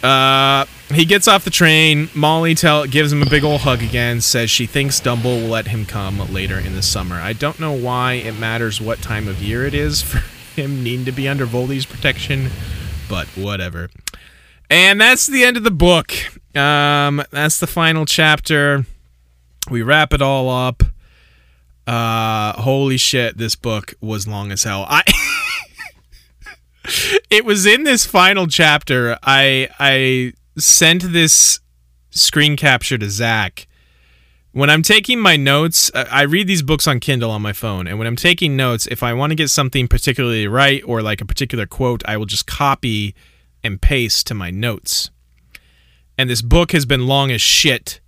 Uh, 0.01 0.65
he 0.91 1.05
gets 1.05 1.27
off 1.27 1.43
the 1.43 1.51
train. 1.51 2.09
Molly 2.15 2.55
tell 2.55 2.87
gives 2.87 3.13
him 3.13 3.21
a 3.21 3.29
big 3.29 3.43
old 3.43 3.61
hug 3.61 3.83
again. 3.83 4.21
Says 4.21 4.49
she 4.49 4.65
thinks 4.65 4.99
Dumble 4.99 5.41
will 5.41 5.49
let 5.49 5.67
him 5.67 5.85
come 5.85 6.33
later 6.33 6.57
in 6.57 6.73
the 6.73 6.81
summer. 6.81 7.17
I 7.17 7.33
don't 7.33 7.59
know 7.59 7.73
why 7.73 8.13
it 8.13 8.33
matters 8.33 8.81
what 8.81 8.99
time 9.03 9.27
of 9.27 9.41
year 9.41 9.65
it 9.67 9.75
is 9.75 10.01
for 10.01 10.17
him 10.59 10.83
needing 10.83 11.05
to 11.05 11.11
be 11.11 11.27
under 11.27 11.45
Voldy's 11.45 11.85
protection, 11.85 12.49
but 13.07 13.27
whatever. 13.29 13.89
And 14.67 14.99
that's 14.99 15.27
the 15.27 15.43
end 15.43 15.57
of 15.57 15.63
the 15.63 15.71
book. 15.71 16.11
Um, 16.55 17.23
that's 17.29 17.59
the 17.59 17.67
final 17.67 18.07
chapter. 18.07 18.83
We 19.69 19.83
wrap 19.83 20.11
it 20.11 20.23
all 20.23 20.49
up. 20.49 20.81
Uh, 21.87 22.51
holy 22.61 22.97
shit, 22.97 23.37
this 23.37 23.55
book 23.55 23.93
was 24.01 24.27
long 24.27 24.51
as 24.51 24.63
hell. 24.63 24.85
I. 24.89 25.03
it 27.29 27.43
was 27.45 27.65
in 27.65 27.83
this 27.83 28.05
final 28.05 28.47
chapter 28.47 29.17
i 29.23 29.67
i 29.77 30.31
sent 30.57 31.11
this 31.11 31.59
screen 32.11 32.55
capture 32.55 32.97
to 32.97 33.09
zach 33.09 33.67
when 34.53 34.69
i'm 34.69 34.81
taking 34.81 35.19
my 35.19 35.35
notes 35.35 35.91
I- 35.93 36.03
i 36.03 36.21
read 36.21 36.47
these 36.47 36.61
books 36.61 36.87
on 36.87 37.01
kindle 37.01 37.29
on 37.29 37.41
my 37.41 37.51
phone 37.51 37.87
and 37.87 37.97
when 37.99 38.07
i'm 38.07 38.15
taking 38.15 38.55
notes 38.55 38.87
if 38.87 39.03
i 39.03 39.11
want 39.11 39.31
to 39.31 39.35
get 39.35 39.49
something 39.49 39.89
particularly 39.89 40.47
right 40.47 40.81
or 40.85 41.01
like 41.01 41.19
a 41.19 41.25
particular 41.25 41.65
quote 41.65 42.03
i 42.07 42.15
will 42.15 42.25
just 42.25 42.47
copy 42.47 43.13
and 43.65 43.81
paste 43.81 44.25
to 44.27 44.33
my 44.33 44.49
notes 44.49 45.09
and 46.17 46.29
this 46.29 46.41
book 46.41 46.71
has 46.71 46.85
been 46.85 47.05
long 47.05 47.31
as 47.31 47.41
shit 47.41 47.99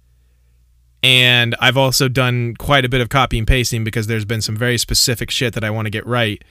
and 1.02 1.56
i've 1.60 1.78
also 1.78 2.08
done 2.10 2.54
quite 2.56 2.84
a 2.86 2.90
bit 2.90 3.00
of 3.02 3.10
copy 3.10 3.38
and 3.38 3.48
pasting 3.48 3.84
because 3.84 4.08
there's 4.08 4.26
been 4.26 4.42
some 4.42 4.56
very 4.56 4.78
specific 4.78 5.32
shit 5.32 5.54
that 5.54 5.64
i 5.64 5.70
want 5.70 5.86
to 5.86 5.90
get 5.90 6.06
right 6.06 6.44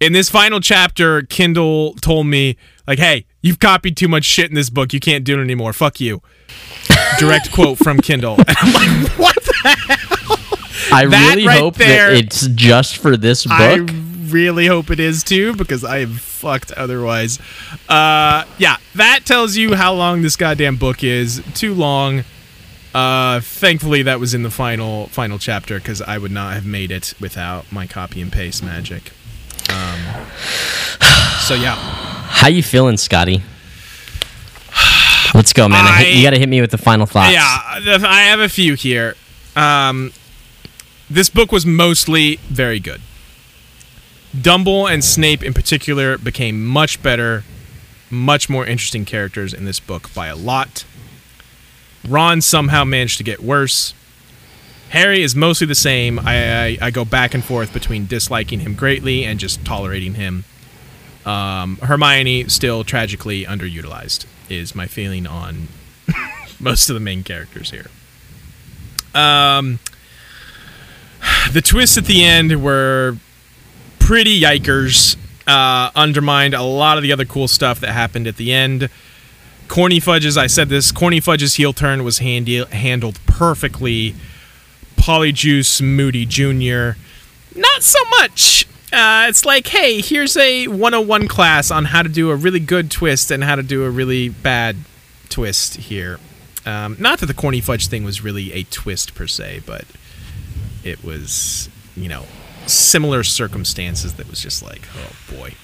in 0.00 0.12
this 0.12 0.28
final 0.28 0.58
chapter, 0.60 1.22
Kindle 1.22 1.94
told 1.94 2.26
me, 2.26 2.56
like, 2.86 2.98
hey, 2.98 3.26
you've 3.42 3.60
copied 3.60 3.96
too 3.96 4.08
much 4.08 4.24
shit 4.24 4.48
in 4.50 4.54
this 4.56 4.68
book. 4.68 4.92
You 4.92 4.98
can't 4.98 5.24
do 5.24 5.38
it 5.38 5.42
anymore. 5.42 5.72
Fuck 5.72 6.00
you. 6.00 6.20
Direct 7.20 7.52
quote 7.52 7.78
from 7.78 8.00
Kindle. 8.00 8.34
And 8.36 8.44
I'm 8.60 8.72
like, 8.74 9.08
what 9.18 9.34
the 9.36 9.76
hell? 9.96 10.36
I 10.92 11.06
That 11.06 11.34
really 11.36 11.46
right 11.46 11.60
hope 11.60 11.76
there- 11.76 12.10
that 12.10 12.24
it's 12.24 12.48
just 12.48 12.96
for 12.98 13.16
this 13.16 13.44
book. 13.44 13.52
I 13.52 13.76
really 14.26 14.66
hope 14.66 14.90
it 14.90 14.98
is 14.98 15.22
too, 15.22 15.54
because 15.54 15.84
I 15.84 15.98
am 15.98 16.14
fucked 16.14 16.72
otherwise. 16.72 17.38
Uh, 17.88 18.44
yeah, 18.58 18.76
that 18.96 19.20
tells 19.24 19.56
you 19.56 19.74
how 19.76 19.94
long 19.94 20.22
this 20.22 20.34
goddamn 20.34 20.76
book 20.76 21.04
is. 21.04 21.40
Too 21.54 21.72
long. 21.72 22.24
Uh, 22.94 23.40
thankfully, 23.40 24.02
that 24.04 24.20
was 24.20 24.34
in 24.34 24.44
the 24.44 24.50
final 24.50 25.08
final 25.08 25.38
chapter 25.38 25.78
because 25.78 26.00
I 26.00 26.16
would 26.16 26.30
not 26.30 26.54
have 26.54 26.64
made 26.64 26.92
it 26.92 27.12
without 27.20 27.70
my 27.72 27.86
copy 27.88 28.20
and 28.20 28.30
paste 28.32 28.62
magic. 28.62 29.12
Um, 29.68 29.98
so 31.40 31.54
yeah, 31.54 31.74
How 31.74 32.48
you 32.48 32.62
feeling, 32.62 32.96
Scotty? 32.96 33.42
Let's 35.34 35.52
go, 35.52 35.68
man. 35.68 35.84
I, 35.84 36.04
I- 36.04 36.06
you 36.08 36.22
got 36.22 36.30
to 36.30 36.38
hit 36.38 36.48
me 36.48 36.60
with 36.60 36.70
the 36.70 36.78
final 36.78 37.06
thoughts. 37.06 37.32
Yeah, 37.34 37.42
I 37.42 38.22
have 38.28 38.38
a 38.40 38.48
few 38.48 38.74
here. 38.74 39.16
Um, 39.56 40.12
this 41.10 41.28
book 41.28 41.50
was 41.50 41.66
mostly 41.66 42.36
very 42.44 42.78
good. 42.78 43.00
Dumble 44.40 44.86
and 44.86 45.02
Snape 45.04 45.42
in 45.42 45.52
particular 45.54 46.18
became 46.18 46.64
much 46.64 47.02
better, 47.02 47.44
much 48.10 48.48
more 48.48 48.64
interesting 48.66 49.04
characters 49.04 49.52
in 49.52 49.64
this 49.64 49.80
book 49.80 50.12
by 50.14 50.28
a 50.28 50.36
lot. 50.36 50.84
Ron 52.08 52.40
somehow 52.40 52.84
managed 52.84 53.18
to 53.18 53.24
get 53.24 53.42
worse. 53.42 53.94
Harry 54.90 55.22
is 55.22 55.34
mostly 55.34 55.66
the 55.66 55.74
same. 55.74 56.18
I, 56.20 56.64
I, 56.64 56.78
I 56.82 56.90
go 56.90 57.04
back 57.04 57.34
and 57.34 57.44
forth 57.44 57.72
between 57.72 58.06
disliking 58.06 58.60
him 58.60 58.74
greatly 58.74 59.24
and 59.24 59.40
just 59.40 59.64
tolerating 59.64 60.14
him. 60.14 60.44
Um, 61.26 61.78
Hermione 61.78 62.48
still 62.48 62.84
tragically 62.84 63.44
underutilized 63.44 64.26
is 64.48 64.74
my 64.74 64.86
feeling 64.86 65.26
on 65.26 65.68
most 66.60 66.90
of 66.90 66.94
the 66.94 67.00
main 67.00 67.24
characters 67.24 67.70
here. 67.70 67.86
Um, 69.14 69.78
the 71.52 71.62
twists 71.62 71.96
at 71.96 72.04
the 72.04 72.24
end 72.24 72.62
were 72.62 73.16
pretty 73.98 74.40
yikers. 74.40 75.16
Uh, 75.46 75.90
undermined 75.94 76.54
a 76.54 76.62
lot 76.62 76.96
of 76.96 77.02
the 77.02 77.12
other 77.12 77.26
cool 77.26 77.48
stuff 77.48 77.80
that 77.80 77.90
happened 77.90 78.26
at 78.26 78.36
the 78.36 78.52
end. 78.52 78.88
Corny 79.68 80.00
Fudge's, 80.00 80.36
I 80.36 80.46
said 80.46 80.68
this, 80.68 80.92
Corny 80.92 81.20
Fudge's 81.20 81.54
heel 81.54 81.72
turn 81.72 82.04
was 82.04 82.18
handy, 82.18 82.64
handled 82.66 83.18
perfectly. 83.26 84.14
Polyjuice 84.96 85.82
Moody 85.82 86.24
Jr., 86.24 86.98
not 87.54 87.82
so 87.82 87.98
much. 88.20 88.66
Uh, 88.92 89.26
it's 89.28 89.44
like, 89.44 89.66
hey, 89.66 90.00
here's 90.00 90.36
a 90.36 90.68
101 90.68 91.28
class 91.28 91.70
on 91.70 91.86
how 91.86 92.02
to 92.02 92.08
do 92.08 92.30
a 92.30 92.36
really 92.36 92.60
good 92.60 92.90
twist 92.90 93.30
and 93.30 93.42
how 93.42 93.56
to 93.56 93.62
do 93.62 93.84
a 93.84 93.90
really 93.90 94.28
bad 94.28 94.76
twist 95.28 95.74
here. 95.76 96.18
Um, 96.64 96.96
not 96.98 97.18
that 97.18 97.26
the 97.26 97.34
corny 97.34 97.60
fudge 97.60 97.88
thing 97.88 98.04
was 98.04 98.22
really 98.22 98.52
a 98.52 98.62
twist 98.64 99.14
per 99.14 99.26
se, 99.26 99.62
but 99.66 99.84
it 100.82 101.04
was, 101.04 101.68
you 101.96 102.08
know, 102.08 102.24
similar 102.66 103.24
circumstances 103.24 104.14
that 104.14 104.30
was 104.30 104.40
just 104.40 104.62
like, 104.62 104.82
oh 104.96 105.34
boy. 105.36 105.54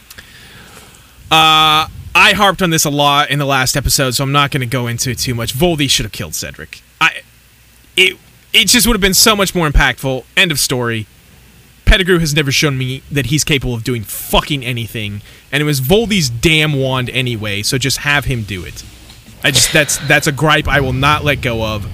Uh, 1.30 1.86
I 2.14 2.32
harped 2.32 2.60
on 2.60 2.70
this 2.70 2.84
a 2.84 2.90
lot 2.90 3.30
in 3.30 3.38
the 3.38 3.44
last 3.44 3.76
episode, 3.76 4.12
so 4.12 4.24
I'm 4.24 4.32
not 4.32 4.50
going 4.50 4.62
to 4.62 4.66
go 4.66 4.86
into 4.86 5.10
it 5.10 5.18
too 5.18 5.34
much. 5.34 5.54
Voldy 5.54 5.88
should 5.88 6.04
have 6.04 6.12
killed 6.12 6.34
Cedric. 6.34 6.82
I, 7.00 7.22
it, 7.96 8.18
it 8.52 8.66
just 8.66 8.86
would 8.86 8.94
have 8.94 9.00
been 9.00 9.14
so 9.14 9.36
much 9.36 9.54
more 9.54 9.68
impactful. 9.68 10.24
End 10.36 10.50
of 10.50 10.58
story. 10.58 11.06
Pettigrew 11.84 12.18
has 12.18 12.34
never 12.34 12.52
shown 12.52 12.78
me 12.78 13.02
that 13.10 13.26
he's 13.26 13.42
capable 13.42 13.74
of 13.74 13.84
doing 13.84 14.02
fucking 14.02 14.64
anything, 14.64 15.22
and 15.50 15.60
it 15.60 15.66
was 15.66 15.80
Voldy's 15.80 16.30
damn 16.30 16.74
wand 16.74 17.10
anyway. 17.10 17.62
So 17.62 17.78
just 17.78 17.98
have 17.98 18.26
him 18.26 18.42
do 18.42 18.64
it. 18.64 18.84
I 19.42 19.50
just 19.50 19.72
that's 19.72 19.98
that's 20.06 20.26
a 20.28 20.32
gripe 20.32 20.68
I 20.68 20.80
will 20.80 20.92
not 20.92 21.24
let 21.24 21.40
go 21.40 21.64
of. 21.64 21.90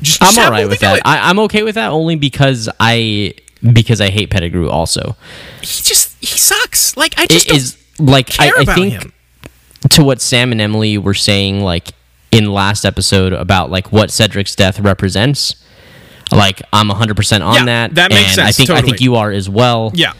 Just, 0.00 0.22
I'm 0.22 0.42
all 0.42 0.50
right 0.50 0.68
with 0.68 0.80
that. 0.80 1.02
I, 1.04 1.30
am 1.30 1.38
okay 1.40 1.62
with 1.62 1.74
that 1.74 1.88
only 1.88 2.16
because 2.16 2.68
I 2.80 3.34
because 3.72 4.00
I 4.00 4.08
hate 4.08 4.30
Pettigrew. 4.30 4.70
Also, 4.70 5.16
he 5.60 5.82
just 5.82 6.16
he 6.20 6.38
sucks. 6.38 6.96
Like 6.96 7.14
I 7.18 7.26
just 7.26 7.50
it 7.50 7.56
is 7.56 7.83
like 7.98 8.40
I, 8.40 8.52
I 8.58 8.64
think 8.64 8.92
him. 8.92 9.12
to 9.90 10.04
what 10.04 10.20
Sam 10.20 10.52
and 10.52 10.60
Emily 10.60 10.98
were 10.98 11.14
saying 11.14 11.60
like 11.60 11.92
in 12.32 12.52
last 12.52 12.84
episode 12.84 13.32
about 13.32 13.70
like 13.70 13.92
what 13.92 14.10
Cedric's 14.10 14.56
death 14.56 14.80
represents. 14.80 15.56
Like 16.32 16.62
I'm 16.72 16.88
100 16.88 17.16
percent 17.16 17.44
on 17.44 17.54
yeah, 17.54 17.64
that. 17.64 17.94
That 17.94 18.10
makes 18.10 18.26
and 18.26 18.34
sense. 18.34 18.48
I 18.48 18.52
think 18.52 18.68
totally. 18.68 18.82
I 18.82 18.86
think 18.86 19.00
you 19.00 19.16
are 19.16 19.30
as 19.30 19.48
well. 19.48 19.92
Yeah. 19.94 20.14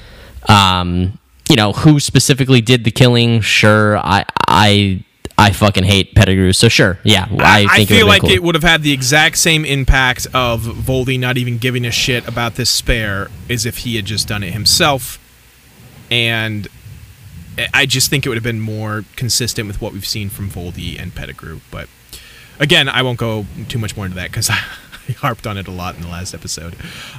Um, 0.49 1.19
you 1.49 1.57
know 1.57 1.73
who 1.73 2.01
specifically 2.01 2.61
did 2.61 2.85
the 2.85 2.91
killing? 2.91 3.41
Sure, 3.41 3.99
I 3.99 4.25
I 4.49 5.05
I 5.37 5.53
fucking 5.53 5.85
hate 5.85 6.15
Pettigrew. 6.15 6.53
So 6.53 6.69
sure, 6.69 6.99
yeah, 7.03 7.27
I, 7.31 7.67
I, 7.69 7.77
think 7.77 7.91
I 7.91 7.95
feel 7.95 8.07
like 8.07 8.23
cool. 8.23 8.31
it 8.31 8.43
would 8.43 8.55
have 8.55 8.65
had 8.65 8.83
the 8.83 8.93
exact 8.93 9.37
same 9.39 9.65
impact 9.65 10.27
of 10.33 10.63
Voldy 10.63 11.19
not 11.19 11.37
even 11.37 11.59
giving 11.59 11.85
a 11.85 11.91
shit 11.91 12.27
about 12.27 12.55
this 12.55 12.71
spare 12.71 13.31
as 13.51 13.67
if 13.67 13.79
he 13.79 13.97
had 13.97 14.05
just 14.05 14.29
done 14.29 14.43
it 14.43 14.53
himself, 14.53 15.19
and 16.11 16.69
I 17.73 17.87
just 17.87 18.11
think 18.11 18.27
it 18.27 18.29
would 18.29 18.37
have 18.37 18.45
been 18.45 18.61
more 18.61 19.05
consistent 19.17 19.69
with 19.69 19.81
what 19.81 19.93
we've 19.93 20.07
seen 20.07 20.29
from 20.29 20.51
Voldy 20.51 21.01
and 21.01 21.15
Pettigrew. 21.15 21.61
But 21.71 21.89
again, 22.59 22.89
I 22.89 23.03
won't 23.03 23.19
go 23.19 23.47
too 23.69 23.79
much 23.79 23.97
more 23.97 24.07
into 24.07 24.17
that 24.17 24.31
because 24.31 24.51
I 25.09 25.13
harped 25.13 25.47
on 25.47 25.59
it 25.59 25.69
a 25.69 25.71
lot 25.71 25.97
in 25.97 26.03
the 26.03 26.09
last 26.09 26.35
episode. 26.35 26.77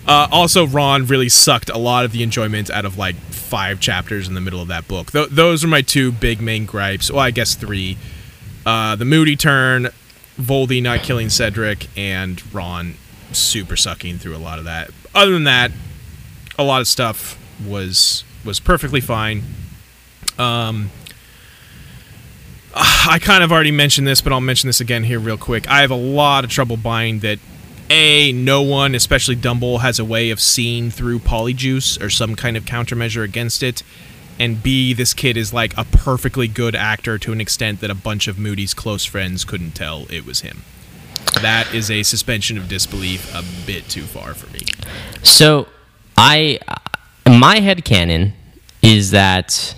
Uh, 0.07 0.28
also, 0.32 0.66
Ron 0.66 1.06
really 1.06 1.30
sucked 1.30 1.70
a 1.70 1.78
lot 1.78 2.06
of 2.06 2.12
the 2.12 2.24
enjoyment 2.24 2.70
out 2.70 2.86
of 2.86 2.98
like 2.98 3.16
five 3.16 3.80
chapters 3.80 4.28
in 4.28 4.34
the 4.34 4.41
middle 4.41 4.62
of 4.62 4.68
that 4.70 4.88
book. 4.88 5.12
Th- 5.12 5.30
those 5.30 5.64
are 5.64 5.68
my 5.68 5.82
two 5.82 6.12
big 6.12 6.41
main 6.41 6.66
gripes. 6.66 7.12
Well, 7.12 7.22
I 7.22 7.32
guess 7.32 7.56
three: 7.56 7.98
uh, 8.66 8.95
the 8.95 9.06
Moody 9.06 9.36
turn, 9.36 9.90
Voldy 10.40 10.82
not 10.82 11.02
killing 11.02 11.30
Cedric, 11.30 11.88
and 11.98 12.41
Ron 12.53 12.95
super 13.32 13.76
sucking 13.76 14.18
through 14.18 14.36
a 14.36 14.40
lot 14.40 14.60
of 14.60 14.66
that. 14.66 14.90
Other 15.14 15.32
than 15.32 15.44
that, 15.45 15.72
a 16.57 16.64
lot 16.64 16.82
of 16.82 16.88
stuff 16.88 17.40
was 17.66 18.24
was 18.44 18.60
perfectly 18.60 19.02
fine. 19.02 19.44
Um, 20.38 20.91
I 22.76 23.20
kind 23.22 23.44
of 23.44 23.52
already 23.52 23.72
mentioned 23.72 24.07
this, 24.07 24.22
but 24.22 24.34
I'll 24.34 24.41
mention 24.41 24.68
this 24.68 24.82
again 24.82 25.03
here 25.03 25.20
real 25.20 25.38
quick. 25.38 25.70
I 25.70 25.82
have 25.82 25.91
a 25.91 25.95
lot 25.95 26.44
of 26.44 26.49
trouble 26.49 26.78
buying 26.78 27.20
that 27.20 27.40
a 27.90 28.32
no 28.32 28.62
one, 28.62 28.95
especially 28.95 29.36
Dumble, 29.36 29.80
has 29.80 29.99
a 29.99 30.06
way 30.06 30.32
of 30.32 30.40
seeing 30.40 30.90
through 30.90 31.20
polyjuice 31.20 32.02
or 32.02 32.10
some 32.10 32.36
kind 32.36 32.57
of 32.57 32.66
countermeasure 32.66 33.24
against 33.24 33.62
it. 33.64 33.84
And 34.40 34.62
B, 34.62 34.94
this 34.94 35.14
kid 35.14 35.38
is 35.38 35.53
like 35.53 35.78
a 35.78 35.86
perfectly 35.86 36.48
good 36.48 36.76
actor 36.76 37.18
to 37.20 37.32
an 37.32 37.40
extent 37.40 37.80
that 37.82 37.90
a 37.90 37.95
bunch 37.95 38.28
of 38.28 38.38
Moody's 38.38 38.74
close 38.74 39.06
friends 39.06 39.45
couldn't 39.45 39.72
tell 39.72 40.07
it 40.10 40.26
was 40.26 40.41
him. 40.41 40.64
That 41.41 41.74
is 41.74 41.90
a 41.91 42.03
suspension 42.03 42.57
of 42.57 42.68
disbelief 42.68 43.34
a 43.34 43.44
bit 43.66 43.88
too 43.88 44.03
far 44.03 44.34
for 44.34 44.52
me. 44.52 44.62
So, 45.24 45.68
I 46.18 46.60
my 47.28 47.60
head 47.60 47.86
canon 47.86 48.34
is 48.82 49.12
that 49.12 49.76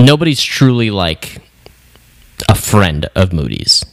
nobody's 0.00 0.42
truly 0.42 0.90
like 0.90 1.38
a 2.48 2.54
friend 2.54 3.06
of 3.14 3.32
Moody's. 3.32 3.84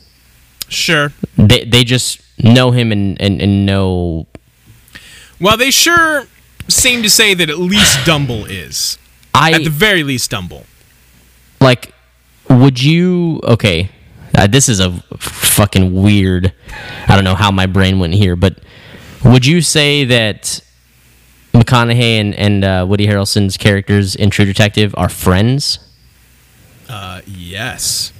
Sure. 0.69 1.13
They 1.37 1.63
they 1.63 1.83
just 1.83 2.21
know 2.39 2.71
him 2.71 2.91
and, 2.91 3.19
and, 3.21 3.41
and 3.41 3.65
know. 3.65 4.27
Well, 5.39 5.57
they 5.57 5.71
sure 5.71 6.25
seem 6.67 7.03
to 7.03 7.09
say 7.09 7.33
that 7.33 7.49
at 7.49 7.57
least 7.57 7.99
Dumble 8.05 8.45
is. 8.45 8.97
I 9.33 9.51
at 9.51 9.63
the 9.63 9.69
very 9.69 10.03
least 10.03 10.31
Dumble. 10.31 10.65
Like, 11.61 11.93
would 12.49 12.81
you? 12.81 13.39
Okay, 13.43 13.89
uh, 14.35 14.47
this 14.47 14.69
is 14.69 14.79
a 14.79 14.91
fucking 15.17 15.93
weird. 15.93 16.53
I 17.07 17.15
don't 17.15 17.23
know 17.23 17.35
how 17.35 17.51
my 17.51 17.65
brain 17.65 17.99
went 17.99 18.13
here, 18.13 18.35
but 18.35 18.59
would 19.23 19.45
you 19.45 19.61
say 19.61 20.05
that 20.05 20.61
McConaughey 21.53 22.19
and, 22.19 22.35
and 22.35 22.63
uh, 22.63 22.85
Woody 22.87 23.07
Harrelson's 23.07 23.57
characters 23.57 24.15
in 24.15 24.29
True 24.29 24.45
Detective 24.45 24.93
are 24.97 25.09
friends? 25.09 25.79
Uh, 26.89 27.21
yes. 27.25 28.13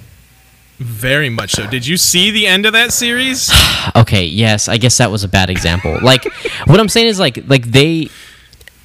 Very 0.80 1.30
much 1.30 1.52
so. 1.53 1.68
Did 1.68 1.88
you 1.88 1.98
see 1.98 2.30
the 2.31 2.45
end 2.45 2.65
of 2.65 2.73
that 2.73 2.94
series? 2.94 3.52
okay, 3.95 4.26
yes. 4.26 4.68
I 4.68 4.77
guess 4.77 4.98
that 4.99 5.10
was 5.10 5.23
a 5.23 5.27
bad 5.27 5.49
example. 5.49 5.98
Like, 6.02 6.23
what 6.65 6.80
I'm 6.80 6.89
saying 6.89 7.07
is 7.07 7.19
like 7.19 7.48
like 7.48 7.65
they, 7.65 8.10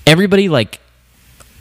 everybody 0.07 0.49
like, 0.49 0.81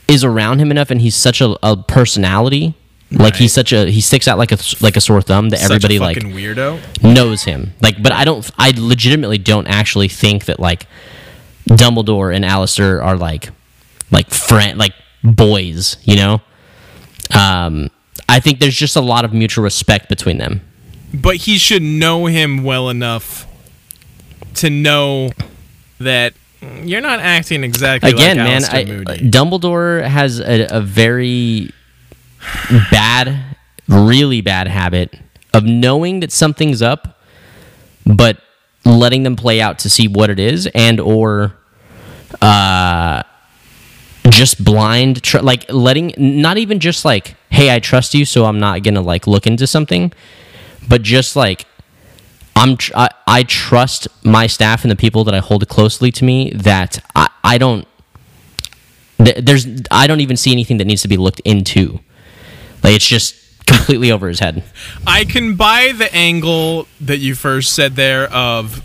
is 0.08 0.24
around 0.24 0.60
him 0.60 0.72
enough, 0.72 0.90
and 0.92 1.02
he's 1.02 1.16
such 1.16 1.42
a, 1.42 1.58
a 1.64 1.76
personality. 1.76 2.76
Like 3.12 3.34
Right. 3.34 3.36
he's 3.36 3.52
such 3.54 3.74
a 3.74 3.92
he 3.92 4.00
sticks 4.00 4.26
out 4.26 4.38
like 4.38 4.54
a 4.54 4.58
like 4.80 4.96
a 4.96 5.02
sore 5.02 5.22
thumb 5.22 5.50
that 5.50 5.60
Such 5.60 5.66
everybody 5.72 5.98
a 5.98 6.00
like 6.02 6.18
weirdo. 6.20 7.04
knows 7.04 7.44
him. 7.44 7.74
Like, 7.82 8.02
but 8.02 8.14
I 8.14 8.24
don't. 8.24 8.50
I 8.58 8.72
legitimately 8.74 9.38
don't 9.38 9.68
actually 9.68 10.08
think 10.08 10.46
that 10.46 10.62
like 10.62 10.86
Dumbledore 11.68 12.34
and 12.34 12.46
Alastor 12.46 13.04
are 13.04 13.18
like 13.18 13.50
like 14.12 14.30
friend 14.30 14.78
like 14.80 14.94
boys. 15.26 15.98
You 16.04 16.16
know. 16.16 16.42
Um, 17.38 17.90
I 18.32 18.40
think 18.40 18.60
there's 18.60 18.78
just 18.78 18.96
a 18.96 19.02
lot 19.02 19.26
of 19.26 19.34
mutual 19.34 19.64
respect 19.66 20.08
between 20.08 20.38
them. 20.38 20.62
But 21.14 21.36
he 21.36 21.58
should 21.58 21.84
know 21.84 22.28
him 22.28 22.64
well 22.64 22.90
enough 22.90 23.46
to 24.56 24.70
know 24.70 25.32
that 26.00 26.34
you're 26.84 27.02
not 27.02 27.20
acting 27.20 27.66
exactly 27.66 28.12
Again, 28.12 28.38
like 28.38 28.48
man, 28.48 28.64
I, 28.72 28.86
Moody. 28.86 29.30
Dumbledore 29.30 30.08
has 30.08 30.40
a, 30.40 30.68
a 30.70 30.80
very 30.80 31.72
bad, 32.90 33.58
really 33.90 34.40
bad 34.40 34.70
habit 34.70 35.20
of 35.54 35.66
knowing 35.66 36.22
that 36.22 36.32
something's 36.32 36.82
up, 36.82 37.20
but 38.06 38.38
letting 38.86 39.24
them 39.24 39.36
play 39.36 39.60
out 39.60 39.80
to 39.80 39.90
see 39.90 40.08
what 40.08 40.30
it 40.30 40.40
is, 40.40 40.68
and 40.68 41.02
or 41.02 41.54
uh, 42.42 43.24
just 44.30 44.64
blind, 44.64 45.24
tr- 45.24 45.40
like 45.40 45.72
letting 45.72 46.14
not 46.18 46.58
even 46.58 46.80
just 46.80 47.04
like, 47.06 47.36
hey, 47.50 47.74
I 47.74 47.80
trust 47.80 48.14
you, 48.14 48.26
so 48.26 48.46
I'm 48.46 48.60
not 48.60 48.84
gonna 48.84 49.02
like 49.02 49.28
look 49.28 49.48
into 49.48 49.68
something, 49.68 50.12
but 50.88 51.02
just 51.02 51.36
like 51.36 51.66
I'm 52.56 52.78
tr- 52.78 52.94
I, 52.96 53.10
I 53.28 53.44
trust 53.44 54.08
my 54.24 54.48
staff 54.48 54.84
and 54.84 54.92
the 54.92 54.96
people 54.96 55.24
that 55.24 55.34
I 55.34 55.40
hold 55.40 55.68
closely 55.68 56.12
to 56.12 56.26
me 56.26 56.52
that 56.52 57.04
I, 57.16 57.30
I 57.44 57.58
don't 57.58 57.88
th- 59.18 59.38
there's 59.44 59.66
I 59.90 60.08
don't 60.08 60.20
even 60.20 60.38
see 60.38 60.52
anything 60.52 60.78
that 60.78 60.86
needs 60.86 61.02
to 61.02 61.08
be 61.08 61.18
looked 61.18 61.40
into. 61.42 62.00
Like 62.84 62.96
it's 62.96 63.08
just 63.08 63.36
completely 63.66 64.12
over 64.12 64.28
his 64.28 64.40
head. 64.40 64.64
I 65.08 65.26
can 65.26 65.56
buy 65.56 65.94
the 65.96 66.14
angle 66.14 66.88
that 67.00 67.18
you 67.18 67.36
first 67.36 67.74
said 67.74 67.96
there 67.96 68.32
of 68.32 68.84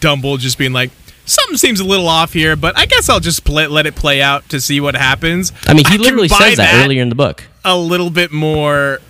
Dumble 0.00 0.36
just 0.36 0.58
being 0.58 0.72
like, 0.72 0.90
something 1.32 1.56
seems 1.56 1.80
a 1.80 1.84
little 1.84 2.08
off 2.08 2.32
here, 2.32 2.54
but 2.56 2.76
I 2.78 2.86
guess 2.86 3.08
I'll 3.08 3.20
just 3.20 3.44
play, 3.44 3.66
let 3.66 3.86
it 3.86 3.94
play 3.94 4.20
out 4.22 4.48
to 4.50 4.60
see 4.60 4.80
what 4.80 4.94
happens. 4.94 5.52
I 5.66 5.72
mean, 5.74 5.84
he 5.86 5.92
can 5.96 6.02
literally 6.02 6.28
says 6.28 6.56
that, 6.58 6.84
earlier 6.84 7.02
in 7.02 7.08
the 7.08 7.14
book. 7.14 7.44
a 7.64 7.76
little 7.76 8.10
bit 8.10 8.30
more 8.32 9.00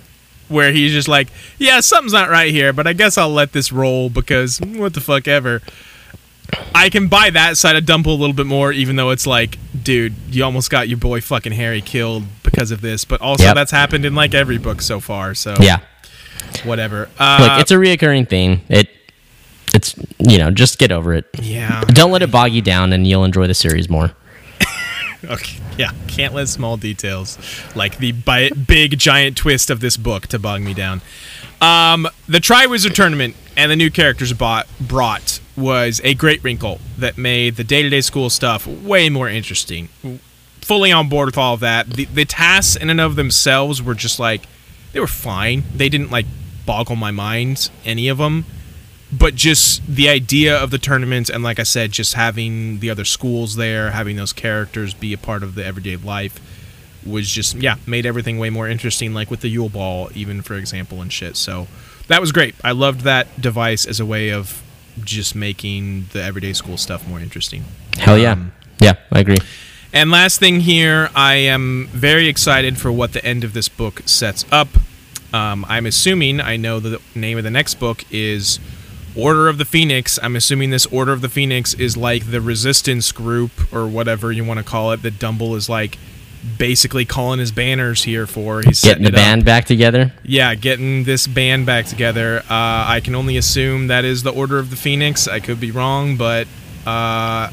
where 0.49 0.71
he's 0.71 0.91
just 0.91 1.07
like, 1.07 1.27
yeah, 1.57 1.79
something's 1.79 2.13
not 2.13 2.29
right 2.29 2.51
here, 2.51 2.73
but 2.73 2.85
I 2.87 2.93
guess 2.93 3.17
I'll 3.17 3.29
let 3.31 3.51
this 3.53 3.71
roll 3.71 4.09
because 4.09 4.59
what 4.59 4.93
the 4.93 5.01
fuck 5.01 5.27
ever. 5.27 5.61
I 6.75 6.89
can 6.89 7.07
buy 7.07 7.31
that 7.31 7.57
side 7.57 7.75
of 7.75 7.85
Dumble 7.85 8.13
a 8.13 8.19
little 8.19 8.35
bit 8.35 8.45
more, 8.45 8.71
even 8.71 8.95
though 8.95 9.09
it's 9.09 9.25
like, 9.25 9.57
dude, 9.81 10.13
you 10.29 10.43
almost 10.43 10.69
got 10.69 10.87
your 10.87 10.97
boy 10.99 11.19
fucking 11.21 11.53
Harry 11.53 11.81
killed 11.81 12.25
because 12.43 12.69
of 12.69 12.81
this. 12.81 13.05
But 13.05 13.21
also, 13.21 13.45
Yep. 13.45 13.55
that's 13.55 13.71
happened 13.71 14.05
in 14.05 14.13
like 14.13 14.33
every 14.35 14.59
book 14.59 14.81
so 14.81 14.99
far. 14.99 15.33
So 15.33 15.55
Yeah. 15.59 15.79
whatever. 16.63 17.09
Uh, 17.17 17.37
Look, 17.41 17.61
it's 17.61 17.71
a 17.71 17.75
reoccurring 17.75 18.29
thing. 18.29 18.61
It, 18.69 18.89
it's 19.73 19.95
you 20.19 20.37
know, 20.37 20.51
just 20.51 20.77
get 20.79 20.91
over 20.91 21.13
it. 21.13 21.25
yeah. 21.41 21.81
Don't 21.85 22.11
let 22.11 22.21
it 22.21 22.31
bog 22.31 22.51
you 22.51 22.61
down, 22.61 22.93
and 22.93 23.05
you'll 23.07 23.23
enjoy 23.25 23.47
the 23.47 23.53
series 23.53 23.89
more. 23.89 24.11
Okay. 25.25 25.61
Yeah. 25.77 25.91
Can't 26.07 26.33
let 26.33 26.49
small 26.49 26.75
details 26.75 27.37
like 27.77 27.97
the 27.97 28.11
bi- 28.11 28.49
big 28.49 28.99
giant 28.99 29.37
twist 29.37 29.69
of 29.69 29.79
this 29.79 29.95
book 29.95 30.27
to 30.27 30.37
bog 30.37 30.61
me 30.61 30.73
down. 30.73 31.01
Um, 31.61 32.09
the 32.27 32.39
Triwizard 32.39 32.93
Tournament 32.93 33.37
and 33.55 33.71
the 33.71 33.77
new 33.77 33.89
characters 33.89 34.33
bought, 34.33 34.67
brought 34.81 35.39
was 35.55 36.01
a 36.03 36.13
great 36.13 36.43
wrinkle 36.43 36.81
that 36.97 37.17
made 37.17 37.55
the 37.55 37.63
day 37.63 37.81
to 37.83 37.89
day 37.89 38.01
school 38.01 38.29
stuff 38.29 38.67
way 38.67 39.07
more 39.09 39.29
interesting. 39.29 39.87
Fully 40.59 40.91
on 40.91 41.07
board 41.07 41.27
with 41.27 41.37
all 41.37 41.53
of 41.53 41.61
that. 41.61 41.89
The, 41.91 42.03
the 42.03 42.25
tasks 42.25 42.75
in 42.75 42.89
and 42.89 42.99
of 42.99 43.15
themselves 43.15 43.81
were 43.81 43.95
just 43.95 44.19
like, 44.19 44.41
they 44.91 44.99
were 44.99 45.07
fine. 45.07 45.63
They 45.73 45.87
didn't 45.87 46.11
like 46.11 46.25
boggle 46.65 46.97
my 46.97 47.11
mind, 47.11 47.69
any 47.85 48.09
of 48.09 48.17
them. 48.17 48.43
But 49.17 49.35
just 49.35 49.85
the 49.85 50.09
idea 50.09 50.57
of 50.57 50.71
the 50.71 50.77
tournament, 50.77 51.29
and 51.29 51.43
like 51.43 51.59
I 51.59 51.63
said, 51.63 51.91
just 51.91 52.13
having 52.15 52.79
the 52.79 52.89
other 52.89 53.05
schools 53.05 53.55
there, 53.55 53.91
having 53.91 54.15
those 54.15 54.33
characters 54.33 54.93
be 54.93 55.13
a 55.13 55.17
part 55.17 55.43
of 55.43 55.55
the 55.55 55.63
everyday 55.63 55.97
life, 55.97 56.39
was 57.05 57.29
just 57.29 57.55
yeah 57.55 57.75
made 57.85 58.05
everything 58.05 58.39
way 58.39 58.49
more 58.49 58.67
interesting. 58.67 59.13
Like 59.13 59.29
with 59.29 59.41
the 59.41 59.49
Yule 59.49 59.69
Ball, 59.69 60.09
even 60.15 60.41
for 60.41 60.55
example, 60.55 61.01
and 61.01 61.11
shit. 61.11 61.35
So 61.37 61.67
that 62.07 62.21
was 62.21 62.31
great. 62.31 62.55
I 62.63 62.71
loved 62.71 63.01
that 63.01 63.39
device 63.39 63.85
as 63.85 63.99
a 63.99 64.05
way 64.05 64.29
of 64.29 64.61
just 65.03 65.35
making 65.35 66.07
the 66.13 66.23
everyday 66.23 66.53
school 66.53 66.77
stuff 66.77 67.07
more 67.07 67.19
interesting. 67.19 67.65
Hell 67.97 68.17
yeah, 68.17 68.31
Um, 68.33 68.51
yeah, 68.79 68.93
I 69.11 69.19
agree. 69.19 69.37
and 69.91 70.11
last 70.11 70.39
thing 70.39 70.61
here, 70.61 71.09
I 71.15 71.35
am 71.35 71.87
very 71.91 72.27
excited 72.27 72.77
for 72.77 72.91
what 72.91 73.13
the 73.13 73.23
end 73.25 73.43
of 73.43 73.53
this 73.53 73.69
book 73.69 74.01
sets 74.05 74.45
up. 74.51 74.69
Um, 75.33 75.65
I'm 75.67 75.85
assuming 75.87 76.39
I 76.41 76.57
know 76.57 76.79
the 76.79 76.99
name 77.15 77.37
of 77.37 77.43
the 77.43 77.49
next 77.51 77.75
book 77.75 78.05
is 78.11 78.59
Order 79.15 79.47
of 79.47 79.57
the 79.57 79.65
Phoenix. 79.65 80.17
I'm 80.21 80.35
assuming 80.35 80.69
this 80.69 80.85
Order 80.87 81.11
of 81.11 81.21
the 81.21 81.29
Phoenix 81.29 81.73
is 81.73 81.95
like 81.95 82.31
the 82.31 82.41
resistance 82.41 83.11
group 83.11 83.51
or 83.73 83.87
whatever 83.87 84.31
you 84.31 84.43
want 84.43 84.59
to 84.59 84.63
call 84.63 84.91
it 84.91 85.01
that 85.03 85.19
Dumble 85.19 85.55
is 85.55 85.69
like 85.69 85.97
basically 86.57 87.05
calling 87.05 87.39
his 87.39 87.51
banners 87.51 88.03
here 88.03 88.27
for. 88.27 88.61
He's 88.61 88.81
Getting 88.81 89.03
the 89.03 89.11
band 89.11 89.45
back 89.45 89.65
together. 89.65 90.13
Yeah, 90.23 90.55
getting 90.55 91.03
this 91.03 91.27
band 91.27 91.65
back 91.65 91.85
together. 91.85 92.39
Uh, 92.39 92.43
I 92.49 93.01
can 93.03 93.15
only 93.15 93.37
assume 93.37 93.87
that 93.87 94.03
is 94.05 94.23
the 94.23 94.31
Order 94.31 94.59
of 94.59 94.69
the 94.69 94.75
Phoenix. 94.75 95.27
I 95.27 95.39
could 95.39 95.59
be 95.59 95.71
wrong, 95.71 96.17
but 96.17 96.47
uh, 96.85 97.49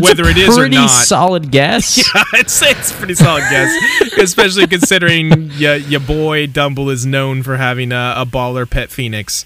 whether 0.00 0.24
it 0.24 0.36
is 0.36 0.56
or 0.56 0.68
not 0.68 0.70
pretty 0.70 0.88
solid 0.88 1.50
guess. 1.50 2.08
I'd 2.32 2.50
say 2.50 2.70
it's 2.70 2.90
a 2.90 2.94
pretty 2.94 3.14
solid 3.14 3.44
guess, 3.50 4.12
especially 4.18 4.66
considering 4.66 5.50
your, 5.52 5.76
your 5.76 6.00
boy 6.00 6.46
Dumble 6.46 6.90
is 6.90 7.04
known 7.04 7.42
for 7.42 7.56
having 7.56 7.92
a, 7.92 8.14
a 8.16 8.26
baller 8.26 8.68
pet 8.68 8.90
phoenix. 8.90 9.44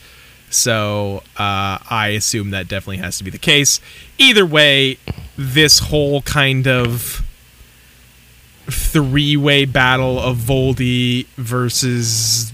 So 0.53 1.23
uh, 1.39 1.79
I 1.91 2.13
assume 2.17 2.51
that 2.51 2.69
definitely 2.69 2.99
has 2.99 3.19
to 3.19 3.25
be 3.25 3.31
the 3.31 3.39
case. 3.39 3.81
Either 4.19 4.45
way, 4.45 4.99
this 5.37 5.79
whole 5.79 6.23
kind 6.23 6.67
of 6.69 7.23
three-way 8.71 9.65
battle 9.65 10.19
of 10.19 10.37
Voldy 10.39 11.27
versus 11.37 12.53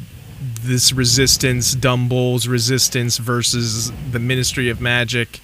this 0.62 0.92
resistance, 0.92 1.74
Dumble's 1.74 2.48
resistance 2.48 3.18
versus 3.18 3.92
the 4.10 4.18
Ministry 4.18 4.68
of 4.68 4.80
Magic 4.80 5.40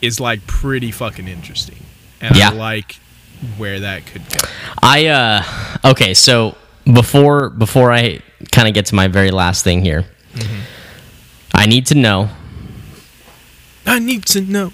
is 0.00 0.18
like 0.20 0.46
pretty 0.46 0.90
fucking 0.90 1.28
interesting. 1.28 1.78
And 2.20 2.36
Yeah. 2.36 2.50
I 2.50 2.54
like 2.54 2.96
where 3.56 3.80
that 3.80 4.06
could 4.06 4.22
go. 4.28 4.40
I 4.82 5.06
uh 5.06 5.42
okay, 5.84 6.14
so 6.14 6.56
before 6.92 7.50
before 7.50 7.92
I 7.92 8.20
kind 8.52 8.68
of 8.68 8.74
get 8.74 8.86
to 8.86 8.94
my 8.94 9.08
very 9.08 9.30
last 9.30 9.64
thing 9.64 9.82
here, 9.82 10.04
Mm-hmm. 10.34 10.60
I 11.62 11.66
need 11.66 11.86
to 11.86 11.94
know 11.94 12.28
I 13.86 14.00
need 14.00 14.24
to 14.26 14.40
know. 14.40 14.70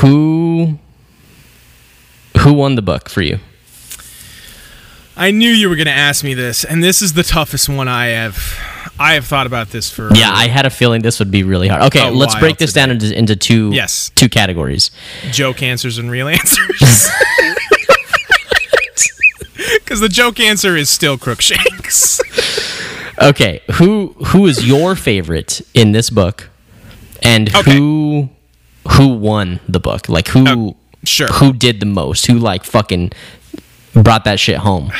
who 0.00 0.78
who 2.38 2.52
won 2.52 2.74
the 2.74 2.82
book 2.82 3.08
for 3.08 3.22
you. 3.22 3.38
I 5.16 5.30
knew 5.30 5.48
you 5.50 5.68
were 5.68 5.76
going 5.76 5.86
to 5.86 5.92
ask 5.92 6.24
me 6.24 6.34
this, 6.34 6.64
and 6.64 6.82
this 6.82 7.02
is 7.02 7.12
the 7.12 7.22
toughest 7.22 7.68
one 7.68 7.86
I 7.88 8.06
have. 8.08 8.36
I 8.98 9.14
have 9.14 9.26
thought 9.26 9.46
about 9.46 9.68
this 9.70 9.90
for. 9.90 10.10
Yeah, 10.14 10.30
I 10.32 10.48
had 10.48 10.66
a 10.66 10.70
feeling 10.70 11.02
this 11.02 11.20
would 11.20 11.30
be 11.30 11.44
really 11.44 11.68
hard. 11.68 11.82
Okay, 11.82 12.10
let's 12.10 12.34
break 12.34 12.58
this 12.58 12.72
down 12.72 12.90
into, 12.90 13.16
into 13.16 13.36
two 13.36 13.70
Yes. 13.72 14.10
two 14.16 14.28
categories. 14.28 14.90
joke 15.30 15.62
answers 15.62 15.98
and 15.98 16.10
real 16.10 16.26
answers. 16.28 17.08
Because 19.78 20.00
the 20.00 20.08
joke 20.08 20.40
answer 20.40 20.76
is 20.76 20.90
still 20.90 21.16
Crookshanks. 21.16 22.20
Okay, 23.20 23.62
who 23.74 24.14
who 24.26 24.46
is 24.46 24.66
your 24.66 24.94
favorite 24.94 25.60
in 25.74 25.92
this 25.92 26.10
book, 26.10 26.50
and 27.22 27.54
Okay. 27.54 27.72
who 27.72 28.28
who 28.92 29.08
won 29.08 29.60
the 29.68 29.80
book? 29.80 30.08
Like 30.08 30.28
who 30.28 30.46
Uh, 30.46 30.72
sure. 31.04 31.28
who 31.28 31.52
did 31.52 31.80
the 31.80 31.86
most? 31.86 32.26
Who 32.26 32.38
like 32.38 32.64
fucking 32.64 33.12
brought 33.94 34.24
that 34.24 34.38
shit 34.38 34.58
home? 34.58 34.92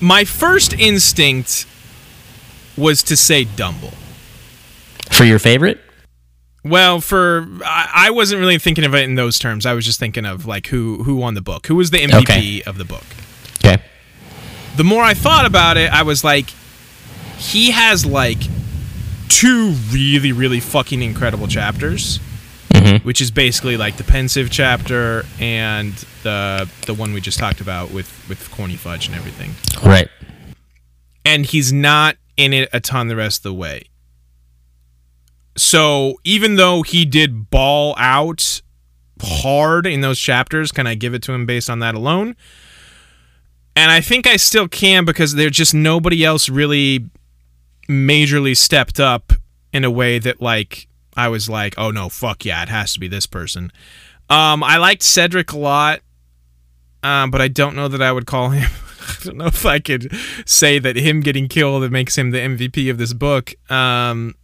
My 0.00 0.24
first 0.24 0.72
instinct 0.74 1.66
was 2.76 3.02
to 3.04 3.16
say 3.16 3.44
Dumble. 3.44 3.92
For 5.10 5.24
your 5.24 5.38
favorite? 5.38 5.80
Well, 6.64 7.00
for 7.00 7.46
I, 7.64 7.90
I 8.06 8.10
wasn't 8.10 8.40
really 8.40 8.58
thinking 8.58 8.84
of 8.84 8.94
it 8.94 9.02
in 9.02 9.14
those 9.16 9.38
terms. 9.38 9.66
I 9.66 9.72
was 9.74 9.84
just 9.84 9.98
thinking 9.98 10.24
of 10.24 10.46
like 10.46 10.68
who 10.68 11.02
who 11.02 11.16
won 11.16 11.34
the 11.34 11.40
book, 11.42 11.66
who 11.66 11.74
was 11.74 11.90
the 11.90 11.98
MVP 11.98 12.20
Okay. 12.22 12.62
of 12.62 12.78
the 12.78 12.84
book. 12.84 13.04
Okay. 13.64 13.82
The 14.80 14.84
more 14.84 15.02
I 15.02 15.12
thought 15.12 15.44
about 15.44 15.76
it, 15.76 15.92
I 15.92 16.04
was 16.04 16.24
like, 16.24 16.48
he 17.36 17.70
has 17.70 18.06
like 18.06 18.38
two 19.28 19.72
really, 19.90 20.32
really 20.32 20.58
fucking 20.58 21.02
incredible 21.02 21.48
chapters, 21.48 22.18
Mhm. 22.70 23.04
which 23.04 23.20
is 23.20 23.30
basically 23.30 23.76
like 23.76 23.98
the 23.98 24.04
Pensieve 24.04 24.48
chapter 24.50 25.26
and 25.38 25.92
the 26.22 26.66
the 26.86 26.94
one 26.94 27.12
we 27.12 27.20
just 27.20 27.38
talked 27.38 27.60
about 27.60 27.90
with 27.90 28.10
with 28.26 28.50
corny 28.52 28.76
fudge 28.76 29.06
and 29.06 29.14
everything. 29.14 29.54
Right. 29.84 30.08
And 31.26 31.44
he's 31.44 31.74
not 31.74 32.16
in 32.38 32.54
it 32.54 32.70
a 32.72 32.80
ton 32.80 33.08
the 33.08 33.16
rest 33.16 33.40
of 33.40 33.42
the 33.42 33.52
way. 33.52 33.82
So 35.58 36.14
even 36.24 36.54
though 36.56 36.80
he 36.80 37.04
did 37.04 37.50
ball 37.50 37.94
out 37.98 38.62
hard 39.22 39.86
in 39.86 40.00
those 40.00 40.18
chapters, 40.18 40.72
can 40.72 40.86
I 40.86 40.94
give 40.94 41.12
it 41.12 41.20
to 41.24 41.34
him 41.34 41.44
based 41.44 41.68
on 41.68 41.80
that 41.80 41.94
alone? 41.94 42.34
And 43.80 43.90
I 43.90 44.02
think 44.02 44.26
I 44.26 44.36
still 44.36 44.68
can 44.68 45.06
because 45.06 45.36
there's 45.36 45.52
just 45.52 45.72
nobody 45.72 46.22
else 46.22 46.50
really 46.50 47.08
majorly 47.88 48.54
stepped 48.54 49.00
up 49.00 49.32
in 49.72 49.84
a 49.84 49.90
way 49.90 50.18
that 50.18 50.42
like 50.42 50.86
I 51.16 51.28
was 51.28 51.48
like, 51.48 51.76
oh 51.78 51.90
no, 51.90 52.10
fuck 52.10 52.44
yeah, 52.44 52.62
it 52.62 52.68
has 52.68 52.92
to 52.92 53.00
be 53.00 53.08
this 53.08 53.26
person. 53.26 53.72
Um, 54.28 54.62
I 54.62 54.76
liked 54.76 55.02
Cedric 55.02 55.52
a 55.52 55.58
lot, 55.58 56.00
um, 57.02 57.30
but 57.30 57.40
I 57.40 57.48
don't 57.48 57.74
know 57.74 57.88
that 57.88 58.02
I 58.02 58.12
would 58.12 58.26
call 58.26 58.50
him. 58.50 58.70
I 59.00 59.16
don't 59.24 59.38
know 59.38 59.46
if 59.46 59.64
I 59.64 59.78
could 59.78 60.14
say 60.44 60.78
that 60.78 60.96
him 60.96 61.22
getting 61.22 61.48
killed 61.48 61.82
that 61.82 61.90
makes 61.90 62.18
him 62.18 62.32
the 62.32 62.38
MVP 62.38 62.90
of 62.90 62.98
this 62.98 63.14
book. 63.14 63.54
Um, 63.70 64.34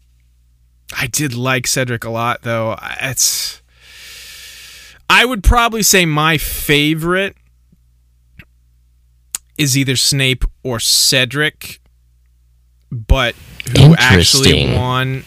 I 0.99 1.09
did 1.09 1.35
like 1.35 1.67
Cedric 1.67 2.05
a 2.05 2.11
lot, 2.11 2.41
though. 2.41 2.79
It's. 3.03 3.61
I 5.11 5.27
would 5.27 5.45
probably 5.45 5.83
say 5.83 6.07
my 6.07 6.39
favorite 6.39 7.37
is 9.59 9.77
either 9.77 9.97
Snape 9.97 10.45
or 10.63 10.79
Cedric, 10.81 11.81
but 12.91 13.35
who 13.77 13.95
actually 13.99 14.75
won 14.75 15.25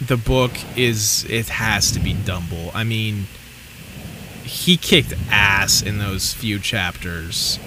the 0.00 0.16
book 0.16 0.50
is 0.76 1.24
it 1.30 1.48
has 1.48 1.92
to 1.92 2.00
be 2.00 2.12
Dumble. 2.12 2.70
I 2.74 2.84
mean, 2.84 3.26
he 4.44 4.76
kicked 4.76 5.14
ass 5.30 5.82
in 5.82 5.98
those 5.98 6.32
few 6.34 6.58
chapters, 6.58 7.58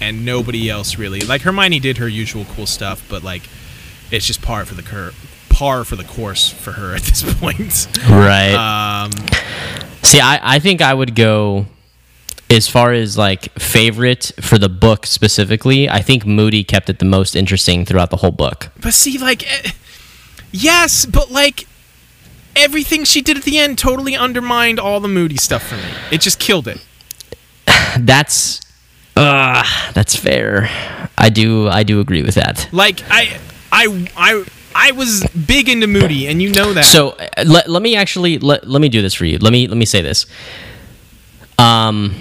and 0.00 0.24
nobody 0.24 0.68
else 0.70 0.96
really. 0.98 1.20
Like 1.20 1.42
Hermione 1.42 1.78
did 1.78 1.98
her 1.98 2.08
usual 2.08 2.44
cool 2.56 2.66
stuff, 2.66 3.06
but 3.08 3.22
like 3.22 3.42
it's 4.10 4.26
just 4.26 4.42
par 4.42 4.64
for 4.64 4.74
the 4.74 4.82
cur- 4.82 5.12
par 5.50 5.84
for 5.84 5.96
the 5.96 6.04
course 6.04 6.50
for 6.50 6.72
her 6.72 6.94
at 6.94 7.02
this 7.02 7.22
point. 7.40 7.86
Right. 8.08 8.54
Um, 8.54 9.10
See, 10.02 10.20
I, 10.20 10.56
I 10.56 10.58
think 10.58 10.82
I 10.82 10.92
would 10.92 11.14
go 11.14 11.66
as 12.50 12.68
far 12.68 12.92
as 12.92 13.16
like 13.18 13.52
favorite 13.58 14.32
for 14.40 14.58
the 14.58 14.68
book 14.68 15.06
specifically. 15.06 15.88
I 15.88 16.02
think 16.02 16.26
Moody 16.26 16.64
kept 16.64 16.88
it 16.88 16.98
the 16.98 17.04
most 17.04 17.34
interesting 17.34 17.84
throughout 17.84 18.10
the 18.10 18.18
whole 18.18 18.30
book. 18.30 18.70
But 18.80 18.94
see, 18.94 19.18
like, 19.18 19.42
eh, 19.50 19.70
Yes, 20.56 21.04
but 21.04 21.32
like 21.32 21.66
everything 22.54 23.02
she 23.02 23.20
did 23.20 23.36
at 23.36 23.42
the 23.42 23.58
end 23.58 23.76
totally 23.76 24.14
undermined 24.14 24.78
all 24.78 25.00
the 25.00 25.08
moody 25.08 25.36
stuff 25.36 25.64
for 25.64 25.74
me. 25.74 25.82
It 26.12 26.20
just 26.20 26.38
killed 26.38 26.68
it. 26.68 26.80
That's 27.98 28.60
uh 29.16 29.64
that's 29.92 30.16
fair. 30.16 30.68
I 31.16 31.28
do 31.28 31.68
I 31.68 31.82
do 31.84 32.00
agree 32.00 32.22
with 32.22 32.34
that. 32.34 32.68
Like 32.72 33.00
I 33.10 33.38
I 33.70 34.08
I 34.16 34.44
I 34.74 34.90
was 34.90 35.24
big 35.46 35.68
into 35.68 35.86
Moody, 35.86 36.26
and 36.26 36.42
you 36.42 36.50
know 36.50 36.72
that. 36.72 36.84
So 36.84 37.10
uh, 37.10 37.44
let, 37.46 37.70
let 37.70 37.80
me 37.80 37.94
actually 37.94 38.38
let, 38.38 38.66
let 38.66 38.80
me 38.80 38.88
do 38.88 39.02
this 39.02 39.14
for 39.14 39.24
you. 39.24 39.38
Let 39.38 39.52
me 39.52 39.68
let 39.68 39.76
me 39.76 39.84
say 39.84 40.02
this. 40.02 40.26
Um, 41.58 42.16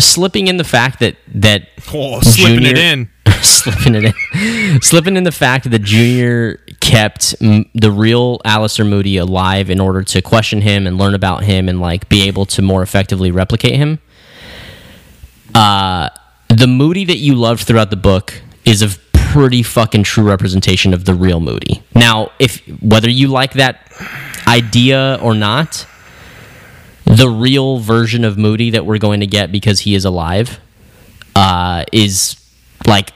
slipping 0.00 0.48
in 0.48 0.56
the 0.56 0.64
fact 0.64 1.00
that 1.00 1.16
that 1.34 1.68
oh, 1.92 2.20
slipping 2.20 2.64
it 2.64 2.78
in, 2.78 3.08
slipping 3.42 3.94
it 3.94 4.14
in, 4.34 4.82
slipping 4.82 5.16
in 5.16 5.24
the 5.24 5.32
fact 5.32 5.70
that 5.70 5.82
Junior 5.82 6.56
kept 6.80 7.34
m- 7.40 7.68
the 7.74 7.90
real 7.90 8.38
Alastor 8.40 8.88
Moody 8.88 9.16
alive 9.16 9.70
in 9.70 9.80
order 9.80 10.02
to 10.02 10.22
question 10.22 10.60
him 10.62 10.86
and 10.86 10.98
learn 10.98 11.14
about 11.14 11.44
him 11.44 11.68
and 11.68 11.80
like 11.80 12.08
be 12.08 12.26
able 12.26 12.46
to 12.46 12.62
more 12.62 12.82
effectively 12.82 13.30
replicate 13.30 13.76
him. 13.76 13.98
Uh, 15.54 16.08
the 16.48 16.66
Moody 16.66 17.04
that 17.04 17.18
you 17.18 17.34
loved 17.34 17.62
throughout 17.62 17.90
the 17.90 17.96
book 17.96 18.40
is 18.64 18.82
a 18.82 18.88
pretty 19.12 19.62
fucking 19.62 20.02
true 20.02 20.24
representation 20.24 20.92
of 20.92 21.04
the 21.04 21.14
real 21.14 21.40
Moody. 21.40 21.82
Now, 21.94 22.32
if 22.38 22.60
whether 22.82 23.08
you 23.08 23.28
like 23.28 23.52
that 23.52 23.92
idea 24.46 25.18
or 25.22 25.34
not, 25.34 25.86
the 27.04 27.28
real 27.28 27.78
version 27.78 28.24
of 28.24 28.38
Moody 28.38 28.70
that 28.70 28.86
we're 28.86 28.98
going 28.98 29.20
to 29.20 29.26
get 29.26 29.50
because 29.50 29.80
he 29.80 29.94
is 29.94 30.04
alive 30.04 30.60
uh, 31.34 31.84
is 31.92 32.36
like 32.86 33.12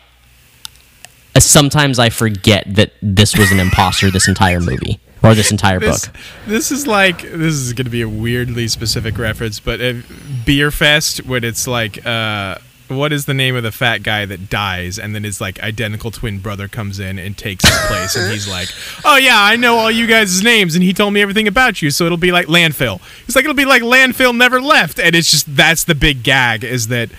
sometimes 1.39 1.99
I 1.99 2.11
forget 2.11 2.65
that 2.75 2.93
this 3.03 3.37
was 3.37 3.53
an 3.53 3.61
imposter 3.61 4.11
this 4.11 4.29
entire 4.29 4.61
movie 4.61 5.01
or 5.23 5.35
this 5.35 5.51
entire 5.51 5.81
this, 5.81 6.07
book. 6.07 6.17
This 6.47 6.71
is 6.71 6.87
like 6.87 7.23
this 7.23 7.55
is 7.55 7.73
going 7.73 7.87
to 7.87 7.91
be 7.91 8.03
a 8.03 8.09
weirdly 8.09 8.69
specific 8.69 9.19
reference, 9.19 9.59
but 9.59 9.81
Beerfest 9.81 11.27
when 11.27 11.45
it's 11.45 11.67
like 11.67 12.05
uh, 12.07 12.59
what 12.97 13.13
is 13.13 13.27
the 13.27 13.35
name 13.35 13.57
of 13.57 13.63
the 13.63 13.73
fat 13.73 14.03
guy 14.03 14.25
that 14.25 14.49
dies 14.49 14.99
and 14.99 15.15
then 15.15 15.25
his 15.25 15.41
like 15.41 15.61
identical 15.63 16.11
twin 16.11 16.39
brother 16.39 16.69
comes 16.69 16.99
in 16.99 17.19
and 17.19 17.37
takes 17.37 17.65
his 17.65 17.79
place 17.87 18.17
and 18.17 18.33
he's 18.33 18.49
like 18.49 18.69
oh 19.05 19.17
yeah 19.17 19.37
i 19.39 19.57
know 19.57 19.77
all 19.77 19.91
you 19.91 20.07
guys' 20.07 20.43
names 20.43 20.75
and 20.75 20.83
he 20.85 20.93
told 20.93 21.13
me 21.13 21.21
everything 21.21 21.49
about 21.49 21.83
you 21.83 21.91
so 21.91 22.05
it'll 22.05 22.19
be 22.19 22.33
like 22.33 22.47
landfill. 22.47 23.01
It's 23.27 23.37
like 23.37 23.45
it'll 23.45 23.55
be 23.55 23.65
like 23.65 23.83
landfill 23.83 24.37
never 24.37 24.61
left 24.61 24.99
and 24.99 25.15
it's 25.15 25.31
just 25.31 25.57
that's 25.57 25.85
the 25.85 25.95
big 25.95 26.23
gag 26.23 26.65
is 26.65 26.89
that 26.89 27.11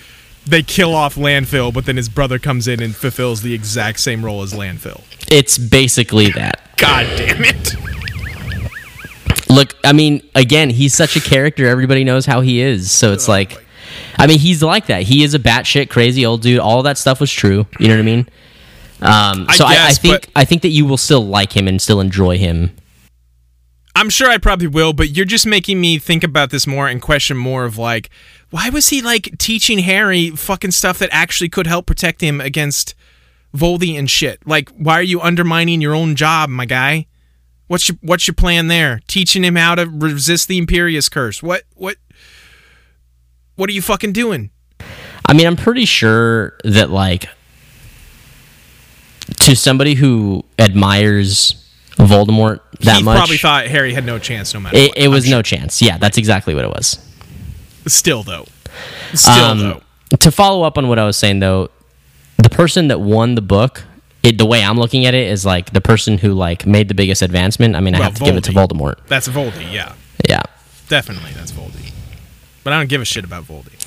they 0.46 0.62
kill 0.62 0.94
off 0.94 1.16
landfill 1.16 1.74
but 1.74 1.86
then 1.86 1.98
his 1.98 2.10
brother 2.10 2.40
comes 2.40 2.68
in 2.68 2.82
and 2.82 2.96
fulfills 2.96 3.42
the 3.42 3.54
exact 3.54 4.00
same 4.00 4.24
role 4.24 4.42
as 4.42 4.54
landfill. 4.54 5.02
It's 5.32 5.58
basically 5.58 6.30
that. 6.32 6.62
God 6.78 7.06
damn 7.18 7.44
it. 7.44 7.76
Look 9.50 9.76
i 9.84 9.94
mean 9.94 10.22
again 10.36 10.70
he's 10.70 10.94
such 10.94 11.16
a 11.16 11.22
character 11.22 11.68
everybody 11.68 12.04
knows 12.04 12.26
how 12.26 12.42
he 12.42 12.62
is 12.62 12.92
so 12.92 13.14
it's 13.14 13.30
oh, 13.30 13.34
like 13.34 13.65
I 14.18 14.28
mean, 14.28 14.40
he's 14.40 14.64
like 14.64 14.88
that. 14.88 15.04
He 15.04 15.24
is 15.24 15.34
a 15.34 15.40
batshit 15.40 15.90
crazy 15.90 16.26
old 16.26 16.42
dude. 16.42 16.60
All 16.60 16.84
that 16.84 16.98
stuff 16.98 17.20
was 17.20 17.32
true. 17.32 17.66
You 17.80 17.88
know 17.88 17.96
what 17.96 18.00
I 18.00 18.04
mean? 18.04 18.30
Um, 19.02 19.48
so 19.54 19.66
I, 19.66 19.74
guess, 19.74 19.84
I, 19.84 19.88
I 19.88 19.94
think 19.94 20.30
I 20.36 20.46
think 20.46 20.62
that 20.62 20.70
you 20.70 20.86
will 20.86 20.98
still 20.98 21.26
like 21.26 21.56
him 21.56 21.68
and 21.68 21.82
still 21.82 22.00
enjoy 22.00 22.38
him. 22.38 22.76
I'm 23.96 24.10
sure 24.10 24.30
I 24.30 24.38
probably 24.38 24.68
will, 24.68 24.92
but 24.92 25.16
you're 25.16 25.26
just 25.26 25.48
making 25.48 25.80
me 25.80 26.00
think 26.00 26.24
about 26.24 26.50
this 26.50 26.68
more 26.68 26.88
and 26.88 27.02
question 27.02 27.38
more 27.38 27.64
of 27.64 27.78
like, 27.78 28.10
why 28.50 28.70
was 28.70 28.90
he 28.90 29.02
like 29.02 29.38
teaching 29.38 29.80
Harry 29.80 30.32
fucking 30.32 30.72
stuff 30.72 31.00
that 31.00 31.10
actually 31.14 31.50
could 31.50 31.66
help 31.66 31.86
protect 31.86 32.20
him 32.20 32.42
against 32.42 32.94
Voldy 33.56 33.98
and 33.98 34.12
shit? 34.12 34.46
Like, 34.46 34.70
why 34.72 34.94
are 34.96 35.04
you 35.04 35.22
undermining 35.22 35.80
your 35.80 35.96
own 35.96 36.16
job, 36.16 36.50
my 36.50 36.66
guy? 36.66 37.08
What's 37.68 37.90
your 37.90 37.98
what's 38.02 38.28
your 38.28 38.36
plan 38.36 38.68
there? 38.68 39.02
Teaching 39.08 39.44
him 39.44 39.56
how 39.56 39.76
to 39.76 39.88
resist 39.90 40.48
the 40.48 40.60
Imperius 40.62 41.10
curse. 41.10 41.42
What 41.42 41.64
what 41.74 41.96
what 43.56 43.70
are 43.70 43.74
you 43.74 43.82
fucking 43.82 44.14
doing? 44.14 44.52
I 45.28 45.34
mean, 45.34 45.48
I'm 45.48 45.56
pretty 45.56 45.86
sure 45.86 46.58
that 46.64 46.90
like 46.90 47.28
to 49.42 49.56
somebody 49.56 49.96
who 49.96 50.44
admires 50.60 51.62
Voldemort 51.94 52.60
that 52.82 52.98
he 52.98 53.04
much, 53.04 53.18
probably 53.18 53.38
thought 53.38 53.66
Harry 53.68 53.94
had 53.94 54.06
no 54.06 54.20
chance, 54.20 54.54
no 54.54 54.60
matter. 54.60 54.78
It, 54.78 54.90
what. 54.90 54.98
it 54.98 55.08
was 55.08 55.26
sure. 55.26 55.38
no 55.38 55.42
chance. 55.42 55.82
Yeah, 55.82 55.98
that's 55.98 56.18
exactly 56.18 56.54
what 56.54 56.66
it 56.66 56.70
was. 56.70 57.00
Still 57.88 58.24
though, 58.24 58.46
still 59.14 59.34
um, 59.34 59.60
though. 59.60 59.82
To 60.20 60.32
follow 60.32 60.64
up 60.64 60.78
on 60.78 60.88
what 60.88 61.00
I 61.00 61.06
was 61.06 61.18
saying 61.18 61.40
though, 61.40 61.70
the 62.38 62.50
person 62.50 62.90
that 62.90 63.00
won 63.00 63.36
the 63.36 63.42
book, 63.42 63.84
it, 64.24 64.38
the 64.38 64.46
way 64.46 64.64
I'm 64.64 64.78
looking 64.78 65.06
at 65.06 65.14
it 65.14 65.28
is 65.28 65.46
like 65.46 65.72
the 65.72 65.82
person 65.82 66.18
who 66.18 66.34
like 66.34 66.66
made 66.66 66.88
the 66.88 66.96
biggest 66.96 67.22
advancement. 67.22 67.76
I 67.76 67.80
mean, 67.80 67.96
I 67.96 68.00
well, 68.00 68.10
have 68.10 68.18
to 68.18 68.24
Voldy. 68.24 68.26
give 68.26 68.38
it 68.38 68.44
to 68.46 68.52
Voldemort. 68.52 69.06
That's 69.08 69.28
Voldy, 69.28 69.72
yeah. 69.72 69.94
Yeah. 70.28 70.42
Definitely, 70.88 71.32
that's 71.34 71.52
Voldy. 71.52 71.95
But 72.66 72.74
I 72.74 72.80
don't 72.80 72.90
give 72.90 73.00
a 73.00 73.06
shit 73.06 73.24
about 73.24 73.44
Voldy. 73.44 73.80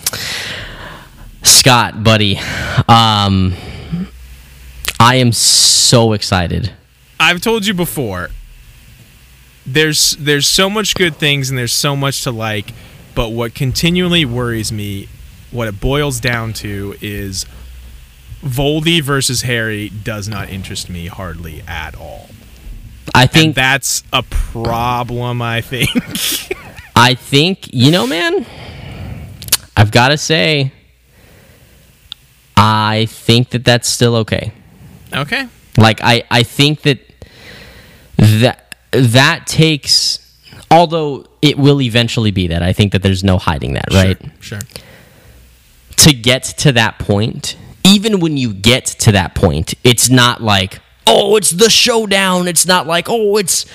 Scott, 1.43 2.05
buddy, 2.05 2.39
um, 2.87 3.53
I 5.01 5.17
am 5.17 5.33
so 5.33 6.13
excited. 6.13 6.73
I've 7.19 7.41
told 7.41 7.67
you 7.67 7.75
before. 7.75 8.31
There's 9.67 10.13
there's 10.13 10.47
so 10.47 10.71
much 10.71 10.95
good 10.95 11.17
things 11.17 11.51
and 11.51 11.59
there's 11.59 11.73
so 11.73 11.97
much 11.97 12.23
to 12.23 12.31
like, 12.31 12.73
but 13.17 13.31
what 13.31 13.53
continually 13.53 14.25
worries 14.25 14.71
me, 14.71 15.09
what 15.51 15.67
it 15.67 15.81
boils 15.81 16.21
down 16.21 16.53
to 16.55 16.95
is 17.01 17.47
Voldy 18.45 19.03
versus 19.03 19.43
Harry 19.43 19.89
does 19.89 20.29
not 20.29 20.51
interest 20.51 20.89
me 20.89 21.09
hardly 21.09 21.63
at 21.67 21.97
all. 21.97 22.29
I 23.13 23.27
think 23.27 23.47
and 23.47 23.55
that's 23.57 24.05
a 24.13 24.23
problem. 24.23 25.43
I 25.43 25.63
think. 25.63 25.91
I 26.99 27.15
think 27.15 27.73
you 27.73 27.93
know, 27.93 28.07
man. 28.07 28.45
I've 29.77 29.93
got 29.93 30.09
to 30.09 30.19
say, 30.19 30.73
I 32.57 33.07
think 33.09 33.51
that 33.51 33.65
that's 33.65 33.89
still 33.89 34.17
okay. 34.17 34.53
Okay. 35.15 35.49
Like 35.77 36.01
I, 36.03 36.25
I 36.29 36.43
think 36.43 36.83
that 36.83 36.99
that 38.17 38.75
that 38.91 39.47
takes, 39.47 40.19
although 40.73 41.27
it 41.41 41.57
will 41.57 41.81
eventually 41.81 42.33
be 42.33 42.49
that. 42.49 42.65
I 42.65 42.73
think 42.73 42.91
that 42.91 43.05
there's 43.05 43.23
no 43.23 43.39
hiding 43.39 43.75
that, 43.75 43.93
right? 43.93 44.21
Sure. 44.41 44.59
sure. 44.59 44.83
To 45.99 46.13
get 46.13 46.43
to 46.43 46.73
that 46.73 46.99
point, 46.99 47.57
even 47.85 48.19
when 48.19 48.37
you 48.37 48.53
get 48.53 48.87
to 48.87 49.13
that 49.13 49.37
point, 49.37 49.75
it's 49.85 50.11
not 50.11 50.43
like, 50.43 50.81
oh, 51.07 51.37
it's 51.37 51.53
the 51.53 51.71
showdown. 51.71 52.49
It's 52.49 52.67
not 52.67 52.89
like, 52.89 53.09
oh, 53.09 53.37
it's 53.37 53.67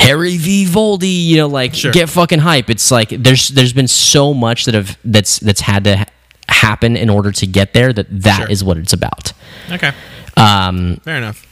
Harry 0.00 0.38
v. 0.38 0.64
Voldy, 0.64 1.26
you 1.26 1.36
know, 1.36 1.46
like 1.46 1.74
sure. 1.74 1.92
get 1.92 2.08
fucking 2.08 2.38
hype. 2.38 2.70
It's 2.70 2.90
like 2.90 3.10
there's 3.10 3.48
there's 3.48 3.74
been 3.74 3.88
so 3.88 4.32
much 4.32 4.64
that 4.64 4.74
have 4.74 4.98
that's 5.04 5.38
that's 5.38 5.60
had 5.60 5.84
to 5.84 6.06
happen 6.48 6.96
in 6.96 7.10
order 7.10 7.30
to 7.32 7.46
get 7.46 7.74
there 7.74 7.92
that 7.92 8.06
that 8.22 8.38
sure. 8.38 8.50
is 8.50 8.64
what 8.64 8.78
it's 8.78 8.92
about. 8.92 9.32
Okay. 9.70 9.92
Um, 10.36 10.96
Fair 11.04 11.16
enough. 11.16 11.46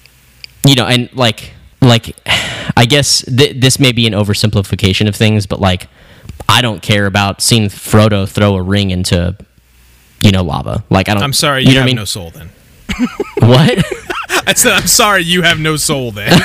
You 0.66 0.74
know, 0.74 0.86
and 0.86 1.12
like 1.14 1.52
like 1.82 2.16
I 2.76 2.86
guess 2.86 3.22
th- 3.24 3.60
this 3.60 3.78
may 3.78 3.92
be 3.92 4.06
an 4.06 4.14
oversimplification 4.14 5.08
of 5.08 5.14
things, 5.14 5.46
but 5.46 5.60
like 5.60 5.88
I 6.48 6.62
don't 6.62 6.80
care 6.82 7.04
about 7.04 7.42
seeing 7.42 7.68
Frodo 7.68 8.26
throw 8.26 8.56
a 8.56 8.62
ring 8.62 8.90
into 8.90 9.36
you 10.20 10.30
know 10.30 10.42
lava. 10.42 10.84
Like 10.88 11.10
I 11.10 11.14
don't. 11.14 11.22
I'm 11.22 11.34
sorry, 11.34 11.62
you, 11.62 11.68
you 11.68 11.74
know 11.74 11.80
have 11.80 11.86
I 11.86 11.86
mean? 11.86 11.96
no 11.96 12.04
soul 12.06 12.30
then. 12.30 12.48
what? 13.40 13.84
I 14.46 14.54
said 14.54 14.72
I'm 14.72 14.86
sorry, 14.86 15.22
you 15.22 15.42
have 15.42 15.60
no 15.60 15.76
soul 15.76 16.12
then. 16.12 16.32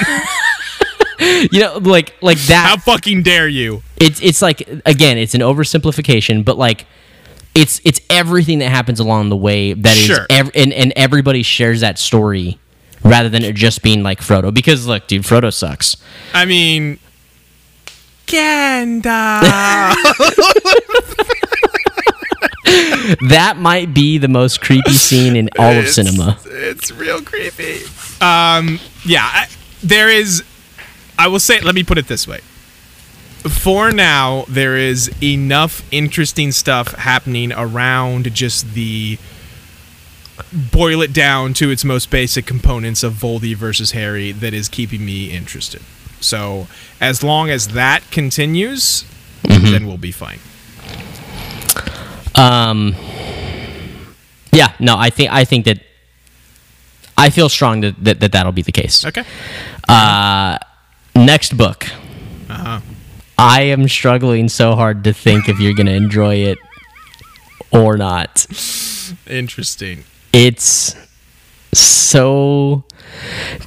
you 1.52 1.60
know, 1.60 1.78
like 1.78 2.16
like 2.22 2.38
that. 2.48 2.68
How 2.70 2.78
fucking 2.78 3.24
dare 3.24 3.48
you? 3.48 3.84
It's 3.98 4.22
it's 4.22 4.42
like 4.42 4.62
again, 4.86 5.18
it's 5.18 5.36
an 5.36 5.42
oversimplification, 5.42 6.44
but 6.44 6.58
like 6.58 6.86
it's 7.56 7.82
it's 7.84 8.02
everything 8.10 8.60
that 8.60 8.70
happens 8.70 9.00
along 9.00 9.30
the 9.30 9.38
way 9.38 9.74
that 9.74 9.98
is 9.98 10.04
sure. 10.04 10.26
ev- 10.30 10.52
and 10.56 10.74
and 10.74 10.94
everybody 10.96 11.44
shares 11.44 11.82
that 11.82 12.00
story 12.00 12.60
rather 13.04 13.30
than 13.30 13.44
it 13.44 13.56
just 13.56 13.84
being 13.84 14.04
like 14.04 14.20
Frodo. 14.20 14.54
Because 14.54 14.88
look, 14.88 15.08
dude, 15.08 15.24
Frodo 15.24 15.54
sucks. 15.54 15.98
I 16.34 16.46
mean, 16.46 17.00
Gandalf. 18.28 19.04
that 23.30 23.56
might 23.58 23.94
be 23.94 24.18
the 24.18 24.28
most 24.28 24.62
creepy 24.62 24.94
scene 24.94 25.36
in 25.36 25.50
all 25.60 25.72
of 25.72 25.86
it's, 25.86 25.96
cinema. 25.96 26.40
It's 26.46 26.92
real 26.92 27.22
creepy. 27.22 27.82
Um, 28.22 28.80
yeah, 29.06 29.24
I, 29.24 29.48
there 29.84 30.10
is 30.10 30.44
I 31.24 31.28
will 31.28 31.40
say, 31.40 31.62
let 31.62 31.74
me 31.74 31.86
put 31.86 31.98
it 31.98 32.08
this 32.08 32.28
way. 32.28 32.42
For 33.48 33.94
now, 33.94 34.44
there 34.50 34.76
is 34.76 35.10
enough 35.24 35.82
interesting 35.90 36.52
stuff 36.52 36.92
happening 36.96 37.54
around 37.54 38.34
just 38.34 38.74
the 38.74 39.18
boil 40.52 41.02
it 41.02 41.14
down 41.14 41.54
to 41.54 41.70
its 41.70 41.86
most 41.86 42.10
basic 42.10 42.46
components 42.46 43.04
of 43.04 43.14
Voldy 43.14 43.56
versus 43.56 43.92
Harry 43.92 44.34
that 44.34 44.54
is 44.54 44.68
keeping 44.68 45.06
me 45.06 45.32
interested. 45.32 45.82
So, 46.20 46.68
as 47.00 47.24
long 47.24 47.50
as 47.50 47.70
that 47.70 48.04
continues, 48.12 49.06
mm-hmm. 49.44 49.72
then 49.72 49.88
we'll 49.88 49.98
be 49.98 50.12
fine. 50.12 50.40
Um 52.36 52.96
yeah, 54.52 54.74
no, 54.78 54.98
I 54.98 55.10
think 55.10 55.32
I 55.32 55.46
think 55.46 55.64
that 55.66 55.80
I 57.18 57.30
feel 57.30 57.48
strong 57.48 57.80
that, 57.80 58.04
that, 58.04 58.20
that 58.20 58.34
that'll 58.34 58.52
be 58.52 58.62
the 58.62 58.74
case. 58.74 59.06
Okay. 59.06 59.24
Uh, 59.88 60.58
next 61.16 61.58
book. 61.58 61.86
Uh-huh. 62.50 62.82
I 63.38 63.62
am 63.64 63.88
struggling 63.88 64.50
so 64.50 64.76
hard 64.76 65.04
to 65.06 65.14
think 65.14 65.50
if 65.50 65.60
you're 65.60 65.74
going 65.74 65.88
to 65.88 65.94
enjoy 65.94 66.36
it 66.36 66.58
or 67.72 67.98
not. 67.98 68.46
Interesting. 69.28 70.04
It's 70.32 70.96
so 71.74 72.84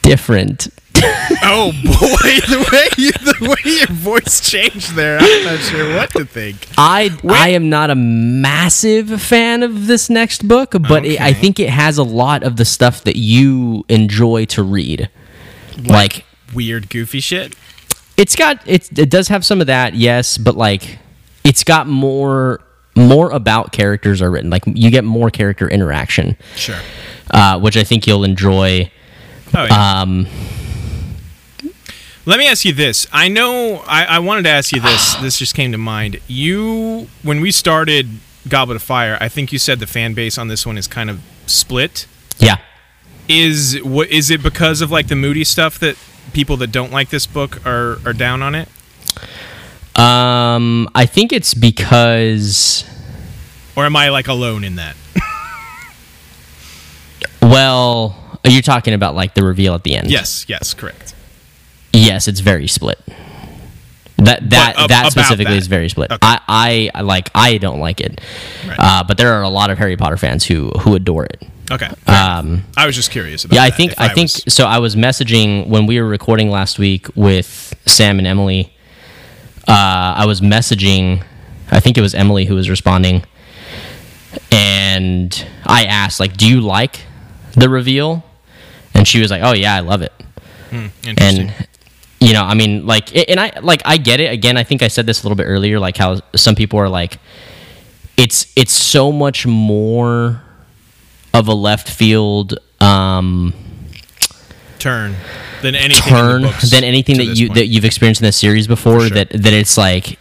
different. 0.02 0.68
Oh 1.42 1.70
boy, 1.72 1.82
the 2.48 2.68
way 2.72 2.88
you, 2.96 3.12
the 3.12 3.48
way 3.48 3.70
your 3.70 3.86
voice 3.88 4.40
changed 4.40 4.94
there, 4.94 5.18
I'm 5.20 5.44
not 5.44 5.60
sure 5.60 5.94
what 5.94 6.10
to 6.12 6.24
think. 6.24 6.68
I 6.78 7.10
I 7.28 7.50
am 7.50 7.68
not 7.68 7.90
a 7.90 7.94
massive 7.94 9.20
fan 9.20 9.62
of 9.62 9.86
this 9.86 10.08
next 10.10 10.48
book, 10.48 10.74
but 10.88 11.04
it, 11.04 11.20
I 11.20 11.32
think 11.32 11.60
it 11.60 11.68
has 11.68 11.98
a 11.98 12.02
lot 12.02 12.42
of 12.42 12.56
the 12.56 12.64
stuff 12.64 13.04
that 13.04 13.16
you 13.16 13.84
enjoy 13.88 14.46
to 14.46 14.62
read. 14.62 15.08
Like 15.84 16.24
Weird, 16.54 16.88
goofy 16.90 17.20
shit. 17.20 17.54
it's 18.16 18.34
got 18.36 18.60
it 18.66 18.96
it 18.98 19.10
does 19.10 19.28
have 19.28 19.44
some 19.44 19.60
of 19.60 19.66
that, 19.66 19.94
yes, 19.94 20.38
but 20.38 20.56
like 20.56 20.98
it's 21.44 21.64
got 21.64 21.86
more 21.86 22.60
more 22.96 23.30
about 23.30 23.72
characters 23.72 24.22
are 24.22 24.30
written. 24.30 24.48
Like 24.50 24.62
you 24.66 24.90
get 24.90 25.04
more 25.04 25.30
character 25.30 25.68
interaction, 25.68 26.36
Sure. 26.54 26.78
uh, 27.30 27.58
which 27.60 27.76
I 27.76 27.84
think 27.84 28.06
you'll 28.06 28.24
enjoy. 28.24 28.90
Oh 29.54 29.64
yeah. 29.64 30.00
Um, 30.02 30.26
Let 32.24 32.38
me 32.38 32.48
ask 32.48 32.64
you 32.64 32.72
this. 32.72 33.06
I 33.12 33.28
know 33.28 33.84
I, 33.86 34.04
I 34.04 34.18
wanted 34.18 34.42
to 34.44 34.48
ask 34.50 34.72
you 34.72 34.80
this. 34.80 35.14
This 35.20 35.38
just 35.38 35.54
came 35.54 35.72
to 35.72 35.78
mind. 35.78 36.20
You, 36.26 37.08
when 37.22 37.40
we 37.40 37.52
started 37.52 38.08
Goblet 38.48 38.76
of 38.76 38.82
Fire, 38.82 39.16
I 39.20 39.28
think 39.28 39.52
you 39.52 39.58
said 39.58 39.78
the 39.78 39.86
fan 39.86 40.14
base 40.14 40.36
on 40.38 40.48
this 40.48 40.66
one 40.66 40.76
is 40.78 40.86
kind 40.88 41.08
of 41.10 41.20
split. 41.46 42.06
yeah. 42.38 42.56
Is 43.28 43.78
what 43.82 44.08
is 44.08 44.30
it 44.30 44.40
because 44.42 44.80
of 44.80 44.90
like 44.92 45.08
the 45.08 45.16
moody 45.16 45.42
stuff 45.44 45.78
that 45.80 45.96
people 46.36 46.58
that 46.58 46.70
don't 46.70 46.92
like 46.92 47.08
this 47.08 47.26
book 47.26 47.66
are 47.66 47.98
are 48.04 48.12
down 48.12 48.42
on 48.42 48.54
it, 48.54 48.68
Um, 49.98 50.86
I 50.94 51.06
think 51.06 51.32
it's 51.32 51.54
because 51.54 52.84
or 53.74 53.86
am 53.86 53.96
I 53.96 54.10
like 54.10 54.28
alone 54.28 54.62
in 54.62 54.76
that? 54.76 54.94
well, 57.42 58.38
you're 58.44 58.60
talking 58.60 58.92
about 58.92 59.14
like 59.14 59.32
the 59.32 59.42
reveal 59.42 59.74
at 59.74 59.82
the 59.82 59.96
end. 59.96 60.10
Yes. 60.10 60.44
Yes. 60.46 60.74
Correct. 60.74 61.14
Yes, 61.94 62.28
it's 62.28 62.40
very 62.40 62.68
split. 62.68 63.00
That 64.18 64.48
that 64.50 64.74
ab- 64.78 64.88
that 64.88 65.10
specifically 65.12 65.52
that. 65.54 65.58
is 65.58 65.66
very 65.66 65.88
split. 65.90 66.10
Okay. 66.10 66.18
I, 66.22 66.40
I 66.48 66.90
I 66.94 67.00
like 67.02 67.30
I 67.34 67.58
don't 67.58 67.80
like 67.80 68.00
it, 68.00 68.20
Right. 68.66 68.76
uh, 68.78 69.04
but 69.04 69.18
there 69.18 69.34
are 69.34 69.42
a 69.42 69.48
lot 69.50 69.68
of 69.70 69.76
Harry 69.78 69.96
Potter 69.96 70.16
fans 70.16 70.44
who 70.44 70.70
who 70.70 70.94
adore 70.94 71.26
it. 71.26 71.42
Okay. 71.70 71.88
Um, 72.06 72.64
I 72.76 72.86
was 72.86 72.94
just 72.96 73.10
curious 73.10 73.44
about. 73.44 73.56
yeah, 73.56 73.62
I 73.64 73.70
think 73.70 73.92
if 73.92 74.00
I, 74.00 74.08
think 74.08 74.30
was- 74.32 74.54
so. 74.54 74.64
I 74.66 74.78
was 74.78 74.96
messaging 74.96 75.68
when 75.68 75.84
we 75.86 76.00
were 76.00 76.08
recording 76.08 76.48
last 76.50 76.78
week 76.78 77.08
with 77.14 77.74
Sam 77.86 78.18
and 78.18 78.26
Emily. 78.26 78.72
Uh, 79.68 80.14
I 80.16 80.24
was 80.26 80.40
messaging. 80.40 81.22
I 81.70 81.80
think 81.80 81.98
it 81.98 82.00
was 82.00 82.14
Emily 82.14 82.44
who 82.46 82.54
was 82.54 82.70
responding, 82.70 83.22
and 84.52 85.46
I 85.64 85.84
asked 85.84 86.20
like, 86.20 86.36
"Do 86.36 86.48
you 86.48 86.60
like 86.60 87.00
the 87.52 87.68
reveal?" 87.68 88.24
And 88.94 89.06
she 89.06 89.20
was 89.20 89.30
like, 89.30 89.42
"Oh 89.42 89.52
yeah, 89.52 89.74
I 89.74 89.80
love 89.80 90.02
it." 90.02 90.12
interesting. 90.72 91.16
and 91.50 91.68
you 92.20 92.32
know 92.32 92.42
i 92.42 92.54
mean 92.54 92.86
like 92.86 93.14
and 93.30 93.38
i 93.38 93.52
like 93.62 93.82
i 93.84 93.96
get 93.96 94.20
it 94.20 94.32
again 94.32 94.56
i 94.56 94.64
think 94.64 94.82
i 94.82 94.88
said 94.88 95.06
this 95.06 95.22
a 95.22 95.26
little 95.26 95.36
bit 95.36 95.44
earlier 95.44 95.78
like 95.78 95.96
how 95.96 96.18
some 96.34 96.54
people 96.54 96.78
are 96.78 96.88
like 96.88 97.18
it's 98.16 98.50
it's 98.56 98.72
so 98.72 99.12
much 99.12 99.46
more 99.46 100.42
of 101.34 101.48
a 101.48 101.54
left 101.54 101.90
field 101.90 102.58
um 102.80 103.52
turn 104.78 105.14
than 105.62 105.74
anything 105.74 106.02
turn 106.12 106.42
than 106.70 106.84
anything 106.84 107.16
that 107.18 107.24
you 107.36 107.48
point. 107.48 107.56
that 107.58 107.66
you've 107.66 107.84
experienced 107.84 108.20
in 108.20 108.26
the 108.26 108.32
series 108.32 108.66
before 108.66 109.00
sure. 109.00 109.10
that 109.10 109.28
that 109.30 109.52
it's 109.52 109.76
like 109.76 110.18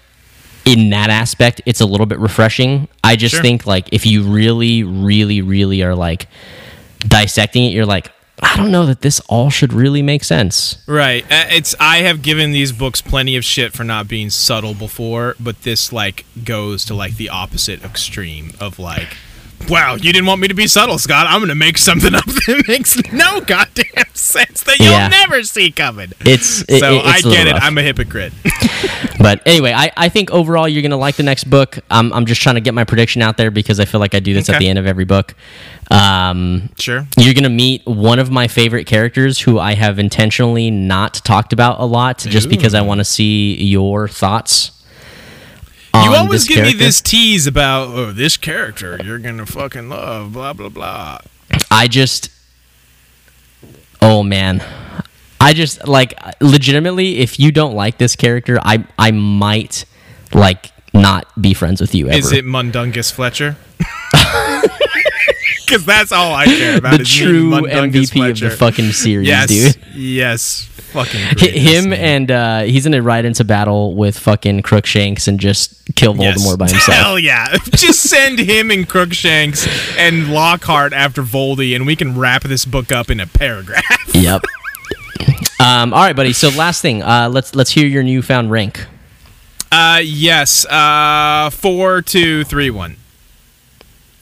in 0.65 0.89
that 0.89 1.09
aspect 1.09 1.61
it's 1.65 1.79
a 1.81 1.85
little 1.85 2.05
bit 2.05 2.19
refreshing 2.19 2.87
i 3.03 3.15
just 3.15 3.35
Sure. 3.35 3.41
think 3.41 3.65
like 3.65 3.87
if 3.93 4.05
you 4.05 4.23
really 4.23 4.83
really 4.83 5.41
really 5.41 5.83
are 5.83 5.95
like 5.95 6.27
dissecting 6.99 7.65
it 7.65 7.69
you're 7.73 7.85
like 7.85 8.11
i 8.41 8.57
don't 8.57 8.71
know 8.71 8.85
that 8.85 9.01
this 9.01 9.19
all 9.27 9.49
should 9.49 9.71
really 9.73 10.01
make 10.01 10.23
sense 10.23 10.77
Right. 10.87 11.23
Uh, 11.31 11.45
It's 11.49 11.73
I 11.79 11.97
have 11.97 12.21
given 12.21 12.51
these 12.51 12.71
books 12.71 13.01
plenty 13.01 13.35
of 13.35 13.43
shit 13.45 13.73
for 13.73 13.83
not 13.83 14.07
being 14.07 14.29
subtle 14.29 14.73
before, 14.73 15.35
but 15.39 15.61
this 15.63 15.91
like 15.93 16.25
goes 16.43 16.85
to 16.85 16.93
like 16.93 17.15
the 17.17 17.29
opposite 17.29 17.83
extreme 17.83 18.51
of 18.59 18.77
like 18.77 19.15
Wow, 19.69 19.95
you 19.95 20.13
didn't 20.13 20.27
want 20.27 20.41
me 20.41 20.47
to 20.47 20.53
be 20.53 20.67
subtle, 20.67 20.99
Scott. 20.99 21.25
I'm 21.27 21.39
going 21.39 21.49
to 21.49 21.55
make 21.55 21.77
something 21.79 22.13
up 22.13 22.25
that 22.25 22.65
makes 22.67 22.95
no 23.11 23.41
goddamn 23.41 24.05
sense 24.13 24.63
that 24.63 24.77
you'll 24.79 24.91
Yeah. 24.91 25.07
never 25.07 25.41
see 25.43 25.71
coming. 25.71 26.11
it's 26.21 26.61
it- 26.69 26.79
so 26.79 26.95
it- 26.97 27.05
I 27.05 27.15
it's 27.17 27.25
a 27.25 27.29
get 27.29 27.47
it. 27.47 27.53
rough. 27.53 27.63
I'm 27.63 27.77
a 27.77 27.81
hypocrite. 27.81 28.33
But 29.17 29.41
anyway, 29.47 29.71
I, 29.73 29.91
I 29.97 30.09
think 30.09 30.29
overall 30.29 30.67
you're 30.67 30.83
going 30.83 30.91
to 30.91 30.97
like 30.97 31.15
the 31.15 31.23
next 31.23 31.45
book. 31.45 31.79
I'm, 31.89 32.13
I'm 32.13 32.27
just 32.27 32.41
trying 32.41 32.55
to 32.55 32.61
get 32.61 32.75
my 32.75 32.83
prediction 32.83 33.23
out 33.23 33.37
there 33.37 33.49
because 33.49 33.79
I 33.79 33.85
feel 33.85 33.99
like 33.99 34.13
I 34.13 34.19
do 34.19 34.35
this 34.35 34.49
at 34.49 34.59
the 34.59 34.67
end 34.69 34.77
of 34.77 34.85
every 34.85 35.05
book. 35.05 35.33
Um, 35.89 36.69
sure. 36.77 37.07
you're 37.17 37.33
going 37.33 37.43
to 37.43 37.49
meet 37.49 37.81
one 37.87 38.19
of 38.19 38.29
my 38.29 38.47
favorite 38.47 38.85
characters 38.85 39.39
who 39.39 39.57
I 39.57 39.73
have 39.73 39.97
intentionally 39.97 40.69
not 40.69 41.15
talked 41.15 41.53
about 41.53 41.79
a 41.79 41.85
lot 41.85 42.19
just 42.19 42.49
because 42.49 42.75
I 42.75 42.81
want 42.81 42.99
to 42.99 43.05
see 43.05 43.55
your 43.63 44.07
thoughts. 44.07 44.71
You 46.03 46.15
always 46.15 46.47
give 46.47 46.63
me 46.63 46.73
this 46.73 47.01
tease 47.01 47.47
about 47.47 47.87
oh 47.89 48.11
this 48.11 48.37
character 48.37 48.99
you're 49.03 49.19
going 49.19 49.37
to 49.37 49.45
fucking 49.45 49.89
love 49.89 50.33
blah 50.33 50.53
blah 50.53 50.69
blah. 50.69 51.19
I 51.71 51.87
just. 51.87 52.29
Oh, 54.01 54.23
man. 54.23 54.63
I 55.39 55.53
just, 55.53 55.87
like, 55.87 56.13
legitimately, 56.41 57.19
if 57.19 57.39
you 57.39 57.51
don't 57.51 57.75
like 57.75 57.97
this 57.97 58.15
character, 58.15 58.59
I, 58.61 58.85
I 58.97 59.11
might, 59.11 59.85
like, 60.33 60.71
not 60.93 61.27
be 61.39 61.53
friends 61.53 61.81
with 61.81 61.93
you 61.93 62.07
ever. 62.07 62.17
Is 62.17 62.31
it 62.31 62.45
Mundungus 62.45 63.11
Fletcher? 63.11 63.57
Cuz 65.69 65.85
that's 65.85 66.11
all 66.11 66.33
I 66.33 66.45
care 66.45 66.77
about 66.77 66.95
the 66.97 67.01
is 67.01 67.13
true 67.13 67.51
MVP 67.51 68.29
of 68.31 68.39
the 68.39 68.49
fucking 68.49 68.91
series, 68.91 69.27
yes, 69.27 69.47
dude. 69.49 69.75
Yes, 69.95 70.67
fucking 70.93 71.19
Hi- 71.21 71.47
Him 71.49 71.91
and 71.93 72.31
uh, 72.31 72.61
he's 72.61 72.83
gonna 72.85 73.01
ride 73.01 73.25
into 73.25 73.43
battle 73.43 73.95
with 73.95 74.17
fucking 74.19 74.61
Crookshanks 74.61 75.27
and 75.27 75.39
just 75.39 75.73
kill 75.95 76.15
Yes. 76.15 76.37
Voldemort 76.41 76.57
by 76.59 76.67
himself. 76.69 76.97
Hell 76.97 77.19
yeah! 77.19 77.57
Just 77.75 78.01
send 78.03 78.39
him 78.39 78.71
and 78.71 78.87
Crookshanks 78.89 79.67
and 79.97 80.31
Lockhart 80.33 80.93
after 80.93 81.21
Voldy, 81.21 81.75
and 81.75 81.85
we 81.85 81.95
can 81.95 82.17
wrap 82.17 82.43
this 82.43 82.65
book 82.65 82.91
up 82.91 83.09
in 83.09 83.19
a 83.19 83.27
paragraph. 83.27 83.83
yep. 84.13 84.41
Um, 85.59 85.93
all 85.93 86.01
right, 86.03 86.15
buddy. 86.15 86.33
So 86.33 86.49
last 86.49 86.81
thing, 86.81 87.01
uh, 87.03 87.29
let's 87.31 87.55
let's 87.55 87.71
hear 87.71 87.87
your 87.87 88.03
newfound 88.03 88.51
rank. 88.51 88.85
Uh, 89.71 90.01
yes. 90.03 90.65
Uh, 90.65 91.49
four, 91.51 92.01
two, 92.01 92.43
three, 92.43 92.69
one. 92.69 92.97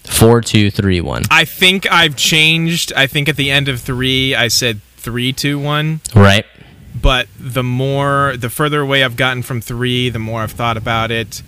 Four, 0.06 0.42
two, 0.42 0.70
three, 0.70 1.02
one. 1.02 1.24
I 1.32 1.46
think 1.46 1.90
I've 1.92 2.16
changed. 2.16 2.92
I 2.94 3.08
think 3.08 3.30
at 3.30 3.36
the 3.36 3.50
end 3.52 3.70
of 3.70 3.80
three, 3.82 4.36
I 4.36 4.48
said 4.50 4.82
three, 4.98 5.34
two, 5.34 5.60
one. 5.60 6.02
Right. 6.16 6.46
But 7.00 7.28
the 7.40 7.64
more, 7.64 8.36
the 8.38 8.50
further 8.50 8.82
away 8.82 9.04
I've 9.04 9.16
gotten 9.16 9.44
from 9.44 9.62
three, 9.62 10.10
the 10.10 10.20
more 10.20 10.42
I've 10.42 10.52
thought 10.52 10.78
about 10.78 11.12
it. 11.12 11.42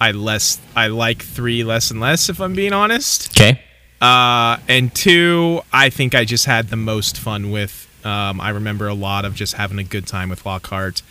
I 0.00 0.12
less, 0.12 0.60
I 0.76 0.86
like 0.86 1.22
three 1.22 1.64
less 1.64 1.90
and 1.90 2.00
less, 2.00 2.28
if 2.28 2.40
I'm 2.40 2.54
being 2.54 2.72
honest. 2.72 3.36
Okay. 3.36 3.60
Uh, 4.00 4.58
and 4.68 4.94
two, 4.94 5.60
I 5.72 5.90
think 5.90 6.14
I 6.14 6.24
just 6.24 6.46
had 6.46 6.68
the 6.68 6.76
most 6.76 7.18
fun 7.18 7.50
with. 7.50 7.86
Um, 8.04 8.40
I 8.40 8.50
remember 8.50 8.86
a 8.86 8.94
lot 8.94 9.24
of 9.24 9.34
just 9.34 9.54
having 9.54 9.78
a 9.78 9.84
good 9.84 10.06
time 10.06 10.28
with 10.28 10.46
Lockhart, 10.46 11.02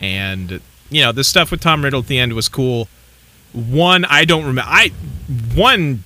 and 0.00 0.60
you 0.88 1.02
know 1.02 1.10
the 1.10 1.24
stuff 1.24 1.50
with 1.50 1.60
Tom 1.60 1.82
Riddle 1.82 2.00
at 2.00 2.06
the 2.06 2.18
end 2.18 2.32
was 2.34 2.48
cool. 2.48 2.88
One, 3.52 4.04
I 4.04 4.24
don't 4.24 4.44
remember. 4.44 4.70
I 4.70 4.90
one 5.54 6.04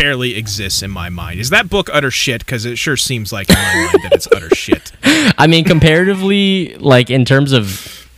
barely 0.00 0.36
exists 0.36 0.82
in 0.82 0.90
my 0.90 1.08
mind. 1.08 1.40
Is 1.40 1.50
that 1.50 1.68
book 1.68 1.90
utter 1.92 2.10
shit? 2.10 2.40
Because 2.44 2.64
it 2.64 2.76
sure 2.78 2.96
seems 2.96 3.32
like 3.32 3.48
in 3.48 3.56
my 3.56 3.74
mind 3.92 4.04
that 4.04 4.12
it's 4.12 4.28
utter 4.30 4.48
shit. 4.54 4.92
I 5.02 5.46
mean, 5.48 5.64
comparatively, 5.64 6.74
like 6.76 7.10
in 7.10 7.24
terms 7.24 7.52
of 7.52 8.08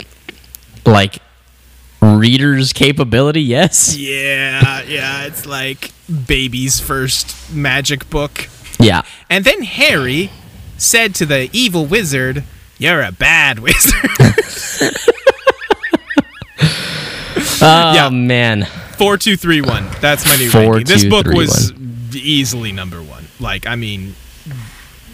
like 0.85 1.20
readers' 2.02 2.73
capability, 2.73 3.43
yes. 3.43 3.97
Yeah, 3.97 4.82
yeah, 4.82 5.24
it's 5.24 5.47
like 5.47 5.93
baby's 6.27 6.81
first 6.81 7.52
magic 7.52 8.09
book. 8.11 8.48
Yeah. 8.78 9.02
And 9.31 9.44
then 9.44 9.62
Harry 9.62 10.31
said 10.77 11.15
to 11.16 11.27
the 11.27 11.48
evil 11.52 11.86
wizard, 11.86 12.44
You're 12.78 13.02
a 13.02 13.12
bad 13.12 13.59
wizard. 13.66 13.94
Oh 17.62 17.93
Yeah. 17.94 18.09
man. 18.09 18.66
Four, 19.01 19.16
two, 19.16 19.35
three, 19.39 19.62
one. 19.62 19.89
That's 20.02 20.27
my 20.27 20.36
new 20.36 20.51
Four, 20.51 20.60
ranking. 20.74 20.85
This 20.85 21.02
two, 21.05 21.09
book 21.09 21.24
three, 21.24 21.35
was 21.35 21.72
easily 22.14 22.70
number 22.70 23.02
one. 23.02 23.24
Like, 23.40 23.66
I 23.66 23.74
mean, 23.74 24.14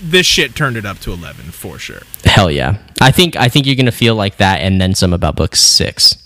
this 0.03 0.27
shit 0.27 0.57
turned 0.57 0.77
it 0.77 0.85
up 0.85 0.99
to 1.03 1.13
11 1.13 1.53
for 1.53 1.79
sure. 1.79 2.01
Hell 2.25 2.51
yeah. 2.51 2.79
I 3.01 3.13
think 3.13 3.37
I 3.37 3.49
think 3.49 3.65
you're 3.65 3.77
gonna 3.77 3.93
feel 3.93 4.17
like 4.17 4.39
that, 4.39 4.61
and 4.61 4.81
then 4.81 4.97
some 4.97 5.13
about 5.13 5.37
book 5.37 5.55
six. 5.55 6.17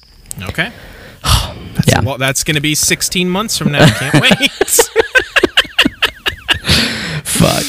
Okay. 0.43 0.73
Yeah. 1.87 2.01
Well, 2.03 2.19
that's 2.19 2.45
going 2.45 2.57
to 2.57 2.61
be 2.61 2.75
16 2.75 3.29
months 3.29 3.57
from 3.57 3.73
now. 3.73 3.83
I 3.85 3.91
can't 3.91 4.15
wait. 4.21 4.51
Fuck. 7.25 7.65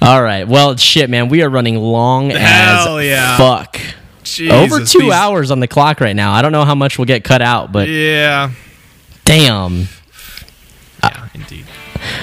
All 0.00 0.22
right. 0.22 0.46
Well, 0.46 0.76
shit, 0.76 1.10
man. 1.10 1.28
We 1.28 1.42
are 1.42 1.48
running 1.50 1.76
long 1.76 2.30
Hell 2.30 2.98
as 2.98 3.06
yeah. 3.06 3.36
fuck. 3.36 3.78
Jesus, 4.22 4.52
Over 4.54 4.84
two 4.84 5.00
these- 5.00 5.12
hours 5.12 5.50
on 5.50 5.60
the 5.60 5.66
clock 5.66 6.00
right 6.00 6.14
now. 6.14 6.32
I 6.32 6.42
don't 6.42 6.52
know 6.52 6.64
how 6.64 6.74
much 6.74 6.98
we'll 6.98 7.06
get 7.06 7.24
cut 7.24 7.42
out, 7.42 7.72
but 7.72 7.88
Yeah. 7.88 8.50
Damn. 9.24 9.88
Yeah, 11.02 11.28
indeed. 11.34 11.66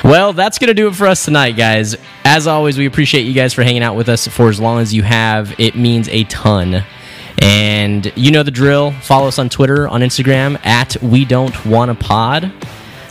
Well, 0.03 0.33
that's 0.33 0.57
going 0.59 0.69
to 0.69 0.73
do 0.73 0.87
it 0.87 0.95
for 0.95 1.07
us 1.07 1.25
tonight, 1.25 1.53
guys. 1.53 1.95
As 2.23 2.47
always, 2.47 2.77
we 2.77 2.85
appreciate 2.85 3.23
you 3.23 3.33
guys 3.33 3.53
for 3.53 3.63
hanging 3.63 3.83
out 3.83 3.95
with 3.95 4.09
us 4.09 4.27
for 4.27 4.49
as 4.49 4.59
long 4.59 4.79
as 4.79 4.93
you 4.93 5.03
have. 5.03 5.57
It 5.59 5.75
means 5.75 6.07
a 6.09 6.23
ton. 6.25 6.83
And 7.41 8.11
you 8.15 8.31
know 8.31 8.43
the 8.43 8.51
drill. 8.51 8.91
Follow 8.91 9.27
us 9.27 9.39
on 9.39 9.49
Twitter, 9.49 9.87
on 9.87 10.01
Instagram, 10.01 10.63
at 10.65 11.01
We 11.01 11.25
Don't 11.25 11.65
Wanna 11.65 11.95
Pod. 11.95 12.51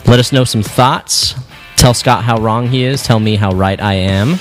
Let 0.07 0.19
us 0.19 0.33
know 0.33 0.45
some 0.45 0.63
thoughts. 0.63 1.35
Tell 1.77 1.95
Scott 1.95 2.25
how 2.25 2.39
wrong 2.41 2.67
he 2.69 2.85
is. 2.85 3.03
Tell 3.03 3.21
me 3.21 3.37
how 3.37 3.53
right 3.53 3.81
I 3.81 3.95
am. 3.95 4.39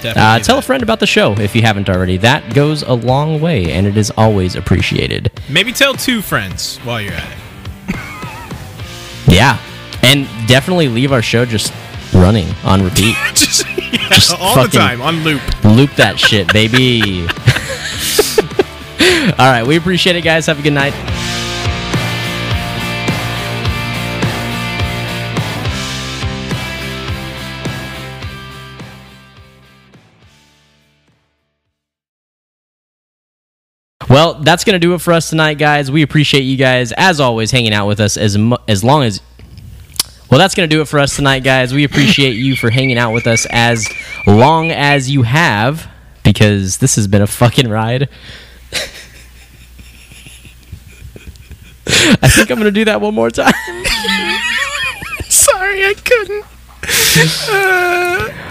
Definitely. 0.00 0.22
Uh, 0.22 0.38
tell 0.38 0.58
a 0.58 0.62
friend 0.62 0.82
about 0.82 1.00
the 1.00 1.06
show 1.06 1.32
if 1.38 1.56
you 1.56 1.62
haven't 1.62 1.90
already. 1.90 2.18
That 2.18 2.54
goes 2.54 2.82
a 2.82 2.92
long 2.92 3.40
way, 3.40 3.72
and 3.72 3.86
it 3.86 3.96
is 3.96 4.12
always 4.16 4.54
appreciated. 4.54 5.32
Maybe 5.48 5.72
tell 5.72 5.94
two 5.94 6.22
friends 6.22 6.76
while 6.78 7.00
you're 7.00 7.14
at 7.14 7.30
it. 7.32 7.38
Yeah. 9.28 9.58
And 10.02 10.26
definitely 10.46 10.88
leave 10.88 11.12
our 11.12 11.22
show 11.22 11.44
just 11.44 11.72
running 12.14 12.48
on 12.64 12.82
repeat. 12.82 13.16
Just, 13.34 13.66
yeah, 13.68 14.08
Just 14.08 14.38
all 14.38 14.62
the 14.62 14.68
time 14.68 15.02
on 15.02 15.22
loop. 15.22 15.42
Loop 15.64 15.90
that 15.96 16.18
shit, 16.18 16.50
baby. 16.52 17.22
All 19.38 19.50
right, 19.50 19.66
we 19.66 19.76
appreciate 19.76 20.16
it, 20.16 20.22
guys. 20.22 20.46
Have 20.46 20.58
a 20.58 20.62
good 20.62 20.72
night. 20.72 20.94
Well, 34.08 34.34
that's 34.34 34.64
going 34.64 34.74
to 34.74 34.78
do 34.78 34.94
it 34.94 35.00
for 35.00 35.12
us 35.12 35.28
tonight, 35.28 35.54
guys. 35.54 35.90
We 35.90 36.02
appreciate 36.02 36.42
you 36.42 36.56
guys, 36.56 36.92
as 36.92 37.20
always, 37.20 37.50
hanging 37.50 37.74
out 37.74 37.86
with 37.86 38.00
us 38.00 38.16
as, 38.16 38.38
mu- 38.38 38.56
as 38.66 38.82
long 38.82 39.02
as 39.02 39.20
well, 40.30 40.38
that's 40.38 40.54
going 40.54 40.68
to 40.68 40.74
do 40.74 40.82
it 40.82 40.88
for 40.88 40.98
us 40.98 41.16
tonight, 41.16 41.42
guys. 41.42 41.72
We 41.72 41.84
appreciate 41.84 42.34
you 42.36 42.54
for 42.54 42.68
hanging 42.68 42.98
out 42.98 43.12
with 43.12 43.26
us 43.26 43.46
as 43.48 43.88
long 44.26 44.70
as 44.70 45.10
you 45.10 45.22
have, 45.22 45.88
because 46.22 46.78
this 46.78 46.96
has 46.96 47.06
been 47.06 47.22
a 47.22 47.26
fucking 47.26 47.68
ride. 47.68 48.10
I 51.86 52.28
think 52.28 52.50
I'm 52.50 52.58
going 52.58 52.64
to 52.64 52.70
do 52.70 52.84
that 52.84 53.00
one 53.00 53.14
more 53.14 53.30
time. 53.30 53.52
Sorry, 55.28 55.86
I 55.86 55.94
couldn't. 55.94 56.44
Uh, 57.48 58.47